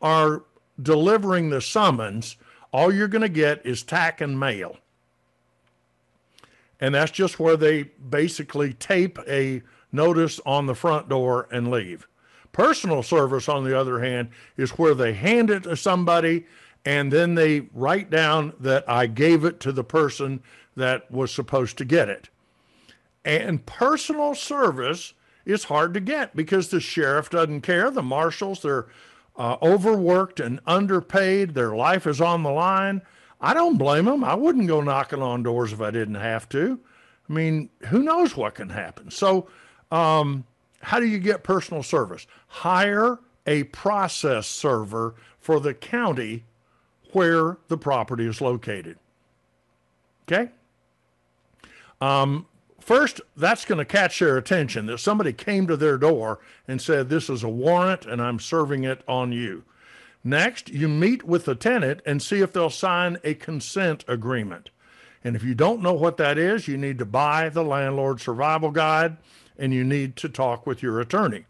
are 0.00 0.44
delivering 0.80 1.50
the 1.50 1.60
summons, 1.60 2.36
all 2.72 2.92
you're 2.92 3.08
going 3.08 3.22
to 3.22 3.28
get 3.28 3.64
is 3.66 3.82
tack 3.82 4.20
and 4.20 4.38
mail. 4.38 4.76
And 6.80 6.94
that's 6.94 7.10
just 7.10 7.40
where 7.40 7.56
they 7.56 7.84
basically 7.84 8.74
tape 8.74 9.18
a 9.26 9.62
notice 9.92 10.40
on 10.46 10.66
the 10.66 10.74
front 10.74 11.08
door 11.08 11.48
and 11.50 11.70
leave. 11.70 12.06
Personal 12.52 13.02
service, 13.02 13.48
on 13.48 13.64
the 13.64 13.78
other 13.78 14.00
hand, 14.00 14.28
is 14.56 14.70
where 14.70 14.94
they 14.94 15.12
hand 15.12 15.50
it 15.50 15.64
to 15.64 15.76
somebody 15.76 16.46
and 16.86 17.12
then 17.12 17.34
they 17.34 17.62
write 17.74 18.10
down 18.10 18.52
that 18.60 18.88
I 18.88 19.08
gave 19.08 19.44
it 19.44 19.58
to 19.60 19.72
the 19.72 19.84
person 19.84 20.40
that 20.76 21.10
was 21.10 21.32
supposed 21.32 21.76
to 21.78 21.84
get 21.84 22.08
it. 22.08 22.28
And 23.24 23.66
personal 23.66 24.36
service 24.36 25.12
is 25.44 25.64
hard 25.64 25.92
to 25.94 26.00
get 26.00 26.36
because 26.36 26.68
the 26.68 26.80
sheriff 26.80 27.28
doesn't 27.28 27.62
care. 27.62 27.90
The 27.90 28.02
marshals, 28.02 28.62
they're 28.62 28.86
uh, 29.36 29.56
overworked 29.60 30.38
and 30.38 30.60
underpaid. 30.64 31.54
Their 31.54 31.74
life 31.74 32.06
is 32.06 32.20
on 32.20 32.44
the 32.44 32.50
line. 32.50 33.02
I 33.40 33.52
don't 33.52 33.78
blame 33.78 34.04
them. 34.04 34.22
I 34.22 34.34
wouldn't 34.34 34.68
go 34.68 34.80
knocking 34.80 35.22
on 35.22 35.42
doors 35.42 35.72
if 35.72 35.80
I 35.80 35.90
didn't 35.90 36.14
have 36.14 36.48
to. 36.50 36.78
I 37.28 37.32
mean, 37.32 37.68
who 37.88 38.04
knows 38.04 38.36
what 38.36 38.54
can 38.54 38.68
happen? 38.68 39.10
So, 39.10 39.48
um, 39.90 40.44
how 40.80 41.00
do 41.00 41.06
you 41.06 41.18
get 41.18 41.42
personal 41.42 41.82
service? 41.82 42.28
Hire 42.46 43.18
a 43.44 43.64
process 43.64 44.46
server 44.46 45.16
for 45.40 45.58
the 45.58 45.74
county 45.74 46.44
where 47.16 47.56
the 47.68 47.78
property 47.78 48.26
is 48.26 48.42
located. 48.42 48.98
Okay? 50.28 50.50
Um, 51.98 52.44
first, 52.78 53.22
that's 53.34 53.64
going 53.64 53.78
to 53.78 53.86
catch 53.86 54.18
their 54.18 54.36
attention 54.36 54.84
that 54.84 54.98
somebody 54.98 55.32
came 55.32 55.66
to 55.66 55.78
their 55.78 55.96
door 55.96 56.40
and 56.68 56.78
said, 56.78 57.08
This 57.08 57.30
is 57.30 57.42
a 57.42 57.48
warrant 57.48 58.04
and 58.04 58.20
I'm 58.20 58.38
serving 58.38 58.84
it 58.84 59.02
on 59.08 59.32
you. 59.32 59.64
Next, 60.22 60.68
you 60.68 60.88
meet 60.88 61.22
with 61.22 61.46
the 61.46 61.54
tenant 61.54 62.02
and 62.04 62.20
see 62.20 62.40
if 62.40 62.52
they'll 62.52 62.68
sign 62.68 63.16
a 63.24 63.32
consent 63.32 64.04
agreement. 64.06 64.68
And 65.24 65.34
if 65.34 65.42
you 65.42 65.54
don't 65.54 65.80
know 65.80 65.94
what 65.94 66.18
that 66.18 66.36
is, 66.36 66.68
you 66.68 66.76
need 66.76 66.98
to 66.98 67.06
buy 67.06 67.48
the 67.48 67.64
landlord 67.64 68.20
survival 68.20 68.70
guide 68.70 69.16
and 69.56 69.72
you 69.72 69.84
need 69.84 70.16
to 70.16 70.28
talk 70.28 70.66
with 70.66 70.82
your 70.82 71.00
attorney. 71.00 71.46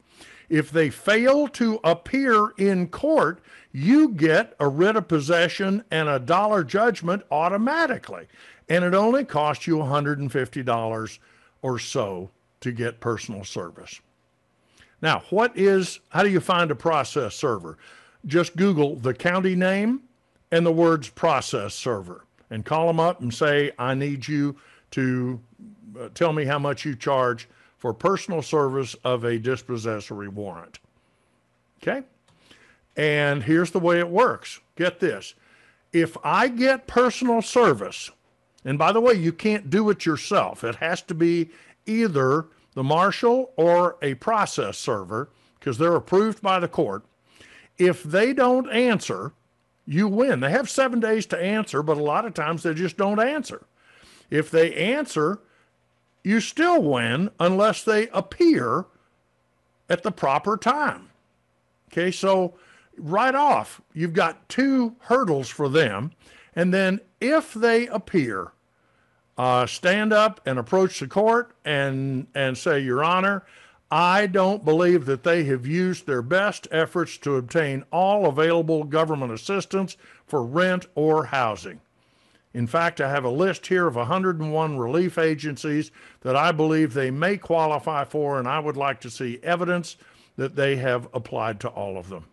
If 0.48 0.70
they 0.70 0.90
fail 0.90 1.48
to 1.48 1.80
appear 1.82 2.50
in 2.56 2.86
court, 2.86 3.40
you 3.76 4.08
get 4.08 4.54
a 4.58 4.66
writ 4.66 4.96
of 4.96 5.06
possession 5.06 5.84
and 5.90 6.08
a 6.08 6.18
dollar 6.18 6.64
judgment 6.64 7.22
automatically. 7.30 8.26
And 8.70 8.82
it 8.82 8.94
only 8.94 9.22
costs 9.22 9.66
you 9.66 9.76
$150 9.76 11.18
or 11.60 11.78
so 11.78 12.30
to 12.60 12.72
get 12.72 13.00
personal 13.00 13.44
service. 13.44 14.00
Now, 15.02 15.24
what 15.28 15.54
is, 15.58 16.00
how 16.08 16.22
do 16.22 16.30
you 16.30 16.40
find 16.40 16.70
a 16.70 16.74
process 16.74 17.34
server? 17.34 17.76
Just 18.24 18.56
Google 18.56 18.96
the 18.96 19.12
county 19.12 19.54
name 19.54 20.00
and 20.50 20.64
the 20.64 20.72
words 20.72 21.10
process 21.10 21.74
server 21.74 22.24
and 22.48 22.64
call 22.64 22.86
them 22.86 22.98
up 22.98 23.20
and 23.20 23.32
say, 23.32 23.72
I 23.78 23.92
need 23.92 24.26
you 24.26 24.56
to 24.92 25.38
uh, 26.00 26.08
tell 26.14 26.32
me 26.32 26.46
how 26.46 26.58
much 26.58 26.86
you 26.86 26.96
charge 26.96 27.46
for 27.76 27.92
personal 27.92 28.40
service 28.40 28.96
of 29.04 29.24
a 29.24 29.38
dispossessory 29.38 30.28
warrant. 30.28 30.78
Okay? 31.82 32.06
And 32.96 33.42
here's 33.42 33.70
the 33.70 33.80
way 33.80 33.98
it 33.98 34.08
works 34.08 34.60
get 34.76 35.00
this. 35.00 35.34
If 35.92 36.16
I 36.24 36.48
get 36.48 36.86
personal 36.86 37.42
service, 37.42 38.10
and 38.64 38.78
by 38.78 38.92
the 38.92 39.00
way, 39.00 39.14
you 39.14 39.32
can't 39.32 39.70
do 39.70 39.88
it 39.90 40.04
yourself, 40.04 40.64
it 40.64 40.76
has 40.76 41.02
to 41.02 41.14
be 41.14 41.50
either 41.86 42.46
the 42.74 42.82
marshal 42.82 43.52
or 43.56 43.96
a 44.02 44.14
process 44.14 44.76
server 44.76 45.30
because 45.58 45.78
they're 45.78 45.96
approved 45.96 46.42
by 46.42 46.58
the 46.58 46.68
court. 46.68 47.04
If 47.78 48.02
they 48.02 48.32
don't 48.32 48.70
answer, 48.70 49.32
you 49.86 50.08
win. 50.08 50.40
They 50.40 50.50
have 50.50 50.68
seven 50.68 51.00
days 51.00 51.26
to 51.26 51.42
answer, 51.42 51.82
but 51.82 51.96
a 51.96 52.02
lot 52.02 52.24
of 52.24 52.34
times 52.34 52.62
they 52.62 52.74
just 52.74 52.96
don't 52.96 53.20
answer. 53.20 53.66
If 54.30 54.50
they 54.50 54.74
answer, 54.74 55.40
you 56.24 56.40
still 56.40 56.82
win 56.82 57.30
unless 57.38 57.84
they 57.84 58.08
appear 58.08 58.86
at 59.88 60.02
the 60.02 60.10
proper 60.10 60.56
time. 60.56 61.10
Okay, 61.92 62.10
so 62.10 62.54
right 62.98 63.34
off, 63.34 63.80
you've 63.92 64.12
got 64.12 64.48
two 64.48 64.96
hurdles 65.00 65.48
for 65.48 65.68
them. 65.68 66.12
And 66.54 66.72
then 66.72 67.00
if 67.20 67.54
they 67.54 67.86
appear, 67.86 68.52
uh, 69.38 69.66
stand 69.66 70.12
up 70.12 70.40
and 70.46 70.58
approach 70.58 71.00
the 71.00 71.06
court 71.06 71.52
and, 71.64 72.26
and 72.34 72.56
say, 72.56 72.80
Your 72.80 73.04
Honor, 73.04 73.44
I 73.90 74.26
don't 74.26 74.64
believe 74.64 75.04
that 75.06 75.22
they 75.22 75.44
have 75.44 75.66
used 75.66 76.06
their 76.06 76.22
best 76.22 76.66
efforts 76.70 77.18
to 77.18 77.36
obtain 77.36 77.84
all 77.92 78.26
available 78.26 78.84
government 78.84 79.32
assistance 79.32 79.96
for 80.26 80.42
rent 80.44 80.86
or 80.94 81.26
housing. 81.26 81.80
In 82.52 82.66
fact, 82.66 83.00
I 83.02 83.10
have 83.10 83.24
a 83.24 83.30
list 83.30 83.66
here 83.66 83.86
of 83.86 83.96
101 83.96 84.78
relief 84.78 85.18
agencies 85.18 85.90
that 86.22 86.34
I 86.34 86.52
believe 86.52 86.94
they 86.94 87.10
may 87.10 87.36
qualify 87.36 88.04
for, 88.04 88.38
and 88.38 88.48
I 88.48 88.58
would 88.58 88.78
like 88.78 89.00
to 89.02 89.10
see 89.10 89.38
evidence 89.42 89.96
that 90.36 90.56
they 90.56 90.76
have 90.76 91.06
applied 91.12 91.60
to 91.60 91.68
all 91.68 91.98
of 91.98 92.08
them. 92.08 92.24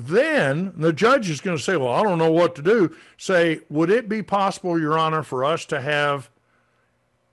Then 0.00 0.74
the 0.76 0.92
judge 0.92 1.28
is 1.28 1.40
going 1.40 1.56
to 1.56 1.62
say, 1.62 1.76
Well, 1.76 1.92
I 1.92 2.04
don't 2.04 2.18
know 2.18 2.30
what 2.30 2.54
to 2.54 2.62
do. 2.62 2.94
Say, 3.16 3.62
Would 3.68 3.90
it 3.90 4.08
be 4.08 4.22
possible, 4.22 4.78
Your 4.78 4.96
Honor, 4.96 5.24
for 5.24 5.44
us 5.44 5.64
to 5.66 5.80
have 5.80 6.30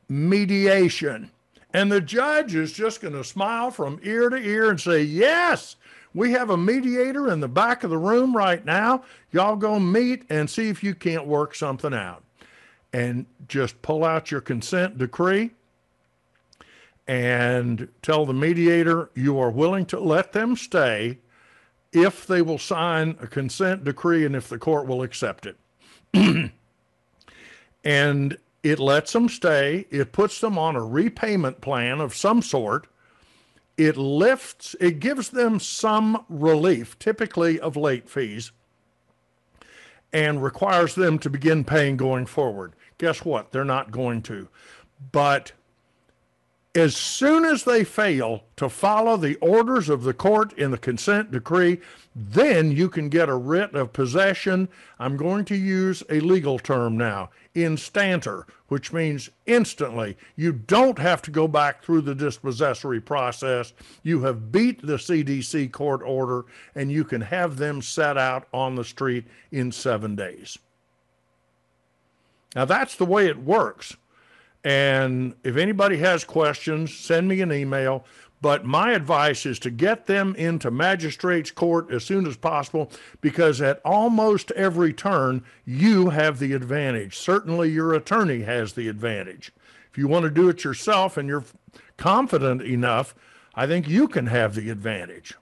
mediation? 0.09 1.29
And 1.73 1.91
the 1.91 2.01
judge 2.01 2.55
is 2.55 2.73
just 2.73 3.01
going 3.01 3.13
to 3.13 3.23
smile 3.23 3.69
from 3.69 3.99
ear 4.01 4.29
to 4.29 4.37
ear 4.37 4.71
and 4.71 4.81
say, 4.81 5.03
Yes, 5.03 5.75
we 6.15 6.31
have 6.31 6.49
a 6.49 6.57
mediator 6.57 7.31
in 7.31 7.39
the 7.39 7.47
back 7.47 7.83
of 7.83 7.91
the 7.91 7.99
room 7.99 8.35
right 8.35 8.65
now. 8.65 9.03
Y'all 9.31 9.57
go 9.57 9.79
meet 9.79 10.23
and 10.31 10.49
see 10.49 10.67
if 10.67 10.83
you 10.83 10.95
can't 10.95 11.27
work 11.27 11.53
something 11.53 11.93
out. 11.93 12.23
And 12.91 13.27
just 13.47 13.79
pull 13.83 14.03
out 14.03 14.31
your 14.31 14.41
consent 14.41 14.97
decree 14.97 15.51
and 17.07 17.89
tell 18.01 18.25
the 18.25 18.33
mediator 18.33 19.11
you 19.13 19.37
are 19.37 19.51
willing 19.51 19.85
to 19.85 19.99
let 19.99 20.33
them 20.33 20.55
stay 20.55 21.19
if 21.95 22.27
they 22.27 22.41
will 22.41 22.59
sign 22.59 23.15
a 23.21 23.27
consent 23.27 23.85
decree 23.85 24.25
and 24.25 24.35
if 24.35 24.49
the 24.49 24.59
court 24.59 24.85
will 24.85 25.01
accept 25.01 25.47
it. 25.47 25.57
and 27.83 28.37
it 28.63 28.79
lets 28.79 29.13
them 29.13 29.29
stay, 29.29 29.87
it 29.89 30.11
puts 30.11 30.41
them 30.41 30.57
on 30.57 30.75
a 30.75 30.83
repayment 30.83 31.61
plan 31.61 32.01
of 32.01 32.13
some 32.13 32.41
sort. 32.41 32.87
It 33.77 33.95
lifts, 33.95 34.75
it 34.81 34.99
gives 34.99 35.29
them 35.29 35.59
some 35.59 36.25
relief, 36.27 36.99
typically 36.99 37.59
of 37.59 37.77
late 37.77 38.09
fees, 38.09 38.51
and 40.11 40.43
requires 40.43 40.95
them 40.95 41.17
to 41.19 41.29
begin 41.29 41.63
paying 41.63 41.95
going 41.95 42.25
forward. 42.25 42.73
Guess 42.97 43.23
what? 43.23 43.51
They're 43.51 43.63
not 43.63 43.91
going 43.91 44.21
to. 44.23 44.49
But 45.11 45.53
as 46.75 46.95
soon 46.95 47.45
as 47.45 47.63
they 47.63 47.85
fail 47.85 48.43
to 48.57 48.67
follow 48.67 49.15
the 49.15 49.35
orders 49.35 49.87
of 49.87 50.03
the 50.03 50.13
court 50.13 50.51
in 50.53 50.71
the 50.71 50.77
consent 50.77 51.31
decree, 51.31 51.79
then 52.13 52.69
you 52.69 52.89
can 52.89 53.07
get 53.07 53.29
a 53.29 53.35
writ 53.35 53.73
of 53.73 53.93
possession. 53.93 54.67
I'm 54.99 55.15
going 55.15 55.45
to 55.45 55.55
use 55.55 56.03
a 56.09 56.19
legal 56.19 56.59
term 56.59 56.97
now, 56.97 57.29
instanter, 57.55 58.43
which 58.67 58.91
means 58.91 59.29
instantly. 59.45 60.17
You 60.35 60.51
don't 60.51 60.99
have 60.99 61.21
to 61.23 61.31
go 61.31 61.47
back 61.47 61.81
through 61.81 62.01
the 62.01 62.15
dispossessory 62.15 62.99
process. 62.99 63.71
You 64.03 64.21
have 64.23 64.51
beat 64.51 64.85
the 64.85 64.97
CDC 64.97 65.71
court 65.71 66.01
order, 66.03 66.45
and 66.75 66.91
you 66.91 67.05
can 67.05 67.21
have 67.21 67.55
them 67.55 67.81
set 67.81 68.17
out 68.17 68.47
on 68.53 68.75
the 68.75 68.83
street 68.83 69.25
in 69.51 69.71
seven 69.71 70.15
days. 70.15 70.57
Now, 72.53 72.65
that's 72.65 72.95
the 72.95 73.05
way 73.05 73.27
it 73.27 73.43
works. 73.43 73.95
And 74.65 75.35
if 75.43 75.57
anybody 75.57 75.97
has 75.97 76.23
questions, 76.23 76.91
send 76.91 77.27
me 77.27 77.39
an 77.41 77.53
email. 77.53 78.03
But 78.41 78.65
my 78.65 78.91
advice 78.93 79.45
is 79.45 79.59
to 79.59 79.69
get 79.69 80.07
them 80.07 80.35
into 80.35 80.71
magistrate's 80.71 81.51
court 81.51 81.91
as 81.91 82.03
soon 82.03 82.25
as 82.25 82.35
possible 82.35 82.91
because 83.21 83.61
at 83.61 83.79
almost 83.85 84.51
every 84.51 84.91
turn, 84.91 85.43
you 85.65 86.09
have 86.09 86.39
the 86.39 86.53
advantage. 86.53 87.15
Certainly, 87.15 87.71
your 87.71 87.93
attorney 87.93 88.41
has 88.41 88.73
the 88.73 88.87
advantage. 88.87 89.51
If 89.91 89.99
you 89.99 90.07
want 90.07 90.23
to 90.23 90.31
do 90.31 90.49
it 90.49 90.63
yourself 90.63 91.15
and 91.15 91.29
you're 91.29 91.45
confident 91.97 92.63
enough, 92.63 93.15
I 93.53 93.67
think 93.67 93.87
you 93.87 94.07
can 94.07 94.25
have 94.27 94.55
the 94.55 94.69
advantage. 94.71 95.35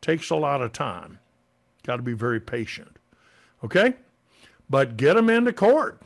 Takes 0.00 0.30
a 0.30 0.36
lot 0.36 0.62
of 0.62 0.72
time. 0.72 1.18
Got 1.84 1.96
to 1.96 2.02
be 2.02 2.14
very 2.14 2.40
patient. 2.40 2.96
Okay? 3.64 3.94
But 4.70 4.96
get 4.96 5.14
them 5.14 5.30
into 5.30 5.52
court. 5.52 6.00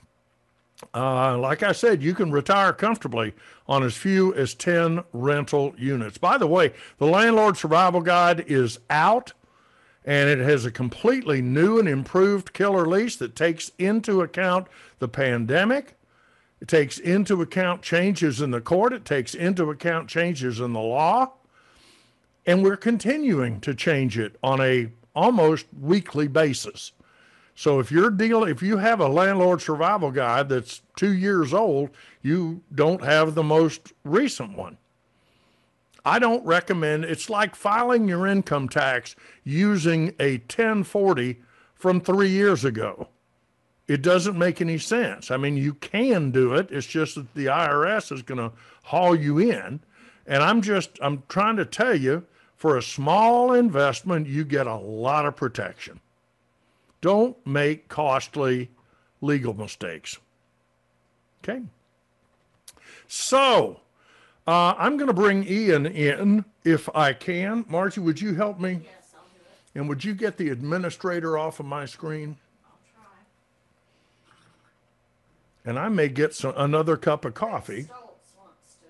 Uh, 0.95 1.37
like 1.39 1.63
I 1.63 1.73
said, 1.73 2.03
you 2.03 2.15
can 2.15 2.31
retire 2.31 2.73
comfortably 2.73 3.35
on 3.69 3.83
as 3.83 3.95
few 3.95 4.35
as 4.35 4.55
10 4.55 5.05
rental 5.13 5.75
units. 5.77 6.19
By 6.19 6.39
the 6.39 6.47
way, 6.47 6.73
the 6.99 7.07
Landlord 7.07 7.57
Survival 7.57 8.01
Guide 8.01 8.45
is 8.47 8.79
out 8.89 9.33
and 10.05 10.31
it 10.31 10.39
has 10.39 10.65
a 10.65 10.71
completely 10.71 11.43
new 11.43 11.79
and 11.79 11.89
improved 11.89 12.53
killer 12.53 12.87
lease 12.87 13.17
that 13.17 13.37
takes 13.37 13.71
into 13.79 14.23
account 14.23 14.67
the 14.99 15.09
pandemic. 15.09 15.95
It 16.61 16.69
takes 16.69 16.99
into 16.99 17.43
account 17.43 17.83
changes 17.83 18.41
in 18.41 18.51
the 18.51 18.61
court. 18.61 18.93
It 18.93 19.05
takes 19.05 19.35
into 19.35 19.71
account 19.71 20.09
changes 20.09 20.61
in 20.61 20.73
the 20.73 20.81
law. 20.81 21.33
And 22.47 22.63
we're 22.63 22.77
continuing 22.77 23.61
to 23.61 23.75
change 23.75 24.19
it 24.19 24.37
on 24.43 24.61
a 24.61 24.89
almost 25.15 25.67
weekly 25.79 26.29
basis. 26.29 26.93
So 27.55 27.79
if 27.79 27.93
you're 27.93 28.11
deal, 28.11 28.45
if 28.45 28.63
you 28.63 28.79
have 28.79 29.01
a 29.01 29.09
landlord 29.09 29.61
survival 29.61 30.11
guide 30.11 30.49
that's 30.49 30.83
two 30.97 31.13
years 31.13 31.53
old, 31.53 31.91
you 32.23 32.63
don't 32.75 33.03
have 33.03 33.35
the 33.35 33.43
most 33.43 33.93
recent 34.05 34.57
one. 34.57 34.79
I 36.05 36.19
don't 36.19 36.45
recommend. 36.47 37.05
It's 37.05 37.29
like 37.29 37.55
filing 37.55 38.09
your 38.09 38.27
income 38.27 38.69
tax 38.69 39.15
using 39.45 40.15
a 40.19 40.39
1040 40.39 41.41
from 41.75 42.01
three 42.01 42.31
years 42.31 42.65
ago. 42.65 43.09
It 43.87 44.03
doesn't 44.03 44.39
make 44.39 44.61
any 44.61 44.79
sense. 44.79 45.31
I 45.31 45.37
mean, 45.37 45.57
you 45.57 45.75
can 45.75 46.31
do 46.31 46.55
it. 46.55 46.69
It's 46.71 46.87
just 46.87 47.17
that 47.17 47.35
the 47.35 47.47
IRS 47.47 48.13
is 48.13 48.23
going 48.23 48.39
to 48.39 48.53
haul 48.85 49.17
you 49.17 49.39
in. 49.39 49.81
And 50.27 50.43
I'm 50.43 50.63
just, 50.63 50.91
I'm 51.03 51.25
trying 51.29 51.57
to 51.57 51.65
tell 51.65 51.97
you, 51.97 52.25
for 52.55 52.77
a 52.77 52.83
small 52.83 53.53
investment, 53.53 54.29
you 54.29 54.45
get 54.45 54.67
a 54.67 54.77
lot 54.77 55.27
of 55.27 55.35
protection. 55.35 55.99
Don't 57.01 57.37
make 57.47 57.89
costly 57.89 58.71
legal 59.21 59.55
mistakes. 59.55 60.19
Okay. 61.43 61.63
So 63.09 63.81
uh, 64.47 64.75
I'm 64.79 64.97
going 64.97 65.09
to 65.09 65.15
bring 65.15 65.47
Ian 65.47 65.87
in 65.87 66.45
if 66.65 66.89
I 66.95 67.13
can. 67.13 67.65
Margie, 67.69 68.01
would 68.01 68.21
you 68.21 68.35
help 68.35 68.61
me? 68.61 68.81
Yes, 68.85 69.13
I'll 69.15 69.23
do 69.23 69.41
it. 69.41 69.79
And 69.79 69.89
would 69.89 70.05
you 70.05 70.15
get 70.15 70.37
the 70.37 70.51
administrator 70.51 71.39
off 71.39 71.59
of 71.61 71.67
my 71.67 71.87
screen? 71.87 72.37
I'll 72.67 72.79
try. 72.95 73.05
And 75.71 75.79
I 75.79 75.89
may 75.89 76.09
get 76.09 76.35
some, 76.35 76.55
another 76.57 76.97
cup 76.97 77.25
of 77.25 77.35
coffee. 77.35 77.85
Stoltz 77.85 78.37
wants 78.39 78.77
to 78.83 78.89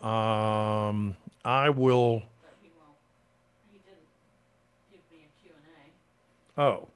talk, 0.00 0.08
Um, 0.08 1.16
I 1.44 1.70
will. 1.70 2.22
but 2.42 2.54
he 2.60 2.68
won't. 2.76 2.96
He 3.72 3.78
didn't 3.78 4.06
give 4.90 5.00
me 5.12 5.26
a 5.26 5.42
Q 5.42 5.52
and 6.56 6.58
A. 6.58 6.60
Oh. 6.60 6.88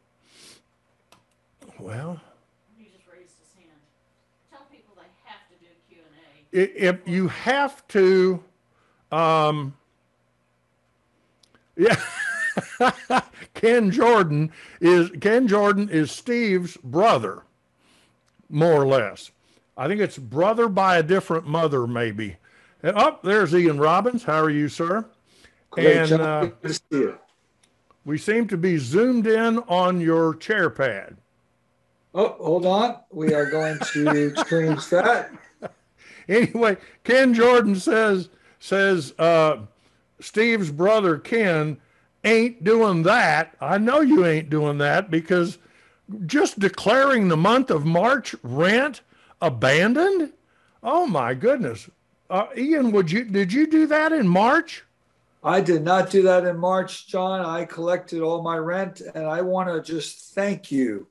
Well, 1.79 2.21
He 2.77 2.85
just 2.87 3.05
raised 3.13 3.35
his 3.39 3.55
hand. 3.55 3.81
Tell 4.51 4.67
people 4.71 4.95
they 4.97 5.03
have 5.25 5.41
to 5.49 5.55
do 5.61 5.71
Q 5.89 5.99
and 6.53 6.67
A. 6.75 6.89
if 6.89 7.01
you 7.07 7.29
have 7.29 7.87
to, 7.89 8.43
um, 9.13 9.75
yeah, 11.77 12.01
Ken 13.55 13.91
Jordan 13.91 14.51
is 14.81 15.11
Ken 15.21 15.47
Jordan 15.49 15.89
is 15.91 16.11
Steve's 16.11 16.77
brother, 16.79 17.43
more 18.49 18.83
or 18.83 18.87
less. 18.87 19.31
I 19.77 19.89
think 19.89 20.01
it's 20.01 20.17
brother 20.17 20.69
by 20.69 20.97
a 20.97 21.03
different 21.03 21.47
mother, 21.47 21.87
maybe. 21.87 22.37
And 22.83 22.97
up 22.97 23.21
oh, 23.23 23.29
there's 23.29 23.55
Ian 23.55 23.79
Robbins. 23.79 24.25
How 24.25 24.41
are 24.41 24.51
you, 24.51 24.69
sir? 24.69 25.05
Great 25.71 25.97
and 26.13 26.13
uh, 26.23 26.41
Good 26.47 26.63
to 26.63 26.73
see 26.75 26.81
you. 26.93 27.19
we 28.07 28.17
seem 28.17 28.49
to 28.49 28.57
be 28.57 28.79
zoomed 28.79 29.27
in 29.27 29.59
on 29.69 30.01
your 30.01 30.35
chair 30.35 30.71
pad. 30.71 31.19
Oh, 32.19 32.35
hold 32.41 32.65
on. 32.65 32.97
We 33.11 33.35
are 33.35 33.51
going 33.51 33.79
to 33.79 34.35
change 34.49 34.89
that. 34.89 35.31
Anyway, 36.29 36.77
Ken 37.05 37.33
Jordan 37.33 37.77
says 37.77 38.31
says 38.59 39.15
uh, 39.17 39.59
Steve's 40.19 40.73
brother 40.73 41.19
Ken 41.19 41.77
ain't 42.25 42.65
doing 42.65 43.05
that. 43.05 43.55
I 43.61 43.79
know 43.79 44.01
you 44.01 44.27
ain't 44.27 44.51
doing 44.51 44.79
that 44.79 45.09
because 45.09 45.59
just 46.27 46.59
declaring 46.59 47.29
the 47.29 47.37
month 47.37 47.71
of 47.71 47.87
March 47.87 48.35
rent 48.43 49.03
abandoned. 49.41 50.33
Oh 50.83 51.07
my 51.07 51.33
goodness, 51.33 51.89
uh, 52.29 52.47
Ian, 52.57 52.91
would 52.91 53.09
you 53.09 53.25
did 53.25 53.53
you 53.53 53.69
do 53.69 53.87
that 53.87 54.13
in 54.13 54.27
March? 54.27 54.83
I 55.45 55.61
did 55.61 55.85
not 55.85 56.11
do 56.11 56.23
that 56.23 56.45
in 56.45 56.57
March, 56.57 57.07
John. 57.07 57.41
I 57.41 57.67
collected 57.67 58.21
all 58.21 58.43
my 58.43 58.57
rent, 58.57 59.01
and 59.15 59.27
I 59.27 59.43
want 59.43 59.69
to 59.69 59.81
just 59.81 60.35
thank 60.35 60.73
you 60.73 61.07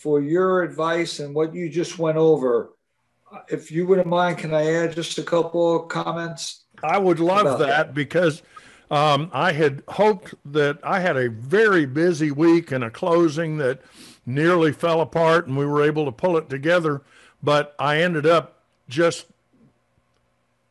for 0.00 0.22
your 0.22 0.62
advice 0.62 1.20
and 1.20 1.34
what 1.34 1.54
you 1.54 1.68
just 1.68 1.98
went 1.98 2.16
over. 2.16 2.70
If 3.48 3.70
you 3.70 3.86
wouldn't 3.86 4.06
mind, 4.06 4.38
can 4.38 4.54
I 4.54 4.72
add 4.72 4.94
just 4.94 5.18
a 5.18 5.22
couple 5.22 5.76
of 5.76 5.88
comments? 5.88 6.64
I 6.82 6.96
would 6.96 7.20
love 7.20 7.58
that, 7.58 7.66
that, 7.66 7.94
because 7.94 8.42
um, 8.90 9.30
I 9.34 9.52
had 9.52 9.82
hoped 9.88 10.34
that 10.52 10.78
I 10.82 11.00
had 11.00 11.18
a 11.18 11.28
very 11.28 11.84
busy 11.84 12.30
week 12.30 12.72
and 12.72 12.82
a 12.82 12.90
closing 12.90 13.58
that 13.58 13.82
nearly 14.24 14.72
fell 14.72 15.02
apart, 15.02 15.46
and 15.46 15.56
we 15.58 15.66
were 15.66 15.82
able 15.82 16.06
to 16.06 16.12
pull 16.12 16.38
it 16.38 16.48
together. 16.48 17.02
But 17.42 17.74
I 17.78 18.00
ended 18.00 18.26
up 18.26 18.62
just 18.88 19.26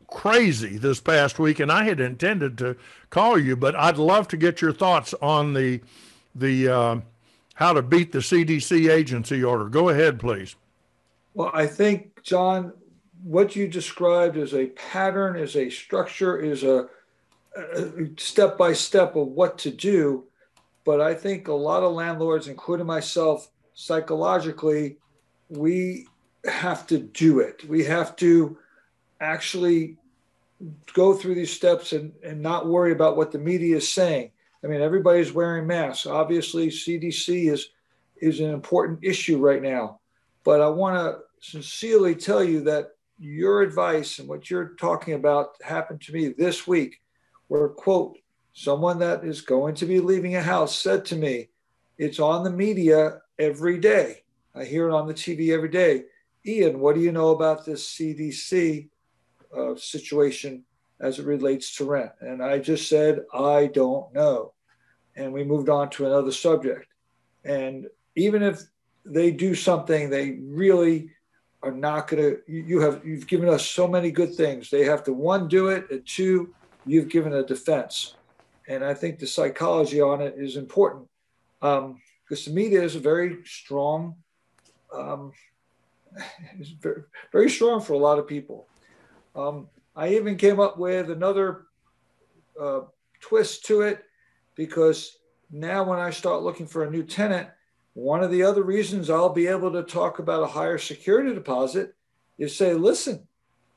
crazy 0.07 0.79
this 0.79 0.99
past 0.99 1.37
week, 1.37 1.59
and 1.59 1.71
I 1.71 1.83
had 1.83 1.99
intended 1.99 2.57
to 2.57 2.75
call 3.11 3.37
you, 3.37 3.55
but 3.55 3.75
I'd 3.75 3.97
love 3.97 4.27
to 4.29 4.37
get 4.37 4.59
your 4.59 4.73
thoughts 4.73 5.13
on 5.21 5.53
the 5.53 5.81
the 6.33 6.67
uh, 6.67 6.99
how 7.59 7.73
to 7.73 7.81
beat 7.81 8.13
the 8.13 8.19
CDC 8.19 8.89
agency 8.89 9.43
order. 9.43 9.65
Go 9.65 9.89
ahead, 9.89 10.17
please. 10.17 10.55
Well, 11.33 11.51
I 11.53 11.67
think 11.67 12.23
John, 12.23 12.71
what 13.21 13.53
you 13.53 13.67
described 13.67 14.37
is 14.37 14.53
a 14.53 14.67
pattern, 14.67 15.35
is 15.35 15.57
a 15.57 15.69
structure, 15.69 16.39
is 16.39 16.63
a, 16.63 16.87
step 18.17 18.57
by 18.57 18.71
step 18.71 19.17
of 19.17 19.27
what 19.27 19.57
to 19.57 19.71
do. 19.71 20.23
But 20.85 21.01
I 21.01 21.13
think 21.13 21.49
a 21.49 21.53
lot 21.53 21.83
of 21.83 21.91
landlords, 21.91 22.47
including 22.47 22.85
myself, 22.85 23.49
psychologically, 23.73 24.95
we 25.49 26.07
have 26.45 26.87
to 26.87 26.97
do 26.97 27.39
it. 27.41 27.67
We 27.67 27.83
have 27.83 28.15
to 28.17 28.57
actually 29.19 29.97
go 30.93 31.13
through 31.13 31.35
these 31.35 31.51
steps 31.51 31.91
and, 31.91 32.13
and 32.23 32.41
not 32.41 32.67
worry 32.67 32.93
about 32.93 33.17
what 33.17 33.33
the 33.33 33.39
media 33.39 33.75
is 33.75 33.91
saying. 33.91 34.31
I 34.63 34.67
mean, 34.67 34.81
everybody's 34.81 35.31
wearing 35.31 35.67
masks. 35.67 36.05
Obviously, 36.05 36.67
CDC 36.67 37.51
is 37.51 37.69
is 38.21 38.41
an 38.41 38.51
important 38.51 38.99
issue 39.01 39.37
right 39.37 39.61
now. 39.61 39.99
But 40.43 40.61
I 40.61 40.67
want 40.67 40.95
to 40.97 41.19
sincerely 41.41 42.15
tell 42.15 42.43
you 42.43 42.61
that 42.61 42.91
your 43.17 43.61
advice 43.61 44.19
and 44.19 44.27
what 44.27 44.49
you're 44.49 44.75
talking 44.79 45.13
about 45.13 45.61
happened 45.61 46.01
to 46.01 46.13
me 46.13 46.29
this 46.29 46.67
week, 46.67 47.01
where 47.47 47.69
quote, 47.69 48.17
someone 48.53 48.99
that 48.99 49.23
is 49.23 49.41
going 49.41 49.75
to 49.75 49.85
be 49.85 49.99
leaving 49.99 50.35
a 50.35 50.41
house 50.41 50.77
said 50.77 51.05
to 51.05 51.15
me, 51.15 51.49
it's 51.97 52.19
on 52.19 52.43
the 52.43 52.51
media 52.51 53.21
every 53.37 53.77
day. 53.77 54.23
I 54.55 54.65
hear 54.65 54.89
it 54.89 54.93
on 54.93 55.07
the 55.07 55.13
TV 55.13 55.53
every 55.53 55.69
day. 55.69 56.03
Ian, 56.45 56.79
what 56.79 56.95
do 56.95 57.01
you 57.01 57.11
know 57.11 57.29
about 57.29 57.65
this 57.65 57.87
CDC 57.87 58.89
uh, 59.55 59.75
situation 59.75 60.63
as 60.99 61.19
it 61.19 61.25
relates 61.25 61.75
to 61.77 61.85
rent. 61.85 62.11
And 62.19 62.43
I 62.43 62.59
just 62.59 62.89
said, 62.89 63.21
I 63.33 63.67
don't 63.67 64.13
know. 64.13 64.53
And 65.15 65.33
we 65.33 65.43
moved 65.43 65.69
on 65.69 65.89
to 65.91 66.05
another 66.05 66.31
subject. 66.31 66.87
And 67.43 67.87
even 68.15 68.43
if 68.43 68.61
they 69.05 69.31
do 69.31 69.55
something, 69.55 70.09
they 70.09 70.39
really 70.41 71.09
are 71.61 71.71
not 71.71 72.07
going 72.07 72.23
to, 72.23 72.39
you 72.47 72.79
have, 72.79 73.05
you've 73.05 73.27
given 73.27 73.49
us 73.49 73.67
so 73.67 73.87
many 73.87 74.11
good 74.11 74.33
things. 74.35 74.69
They 74.69 74.85
have 74.85 75.03
to 75.05 75.13
one, 75.13 75.47
do 75.47 75.69
it, 75.69 75.89
and 75.89 76.05
two, 76.05 76.53
you've 76.85 77.09
given 77.09 77.33
a 77.33 77.43
defense. 77.43 78.15
And 78.67 78.83
I 78.83 78.93
think 78.93 79.19
the 79.19 79.27
psychology 79.27 79.99
on 79.99 80.21
it 80.21 80.35
is 80.37 80.55
important 80.55 81.07
um, 81.61 82.01
because 82.27 82.45
the 82.45 82.51
media 82.51 82.81
is 82.83 82.95
a 82.95 82.99
very 82.99 83.39
strong, 83.45 84.15
um, 84.93 85.31
very, 86.79 87.03
very 87.31 87.49
strong 87.49 87.81
for 87.81 87.93
a 87.93 87.97
lot 87.97 88.19
of 88.19 88.27
people. 88.27 88.67
Um, 89.35 89.67
I 89.99 90.13
even 90.13 90.37
came 90.37 90.61
up 90.61 90.77
with 90.77 91.11
another 91.11 91.65
uh, 92.59 92.81
twist 93.19 93.65
to 93.65 93.81
it 93.81 94.01
because 94.55 95.17
now 95.51 95.83
when 95.83 95.99
I 95.99 96.09
start 96.09 96.41
looking 96.41 96.67
for 96.67 96.85
a 96.85 96.89
new 96.89 97.03
tenant, 97.03 97.49
one 97.95 98.23
of 98.23 98.31
the 98.31 98.43
other 98.43 98.63
reasons 98.63 99.09
I'll 99.09 99.33
be 99.33 99.47
able 99.47 99.73
to 99.73 99.83
talk 99.83 100.19
about 100.19 100.41
a 100.41 100.47
higher 100.47 100.77
security 100.77 101.33
deposit 101.33 101.95
is 102.37 102.55
say, 102.55 102.75
listen, 102.75 103.27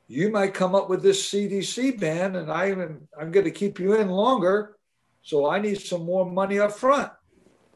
you 0.06 0.30
might 0.30 0.54
come 0.54 0.76
up 0.76 0.88
with 0.88 1.02
this 1.02 1.28
CDC 1.28 1.98
ban 1.98 2.36
and 2.36 2.52
I 2.52 2.70
even, 2.70 3.08
I'm 3.20 3.32
going 3.32 3.46
to 3.46 3.50
keep 3.50 3.80
you 3.80 3.94
in 3.94 4.08
longer. 4.08 4.76
So 5.22 5.50
I 5.50 5.58
need 5.58 5.80
some 5.80 6.04
more 6.04 6.24
money 6.24 6.60
up 6.60 6.70
front. 6.70 7.10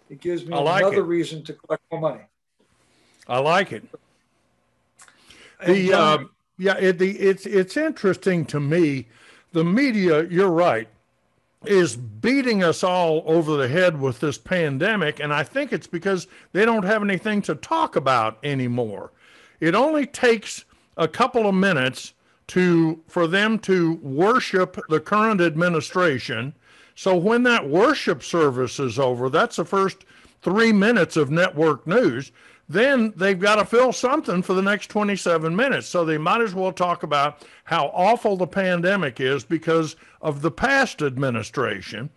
It 0.09 0.20
gives 0.20 0.47
me 0.47 0.55
like 0.55 0.82
another 0.82 0.98
it. 0.98 1.06
reason 1.06 1.43
to 1.47 1.52
collect 1.52 1.82
more 1.90 2.01
money. 2.01 2.23
I 3.27 3.40
like 3.40 3.73
it. 3.73 3.82
The, 5.66 5.93
uh, 5.93 6.18
yeah, 6.59 6.77
it, 6.78 6.99
the, 6.99 7.19
it's 7.19 7.47
it's 7.47 7.77
interesting 7.77 8.45
to 8.47 8.61
me. 8.61 9.09
The 9.53 9.65
media, 9.65 10.24
you're 10.24 10.51
right, 10.51 10.89
is 11.65 11.97
beating 11.97 12.62
us 12.62 12.83
all 12.83 13.23
over 13.27 13.57
the 13.57 13.69
head 13.69 14.01
with 14.01 14.20
this 14.20 14.39
pandemic, 14.39 15.20
and 15.20 15.33
I 15.33 15.43
think 15.43 15.73
it's 15.73 15.87
because 15.87 16.27
they 16.53 16.65
don't 16.65 16.85
have 16.85 17.03
anything 17.03 17.43
to 17.43 17.55
talk 17.55 17.97
about 17.97 18.39
anymore. 18.43 19.12
It 19.61 19.74
only 19.74 20.07
takes 20.07 20.65
a 20.97 21.09
couple 21.09 21.47
of 21.49 21.55
minutes 21.55 22.15
to 22.49 23.03
for 23.07 23.27
them 23.27 23.59
to 23.61 23.95
worship 23.97 24.78
the 24.89 25.01
current 25.01 25.41
administration. 25.41 26.55
So 26.95 27.16
when 27.16 27.43
that 27.43 27.69
worship 27.69 28.23
service 28.23 28.81
is 28.81 28.99
over, 28.99 29.28
that's 29.28 29.57
the 29.57 29.65
first 29.65 30.05
three 30.41 30.73
minutes 30.73 31.16
of 31.16 31.31
network 31.31 31.87
news 31.87 32.33
then 32.69 33.13
they've 33.17 33.39
got 33.39 33.57
to 33.57 33.65
fill 33.65 33.93
something 33.93 34.43
for 34.43 34.55
the 34.55 34.63
next 34.63 34.89
27 34.89 35.55
minutes. 35.55 35.87
So 35.87 36.05
they 36.05 36.19
might 36.19 36.41
as 36.41 36.55
well 36.55 36.73
talk 36.73 37.03
about 37.03 37.47
how 37.65 37.87
awful 37.95 38.37
the 38.37 38.47
pandemic 38.47 39.21
is 39.21 39.45
because 39.45 39.95
of 40.21 40.43
the 40.43 40.51
past 40.51 41.01
administration. 41.03 42.11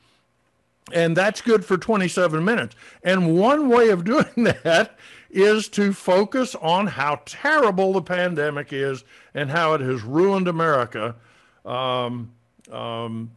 And 0.92 1.16
that's 1.16 1.42
good 1.42 1.64
for 1.64 1.78
27 1.78 2.44
minutes. 2.44 2.76
And 3.04 3.38
one 3.38 3.70
way 3.70 3.90
of 3.90 4.04
doing 4.06 4.44
that 4.64 4.98
is 5.30 5.68
to 5.70 5.94
focus 5.94 6.56
on 6.56 6.88
how 6.88 7.22
terrible 7.26 7.94
the 7.94 8.02
pandemic 8.02 8.74
is 8.74 9.04
and 9.36 9.52
how 9.52 9.74
it 9.74 9.82
has 9.82 10.02
ruined 10.02 10.48
America 10.48 11.16
um, 11.64 12.32
um, 12.72 13.30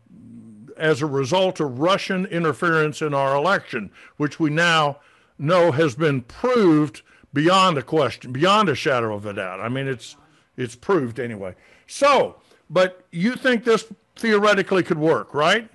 as 0.79 1.03
a 1.03 1.07
result 1.07 1.61
of 1.61 1.79
Russian 1.79 2.25
interference 2.27 3.03
in 3.03 3.13
our 3.13 3.37
election, 3.37 3.91
which 4.17 4.41
we 4.41 4.49
now 4.49 4.99
know 5.43 5.73
has 5.73 5.95
been 5.95 6.23
proved 6.23 7.03
beyond 7.33 7.79
a 7.79 7.83
question, 7.83 8.33
beyond 8.33 8.69
a 8.69 8.75
shadow 8.75 9.15
of 9.15 9.27
a 9.27 9.33
doubt. 9.33 9.61
I 9.61 9.69
mean, 9.69 9.89
it's 9.89 10.17
it's 10.57 10.77
proved 10.77 11.19
anyway. 11.19 11.55
So, 11.87 12.37
but 12.71 13.05
you 13.11 13.35
think 13.35 13.65
this 13.65 13.93
theoretically 14.17 14.83
could 14.83 14.99
work, 14.99 15.35
right? 15.35 15.69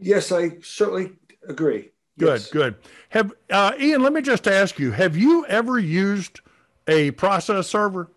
Yes, 0.00 0.32
I 0.32 0.58
certainly 0.62 1.12
agree. 1.48 1.90
Good, 2.18 2.40
yes. 2.40 2.50
good. 2.50 2.76
Have 3.10 3.32
uh, 3.50 3.72
Ian? 3.78 4.02
Let 4.02 4.12
me 4.12 4.22
just 4.22 4.46
ask 4.46 4.78
you: 4.78 4.92
Have 4.92 5.16
you 5.16 5.46
ever 5.46 5.78
used 5.78 6.40
a 6.86 7.10
process 7.12 7.68
server? 7.68 8.10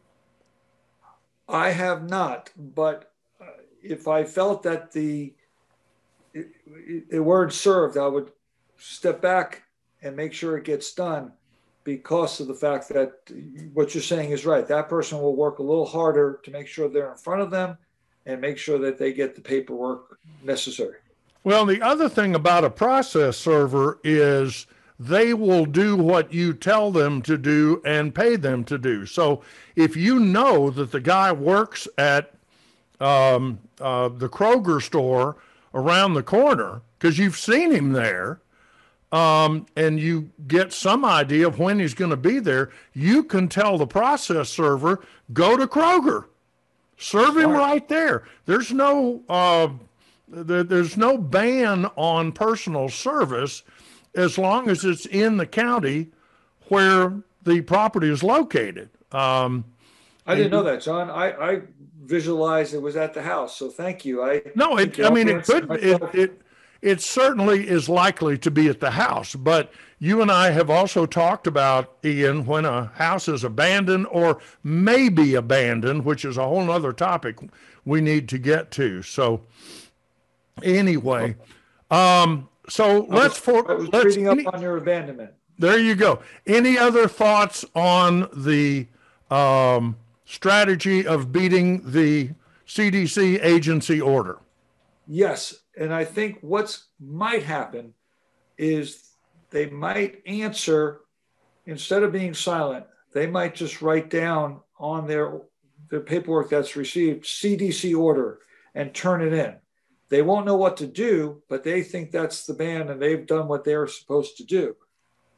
I 1.48 1.72
have 1.72 2.10
not, 2.10 2.52
but 2.58 3.12
uh, 3.40 3.46
if 3.84 4.08
I 4.08 4.24
felt 4.24 4.64
that 4.64 4.92
the 4.92 5.34
it 6.34 7.24
weren't 7.24 7.54
served, 7.54 7.98
I 7.98 8.08
would 8.08 8.32
step 8.78 9.22
back 9.22 9.64
and 10.06 10.16
make 10.16 10.32
sure 10.32 10.56
it 10.56 10.64
gets 10.64 10.94
done 10.94 11.32
because 11.84 12.40
of 12.40 12.48
the 12.48 12.54
fact 12.54 12.88
that 12.90 13.14
what 13.74 13.94
you're 13.94 14.02
saying 14.02 14.32
is 14.32 14.46
right. 14.46 14.68
That 14.68 14.88
person 14.88 15.20
will 15.20 15.36
work 15.36 15.60
a 15.60 15.64
little 15.64 15.86
harder 15.86 16.40
to 16.44 16.52
make 16.52 16.68
sure 16.68 16.88
they're 16.88 17.12
in 17.12 17.18
front 17.18 17.42
of 17.42 17.52
them 17.52 17.78
and 18.26 18.40
make 18.40 18.58
sure 18.58 18.78
that 18.80 18.98
they 18.98 19.14
get 19.14 19.36
the 19.36 19.42
paperwork 19.42 20.20
necessary. 20.44 20.98
Well, 21.44 21.66
the 21.66 21.82
other 21.82 22.10
thing 22.10 22.34
about 22.34 22.64
a 22.64 22.70
process 22.70 23.38
server 23.38 24.00
is 24.04 24.66
they 25.00 25.34
will 25.34 25.66
do 25.66 25.96
what 25.96 26.34
you 26.34 26.54
tell 26.54 26.92
them 26.92 27.22
to 27.24 27.38
do 27.38 27.82
and 27.86 28.16
pay 28.16 28.36
them 28.36 28.64
to 28.66 28.78
do. 28.78 29.06
So 29.06 29.42
if 29.76 29.96
you 29.96 30.20
know 30.20 30.70
that 30.72 30.92
the 30.92 31.02
guy 31.02 31.32
works 31.32 31.88
at 31.98 32.34
um, 33.00 33.60
uh, 33.80 34.10
the 34.10 34.30
Kroger 34.30 34.82
store 34.82 35.36
around 35.74 36.14
the 36.14 36.24
corner 36.24 36.82
because 36.98 37.20
you've 37.20 37.38
seen 37.38 37.72
him 37.72 37.92
there, 37.92 38.40
um, 39.12 39.66
and 39.76 40.00
you 40.00 40.30
get 40.48 40.74
some 40.74 41.06
idea 41.06 41.48
of 41.48 41.60
when 41.60 41.80
he's 41.80 41.94
going 41.94 42.12
to 42.12 42.18
be 42.18 42.40
there, 42.40 42.72
you 42.94 43.24
can 43.24 43.48
tell 43.48 43.78
the 43.78 43.88
process 43.88 44.50
server, 44.50 45.02
go 45.34 45.56
to 45.58 45.68
Kroger. 45.68 46.26
Serve 46.98 47.38
him 47.38 47.52
right 47.52 47.88
there. 47.90 48.24
There's 48.46 48.72
no 48.72 49.22
uh, 49.28 49.68
there's 50.28 50.96
no 50.96 51.18
ban 51.18 51.86
on 51.98 52.32
personal 52.32 52.88
service 52.88 53.64
as 54.16 54.38
long 54.38 54.70
as 54.70 54.86
it's 54.86 55.06
in 55.06 55.36
the 55.38 55.46
county 55.46 56.08
where 56.70 57.14
the 57.44 57.62
property 57.62 58.10
is 58.10 58.24
located. 58.24 58.90
Um, 59.12 59.66
I 60.26 60.36
didn't 60.36 60.52
know 60.52 60.64
that, 60.64 60.82
John. 60.82 61.10
I, 61.10 61.32
I 61.32 61.62
visualized 62.04 62.74
it 62.74 62.82
was 62.82 62.96
at 62.96 63.14
the 63.14 63.22
house, 63.22 63.56
so 63.56 63.70
thank 63.70 64.06
you. 64.06 64.24
I 64.24 64.42
no, 64.56 64.78
it, 64.78 65.00
I 65.04 65.10
mean 65.10 65.28
it 65.28 65.44
could 65.44 65.70
it, 65.72 66.02
it 66.14 66.42
it 66.86 67.02
certainly 67.02 67.68
is 67.68 67.90
likely 67.90 68.38
to 68.38 68.52
be 68.52 68.70
at 68.70 68.80
the 68.80 68.92
house, 68.92 69.36
but 69.36 69.74
you 69.98 70.22
and 70.22 70.30
I 70.30 70.52
have 70.52 70.70
also 70.70 71.08
talked 71.08 71.48
about 71.48 71.98
Ian 72.06 72.46
when 72.46 72.64
a 72.64 72.92
house 72.94 73.28
is 73.28 73.44
abandoned 73.44 74.06
or 74.12 74.40
may 74.64 75.10
be 75.10 75.34
abandoned, 75.34 76.06
which 76.06 76.24
is 76.24 76.38
a 76.38 76.44
whole 76.44 76.70
other 76.70 76.94
topic 76.94 77.40
we 77.86 78.02
need 78.02 78.30
to 78.30 78.38
get 78.38 78.70
to. 78.72 79.02
So 79.02 79.42
anyway, 80.62 81.36
um, 81.90 82.50
so 82.70 83.08
let's 83.10 83.40
for 83.40 83.72
I 83.72 83.74
was 83.76 83.90
let's 83.90 84.06
reading 84.06 84.28
up 84.28 84.38
any- 84.38 84.46
on 84.46 84.62
your 84.62 84.78
abandonment. 84.78 85.32
there 85.58 85.80
you 85.80 85.96
go. 85.96 86.20
Any 86.46 86.78
other 86.78 87.08
thoughts 87.08 87.66
on 87.74 88.30
the 88.32 88.86
um, 89.32 89.98
strategy 90.26 91.08
of 91.08 91.32
beating 91.32 91.82
the 91.92 92.30
CDC 92.68 93.40
agency 93.44 94.00
order? 94.00 94.38
Yes, 95.08 95.56
and 95.78 95.94
I 95.94 96.06
think 96.06 96.38
what's 96.42 96.88
might 97.00 97.44
happen 97.44 97.94
is 98.58 99.04
they 99.50 99.68
might 99.68 100.22
answer 100.26 101.02
instead 101.66 102.04
of 102.04 102.12
being 102.12 102.34
silent. 102.34 102.86
They 103.14 103.28
might 103.28 103.56
just 103.56 103.82
write 103.82 104.10
down 104.10 104.62
on 104.78 105.08
their 105.08 105.42
their 105.90 106.02
paperwork 106.02 106.50
that's 106.50 106.76
received 106.76 107.26
CDC 107.26 107.98
order 107.98 108.40
and 108.74 108.94
turn 108.94 109.22
it 109.22 109.34
in. 109.34 109.56
They 110.10 110.22
won't 110.22 110.46
know 110.46 110.56
what 110.56 110.78
to 110.78 110.88
do, 110.88 111.44
but 111.48 111.64
they 111.64 111.84
think 111.84 112.12
that's 112.12 112.46
the 112.46 112.54
ban 112.54 112.90
and 112.90 113.02
they've 113.02 113.26
done 113.26 113.48
what 113.48 113.64
they're 113.64 113.88
supposed 113.88 114.38
to 114.38 114.44
do, 114.44 114.76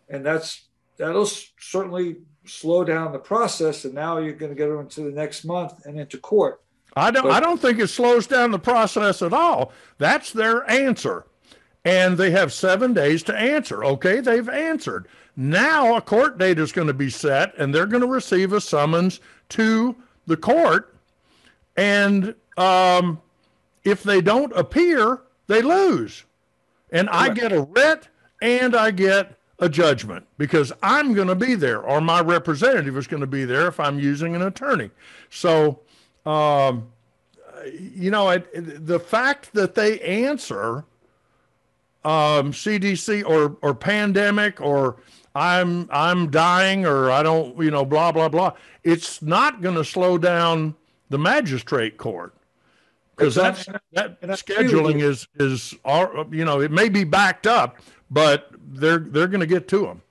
and 0.10 0.26
that's 0.26 0.68
that'll 0.98 1.30
certainly 1.60 2.18
slow 2.46 2.84
down 2.84 3.12
the 3.12 3.20
process. 3.20 3.86
And 3.86 3.94
now 3.94 4.18
you're 4.18 4.34
going 4.34 4.52
to 4.52 4.58
get 4.58 4.70
into 4.70 5.02
the 5.02 5.12
next 5.12 5.46
month 5.46 5.86
and 5.86 6.00
into 6.00 6.18
court. 6.18 6.62
I 6.98 7.12
don't. 7.12 7.24
But- 7.24 7.32
I 7.32 7.40
don't 7.40 7.62
think 7.62 7.80
it 7.80 7.88
slows 7.88 8.28
down 8.28 8.52
the 8.52 8.60
process 8.60 9.22
at 9.22 9.34
all. 9.34 9.72
That's 9.98 10.32
their 10.32 10.70
answer, 10.70 11.26
and 11.86 12.18
they 12.18 12.32
have 12.32 12.52
seven 12.52 12.94
days 12.94 13.24
to 13.24 13.36
answer. 13.36 13.84
Okay, 13.84 14.20
they've 14.20 14.50
answered. 14.50 15.08
Now 15.36 15.96
a 15.96 16.02
court 16.02 16.38
date 16.38 16.58
is 16.60 16.72
going 16.72 16.88
to 16.88 16.94
be 16.94 17.10
set, 17.10 17.54
and 17.58 17.74
they're 17.74 17.86
going 17.86 18.02
to 18.02 18.08
receive 18.08 18.54
a 18.54 18.60
summons 18.62 19.20
to 19.50 19.96
the 20.26 20.38
court. 20.38 20.96
And 21.76 22.34
um, 22.58 23.22
if 23.84 24.02
they 24.04 24.20
don't 24.20 24.52
appear, 24.58 25.22
they 25.46 25.62
lose, 25.62 26.24
and 26.92 27.10
I 27.10 27.30
get 27.30 27.52
a 27.52 27.62
writ 27.62 28.08
and 28.42 28.76
I 28.76 28.92
get 28.92 29.38
a 29.60 29.70
judgment 29.70 30.26
because 30.38 30.72
I'm 30.84 31.14
going 31.14 31.28
to 31.28 31.36
be 31.36 31.56
there, 31.56 31.82
or 31.82 32.02
my 32.02 32.22
representative 32.22 32.98
is 32.98 33.08
going 33.08 33.22
to 33.22 33.28
be 33.28 33.46
there 33.46 33.68
if 33.68 33.80
I'm 33.80 34.00
using 34.00 34.36
an 34.36 34.42
attorney. 34.42 34.92
So 35.30 35.80
um, 36.28 36.90
you 37.74 38.12
know, 38.12 38.30
it, 38.30 38.86
the 38.86 39.00
fact 39.00 39.54
that 39.54 39.76
they 39.76 40.00
answer 40.02 40.86
um, 42.04 42.52
CDC 42.52 43.26
or 43.26 43.58
or 43.62 43.74
pandemic 43.74 44.62
or 44.62 44.98
I'm 45.34 45.90
I'm 45.92 46.30
dying 46.30 46.86
or 46.86 47.10
I 47.10 47.24
don't, 47.24 47.58
you 47.62 47.72
know, 47.72 47.86
blah 47.86 48.12
blah 48.12 48.30
blah. 48.30 48.54
It's 48.84 49.22
not 49.22 49.62
going 49.62 49.76
to 49.76 49.86
slow 49.86 50.18
down 50.18 50.76
the 51.10 51.18
magistrate 51.18 51.98
court 51.98 52.34
because 53.16 53.36
that's 53.36 53.66
that 53.94 54.18
and 54.22 54.32
I 54.32 54.36
agree 54.36 54.82
with 54.82 55.00
scheduling 55.00 55.02
is 55.02 55.28
is 55.40 55.74
you 56.32 56.44
know. 56.44 56.60
It 56.60 56.72
may 56.72 56.90
be 56.90 57.06
backed 57.06 57.48
up, 57.48 57.78
but 58.12 58.50
they're 58.68 59.00
they're 59.00 59.28
going 59.28 59.42
to 59.42 59.48
get 59.48 59.68
to 59.70 59.82
them. 59.82 60.02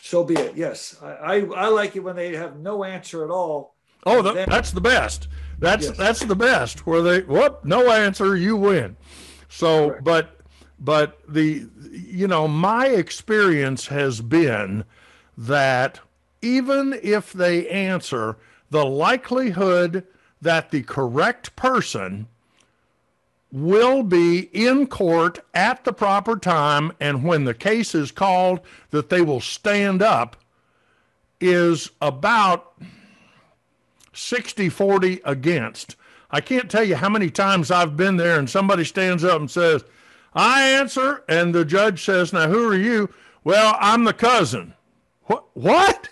So 0.00 0.24
be 0.24 0.34
it. 0.34 0.56
Yes, 0.56 0.96
I, 1.02 1.12
I, 1.12 1.36
I 1.40 1.68
like 1.68 1.96
it 1.96 2.00
when 2.00 2.16
they 2.16 2.34
have 2.36 2.58
no 2.58 2.84
answer 2.84 3.24
at 3.24 3.30
all. 3.30 3.74
Oh, 4.04 4.22
Then- 4.22 4.48
that's 4.48 4.70
the 4.72 4.80
best. 4.80 5.28
That's 5.58 5.86
Yes. 5.86 5.96
that's 5.96 6.20
the 6.24 6.34
best. 6.34 6.86
Where 6.86 7.02
they 7.02 7.20
whoop, 7.20 7.64
no 7.64 7.90
answer, 7.92 8.36
you 8.36 8.56
win. 8.56 8.96
So, 9.48 9.90
Correct. 9.90 10.04
but 10.04 10.40
but 10.80 11.18
the 11.28 11.66
you 11.92 12.26
know 12.26 12.48
my 12.48 12.86
experience 12.88 13.86
has 13.86 14.20
been 14.20 14.84
that 15.38 16.00
even 16.40 16.98
if 17.02 17.32
they 17.32 17.68
answer, 17.68 18.36
the 18.70 18.84
likelihood 18.84 20.04
that 20.40 20.72
the 20.72 20.82
correct 20.82 21.54
person 21.54 22.26
will 23.52 24.02
be 24.02 24.48
in 24.52 24.86
court 24.86 25.38
at 25.54 25.84
the 25.84 25.92
proper 25.92 26.36
time 26.36 26.90
and 26.98 27.22
when 27.22 27.44
the 27.44 27.54
case 27.54 27.94
is 27.94 28.10
called 28.10 28.58
that 28.90 29.10
they 29.10 29.20
will 29.20 29.40
stand 29.40 30.02
up 30.02 30.36
is 31.40 31.90
about 32.00 32.72
60 34.12 34.68
40 34.68 35.20
against. 35.24 35.96
I 36.30 36.40
can't 36.40 36.70
tell 36.70 36.84
you 36.84 36.96
how 36.96 37.08
many 37.08 37.30
times 37.30 37.70
I've 37.70 37.96
been 37.96 38.16
there 38.16 38.38
and 38.38 38.48
somebody 38.48 38.84
stands 38.84 39.22
up 39.22 39.38
and 39.38 39.50
says, 39.50 39.84
I 40.34 40.62
answer, 40.70 41.24
and 41.28 41.54
the 41.54 41.64
judge 41.64 42.04
says, 42.04 42.32
Now 42.32 42.48
who 42.48 42.68
are 42.70 42.76
you? 42.76 43.10
Well, 43.44 43.76
I'm 43.80 44.04
the 44.04 44.14
cousin. 44.14 44.74
What? 45.24 45.44
What? 45.54 46.08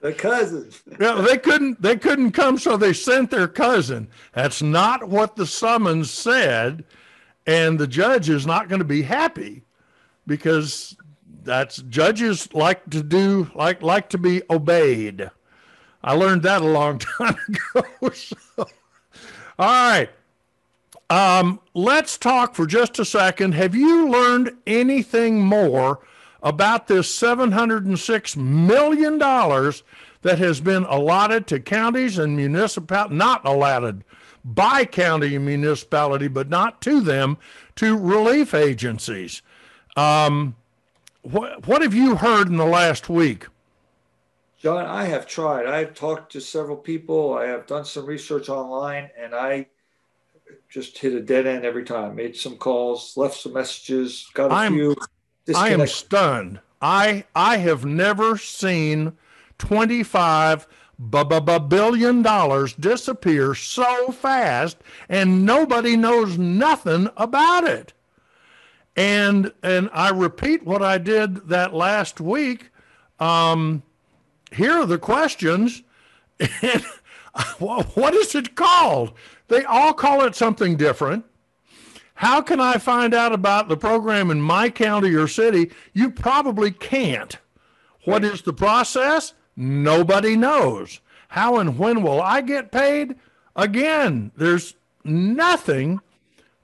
The 0.00 0.12
cousins. 0.12 0.82
Yeah, 1.00 1.14
they 1.26 1.38
couldn't 1.38 1.80
they 1.80 1.96
couldn't 1.96 2.32
come, 2.32 2.58
so 2.58 2.76
they 2.76 2.92
sent 2.92 3.30
their 3.30 3.48
cousin. 3.48 4.08
That's 4.32 4.60
not 4.60 5.08
what 5.08 5.34
the 5.34 5.46
summons 5.46 6.10
said, 6.10 6.84
and 7.46 7.78
the 7.78 7.86
judge 7.86 8.28
is 8.28 8.46
not 8.46 8.68
going 8.68 8.80
to 8.80 8.84
be 8.84 9.02
happy 9.02 9.64
because 10.26 10.96
that's 11.42 11.78
judges 11.78 12.52
like 12.52 12.88
to 12.90 13.02
do 13.02 13.50
like 13.54 13.82
like 13.82 14.10
to 14.10 14.18
be 14.18 14.42
obeyed. 14.50 15.30
I 16.04 16.12
learned 16.12 16.42
that 16.42 16.60
a 16.60 16.66
long 16.66 16.98
time 17.18 17.36
ago. 17.48 18.10
So, 18.10 18.36
all 19.58 19.90
right. 19.90 20.10
Um, 21.10 21.60
let's 21.72 22.18
talk 22.18 22.54
for 22.54 22.66
just 22.66 22.98
a 22.98 23.04
second. 23.04 23.54
Have 23.54 23.74
you 23.74 24.08
learned 24.08 24.52
anything 24.66 25.40
more 25.40 26.00
about 26.42 26.86
this 26.86 27.08
$706 27.18 28.36
million 28.36 29.18
that 29.18 30.38
has 30.38 30.60
been 30.60 30.84
allotted 30.84 31.46
to 31.48 31.60
counties 31.60 32.18
and 32.18 32.36
municipalities, 32.36 33.16
not 33.16 33.44
allotted 33.46 34.04
by 34.44 34.84
county 34.84 35.36
and 35.36 35.46
municipality, 35.46 36.28
but 36.28 36.50
not 36.50 36.82
to 36.82 37.00
them, 37.00 37.38
to 37.76 37.96
relief 37.96 38.52
agencies? 38.52 39.40
Um, 39.96 40.54
what, 41.22 41.66
what 41.66 41.80
have 41.80 41.94
you 41.94 42.16
heard 42.16 42.48
in 42.48 42.58
the 42.58 42.66
last 42.66 43.08
week? 43.08 43.46
John, 44.64 44.86
I 44.86 45.04
have 45.04 45.26
tried. 45.26 45.66
I've 45.66 45.92
talked 45.94 46.32
to 46.32 46.40
several 46.40 46.78
people. 46.78 47.34
I 47.34 47.44
have 47.48 47.66
done 47.66 47.84
some 47.84 48.06
research 48.06 48.48
online, 48.48 49.10
and 49.14 49.34
I 49.34 49.66
just 50.70 50.96
hit 50.96 51.12
a 51.12 51.20
dead 51.20 51.46
end 51.46 51.66
every 51.66 51.84
time. 51.84 52.14
Made 52.14 52.34
some 52.34 52.56
calls, 52.56 53.14
left 53.14 53.36
some 53.36 53.52
messages, 53.52 54.26
got 54.32 54.50
a 54.50 54.54
I'm- 54.54 54.72
few. 54.72 54.96
I 55.54 55.68
am 55.68 55.86
stunned. 55.86 56.60
I 56.80 57.24
I 57.36 57.58
have 57.58 57.84
never 57.84 58.38
seen 58.38 59.12
25 59.58 60.66
bu- 60.98 61.24
bu- 61.26 61.40
bu- 61.42 61.60
billion 61.60 62.22
dollars 62.22 62.72
disappear 62.72 63.54
so 63.54 64.12
fast 64.12 64.78
and 65.10 65.44
nobody 65.44 65.94
knows 65.94 66.38
nothing 66.38 67.10
about 67.18 67.64
it. 67.64 67.92
And 68.96 69.52
and 69.62 69.90
I 69.92 70.08
repeat 70.08 70.64
what 70.64 70.82
I 70.82 70.96
did 70.96 71.48
that 71.50 71.74
last 71.74 72.18
week. 72.18 72.70
Um, 73.20 73.82
here 74.54 74.72
are 74.72 74.86
the 74.86 74.98
questions. 74.98 75.82
And 76.40 76.84
what 77.58 78.14
is 78.14 78.34
it 78.34 78.54
called? 78.54 79.12
They 79.48 79.64
all 79.64 79.92
call 79.92 80.22
it 80.22 80.34
something 80.34 80.76
different. 80.76 81.24
How 82.14 82.40
can 82.40 82.60
I 82.60 82.78
find 82.78 83.12
out 83.12 83.32
about 83.32 83.68
the 83.68 83.76
program 83.76 84.30
in 84.30 84.40
my 84.40 84.70
county 84.70 85.14
or 85.14 85.26
city? 85.26 85.70
You 85.92 86.10
probably 86.10 86.70
can't. 86.70 87.36
What 88.04 88.24
is 88.24 88.42
the 88.42 88.52
process? 88.52 89.34
Nobody 89.56 90.36
knows. 90.36 91.00
How 91.28 91.58
and 91.58 91.78
when 91.78 92.02
will 92.02 92.22
I 92.22 92.40
get 92.40 92.70
paid? 92.70 93.16
Again, 93.56 94.30
there's 94.36 94.74
nothing 95.02 96.00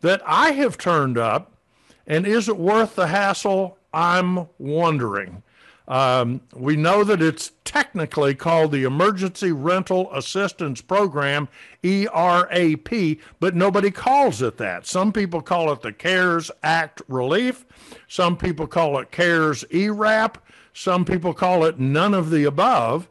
that 0.01 0.23
I 0.25 0.53
have 0.53 0.79
turned 0.79 1.19
up. 1.19 1.53
And 2.07 2.27
is 2.27 2.49
it 2.49 2.57
worth 2.57 2.95
the 2.95 3.09
hassle? 3.09 3.77
I'm 3.93 4.49
wondering. 4.59 5.43
Um, 5.91 6.43
we 6.55 6.77
know 6.77 7.03
that 7.03 7.21
it's 7.21 7.51
technically 7.65 8.37
called 8.37 8.71
the 8.71 8.85
Emergency 8.85 9.51
Rental 9.51 10.09
Assistance 10.15 10.81
Program, 10.81 11.49
ERAP, 11.83 13.19
but 13.41 13.57
nobody 13.57 13.91
calls 13.91 14.41
it 14.41 14.57
that. 14.59 14.87
Some 14.87 15.12
people 15.12 15.43
call 15.43 15.73
it 15.73 15.83
the 15.83 15.93
CARES 15.93 16.49
Act 16.62 17.03
Relief. 17.09 17.67
Some 18.07 18.37
people 18.37 18.69
call 18.69 19.01
it 19.01 19.11
CARES 19.11 19.65
ERAP. 19.73 20.39
Some 20.73 21.05
people 21.05 21.35
call 21.35 21.65
it 21.65 21.81
none 21.81 22.15
of 22.15 22.31
the 22.31 22.45
above. 22.45 23.09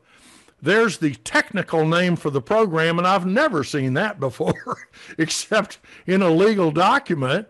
there's 0.62 1.00
the 1.00 1.16
technical 1.16 1.86
name 1.86 2.16
for 2.16 2.30
the 2.30 2.42
program, 2.42 2.98
and 2.98 3.06
I've 3.08 3.26
never 3.26 3.66
seen 3.66 3.94
that 3.96 4.22
before, 4.22 4.88
except 5.18 5.80
in 6.08 6.22
a 6.22 6.30
legal 6.30 6.72
document. 6.72 7.48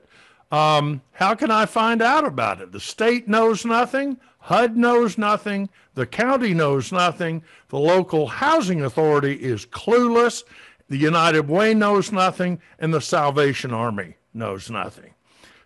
Um, 0.52 1.02
how 1.12 1.36
can 1.36 1.52
I 1.52 1.68
find 1.68 2.02
out 2.02 2.26
about 2.26 2.62
it? 2.62 2.72
The 2.72 2.80
state 2.80 3.28
knows 3.28 3.64
nothing. 3.64 4.18
HUD 4.40 4.78
knows 4.78 5.18
nothing. 5.18 5.70
The 5.94 6.06
county 6.06 6.53
knows 6.53 6.91
nothing. 6.91 7.44
The 7.70 7.80
local 7.80 8.28
housing 8.28 8.82
authority 8.82 9.34
is 9.34 9.66
clueless. 9.66 10.44
The 10.88 10.98
United 10.98 11.48
Way 11.48 11.74
knows 11.74 12.11
nothing. 12.11 12.60
And 12.80 12.94
the 12.94 13.02
Salvation 13.02 13.74
Army 13.74 14.16
knows 14.34 14.70
nothing. 14.70 15.14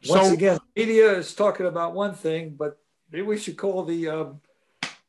Once 0.08 0.28
so, 0.28 0.34
again, 0.34 0.60
media 0.76 1.18
is 1.18 1.34
talking 1.34 1.66
about 1.66 1.94
one 1.94 2.14
thing, 2.14 2.56
but 2.58 2.78
maybe 3.12 3.24
we 3.26 3.38
should 3.38 3.58
call 3.58 3.84
the 3.84 4.10
um, 4.10 4.42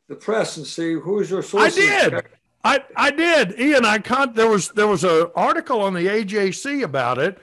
the 0.09 0.15
press 0.15 0.57
and 0.57 0.66
see 0.66 0.93
who's 0.93 1.31
your 1.31 1.43
source. 1.43 1.77
I 1.77 1.81
did. 1.81 2.23
I, 2.65 2.82
I 2.97 3.11
did, 3.11 3.59
Ian. 3.59 3.85
I 3.85 3.99
con- 3.99 4.35
there 4.35 4.49
was 4.49 4.70
there 4.70 4.86
was 4.86 5.05
an 5.05 5.27
article 5.35 5.81
on 5.81 5.95
the 5.95 6.07
AJC 6.07 6.82
about 6.82 7.19
it, 7.19 7.39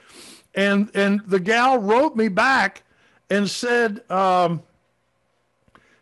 and 0.56 0.90
and 0.96 1.22
the 1.28 1.40
gal 1.40 1.78
wrote 1.78 2.16
me 2.16 2.28
back 2.28 2.84
and 3.30 3.50
said 3.50 4.10
um, 4.10 4.64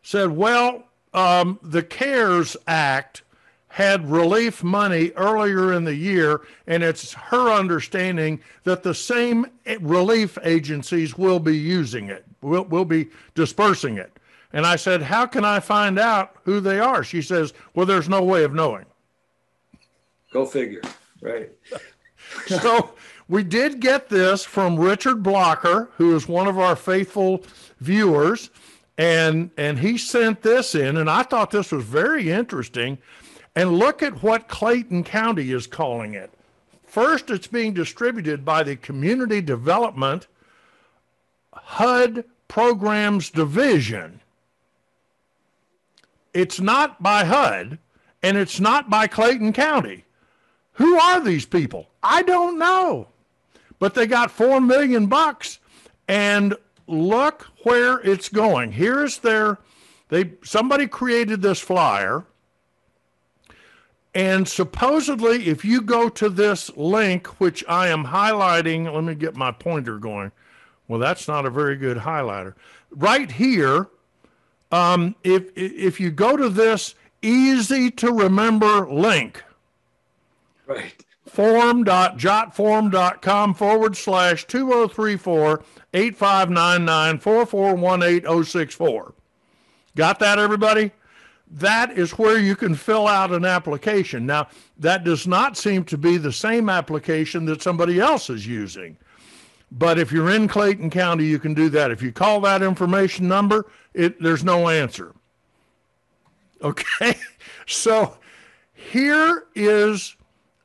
said, 0.10 0.32
well, 0.32 0.86
um, 1.14 1.60
the 1.62 1.84
CARES 1.84 2.58
Act 2.66 3.22
had 3.68 4.10
relief 4.10 4.64
money 4.64 5.12
earlier 5.16 5.72
in 5.72 5.84
the 5.84 5.94
year, 5.94 6.42
and 6.66 6.82
it's 6.82 7.14
her 7.14 7.52
understanding 7.52 8.42
that 8.64 8.82
the 8.82 8.96
same 8.96 9.46
relief 9.82 10.36
agencies 10.42 11.16
will 11.16 11.40
be 11.40 11.56
using 11.56 12.10
it, 12.10 12.26
will, 12.42 12.64
will 12.64 12.86
be 12.86 13.08
dispersing 13.36 14.00
it. 14.00 14.12
And 14.52 14.66
I 14.66 14.78
said, 14.78 15.04
How 15.04 15.28
can 15.28 15.46
I 15.46 15.60
find 15.60 16.00
out 16.00 16.36
who 16.44 16.60
they 16.60 16.80
are? 16.80 17.04
She 17.04 17.22
says, 17.22 17.54
Well, 17.76 17.86
there's 17.86 18.10
no 18.10 18.24
way 18.24 18.44
of 18.44 18.52
knowing. 18.52 18.86
Go 20.34 20.48
figure. 20.48 20.82
Right. 21.22 21.52
so 22.48 22.96
we 23.28 23.44
did 23.44 23.80
get 23.80 24.10
this 24.10 24.44
from 24.44 24.76
Richard 24.76 25.22
Blocker, 25.22 25.92
who 25.98 26.16
is 26.16 26.28
one 26.28 26.48
of 26.48 26.58
our 26.58 26.76
faithful 26.76 27.44
viewers 27.80 28.50
and 29.00 29.50
and 29.56 29.80
he 29.80 29.98
sent 29.98 30.42
this 30.42 30.76
in 30.76 30.98
and 30.98 31.10
i 31.10 31.24
thought 31.24 31.50
this 31.50 31.72
was 31.72 31.86
very 31.86 32.30
interesting. 32.30 33.00
And 33.56 33.80
look 33.80 34.04
at 34.04 34.22
what 34.22 34.48
clayton 34.48 35.04
county 35.04 35.52
is 35.52 35.66
calling 35.66 36.14
it. 36.14 36.32
First 36.86 37.30
it's 37.30 37.48
being 37.48 37.74
distributed 37.74 38.46
by 38.46 38.62
the 38.64 38.76
community 38.76 39.42
development 39.42 40.28
hud 41.54 42.26
programs 42.48 43.30
division. 43.30 44.22
It's 46.34 46.60
not 46.60 47.02
by 47.02 47.24
hud 47.24 47.80
and 48.22 48.38
it's 48.38 48.60
not 48.60 48.90
by 48.90 49.08
clayton 49.08 49.54
county. 49.54 50.06
Who 50.74 50.98
are 51.00 51.20
these 51.20 51.46
people? 51.46 51.90
I 52.04 52.22
don't 52.22 52.60
know. 52.60 53.08
But 53.80 53.94
they 53.94 54.08
got 54.08 54.30
4 54.30 54.62
million 54.62 55.08
bucks 55.08 55.60
and 56.08 56.56
look 56.88 57.49
where 57.64 58.00
it's 58.00 58.30
going. 58.30 58.72
Here's 58.72 59.20
their 59.20 59.60
they 60.10 60.34
somebody 60.44 60.88
created 60.88 61.42
this 61.42 61.60
flyer 61.60 62.26
and 64.14 64.48
supposedly 64.48 65.48
if 65.48 65.64
you 65.64 65.82
go 65.82 66.10
to 66.10 66.30
this 66.30 66.76
link 66.76 67.28
which 67.40 67.64
I 67.68 67.90
am 67.90 68.06
highlighting, 68.06 68.92
let 68.92 69.04
me 69.04 69.16
get 69.16 69.36
my 69.36 69.52
pointer 69.52 70.00
going. 70.00 70.32
Well, 70.88 71.00
that's 71.00 71.28
not 71.28 71.46
a 71.46 71.52
very 71.52 71.76
good 71.76 71.98
highlighter. 71.98 72.56
Right 72.90 73.32
here, 73.32 73.88
um, 74.72 75.16
if 75.24 75.56
if 75.56 76.00
you 76.00 76.10
go 76.10 76.36
to 76.36 76.50
this 76.50 76.96
easy 77.22 77.92
to 77.92 78.12
remember 78.12 78.90
link, 78.90 79.44
right 80.66 81.06
form.jotform.com 81.30 83.54
forward 83.54 83.96
slash 83.96 84.46
2034 84.46 85.64
8599 85.94 87.20
4418 87.20 88.44
064. 88.44 89.14
Got 89.96 90.20
that, 90.20 90.40
everybody? 90.40 90.92
That 91.52 91.98
is 91.98 92.12
where 92.12 92.38
you 92.38 92.56
can 92.56 92.76
fill 92.76 93.08
out 93.08 93.32
an 93.32 93.44
application. 93.44 94.26
Now, 94.26 94.48
that 94.78 95.04
does 95.04 95.28
not 95.28 95.58
seem 95.58 95.84
to 95.86 95.98
be 95.98 96.18
the 96.18 96.32
same 96.32 96.70
application 96.70 97.46
that 97.46 97.62
somebody 97.62 98.00
else 98.00 98.30
is 98.30 98.46
using. 98.46 98.98
But 99.72 100.00
if 100.00 100.12
you're 100.12 100.32
in 100.32 100.48
Clayton 100.48 100.90
County, 100.90 101.26
you 101.26 101.40
can 101.40 101.54
do 101.54 101.70
that. 101.70 101.92
If 101.92 102.02
you 102.02 102.12
call 102.12 102.42
that 102.42 102.62
information 102.62 103.28
number, 103.28 103.72
it, 103.94 104.22
there's 104.22 104.44
no 104.44 104.70
answer. 104.70 105.14
Okay? 106.62 107.16
So 107.72 108.18
here 108.74 109.46
is 109.54 110.16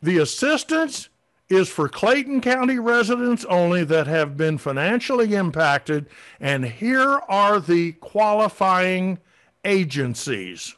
the 0.05 0.19
assistance 0.19 1.09
is 1.49 1.69
for 1.69 1.89
Clayton 1.89 2.41
County 2.41 2.79
residents 2.79 3.45
only 3.47 3.85
that 3.85 4.07
have 4.07 4.37
been 4.37 4.59
financially 4.59 5.35
impacted, 5.35 6.07
and 6.41 6.65
here 6.65 7.21
are 7.29 7.61
the 7.61 7.93
qualifying 7.93 9.19
agencies. 9.65 10.75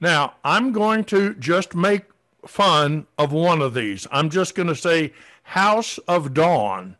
Now, 0.00 0.34
I'm 0.44 0.72
going 0.72 1.04
to 1.04 1.34
just 1.34 1.74
make 1.74 2.02
fun 2.46 3.06
of 3.18 3.32
one 3.32 3.60
of 3.62 3.74
these. 3.74 4.06
I'm 4.12 4.30
just 4.30 4.54
going 4.54 4.68
to 4.68 4.76
say 4.76 5.12
House 5.42 5.98
of 6.06 6.34
Dawn. 6.34 6.96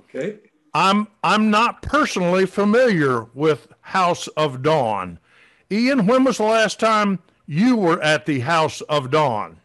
Okay. 0.00 0.36
I'm 0.74 1.08
I'm 1.24 1.50
not 1.50 1.82
personally 1.82 2.46
familiar 2.46 3.24
with 3.34 3.68
House 3.80 4.28
of 4.28 4.62
Dawn. 4.62 5.18
Ian, 5.70 6.06
when 6.06 6.24
was 6.24 6.36
the 6.38 6.44
last 6.44 6.78
time 6.78 7.18
you 7.52 7.76
were 7.76 8.02
at 8.02 8.24
the 8.24 8.40
House 8.40 8.80
of 8.82 9.10
Dawn. 9.10 9.58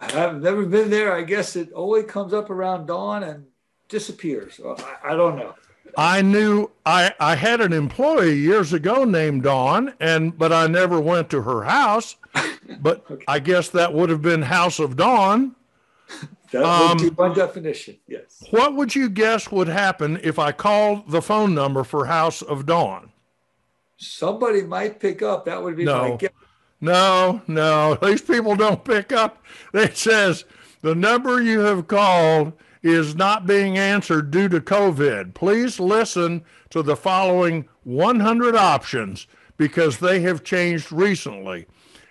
I've 0.00 0.40
never 0.40 0.64
been 0.64 0.90
there. 0.90 1.12
I 1.12 1.22
guess 1.22 1.56
it 1.56 1.68
only 1.74 2.04
comes 2.04 2.32
up 2.32 2.50
around 2.50 2.86
dawn 2.86 3.24
and 3.24 3.46
disappears. 3.88 4.60
I, 4.64 5.12
I 5.12 5.16
don't 5.16 5.36
know. 5.36 5.54
I 5.98 6.22
knew 6.22 6.70
I, 6.86 7.12
I 7.18 7.34
had 7.34 7.60
an 7.60 7.72
employee 7.72 8.36
years 8.36 8.72
ago 8.72 9.02
named 9.02 9.42
Dawn, 9.42 9.92
and 9.98 10.38
but 10.38 10.52
I 10.52 10.68
never 10.68 11.00
went 11.00 11.28
to 11.30 11.42
her 11.42 11.64
house. 11.64 12.16
But 12.80 13.04
okay. 13.10 13.24
I 13.26 13.40
guess 13.40 13.68
that 13.70 13.92
would 13.94 14.10
have 14.10 14.22
been 14.22 14.42
House 14.42 14.78
of 14.78 14.96
Dawn. 14.96 15.56
That 16.52 16.62
um, 16.62 16.90
would 16.90 16.98
be 16.98 17.08
one 17.08 17.34
definition. 17.34 17.96
Yes. 18.06 18.44
What 18.50 18.76
would 18.76 18.94
you 18.94 19.08
guess 19.10 19.50
would 19.50 19.66
happen 19.66 20.20
if 20.22 20.38
I 20.38 20.52
called 20.52 21.10
the 21.10 21.20
phone 21.20 21.52
number 21.52 21.82
for 21.82 22.06
House 22.06 22.42
of 22.42 22.66
Dawn? 22.66 23.10
Somebody 23.96 24.62
might 24.62 25.00
pick 25.00 25.20
up. 25.20 25.46
That 25.46 25.60
would 25.60 25.76
be 25.76 25.84
no. 25.84 26.10
my 26.10 26.16
guess. 26.16 26.30
No, 26.80 27.42
no, 27.46 27.96
these 28.02 28.22
people 28.22 28.56
don't 28.56 28.84
pick 28.84 29.12
up. 29.12 29.44
It 29.74 29.96
says 29.96 30.44
the 30.80 30.94
number 30.94 31.42
you 31.42 31.60
have 31.60 31.88
called 31.88 32.54
is 32.82 33.14
not 33.14 33.46
being 33.46 33.76
answered 33.76 34.30
due 34.30 34.48
to 34.48 34.60
COVID. 34.60 35.34
Please 35.34 35.78
listen 35.78 36.42
to 36.70 36.82
the 36.82 36.96
following 36.96 37.68
100 37.84 38.56
options 38.56 39.26
because 39.56 39.98
they 39.98 40.20
have 40.20 40.42
changed 40.42 40.90
recently. 40.90 41.66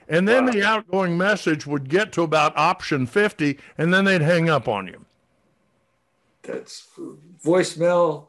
And 0.08 0.28
then 0.28 0.46
wow. 0.46 0.52
the 0.52 0.64
outgoing 0.64 1.18
message 1.18 1.66
would 1.66 1.90
get 1.90 2.12
to 2.14 2.24
about 2.24 2.56
option 2.58 3.08
50 3.08 3.58
and 3.78 3.94
then 3.94 4.06
they'd 4.06 4.22
hang 4.22 4.50
up 4.50 4.68
on 4.68 4.88
you. 4.88 5.06
That's 6.44 6.88
voicemail 7.44 8.28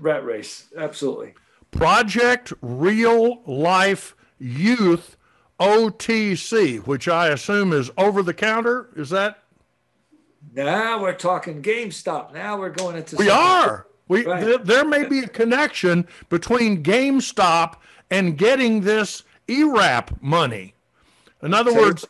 rat 0.00 0.24
race. 0.24 0.66
Absolutely. 0.76 1.34
Project 1.70 2.52
Real 2.62 3.42
Life 3.46 4.14
Youth 4.38 5.15
OTC, 5.60 6.86
which 6.86 7.08
I 7.08 7.28
assume 7.28 7.72
is 7.72 7.90
over 7.96 8.22
the 8.22 8.34
counter. 8.34 8.88
Is 8.96 9.10
that? 9.10 9.42
Now 10.54 11.00
we're 11.00 11.14
talking 11.14 11.62
GameStop. 11.62 12.32
Now 12.32 12.58
we're 12.58 12.70
going 12.70 12.96
into. 12.96 13.16
We 13.16 13.30
are. 13.30 13.86
We 14.08 14.24
right. 14.24 14.44
th- 14.44 14.60
there 14.62 14.84
may 14.84 15.04
be 15.04 15.20
a 15.20 15.28
connection 15.28 16.06
between 16.28 16.82
GameStop 16.82 17.74
and 18.10 18.38
getting 18.38 18.82
this 18.82 19.22
ERAP 19.48 20.22
money. 20.22 20.74
In 21.42 21.52
other 21.52 21.72
okay. 21.72 21.80
words, 21.80 22.04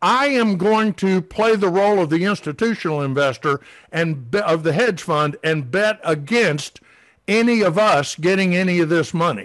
I 0.00 0.26
am 0.28 0.56
going 0.56 0.94
to 0.94 1.22
play 1.22 1.56
the 1.56 1.68
role 1.68 2.00
of 2.00 2.10
the 2.10 2.24
institutional 2.24 3.02
investor 3.02 3.60
and 3.90 4.30
be- 4.30 4.40
of 4.40 4.62
the 4.62 4.72
hedge 4.72 5.02
fund 5.02 5.36
and 5.42 5.70
bet 5.70 6.00
against 6.04 6.80
any 7.26 7.62
of 7.62 7.78
us 7.78 8.14
getting 8.14 8.54
any 8.54 8.80
of 8.80 8.88
this 8.88 9.12
money. 9.12 9.44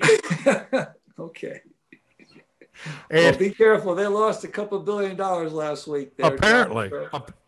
okay. 1.20 1.62
And 3.10 3.32
well, 3.32 3.38
be 3.38 3.52
careful. 3.52 3.96
They 3.96 4.08
lost 4.08 4.44
a 4.44 4.48
couple 4.48 4.80
billion 4.80 5.16
dollars 5.16 5.54
last 5.54 5.88
week. 5.88 6.16
There, 6.18 6.34
apparently, 6.34 6.92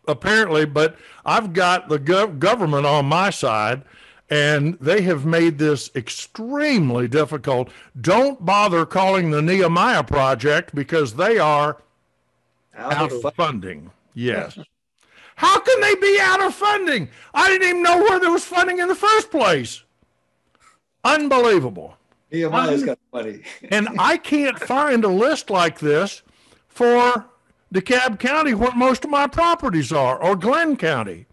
apparently, 0.06 0.64
but 0.64 0.96
I've 1.24 1.52
got 1.52 1.88
the 1.88 1.98
gov- 1.98 2.38
government 2.38 2.86
on 2.86 3.06
my 3.06 3.30
side, 3.30 3.82
and 4.30 4.78
they 4.80 5.02
have 5.02 5.24
made 5.26 5.58
this 5.58 5.90
extremely 5.94 7.08
difficult. 7.08 7.70
Don't 8.00 8.44
bother 8.44 8.86
calling 8.86 9.30
the 9.30 9.42
Nehemiah 9.42 10.04
Project 10.04 10.74
because 10.74 11.14
they 11.14 11.38
are 11.38 11.78
out, 12.76 12.92
out 12.92 13.12
of 13.12 13.34
funding. 13.34 13.90
Yes. 14.14 14.58
How 15.36 15.58
can 15.60 15.80
they 15.82 15.94
be 15.96 16.18
out 16.20 16.40
of 16.42 16.54
funding? 16.54 17.10
I 17.34 17.48
didn't 17.48 17.68
even 17.68 17.82
know 17.82 17.98
where 17.98 18.18
there 18.18 18.30
was 18.30 18.44
funding 18.44 18.78
in 18.78 18.88
the 18.88 18.94
first 18.94 19.30
place. 19.30 19.82
Unbelievable. 21.04 21.96
Got 22.82 22.98
money. 23.12 23.42
and 23.70 23.88
I 23.98 24.16
can't 24.16 24.58
find 24.58 25.04
a 25.04 25.08
list 25.08 25.50
like 25.50 25.78
this 25.78 26.22
for 26.68 27.26
DeKalb 27.74 28.18
County, 28.18 28.54
where 28.54 28.74
most 28.74 29.04
of 29.04 29.10
my 29.10 29.26
properties 29.26 29.92
are, 29.92 30.22
or 30.22 30.36
Glenn 30.36 30.76
County. 30.76 31.26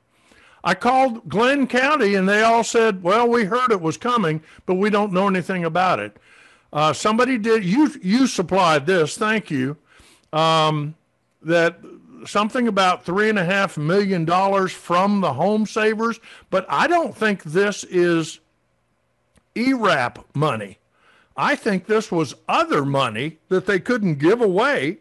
I 0.63 0.75
called 0.75 1.27
Glenn 1.27 1.67
County 1.67 2.15
and 2.15 2.27
they 2.27 2.41
all 2.41 2.63
said, 2.63 3.03
well, 3.03 3.27
we 3.27 3.43
heard 3.43 3.71
it 3.71 3.81
was 3.81 3.97
coming, 3.97 4.41
but 4.65 4.75
we 4.75 4.89
don't 4.89 5.11
know 5.11 5.27
anything 5.27 5.65
about 5.65 5.99
it. 5.99 6.17
Uh, 6.71 6.93
somebody 6.93 7.37
did, 7.37 7.65
you, 7.65 7.91
you 8.01 8.27
supplied 8.27 8.85
this, 8.85 9.17
thank 9.17 9.51
you, 9.51 9.77
um, 10.31 10.95
that 11.41 11.79
something 12.25 12.67
about 12.67 13.03
three 13.03 13.29
and 13.29 13.37
a 13.37 13.43
half 13.43 13.77
million 13.77 14.23
dollars 14.23 14.71
from 14.71 15.21
the 15.21 15.33
home 15.33 15.65
savers, 15.65 16.19
but 16.49 16.65
I 16.69 16.87
don't 16.87 17.15
think 17.15 17.43
this 17.43 17.83
is 17.83 18.39
ERAP 19.55 20.25
money. 20.33 20.79
I 21.35 21.55
think 21.55 21.85
this 21.87 22.11
was 22.11 22.35
other 22.47 22.85
money 22.85 23.39
that 23.49 23.65
they 23.65 23.79
couldn't 23.79 24.15
give 24.19 24.41
away, 24.41 24.99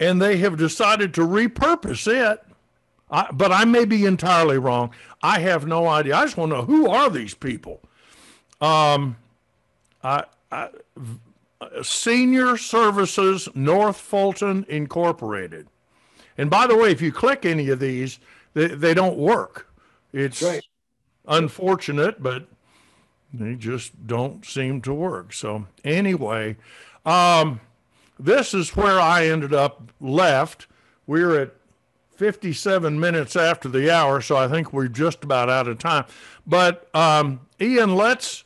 and 0.00 0.20
they 0.20 0.38
have 0.38 0.56
decided 0.56 1.14
to 1.14 1.20
repurpose 1.22 2.06
it. 2.06 2.42
I, 3.10 3.28
but 3.32 3.52
I 3.52 3.64
may 3.64 3.84
be 3.84 4.06
entirely 4.06 4.58
wrong. 4.58 4.90
I 5.22 5.40
have 5.40 5.66
no 5.66 5.86
idea. 5.86 6.16
I 6.16 6.24
just 6.24 6.36
want 6.36 6.52
to 6.52 6.58
know 6.58 6.64
who 6.64 6.88
are 6.88 7.10
these 7.10 7.34
people. 7.34 7.80
Um, 8.60 9.16
I, 10.02 10.24
I, 10.50 10.68
Senior 11.82 12.56
Services 12.56 13.48
North 13.54 13.98
Fulton 13.98 14.64
Incorporated. 14.68 15.68
And 16.38 16.50
by 16.50 16.66
the 16.66 16.76
way, 16.76 16.90
if 16.90 17.00
you 17.00 17.12
click 17.12 17.44
any 17.44 17.68
of 17.68 17.78
these, 17.78 18.18
they, 18.54 18.68
they 18.68 18.94
don't 18.94 19.16
work. 19.16 19.68
It's 20.12 20.42
Right. 20.42 20.64
unfortunate, 21.28 22.22
but 22.22 22.48
they 23.38 23.54
just 23.54 24.06
don't 24.06 24.44
seem 24.44 24.80
to 24.82 24.94
work. 24.94 25.32
So 25.32 25.66
anyway, 25.84 26.56
um, 27.04 27.60
this 28.18 28.54
is 28.54 28.76
where 28.76 29.00
I 29.00 29.26
ended 29.26 29.52
up 29.52 29.90
left. 30.00 30.66
We're 31.06 31.40
at 31.40 31.54
57 32.16 32.98
minutes 32.98 33.34
after 33.36 33.68
the 33.68 33.92
hour, 33.92 34.20
so 34.20 34.36
I 34.36 34.48
think 34.48 34.72
we're 34.72 34.88
just 34.88 35.24
about 35.24 35.50
out 35.50 35.68
of 35.68 35.78
time. 35.78 36.04
But 36.46 36.88
um, 36.94 37.40
Ian, 37.60 37.96
let's 37.96 38.44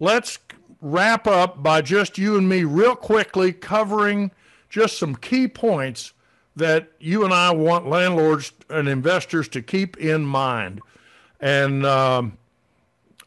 let's 0.00 0.38
wrap 0.80 1.26
up 1.26 1.62
by 1.62 1.82
just 1.82 2.18
you 2.18 2.36
and 2.36 2.48
me 2.48 2.64
real 2.64 2.96
quickly 2.96 3.52
covering 3.52 4.30
just 4.68 4.98
some 4.98 5.14
key 5.14 5.46
points 5.46 6.12
that 6.56 6.90
you 6.98 7.24
and 7.24 7.32
I 7.32 7.52
want 7.52 7.86
landlords 7.86 8.52
and 8.68 8.88
investors 8.88 9.48
to 9.48 9.62
keep 9.62 9.96
in 9.98 10.24
mind. 10.24 10.80
And 11.40 11.84
um, 11.86 12.38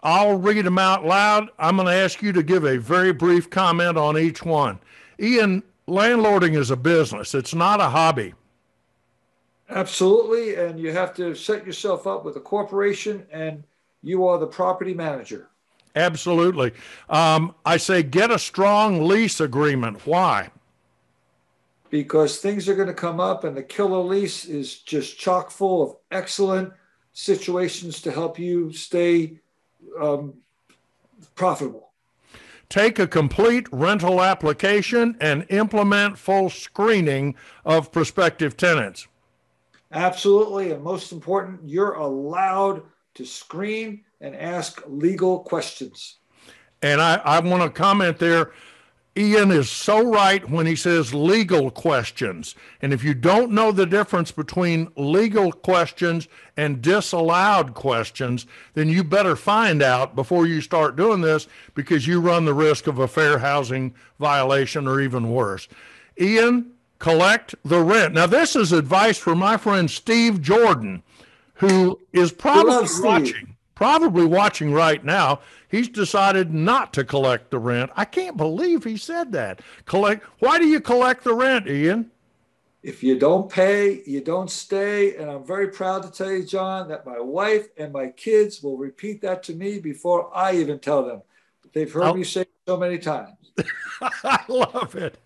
I'll 0.05 0.37
read 0.37 0.65
them 0.65 0.77
out 0.77 1.05
loud. 1.05 1.49
I'm 1.59 1.75
going 1.75 1.87
to 1.87 1.93
ask 1.93 2.21
you 2.21 2.31
to 2.31 2.43
give 2.43 2.63
a 2.63 2.77
very 2.77 3.11
brief 3.11 3.49
comment 3.49 3.97
on 3.97 4.17
each 4.17 4.43
one. 4.43 4.79
Ian, 5.19 5.63
landlording 5.87 6.55
is 6.55 6.71
a 6.71 6.77
business, 6.77 7.35
it's 7.35 7.53
not 7.53 7.81
a 7.81 7.89
hobby. 7.89 8.33
Absolutely. 9.67 10.55
And 10.55 10.79
you 10.79 10.91
have 10.91 11.13
to 11.15 11.33
set 11.33 11.65
yourself 11.65 12.05
up 12.05 12.23
with 12.23 12.35
a 12.35 12.39
corporation 12.39 13.25
and 13.31 13.63
you 14.03 14.27
are 14.27 14.37
the 14.37 14.45
property 14.45 14.93
manager. 14.93 15.49
Absolutely. 15.95 16.71
Um, 17.09 17.55
I 17.65 17.77
say 17.77 18.03
get 18.03 18.29
a 18.29 18.37
strong 18.37 19.07
lease 19.07 19.39
agreement. 19.39 20.05
Why? 20.05 20.51
because 21.89 22.39
things 22.39 22.67
are 22.67 22.75
going 22.75 22.89
to 22.89 22.93
come 22.93 23.21
up 23.21 23.45
and 23.45 23.55
the 23.55 23.63
killer 23.63 23.99
lease 23.99 24.43
is 24.43 24.79
just 24.79 25.17
chock 25.17 25.49
full 25.49 25.81
of 25.81 25.95
excellent 26.11 26.73
situations 27.13 28.01
to 28.01 28.11
help 28.11 28.37
you 28.37 28.69
stay 28.73 29.39
um, 29.99 30.33
profitable 31.35 31.81
Take 32.67 32.97
a 32.97 33.05
complete 33.05 33.67
rental 33.71 34.23
application 34.23 35.15
and 35.21 35.45
implement 35.49 36.17
full 36.17 36.49
screening 36.49 37.35
of 37.63 37.91
prospective 37.91 38.57
tenants. 38.57 39.07
absolutely 39.91 40.71
and 40.71 40.83
most 40.83 41.11
important 41.11 41.59
you're 41.63 41.93
allowed 41.93 42.81
to 43.13 43.25
screen 43.25 44.03
and 44.19 44.35
ask 44.35 44.81
legal 44.87 45.39
questions 45.39 46.17
And 46.81 47.01
I, 47.01 47.15
I 47.23 47.39
want 47.39 47.63
to 47.63 47.69
comment 47.69 48.19
there. 48.19 48.51
Ian 49.17 49.49
is 49.49 49.71
so 49.71 50.11
right 50.11 50.47
when 50.49 50.65
he 50.65 50.75
says 50.75 51.13
legal 51.13 51.71
questions. 51.71 52.53
And 52.81 52.91
if 52.91 53.01
you 53.01 53.13
don't 53.13 53.51
know 53.51 53.71
the 53.71 53.85
difference 53.85 54.31
between 54.31 54.91
legal 54.97 55.53
questions 55.53 56.27
and 56.57 56.81
disallowed 56.81 57.73
questions, 57.73 58.45
then 58.73 58.89
you 58.89 59.05
better 59.05 59.37
find 59.37 59.81
out 59.81 60.15
before 60.15 60.45
you 60.45 60.59
start 60.59 60.97
doing 60.97 61.21
this 61.21 61.47
because 61.75 62.05
you 62.05 62.19
run 62.19 62.43
the 62.43 62.53
risk 62.53 62.87
of 62.87 62.99
a 62.99 63.07
fair 63.07 63.39
housing 63.39 63.95
violation 64.19 64.85
or 64.85 64.99
even 64.99 65.29
worse. 65.29 65.69
Ian, 66.19 66.71
collect 66.99 67.55
the 67.63 67.81
rent. 67.81 68.13
Now, 68.13 68.25
this 68.25 68.55
is 68.55 68.73
advice 68.73 69.17
from 69.17 69.37
my 69.37 69.55
friend 69.55 69.89
Steve 69.89 70.41
Jordan, 70.41 71.03
who 71.55 71.99
is 72.11 72.33
probably 72.33 72.89
watching 73.01 73.54
probably 73.75 74.25
watching 74.25 74.73
right 74.73 75.03
now. 75.03 75.39
He's 75.69 75.89
decided 75.89 76.53
not 76.53 76.93
to 76.93 77.03
collect 77.03 77.51
the 77.51 77.59
rent. 77.59 77.91
I 77.95 78.05
can't 78.05 78.37
believe 78.37 78.83
he 78.83 78.97
said 78.97 79.31
that. 79.33 79.59
Collect. 79.85 80.23
Why 80.39 80.57
do 80.57 80.65
you 80.65 80.79
collect 80.79 81.23
the 81.23 81.33
rent, 81.33 81.67
Ian? 81.67 82.11
if 82.83 83.01
you 83.01 83.17
don't 83.17 83.49
pay 83.49 84.03
you 84.05 84.21
don't 84.21 84.51
stay 84.51 85.15
and 85.15 85.27
i'm 85.31 85.43
very 85.43 85.69
proud 85.69 86.03
to 86.03 86.11
tell 86.11 86.31
you 86.31 86.43
john 86.45 86.87
that 86.87 87.03
my 87.03 87.19
wife 87.19 87.67
and 87.79 87.91
my 87.91 88.09
kids 88.09 88.61
will 88.61 88.77
repeat 88.77 89.19
that 89.23 89.41
to 89.41 89.55
me 89.55 89.79
before 89.79 90.29
i 90.37 90.53
even 90.53 90.77
tell 90.77 91.03
them 91.03 91.19
they've 91.73 91.91
heard 91.91 92.03
Oh. 92.03 92.13
me 92.13 92.23
say 92.23 92.41
it 92.41 92.51
so 92.67 92.77
many 92.77 92.99
times 92.99 93.31
I 94.23 94.43
love 94.49 94.95
it. 94.95 95.17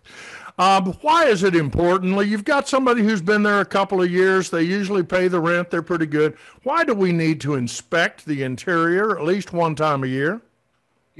Um, 0.60 0.92
why 1.00 1.24
is 1.26 1.42
it 1.42 1.56
importantly? 1.56 2.28
You've 2.28 2.44
got 2.44 2.68
somebody 2.68 3.02
who's 3.02 3.22
been 3.22 3.42
there 3.42 3.60
a 3.60 3.64
couple 3.64 4.02
of 4.02 4.10
years. 4.10 4.50
They 4.50 4.62
usually 4.62 5.02
pay 5.02 5.26
the 5.26 5.40
rent. 5.40 5.70
They're 5.70 5.82
pretty 5.82 6.06
good. 6.06 6.36
Why 6.62 6.84
do 6.84 6.94
we 6.94 7.12
need 7.12 7.40
to 7.40 7.54
inspect 7.54 8.26
the 8.26 8.42
interior 8.42 9.18
at 9.18 9.24
least 9.24 9.52
one 9.52 9.74
time 9.74 10.04
a 10.04 10.06
year? 10.06 10.42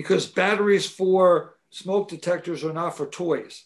because 0.01 0.27
batteries 0.27 0.89
for 0.89 1.57
smoke 1.69 2.09
detectors 2.09 2.65
are 2.65 2.73
not 2.73 2.97
for 2.97 3.07
toys 3.07 3.65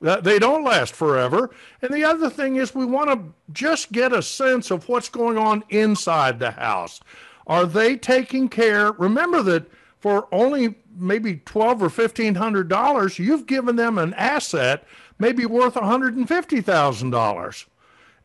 they 0.00 0.38
don't 0.38 0.64
last 0.64 0.94
forever. 0.94 1.50
And 1.82 1.92
the 1.92 2.04
other 2.04 2.30
thing 2.30 2.56
is, 2.56 2.74
we 2.74 2.86
want 2.86 3.10
to 3.10 3.34
just 3.52 3.92
get 3.92 4.14
a 4.14 4.22
sense 4.22 4.70
of 4.70 4.88
what's 4.88 5.10
going 5.10 5.36
on 5.36 5.62
inside 5.68 6.38
the 6.38 6.52
house. 6.52 7.00
Are 7.46 7.66
they 7.66 7.98
taking 7.98 8.48
care? 8.48 8.92
Remember 8.92 9.42
that 9.42 9.70
for 9.98 10.26
only 10.32 10.76
maybe 10.96 11.36
twelve 11.44 11.82
or 11.82 11.90
fifteen 11.90 12.34
hundred 12.34 12.68
dollars, 12.68 13.18
you've 13.18 13.46
given 13.46 13.76
them 13.76 13.98
an 13.98 14.14
asset 14.14 14.84
maybe 15.18 15.46
worth 15.46 15.76
one 15.76 15.84
hundred 15.84 16.16
and 16.16 16.28
fifty 16.28 16.60
thousand 16.60 17.10
dollars, 17.10 17.66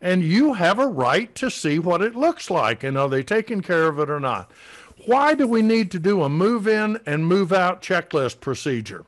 and 0.02 0.24
you 0.24 0.54
have 0.54 0.80
a 0.80 0.88
right 0.88 1.34
to 1.36 1.50
see 1.50 1.80
what 1.80 2.02
it 2.02 2.16
looks 2.16 2.50
like 2.50 2.84
and 2.84 2.98
are 2.98 3.10
they 3.10 3.24
taking 3.24 3.62
care 3.62 3.88
of 3.88 4.00
it 4.00 4.10
or 4.10 4.20
not. 4.20 4.52
Why 5.06 5.34
do 5.36 5.48
we 5.48 5.62
need 5.62 5.92
to 5.92 6.00
do 6.00 6.24
a 6.24 6.30
move 6.30 6.68
in 6.68 7.00
and 7.06 7.28
move 7.28 7.52
out 7.54 7.82
checklist 7.82 8.40
procedure? 8.40 9.06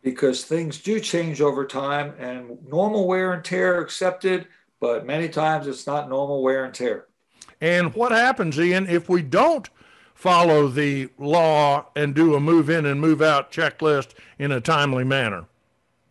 because 0.00 0.44
things 0.44 0.78
do 0.78 1.00
change 1.00 1.40
over 1.40 1.66
time 1.66 2.14
and 2.18 2.56
normal 2.68 3.06
wear 3.06 3.32
and 3.32 3.44
tear 3.44 3.80
accepted 3.80 4.46
but 4.80 5.04
many 5.04 5.28
times 5.28 5.66
it's 5.66 5.86
not 5.86 6.08
normal 6.08 6.42
wear 6.42 6.64
and 6.64 6.72
tear 6.72 7.06
And 7.60 7.92
what 7.94 8.12
happens, 8.12 8.58
Ian, 8.58 8.86
if 8.88 9.08
we 9.08 9.22
don't 9.22 9.68
follow 10.18 10.66
the 10.66 11.08
law 11.16 11.86
and 11.94 12.12
do 12.12 12.34
a 12.34 12.40
move 12.40 12.68
in 12.68 12.84
and 12.84 13.00
move 13.00 13.22
out 13.22 13.52
checklist 13.52 14.14
in 14.36 14.50
a 14.50 14.60
timely 14.60 15.04
manner? 15.04 15.46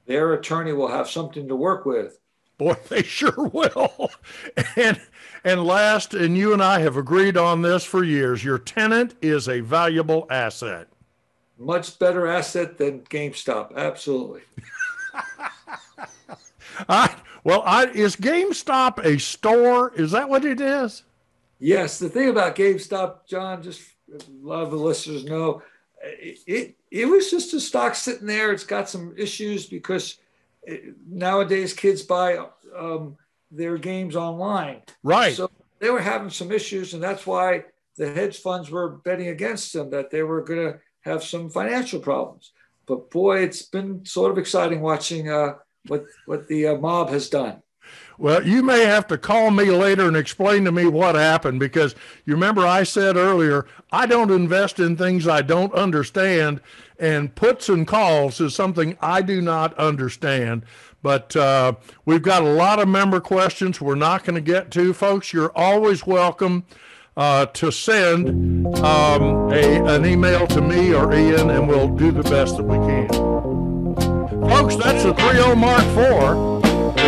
their 0.06 0.32
attorney 0.32 0.72
will 0.72 0.88
have 0.88 1.10
something 1.10 1.50
to 1.50 1.56
work 1.56 1.86
with 1.86 2.18
Boy, 2.58 2.76
they 2.90 3.04
sure 3.04 3.50
will. 3.50 4.10
And 4.76 5.00
and 5.44 5.64
last, 5.64 6.14
and 6.14 6.38
you 6.38 6.54
and 6.54 6.64
I 6.64 6.80
have 6.80 6.98
agreed 6.98 7.38
on 7.38 7.62
this 7.62 7.84
for 7.84 8.04
years, 8.04 8.44
your 8.44 8.58
tenant 8.58 9.14
is 9.22 9.48
a 9.48 9.60
valuable 9.60 10.26
asset. 10.30 10.88
much 11.60 12.00
better 12.00 12.26
asset 12.28 12.78
than 12.78 13.02
gamestop 13.02 13.76
absolutely 13.76 14.42
I, 16.90 17.14
well, 17.44 17.64
I, 17.66 17.88
is 17.88 18.16
GameStop 18.16 19.04
a 19.04 19.20
store? 19.20 19.92
Is 19.96 20.12
that 20.12 20.30
what 20.30 20.46
it 20.46 20.62
is? 20.62 21.04
Yes, 21.60 21.98
the 21.98 22.10
thing 22.10 22.30
about 22.30 22.56
GameStop, 22.56 23.26
John, 23.26 23.64
just 23.64 23.82
a 24.14 24.20
lot 24.42 24.64
of 24.64 24.72
the 24.72 24.78
listeners 24.78 25.26
know, 25.26 25.62
it, 26.02 26.40
it, 26.46 26.76
it 26.92 27.06
was 27.06 27.30
just 27.32 27.54
a 27.54 27.60
stock 27.60 27.96
sitting 27.96 28.28
there. 28.28 28.52
It's 28.52 28.64
got 28.64 28.90
some 28.90 29.14
issues 29.18 29.66
because 29.66 30.18
it, 30.64 30.96
nowadays 31.08 31.74
kids 31.74 32.04
buy 32.04 32.40
um, 32.76 33.18
their 33.52 33.78
games 33.78 34.16
online. 34.16 34.82
Right. 35.04 35.36
So 35.36 35.50
they 35.80 35.90
were 35.90 36.02
having 36.02 36.30
some 36.30 36.52
issues, 36.52 36.94
and 36.94 37.04
that's 37.04 37.26
why 37.26 37.66
the 37.98 38.12
hedge 38.12 38.40
funds 38.40 38.70
were 38.70 38.90
betting 38.90 39.30
against 39.30 39.74
them 39.74 39.90
that 39.92 40.12
they 40.12 40.24
were 40.24 40.44
going 40.44 40.74
to 40.74 40.80
have 41.02 41.24
some 41.24 41.50
financial 41.50 42.00
problems. 42.00 42.52
But 42.86 43.10
boy, 43.10 43.40
it's 43.40 43.64
been 43.64 44.06
sort 44.06 44.32
of 44.32 44.38
exciting 44.38 44.82
watching 44.82 45.30
uh, 45.30 45.56
what 45.88 46.06
what 46.26 46.48
the 46.48 46.68
uh, 46.68 46.76
mob 46.76 47.10
has 47.10 47.30
done. 47.30 47.62
Well, 48.20 48.46
you 48.48 48.64
may 48.64 48.86
have 48.86 49.06
to 49.08 49.18
call 49.18 49.52
me 49.52 49.66
later 49.66 50.08
and 50.08 50.18
explain 50.18 50.66
to 50.66 50.72
me 50.72 50.88
what 50.88 51.14
happened 51.14 51.60
because 51.60 51.94
you 52.26 52.34
remember 52.34 52.66
I 52.66 52.82
said 52.82 53.16
earlier, 53.16 53.68
I 53.92 54.08
don't 54.08 54.32
invest 54.32 54.80
in 54.80 54.98
things 54.98 55.28
I 55.28 55.44
don't 55.44 55.74
understand, 55.74 56.60
and 57.00 57.34
puts 57.36 57.70
and 57.70 57.86
calls 57.86 58.42
is 58.42 58.56
something 58.56 58.98
I 59.02 59.22
do 59.22 59.40
not 59.40 59.76
understand. 59.76 60.66
But 61.04 61.36
uh, 61.36 61.74
we've 62.06 62.24
got 62.24 62.42
a 62.42 62.50
lot 62.50 62.80
of 62.80 62.88
member 62.88 63.20
questions 63.20 63.80
we're 63.80 63.96
not 63.96 64.24
going 64.24 64.36
to 64.36 64.42
get 64.42 64.72
to. 64.72 64.94
Folks, 64.94 65.32
you're 65.32 65.56
always 65.56 66.08
welcome 66.08 66.66
uh, 67.16 67.46
to 67.48 67.72
send 67.72 68.66
um, 68.80 69.52
a, 69.54 69.96
an 69.96 70.06
email 70.06 70.48
to 70.48 70.62
me 70.62 70.94
or 70.94 71.14
Ian, 71.14 71.52
and 71.52 71.68
we'll 71.68 71.96
do 71.96 72.12
the 72.12 72.24
best 72.24 72.58
that 72.58 72.64
we 72.64 72.78
can. 72.78 73.08
Folks, 74.50 74.76
that's 74.76 75.04
the 75.04 75.14
30 75.14 75.56
Mark 75.56 75.84
IV 75.84 76.57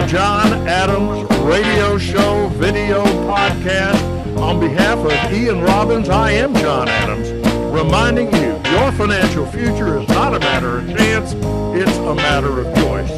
John 0.08 0.68
Adams 0.68 1.30
Radio 1.42 1.98
Show 1.98 2.48
video 2.54 3.04
podcast. 3.28 4.38
On 4.38 4.60
behalf 4.60 4.98
of 5.00 5.34
Ian 5.34 5.62
Robbins, 5.62 6.10
I 6.10 6.32
am 6.32 6.54
John 6.56 6.88
Adams, 6.88 7.30
reminding 7.74 8.34
you 8.36 8.60
your 8.72 8.92
financial 8.94 9.46
future 9.46 10.00
is 10.00 10.08
not 10.10 10.34
a 10.34 10.40
matter 10.40 10.80
of 10.80 10.88
chance, 10.98 11.34
it's 11.34 11.98
a 11.98 12.16
matter 12.16 12.62
of 12.62 12.76
choice. 12.78 13.10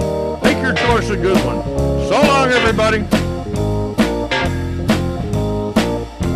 Make 0.43 0.61
your 0.61 0.73
choice 0.73 1.09
a 1.09 1.17
good 1.17 1.37
one. 1.45 1.63
So 2.07 2.21
long, 2.21 2.49
everybody. 2.49 3.30